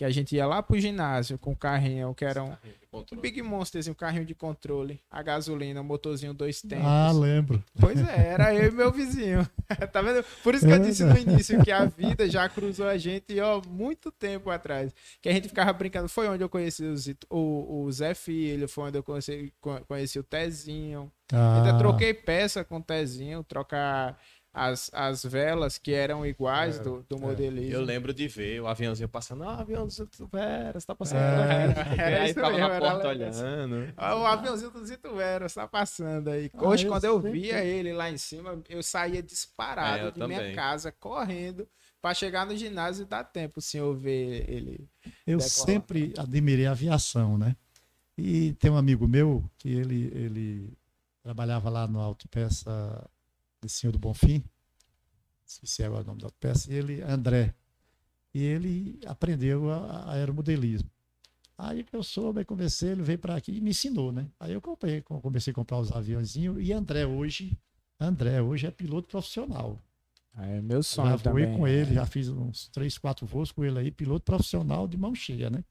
que 0.01 0.05
a 0.05 0.09
gente 0.09 0.35
ia 0.35 0.47
lá 0.47 0.63
pro 0.63 0.79
ginásio 0.79 1.37
com 1.37 1.51
o 1.51 1.55
carrinho, 1.55 2.11
que 2.15 2.25
era 2.25 2.43
um, 2.43 2.55
um 2.91 3.21
Big 3.21 3.39
Monsterzinho, 3.43 3.91
um 3.91 3.95
carrinho 3.95 4.25
de 4.25 4.33
controle, 4.33 4.99
a 5.11 5.21
gasolina, 5.21 5.79
um 5.79 5.83
motorzinho 5.83 6.33
dois 6.33 6.59
tempos. 6.59 6.87
Ah, 6.87 7.11
lembro. 7.13 7.63
Pois 7.79 7.99
é, 8.07 8.29
era 8.29 8.51
eu 8.51 8.69
e 8.69 8.71
meu 8.71 8.91
vizinho. 8.91 9.47
tá 9.93 10.01
vendo? 10.01 10.25
Por 10.43 10.55
isso 10.55 10.65
que 10.65 10.73
eu 10.73 10.79
disse 10.79 11.03
no 11.03 11.15
início 11.15 11.63
que 11.63 11.71
a 11.71 11.85
vida 11.85 12.27
já 12.27 12.49
cruzou 12.49 12.87
a 12.87 12.97
gente, 12.97 13.39
ó, 13.39 13.61
muito 13.69 14.11
tempo 14.11 14.49
atrás. 14.49 14.91
Que 15.21 15.29
a 15.29 15.33
gente 15.33 15.49
ficava 15.49 15.71
brincando. 15.71 16.09
Foi 16.09 16.27
onde 16.27 16.43
eu 16.43 16.49
conheci 16.49 16.83
o, 16.83 16.97
Zito- 16.97 17.27
o, 17.29 17.83
o 17.83 17.91
Zé 17.91 18.15
Filho, 18.15 18.67
foi 18.67 18.85
onde 18.85 18.97
eu 18.97 19.03
conheci, 19.03 19.53
co- 19.61 19.81
conheci 19.87 20.17
o 20.17 20.23
Tezinho. 20.23 21.11
Ainda 21.31 21.75
Ah, 21.75 21.77
troquei 21.77 22.11
peça 22.11 22.63
com 22.63 22.77
o 22.77 22.81
Tezinho, 22.83 23.43
trocar 23.43 24.19
as, 24.53 24.89
as 24.93 25.23
velas 25.23 25.77
que 25.77 25.93
eram 25.93 26.25
iguais 26.25 26.77
É, 26.79 26.83
do, 26.83 27.03
do 27.07 27.15
é. 27.15 27.19
modelismo. 27.19 27.73
Eu 27.73 27.81
lembro 27.81 28.13
de 28.13 28.27
ver 28.27 28.61
o 28.61 28.67
aviãozinho 28.67 29.07
passando. 29.07 29.43
Ah, 29.43 29.59
avião 29.59 29.85
do 29.85 29.91
Zito 29.91 30.27
Vera, 30.27 30.79
você 30.79 30.85
tá 30.85 30.93
passando. 30.95 31.19
É, 31.19 31.65
aqui. 31.65 31.99
era 32.01 32.21
aí 32.23 32.27
ficava 32.29 32.49
mesmo, 32.51 32.67
na 32.67 32.73
era 32.75 32.91
porta 32.91 33.07
olhando. 33.07 33.93
Ah, 33.95 34.15
O 34.17 34.25
aviãozinho 34.25 34.71
do 34.71 34.85
Zito 34.85 35.15
Vera 35.15 35.45
está 35.45 35.67
passando 35.67 36.29
aí. 36.29 36.51
Ah, 36.53 36.67
Hoje, 36.67 36.85
eu 36.85 36.91
quando 36.91 37.05
eu 37.05 37.19
via 37.19 37.61
que- 37.61 37.67
ele 37.67 37.93
lá 37.93 38.09
em 38.11 38.17
cima, 38.17 38.61
eu 38.67 38.83
saía 38.83 39.23
disparado 39.23 39.99
É, 39.99 40.07
eu 40.07 40.11
de 40.11 40.19
minha 40.27 40.39
também. 40.39 40.55
casa, 40.55 40.91
correndo, 40.91 41.65
para 42.01 42.13
chegar 42.13 42.45
no 42.45 42.55
ginásio 42.55 43.03
e 43.03 43.05
dar 43.05 43.23
tempo 43.23 43.59
o 43.59 43.61
senhor 43.61 43.95
ver 43.95 44.49
ele. 44.49 44.89
eu 45.25 45.37
decolar. 45.37 45.49
sempre 45.49 46.13
admirei 46.17 46.65
a 46.65 46.71
aviação, 46.71 47.37
né? 47.37 47.55
E 48.17 48.51
tem 48.53 48.69
um 48.69 48.75
amigo 48.77 49.07
meu 49.07 49.49
que 49.57 49.69
ele, 49.69 50.11
ele 50.13 50.73
trabalhava 51.23 51.69
lá 51.69 51.87
no 51.87 51.99
Autopeça 51.99 53.09
de 53.61 53.69
Senhor 53.69 53.91
do 53.91 53.99
Bonfim, 53.99 54.43
se 55.45 55.83
é 55.83 55.89
o 55.89 56.03
nome 56.03 56.21
da 56.21 56.29
e 56.67 56.73
ele, 56.73 57.01
André, 57.01 57.53
e 58.33 58.41
ele 58.41 58.99
aprendeu 59.05 59.69
a, 59.69 60.13
aeromodelismo. 60.13 60.89
Aí 61.57 61.83
que 61.83 61.95
eu 61.95 62.01
soube, 62.01 62.43
conversei, 62.43 62.89
ele 62.89 63.03
veio 63.03 63.19
para 63.19 63.35
aqui 63.35 63.51
e 63.51 63.61
me 63.61 63.69
ensinou, 63.69 64.11
né? 64.11 64.27
Aí 64.39 64.53
eu 64.53 64.61
comprei, 64.61 65.01
comecei 65.01 65.51
a 65.51 65.53
comprar 65.53 65.77
os 65.77 65.91
aviãozinhos 65.91 66.57
e 66.59 66.73
André 66.73 67.05
hoje, 67.05 67.55
André 67.99 68.41
hoje 68.41 68.65
é 68.65 68.71
piloto 68.71 69.07
profissional. 69.07 69.79
É 70.37 70.61
meu 70.61 70.81
sonho 70.81 71.09
já 71.09 71.19
também. 71.19 71.51
Já 71.51 71.57
com 71.57 71.67
ele, 71.67 71.93
já 71.93 72.05
fiz 72.05 72.29
uns 72.29 72.67
três, 72.69 72.97
quatro 72.97 73.27
voos 73.27 73.51
com 73.51 73.63
ele 73.63 73.77
aí, 73.77 73.91
piloto 73.91 74.23
profissional 74.23 74.87
de 74.87 74.97
mão 74.97 75.13
cheia, 75.13 75.49
né? 75.49 75.63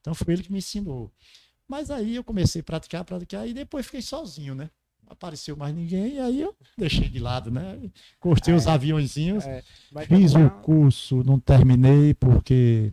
Então 0.00 0.14
foi 0.14 0.34
ele 0.34 0.42
que 0.44 0.52
me 0.52 0.58
ensinou. 0.58 1.12
Mas 1.66 1.90
aí 1.90 2.14
eu 2.14 2.22
comecei 2.22 2.60
a 2.60 2.64
praticar, 2.64 3.04
praticar, 3.04 3.48
e 3.48 3.54
depois 3.54 3.86
fiquei 3.86 4.02
sozinho, 4.02 4.54
né? 4.54 4.70
Apareceu 5.08 5.56
mais 5.56 5.74
ninguém, 5.74 6.14
e 6.14 6.18
aí 6.18 6.40
eu 6.40 6.56
deixei 6.76 7.08
de 7.08 7.18
lado, 7.18 7.50
né? 7.50 7.78
Cortei 8.18 8.54
é, 8.54 8.56
os 8.56 8.66
aviãozinhos, 8.66 9.44
é, 9.44 9.62
fiz 10.06 10.34
o 10.34 10.48
curso, 10.62 11.22
não 11.22 11.38
terminei 11.38 12.14
porque 12.14 12.92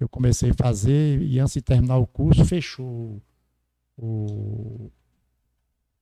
eu 0.00 0.08
comecei 0.08 0.50
a 0.50 0.54
fazer, 0.54 1.20
e 1.22 1.38
antes 1.38 1.54
de 1.54 1.62
terminar 1.62 1.98
o 1.98 2.06
curso, 2.06 2.44
fechou 2.44 3.20
o 3.96 4.90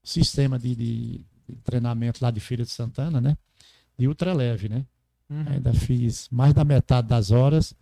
sistema 0.03 0.57
de, 0.57 0.75
de, 0.75 1.25
de 1.47 1.55
treinamento 1.63 2.23
lá 2.23 2.31
de 2.31 2.39
Feira 2.39 2.63
de 2.63 2.71
Santana, 2.71 3.21
né? 3.21 3.37
De 3.97 4.07
ultraleve, 4.07 4.69
né? 4.69 4.85
Uhum. 5.29 5.45
Ainda 5.47 5.73
fiz 5.73 6.27
mais 6.29 6.53
da 6.53 6.63
metade 6.63 7.07
das 7.07 7.31
horas, 7.31 7.73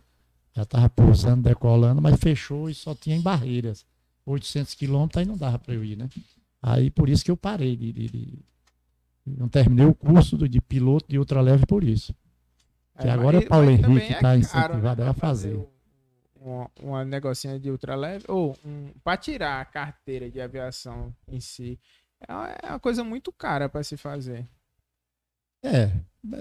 já 0.54 0.64
estava 0.64 0.90
pousando, 0.90 1.44
decolando, 1.44 2.02
mas 2.02 2.20
fechou 2.20 2.70
e 2.70 2.74
só 2.74 2.94
tinha 2.94 3.16
em 3.16 3.22
barreiras. 3.22 3.86
800 4.26 4.76
quilômetros, 4.76 5.20
aí 5.20 5.26
não 5.26 5.38
dava 5.38 5.58
para 5.58 5.74
eu 5.74 5.84
ir, 5.84 5.98
né? 5.98 6.10
Aí 6.62 6.92
por 6.92 7.10
isso 7.10 7.26
que 7.26 7.32
eu 7.32 7.38
parei 7.38 7.76
de, 7.76 7.92
de, 7.92 8.08
de 8.08 8.40
não 9.26 9.48
terminei 9.48 9.86
o 9.86 9.96
curso 9.96 10.38
de 10.38 10.62
piloto 10.62 11.08
de 11.08 11.18
ultraleve 11.18 11.66
por 11.66 11.84
isso. 11.84 12.14
Que 13.00 13.08
é, 13.08 13.12
agora 13.12 13.38
é 13.38 13.40
o 13.40 13.48
Paulo 13.48 13.70
Henrique 13.70 14.08
que 14.08 14.14
está 14.14 14.36
é 14.36 14.38
incentivado 14.38 15.04
né, 15.04 15.10
a 15.10 15.14
fazer. 15.14 15.56
fazer 15.56 15.72
uma, 16.42 16.72
uma 16.82 17.06
negocinha 17.06 17.60
de 17.60 17.70
ultraleve, 17.70 18.26
ou 18.28 18.58
um, 18.66 18.92
para 19.04 19.16
tirar 19.18 19.62
a 19.62 19.66
carteira 19.66 20.30
de 20.30 20.42
aviação 20.42 21.16
em 21.28 21.40
si, 21.40 21.80
é 22.28 22.34
uma, 22.34 22.48
é 22.64 22.70
uma 22.70 22.80
coisa 22.80 23.04
muito 23.04 23.32
cara 23.32 23.70
para 23.70 23.84
se 23.84 23.96
fazer. 23.96 24.48
É, 25.64 25.92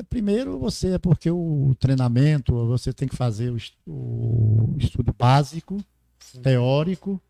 primeiro 0.09 0.59
você 0.59 0.95
é 0.95 0.99
porque 0.99 1.31
o 1.31 1.75
treinamento, 1.79 2.67
você 2.67 2.93
tem 2.93 3.07
que 3.07 3.17
fazer 3.17 3.51
o, 3.51 3.59
o 3.87 4.77
estudo 4.79 5.13
básico, 5.13 5.79
Sim. 6.19 6.41
teórico, 6.41 7.21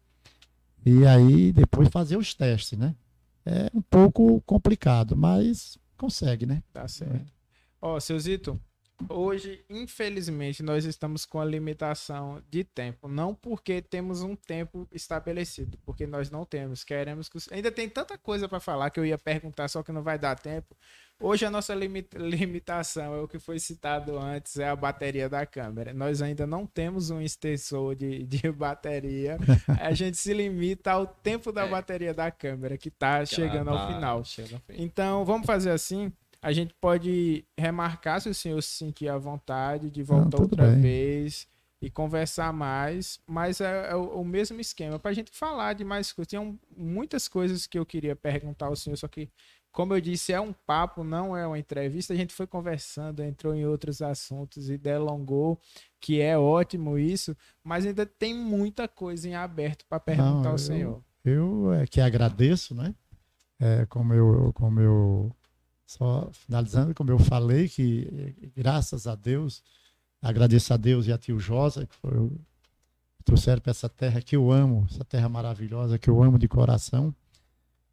e 0.85 1.07
aí 1.07 1.53
depois 1.53 1.89
fazer 1.89 2.17
os 2.17 2.35
testes, 2.35 2.79
né? 2.79 2.95
É 3.45 3.71
um 3.75 3.83
pouco 3.83 4.41
complicado, 4.43 5.17
mas 5.17 5.79
consegue, 5.97 6.47
né? 6.47 6.63
Tá 6.73 6.87
certo. 6.87 7.33
Ó, 7.81 7.97
é. 7.97 8.01
seu 8.01 8.19
Zito, 8.19 8.61
Hoje, 9.09 9.65
infelizmente, 9.69 10.63
nós 10.63 10.85
estamos 10.85 11.25
com 11.25 11.41
a 11.41 11.45
limitação 11.45 12.43
de 12.51 12.65
tempo. 12.65 13.09
Não 13.09 13.35
porque 13.35 13.81
temos 13.81 14.23
um 14.23 14.37
tempo 14.37 14.87
estabelecido, 14.93 15.79
porque 15.85 16.07
nós 16.07 16.31
não 16.31 16.45
temos. 16.45 16.85
Queremos 16.85 17.29
que. 17.29 17.39
Ainda 17.53 17.71
tem 17.71 17.89
tanta 17.89 18.19
coisa 18.19 18.49
para 18.49 18.61
falar 18.61 18.91
que 18.91 19.01
eu 19.01 19.07
ia 19.07 19.19
perguntar, 19.19 19.69
só 19.69 19.83
que 19.83 19.93
não 19.93 20.03
vai 20.03 20.19
dar 20.19 20.39
tempo. 20.39 20.77
Hoje, 21.19 21.45
a 21.45 21.51
nossa 21.51 21.75
limitação 22.15 23.15
é 23.15 23.21
o 23.21 23.29
que 23.29 23.39
foi 23.39 23.59
citado 23.59 24.19
antes: 24.19 24.59
é 24.59 24.69
a 24.69 24.77
bateria 24.77 25.29
da 25.29 25.45
câmera. 25.45 25.93
Nós 25.93 26.23
ainda 26.23 26.47
não 26.47 26.67
temos 26.67 27.11
um 27.11 27.21
extensor 27.21 27.95
de, 27.95 28.25
de 28.25 28.51
bateria. 28.53 29.39
a 29.81 29.93
gente 29.95 30.17
se 30.17 30.33
limita 30.33 30.93
ao 30.93 31.07
tempo 31.07 31.53
da 31.53 31.67
é. 31.67 31.69
bateria 31.69 32.15
da 32.15 32.31
câmera, 32.31 32.77
que 32.77 32.89
está 32.89 33.25
chegando 33.25 33.71
ao 33.71 33.87
final. 33.87 34.23
Então, 34.71 35.25
vamos 35.25 35.47
fazer 35.47 35.71
assim 35.71 36.13
a 36.43 36.53
gente 36.53 36.75
pode 36.81 37.45
remarcar 37.57 38.21
se 38.21 38.29
o 38.29 38.35
senhor 38.35 38.63
se 38.63 38.71
sentir 38.71 39.09
à 39.09 39.19
vontade 39.19 39.91
de 39.91 40.03
voltar 40.03 40.39
Não, 40.39 40.45
outra 40.45 40.69
bem. 40.69 40.81
vez 40.81 41.47
e 41.83 41.91
conversar 41.91 42.53
mais, 42.53 43.19
mas 43.27 43.61
é, 43.61 43.91
é 43.91 43.97
o, 43.97 44.21
o, 44.21 44.25
mesmo 44.25 44.61
esquema 44.61 44.99
para 44.99 45.11
a 45.11 45.15
gente 45.15 45.31
falar 45.33 45.73
de 45.73 45.85
mais 45.85 46.13
coisas. 46.13 46.29
Tinham 46.29 46.59
muitas 46.77 47.27
coisas 47.27 47.67
que 47.67 47.79
eu 47.79 47.87
queria 47.87 48.15
perguntar 48.15 48.67
ao 48.67 48.77
senhor, 48.77 48.97
só 48.97 49.09
que, 49.09 49.31
como 49.73 49.95
eu 49.95 50.01
disse, 50.01 50.33
é 50.33 50.41
um 50.41 50.53
papo, 50.53 51.03
não 51.03 51.35
é 51.35 51.47
uma 51.47 51.59
entrevista. 51.59 52.13
A 52.13 52.17
gente 52.17 52.35
foi 52.35 52.47
conversando, 52.47 53.23
entrou 53.23 53.55
em 53.55 53.65
outros 53.65 54.03
assuntos 54.03 54.69
e 54.69 54.77
delongou, 54.77 55.59
que 55.99 56.21
é 56.21 56.37
ótimo 56.37 56.99
isso, 56.99 57.35
mas 57.65 57.87
ainda 57.87 58.05
tem 58.05 58.35
muita 58.35 58.87
coisa 58.87 59.27
em 59.27 59.35
aberto 59.35 59.87
para 59.87 60.01
perguntar 60.01 60.43
não, 60.43 60.47
ao 60.47 60.53
eu, 60.53 60.59
senhor. 60.59 61.05
Eu 61.25 61.73
é 61.73 61.87
que 61.87 62.01
agradeço, 62.01 62.75
né? 62.75 62.95
É, 63.59 63.87
como 63.87 64.13
eu, 64.13 64.53
como 64.55 64.81
eu 64.81 65.35
só 65.91 66.31
finalizando, 66.33 66.95
como 66.95 67.11
eu 67.11 67.19
falei, 67.19 67.69
que 67.69 68.53
graças 68.57 69.09
a 69.09 69.17
Deus, 69.17 69.61
agradeço 70.23 70.73
a 70.73 70.77
Deus 70.77 71.09
e 71.09 71.13
a 71.13 71.19
tio 71.19 71.41
Josa, 71.41 71.85
que 71.85 71.97
trouxeram 73.25 73.61
para 73.61 73.73
essa 73.73 73.89
terra 73.89 74.23
que 74.23 74.37
eu 74.37 74.53
amo, 74.53 74.87
essa 74.89 75.05
terra 75.05 75.29
maravilhosa 75.29 75.99
que 75.99 76.09
eu 76.09 76.23
amo 76.23 76.39
de 76.39 76.47
coração 76.47 77.13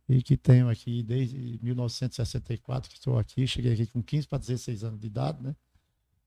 e 0.08 0.22
que 0.22 0.38
tenho 0.38 0.70
aqui 0.70 1.02
desde 1.02 1.60
1964 1.64 2.88
que 2.88 2.98
estou 2.98 3.18
aqui, 3.18 3.48
cheguei 3.48 3.74
aqui 3.74 3.88
com 3.88 4.04
15 4.04 4.28
para 4.28 4.38
16 4.38 4.84
anos 4.84 5.00
de 5.00 5.08
idade, 5.08 5.42
né? 5.42 5.56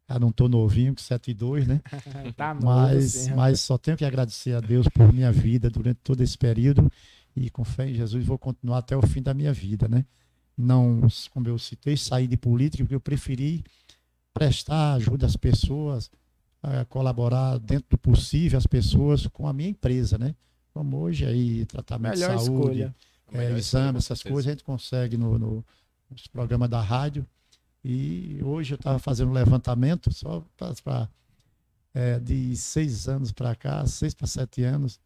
Já 0.08 0.18
não 0.18 0.30
estou 0.30 0.48
novinho, 0.48 0.92
com 0.92 1.00
7 1.00 1.30
e 1.30 1.34
2, 1.34 1.68
né? 1.68 1.80
tá 2.36 2.52
mas, 2.52 3.28
mas 3.28 3.60
só 3.60 3.78
tenho 3.78 3.96
que 3.96 4.04
agradecer 4.04 4.56
a 4.56 4.60
Deus 4.60 4.88
por 4.88 5.12
minha 5.12 5.30
vida 5.30 5.70
durante 5.70 6.00
todo 6.02 6.20
esse 6.20 6.36
período 6.36 6.90
e 7.36 7.48
com 7.48 7.62
fé 7.62 7.88
em 7.88 7.94
Jesus 7.94 8.26
vou 8.26 8.36
continuar 8.36 8.78
até 8.78 8.96
o 8.96 9.06
fim 9.06 9.22
da 9.22 9.32
minha 9.32 9.52
vida, 9.52 9.86
né? 9.86 10.04
Não, 10.60 11.00
como 11.32 11.48
eu 11.48 11.58
citei, 11.58 11.96
sair 11.96 12.26
de 12.26 12.36
política, 12.36 12.84
porque 12.84 12.94
eu 12.94 13.00
preferi 13.00 13.64
prestar 14.32 14.94
ajuda 14.94 15.26
às 15.26 15.36
pessoas, 15.36 16.10
colaborar 16.88 17.58
dentro 17.58 17.86
do 17.90 17.98
possível 17.98 18.58
as 18.58 18.66
pessoas 18.66 19.26
com 19.26 19.48
a 19.48 19.52
minha 19.52 19.70
empresa, 19.70 20.18
né? 20.18 20.34
Como 20.72 20.98
hoje 20.98 21.24
aí, 21.24 21.64
tratamento 21.66 22.18
Melhor 22.18 22.36
de 22.36 22.44
saúde, 22.44 22.94
é, 23.32 23.52
exame, 23.52 23.98
essas 23.98 24.22
coisas 24.22 24.46
a 24.46 24.50
gente 24.50 24.64
consegue 24.64 25.16
no, 25.16 25.38
no, 25.38 25.64
nos 26.10 26.26
programas 26.26 26.68
da 26.68 26.80
rádio. 26.80 27.26
E 27.82 28.40
hoje 28.42 28.74
eu 28.74 28.76
estava 28.76 28.98
fazendo 28.98 29.30
um 29.30 29.32
levantamento 29.32 30.12
só 30.12 30.44
para 30.84 31.08
é, 31.94 32.18
de 32.18 32.54
seis 32.56 33.08
anos 33.08 33.32
para 33.32 33.54
cá, 33.54 33.84
seis 33.86 34.14
para 34.14 34.26
sete 34.26 34.62
anos, 34.62 35.00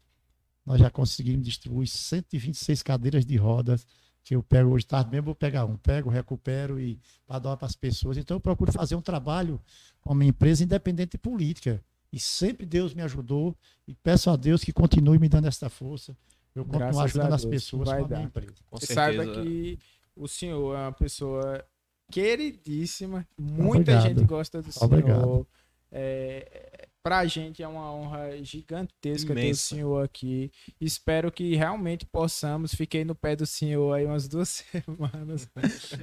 nós 0.67 0.81
já 0.81 0.91
conseguimos 0.91 1.45
distribuir 1.45 1.89
126 1.89 2.83
cadeiras 2.83 3.25
de 3.25 3.37
rodas 3.37 3.87
que 4.25 4.35
eu 4.35 4.43
pego 4.43 4.71
hoje 4.71 4.87
tarde 4.87 5.11
mesmo, 5.11 5.27
vou 5.27 5.35
pegar 5.35 5.67
um, 5.67 5.77
pego, 5.77 6.09
recupero 6.09 6.81
e 6.81 6.99
para 7.27 7.39
dar 7.39 7.57
para 7.59 7.67
as 7.67 7.77
pessoas. 7.77 8.17
Então 8.17 8.39
eu 8.39 8.41
procuro 8.41 8.73
fazer 8.73 8.97
um 8.97 9.03
trabalho 9.03 9.61
com 10.01 10.13
a 10.13 10.15
minha 10.15 10.31
empresa 10.31 10.65
independente 10.65 11.13
de 11.13 11.19
política. 11.19 11.85
E 12.11 12.19
sempre 12.19 12.65
Deus 12.65 12.95
me 12.95 13.03
ajudou 13.03 13.55
e 13.87 13.95
peço 13.95 14.31
a 14.31 14.37
Deus 14.37 14.65
que 14.65 14.73
continue 14.73 15.19
me 15.19 15.29
dando 15.29 15.47
essa 15.47 15.69
força. 15.69 16.17
Eu 16.55 16.65
continuo 16.65 17.01
ajudando 17.01 17.35
as 17.35 17.45
pessoas 17.45 17.89
com 17.89 18.05
a 18.05 18.09
minha 18.09 18.23
empresa. 18.23 18.55
Com 18.71 18.79
Saiba 18.79 19.27
que 19.27 19.79
o 20.17 20.27
senhor 20.27 20.75
é 20.75 20.83
uma 20.83 20.93
pessoa 20.93 21.63
queridíssima, 22.11 23.27
muita 23.37 23.93
Obrigado. 23.93 24.03
gente 24.03 24.25
gosta 24.25 24.63
do 24.63 24.73
senhor. 24.73 24.87
Obrigado. 24.87 25.47
É, 25.91 26.74
Pra 27.05 27.27
gente 27.27 27.63
é 27.63 27.69
uma 27.69 27.93
honra 27.93 28.43
gigantesca 28.43 29.33
Imensa. 29.33 29.47
ter 29.47 29.51
o 29.51 29.57
senhor 29.57 30.05
aqui. 30.07 30.51
Espero 30.81 31.31
que 31.31 31.55
realmente 31.55 32.07
possamos. 32.07 32.75
Fiquei 32.75 33.05
no 33.05 33.15
pé 33.15 33.37
do 33.37 33.45
senhor 33.45 33.93
aí 33.93 34.07
umas 34.07 34.27
duas 34.27 34.65
semanas 34.73 35.47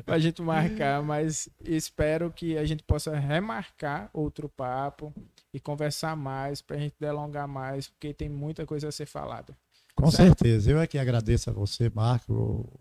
pra 0.05 0.19
gente 0.19 0.43
marcar, 0.43 1.01
mas 1.01 1.49
espero 1.65 2.31
que 2.31 2.55
a 2.55 2.63
gente 2.65 2.83
possa 2.83 3.17
remarcar 3.17 4.11
outro 4.13 4.47
papo 4.47 5.11
e 5.51 5.59
conversar 5.59 6.15
mais, 6.15 6.61
pra 6.61 6.77
gente 6.77 6.93
delongar 6.99 7.47
mais, 7.47 7.87
porque 7.87 8.13
tem 8.13 8.29
muita 8.29 8.63
coisa 8.67 8.89
a 8.89 8.91
ser 8.91 9.07
falada. 9.07 9.57
Com 9.95 10.11
certo? 10.11 10.37
certeza. 10.37 10.69
Eu 10.69 10.79
é 10.79 10.85
que 10.85 10.99
agradeço 10.99 11.49
a 11.49 11.53
você, 11.53 11.89
Marco, 11.89 12.31
o, 12.31 12.79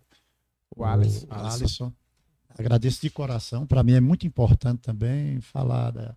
o, 0.77 0.85
Alisson. 0.85 1.27
o 1.27 1.35
Alisson. 1.35 1.93
Agradeço 2.51 3.01
de 3.01 3.09
coração. 3.09 3.67
Para 3.67 3.83
mim 3.83 3.95
é 3.95 4.01
muito 4.01 4.27
importante 4.27 4.83
também 4.83 5.41
falar 5.41 5.91
da 5.91 6.15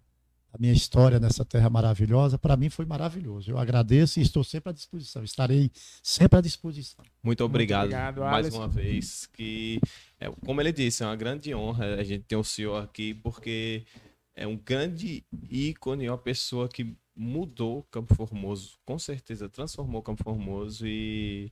a 0.54 0.58
minha 0.60 0.72
história 0.72 1.20
nessa 1.20 1.44
terra 1.44 1.68
maravilhosa, 1.68 2.38
para 2.38 2.56
mim 2.56 2.70
foi 2.70 2.86
maravilhoso. 2.86 3.50
Eu 3.50 3.58
agradeço 3.58 4.20
e 4.20 4.22
estou 4.22 4.44
sempre 4.44 4.70
à 4.70 4.74
disposição. 4.74 5.24
Estarei 5.24 5.72
sempre 6.04 6.38
à 6.38 6.42
disposição. 6.42 7.04
Muito 7.24 7.44
obrigado, 7.44 7.90
Muito 7.90 7.96
obrigado 7.96 8.22
mais 8.22 8.46
Alisson. 8.46 8.60
uma 8.60 8.68
vez. 8.68 9.26
Que, 9.34 9.82
é, 10.20 10.30
como 10.46 10.62
ele 10.62 10.72
disse, 10.72 11.02
é 11.02 11.08
uma 11.08 11.16
grande 11.16 11.56
honra 11.56 11.96
a 11.96 12.04
gente 12.04 12.26
ter 12.26 12.36
o 12.36 12.44
senhor 12.44 12.84
aqui, 12.84 13.16
porque 13.16 13.84
é 14.36 14.46
um 14.46 14.56
grande 14.56 15.26
ícone, 15.50 16.08
uma 16.08 16.20
pessoa 16.20 16.70
que 16.70 16.96
mudou 17.16 17.82
Campo 17.90 18.14
Formoso, 18.14 18.78
com 18.86 19.00
certeza 19.00 19.50
transformou 19.50 20.04
Campo 20.04 20.24
Formoso 20.24 20.86
e 20.86 21.52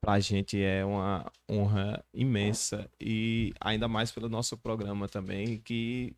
para 0.00 0.14
a 0.14 0.20
gente 0.20 0.60
é 0.60 0.84
uma 0.84 1.30
honra 1.48 2.04
imensa 2.12 2.90
e 3.00 3.52
ainda 3.60 3.86
mais 3.86 4.10
pelo 4.10 4.28
nosso 4.28 4.58
programa 4.58 5.08
também 5.08 5.58
que 5.60 6.12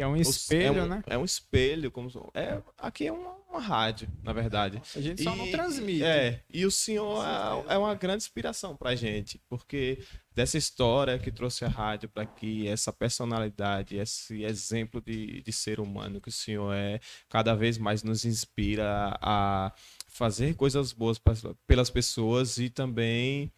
Que 0.00 0.04
é 0.04 0.06
um 0.06 0.16
espelho, 0.16 0.78
é 0.78 0.82
um, 0.82 0.86
né? 0.86 1.02
É 1.06 1.18
um 1.18 1.24
espelho, 1.26 1.90
como 1.90 2.08
é 2.32 2.58
aqui 2.78 3.06
é 3.06 3.12
uma, 3.12 3.34
uma 3.50 3.60
rádio, 3.60 4.08
na 4.22 4.32
verdade. 4.32 4.80
A 4.96 5.00
gente 5.02 5.22
só 5.22 5.34
E- 5.34 5.36
não 5.36 5.50
transmite. 5.50 6.02
É, 6.02 6.42
e 6.48 6.64
o 6.64 6.70
senhor 6.70 7.22
é, 7.68 7.74
é 7.74 7.76
uma 7.76 7.94
grande 7.94 8.24
inspiração 8.24 8.74
pra 8.74 8.94
gente, 8.94 9.38
porque 9.46 9.98
dessa 10.34 10.56
história 10.56 11.18
que 11.18 11.30
trouxe 11.30 11.66
a 11.66 11.68
rádio 11.68 12.08
para 12.08 12.22
aqui, 12.22 12.66
essa 12.66 12.90
personalidade, 12.94 13.96
esse 13.98 14.42
exemplo 14.42 15.02
de, 15.02 15.42
de 15.42 15.52
ser 15.52 15.78
humano 15.80 16.18
que 16.18 16.30
o 16.30 16.32
senhor 16.32 16.72
é, 16.74 16.98
cada 17.28 17.54
vez 17.54 17.76
mais 17.76 18.02
nos 18.02 18.24
inspira 18.24 19.18
a 19.20 19.70
fazer 20.08 20.54
coisas 20.54 20.94
boas 20.94 21.18
pras- 21.18 21.44
pelas 21.66 21.90
pessoas 21.90 22.56
e 22.56 22.70
também 22.70 23.52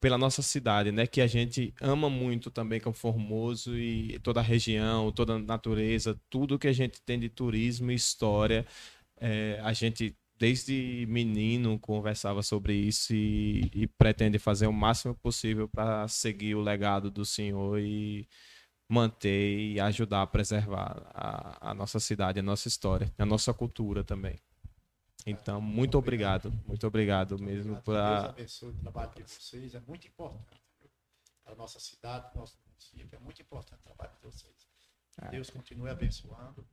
pela 0.00 0.18
nossa 0.18 0.42
cidade, 0.42 0.92
né? 0.92 1.06
Que 1.06 1.20
a 1.20 1.26
gente 1.26 1.74
ama 1.80 2.08
muito 2.10 2.50
também, 2.50 2.80
que 2.80 2.88
é 2.88 2.90
o 2.90 2.94
Formoso 2.94 3.76
e 3.76 4.18
toda 4.20 4.40
a 4.40 4.42
região, 4.42 5.12
toda 5.12 5.34
a 5.34 5.38
natureza, 5.38 6.20
tudo 6.30 6.58
que 6.58 6.68
a 6.68 6.72
gente 6.72 7.00
tem 7.02 7.18
de 7.18 7.28
turismo 7.28 7.90
e 7.90 7.94
história. 7.94 8.66
É, 9.20 9.60
a 9.62 9.72
gente, 9.72 10.16
desde 10.38 11.06
menino, 11.08 11.78
conversava 11.78 12.42
sobre 12.42 12.74
isso 12.74 13.14
e, 13.14 13.70
e 13.74 13.86
pretende 13.86 14.38
fazer 14.38 14.66
o 14.66 14.72
máximo 14.72 15.14
possível 15.16 15.68
para 15.68 16.06
seguir 16.08 16.54
o 16.54 16.60
legado 16.62 17.10
do 17.10 17.24
senhor 17.24 17.80
e 17.80 18.28
manter 18.88 19.58
e 19.74 19.80
ajudar 19.80 20.22
a 20.22 20.26
preservar 20.26 21.02
a, 21.14 21.70
a 21.70 21.74
nossa 21.74 22.00
cidade, 22.00 22.40
a 22.40 22.42
nossa 22.42 22.68
história, 22.68 23.12
a 23.18 23.26
nossa 23.26 23.52
cultura 23.54 24.04
também. 24.04 24.38
Então, 25.30 25.60
muito 25.60 25.98
obrigado, 25.98 26.52
muito 26.66 26.86
obrigado 26.86 27.38
mesmo 27.38 27.72
Deus 27.74 27.84
por 27.84 27.96
abençoe 27.96 28.70
o 28.70 28.74
trabalho 28.74 29.12
de 29.14 29.22
vocês, 29.24 29.74
é 29.74 29.80
muito 29.80 30.06
importante. 30.06 30.60
Para 31.44 31.52
a 31.54 31.56
nossa 31.56 31.78
cidade, 31.80 32.28
para 32.30 32.36
o 32.38 32.40
nosso 32.40 32.58
município, 32.66 33.16
é 33.16 33.18
muito 33.18 33.40
importante 33.42 33.80
o 33.80 33.84
trabalho 33.84 34.12
de 34.16 34.22
vocês. 34.22 34.68
É. 35.22 35.28
Deus 35.30 35.50
continue 35.50 35.90
abençoando 35.90 36.66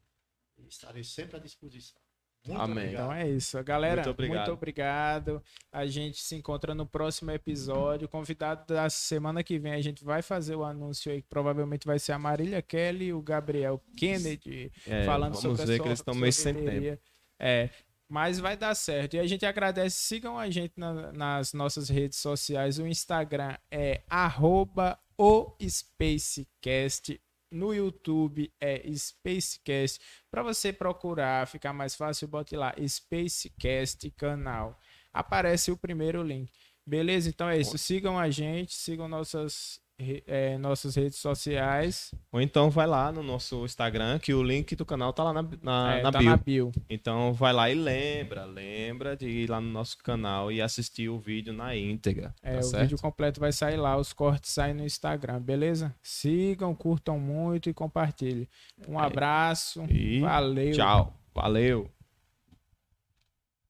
e 0.57 0.67
estarei 0.67 1.03
sempre 1.03 1.37
à 1.37 1.39
disposição. 1.39 1.99
Muito 2.45 2.61
Amém. 2.61 2.77
obrigado. 2.83 3.01
Então 3.05 3.13
é 3.13 3.27
isso. 3.27 3.63
Galera, 3.63 3.95
Muito 3.95 4.09
obrigado. 4.11 4.37
muito 4.37 4.51
obrigado. 4.53 5.43
A 5.71 5.87
gente 5.87 6.21
se 6.21 6.35
encontra 6.35 6.75
no 6.75 6.85
próximo 6.85 7.31
episódio. 7.31 8.07
Convidado 8.07 8.71
da 8.71 8.87
semana 8.87 9.43
que 9.43 9.57
vem, 9.57 9.73
a 9.73 9.81
gente 9.81 10.03
vai 10.03 10.21
fazer 10.21 10.55
o 10.55 10.63
anúncio 10.63 11.11
aí, 11.11 11.23
que 11.23 11.27
provavelmente 11.27 11.87
vai 11.87 11.97
ser 11.97 12.11
a 12.11 12.19
Marília 12.19 12.61
Kelly 12.61 13.05
e 13.05 13.13
o 13.13 13.21
Gabriel 13.21 13.81
Kennedy 13.97 14.71
É, 14.85 15.05
falando 15.05 15.33
vamos 15.33 15.41
sobre 15.41 15.63
a 15.63 15.65
ver 15.65 15.77
sor- 15.77 15.83
que 15.83 15.87
eles 15.89 15.99
estão 15.99 16.13
meio 16.13 16.33
sem 16.33 16.53
tempo. 16.53 17.01
É, 17.39 17.69
mas 18.09 18.39
vai 18.39 18.55
dar 18.55 18.75
certo. 18.75 19.15
E 19.15 19.19
a 19.19 19.27
gente 19.27 19.45
agradece. 19.45 19.97
Sigam 19.97 20.37
a 20.37 20.49
gente 20.49 20.73
na- 20.77 21.11
nas 21.11 21.53
nossas 21.53 21.89
redes 21.89 22.19
sociais. 22.19 22.77
O 22.79 22.87
Instagram 22.87 23.57
é 23.71 24.01
arroba 24.09 24.99
o 25.17 25.55
Spacecast. 25.61 27.19
No 27.51 27.73
YouTube 27.73 28.51
é 28.59 28.81
Spacecast. 28.93 29.99
Para 30.29 30.43
você 30.43 30.73
procurar, 30.73 31.47
ficar 31.47 31.71
mais 31.73 31.95
fácil, 31.95 32.27
bote 32.27 32.55
lá 32.55 32.73
Spacecast 32.85 34.09
canal. 34.11 34.79
Aparece 35.13 35.71
o 35.71 35.77
primeiro 35.77 36.21
link. 36.21 36.51
Beleza? 36.85 37.29
Então 37.29 37.49
é 37.49 37.57
isso. 37.57 37.77
Sigam 37.77 38.19
a 38.19 38.29
gente, 38.29 38.75
sigam 38.75 39.07
nossas, 39.07 39.79
é, 39.97 40.57
nossas 40.57 40.95
redes 40.95 41.17
sociais. 41.17 42.13
Ou 42.31 42.41
então 42.41 42.69
vai 42.69 42.85
lá 42.85 43.11
no 43.11 43.23
nosso 43.23 43.63
Instagram, 43.65 44.19
que 44.19 44.33
o 44.33 44.43
link 44.43 44.75
do 44.75 44.85
canal 44.85 45.13
tá 45.13 45.23
lá 45.23 45.33
na, 45.33 45.41
na, 45.61 45.95
é, 45.95 46.03
na, 46.03 46.11
tá 46.11 46.19
bio. 46.19 46.29
na 46.29 46.37
bio. 46.37 46.71
Então 46.89 47.33
vai 47.33 47.53
lá 47.53 47.69
e 47.69 47.75
lembra, 47.75 48.45
lembra 48.45 49.15
de 49.15 49.27
ir 49.27 49.49
lá 49.49 49.61
no 49.61 49.69
nosso 49.69 49.97
canal 49.99 50.51
e 50.51 50.61
assistir 50.61 51.09
o 51.09 51.17
vídeo 51.17 51.53
na 51.53 51.75
íntegra. 51.75 52.33
É, 52.43 52.53
tá 52.53 52.59
o 52.59 52.63
certo? 52.63 52.81
vídeo 52.83 52.97
completo 52.97 53.39
vai 53.39 53.51
sair 53.51 53.77
lá, 53.77 53.97
os 53.97 54.13
cortes 54.13 54.51
saem 54.51 54.73
no 54.73 54.83
Instagram, 54.83 55.39
beleza? 55.41 55.95
Sigam, 56.01 56.75
curtam 56.75 57.19
muito 57.19 57.69
e 57.69 57.73
compartilhem. 57.73 58.47
Um 58.87 58.99
é. 58.99 59.05
abraço, 59.05 59.83
e 59.89 60.19
valeu. 60.19 60.73
Tchau, 60.73 61.13
valeu. 61.33 61.89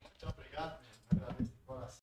Muito 0.02 0.28
obrigado. 0.28 1.55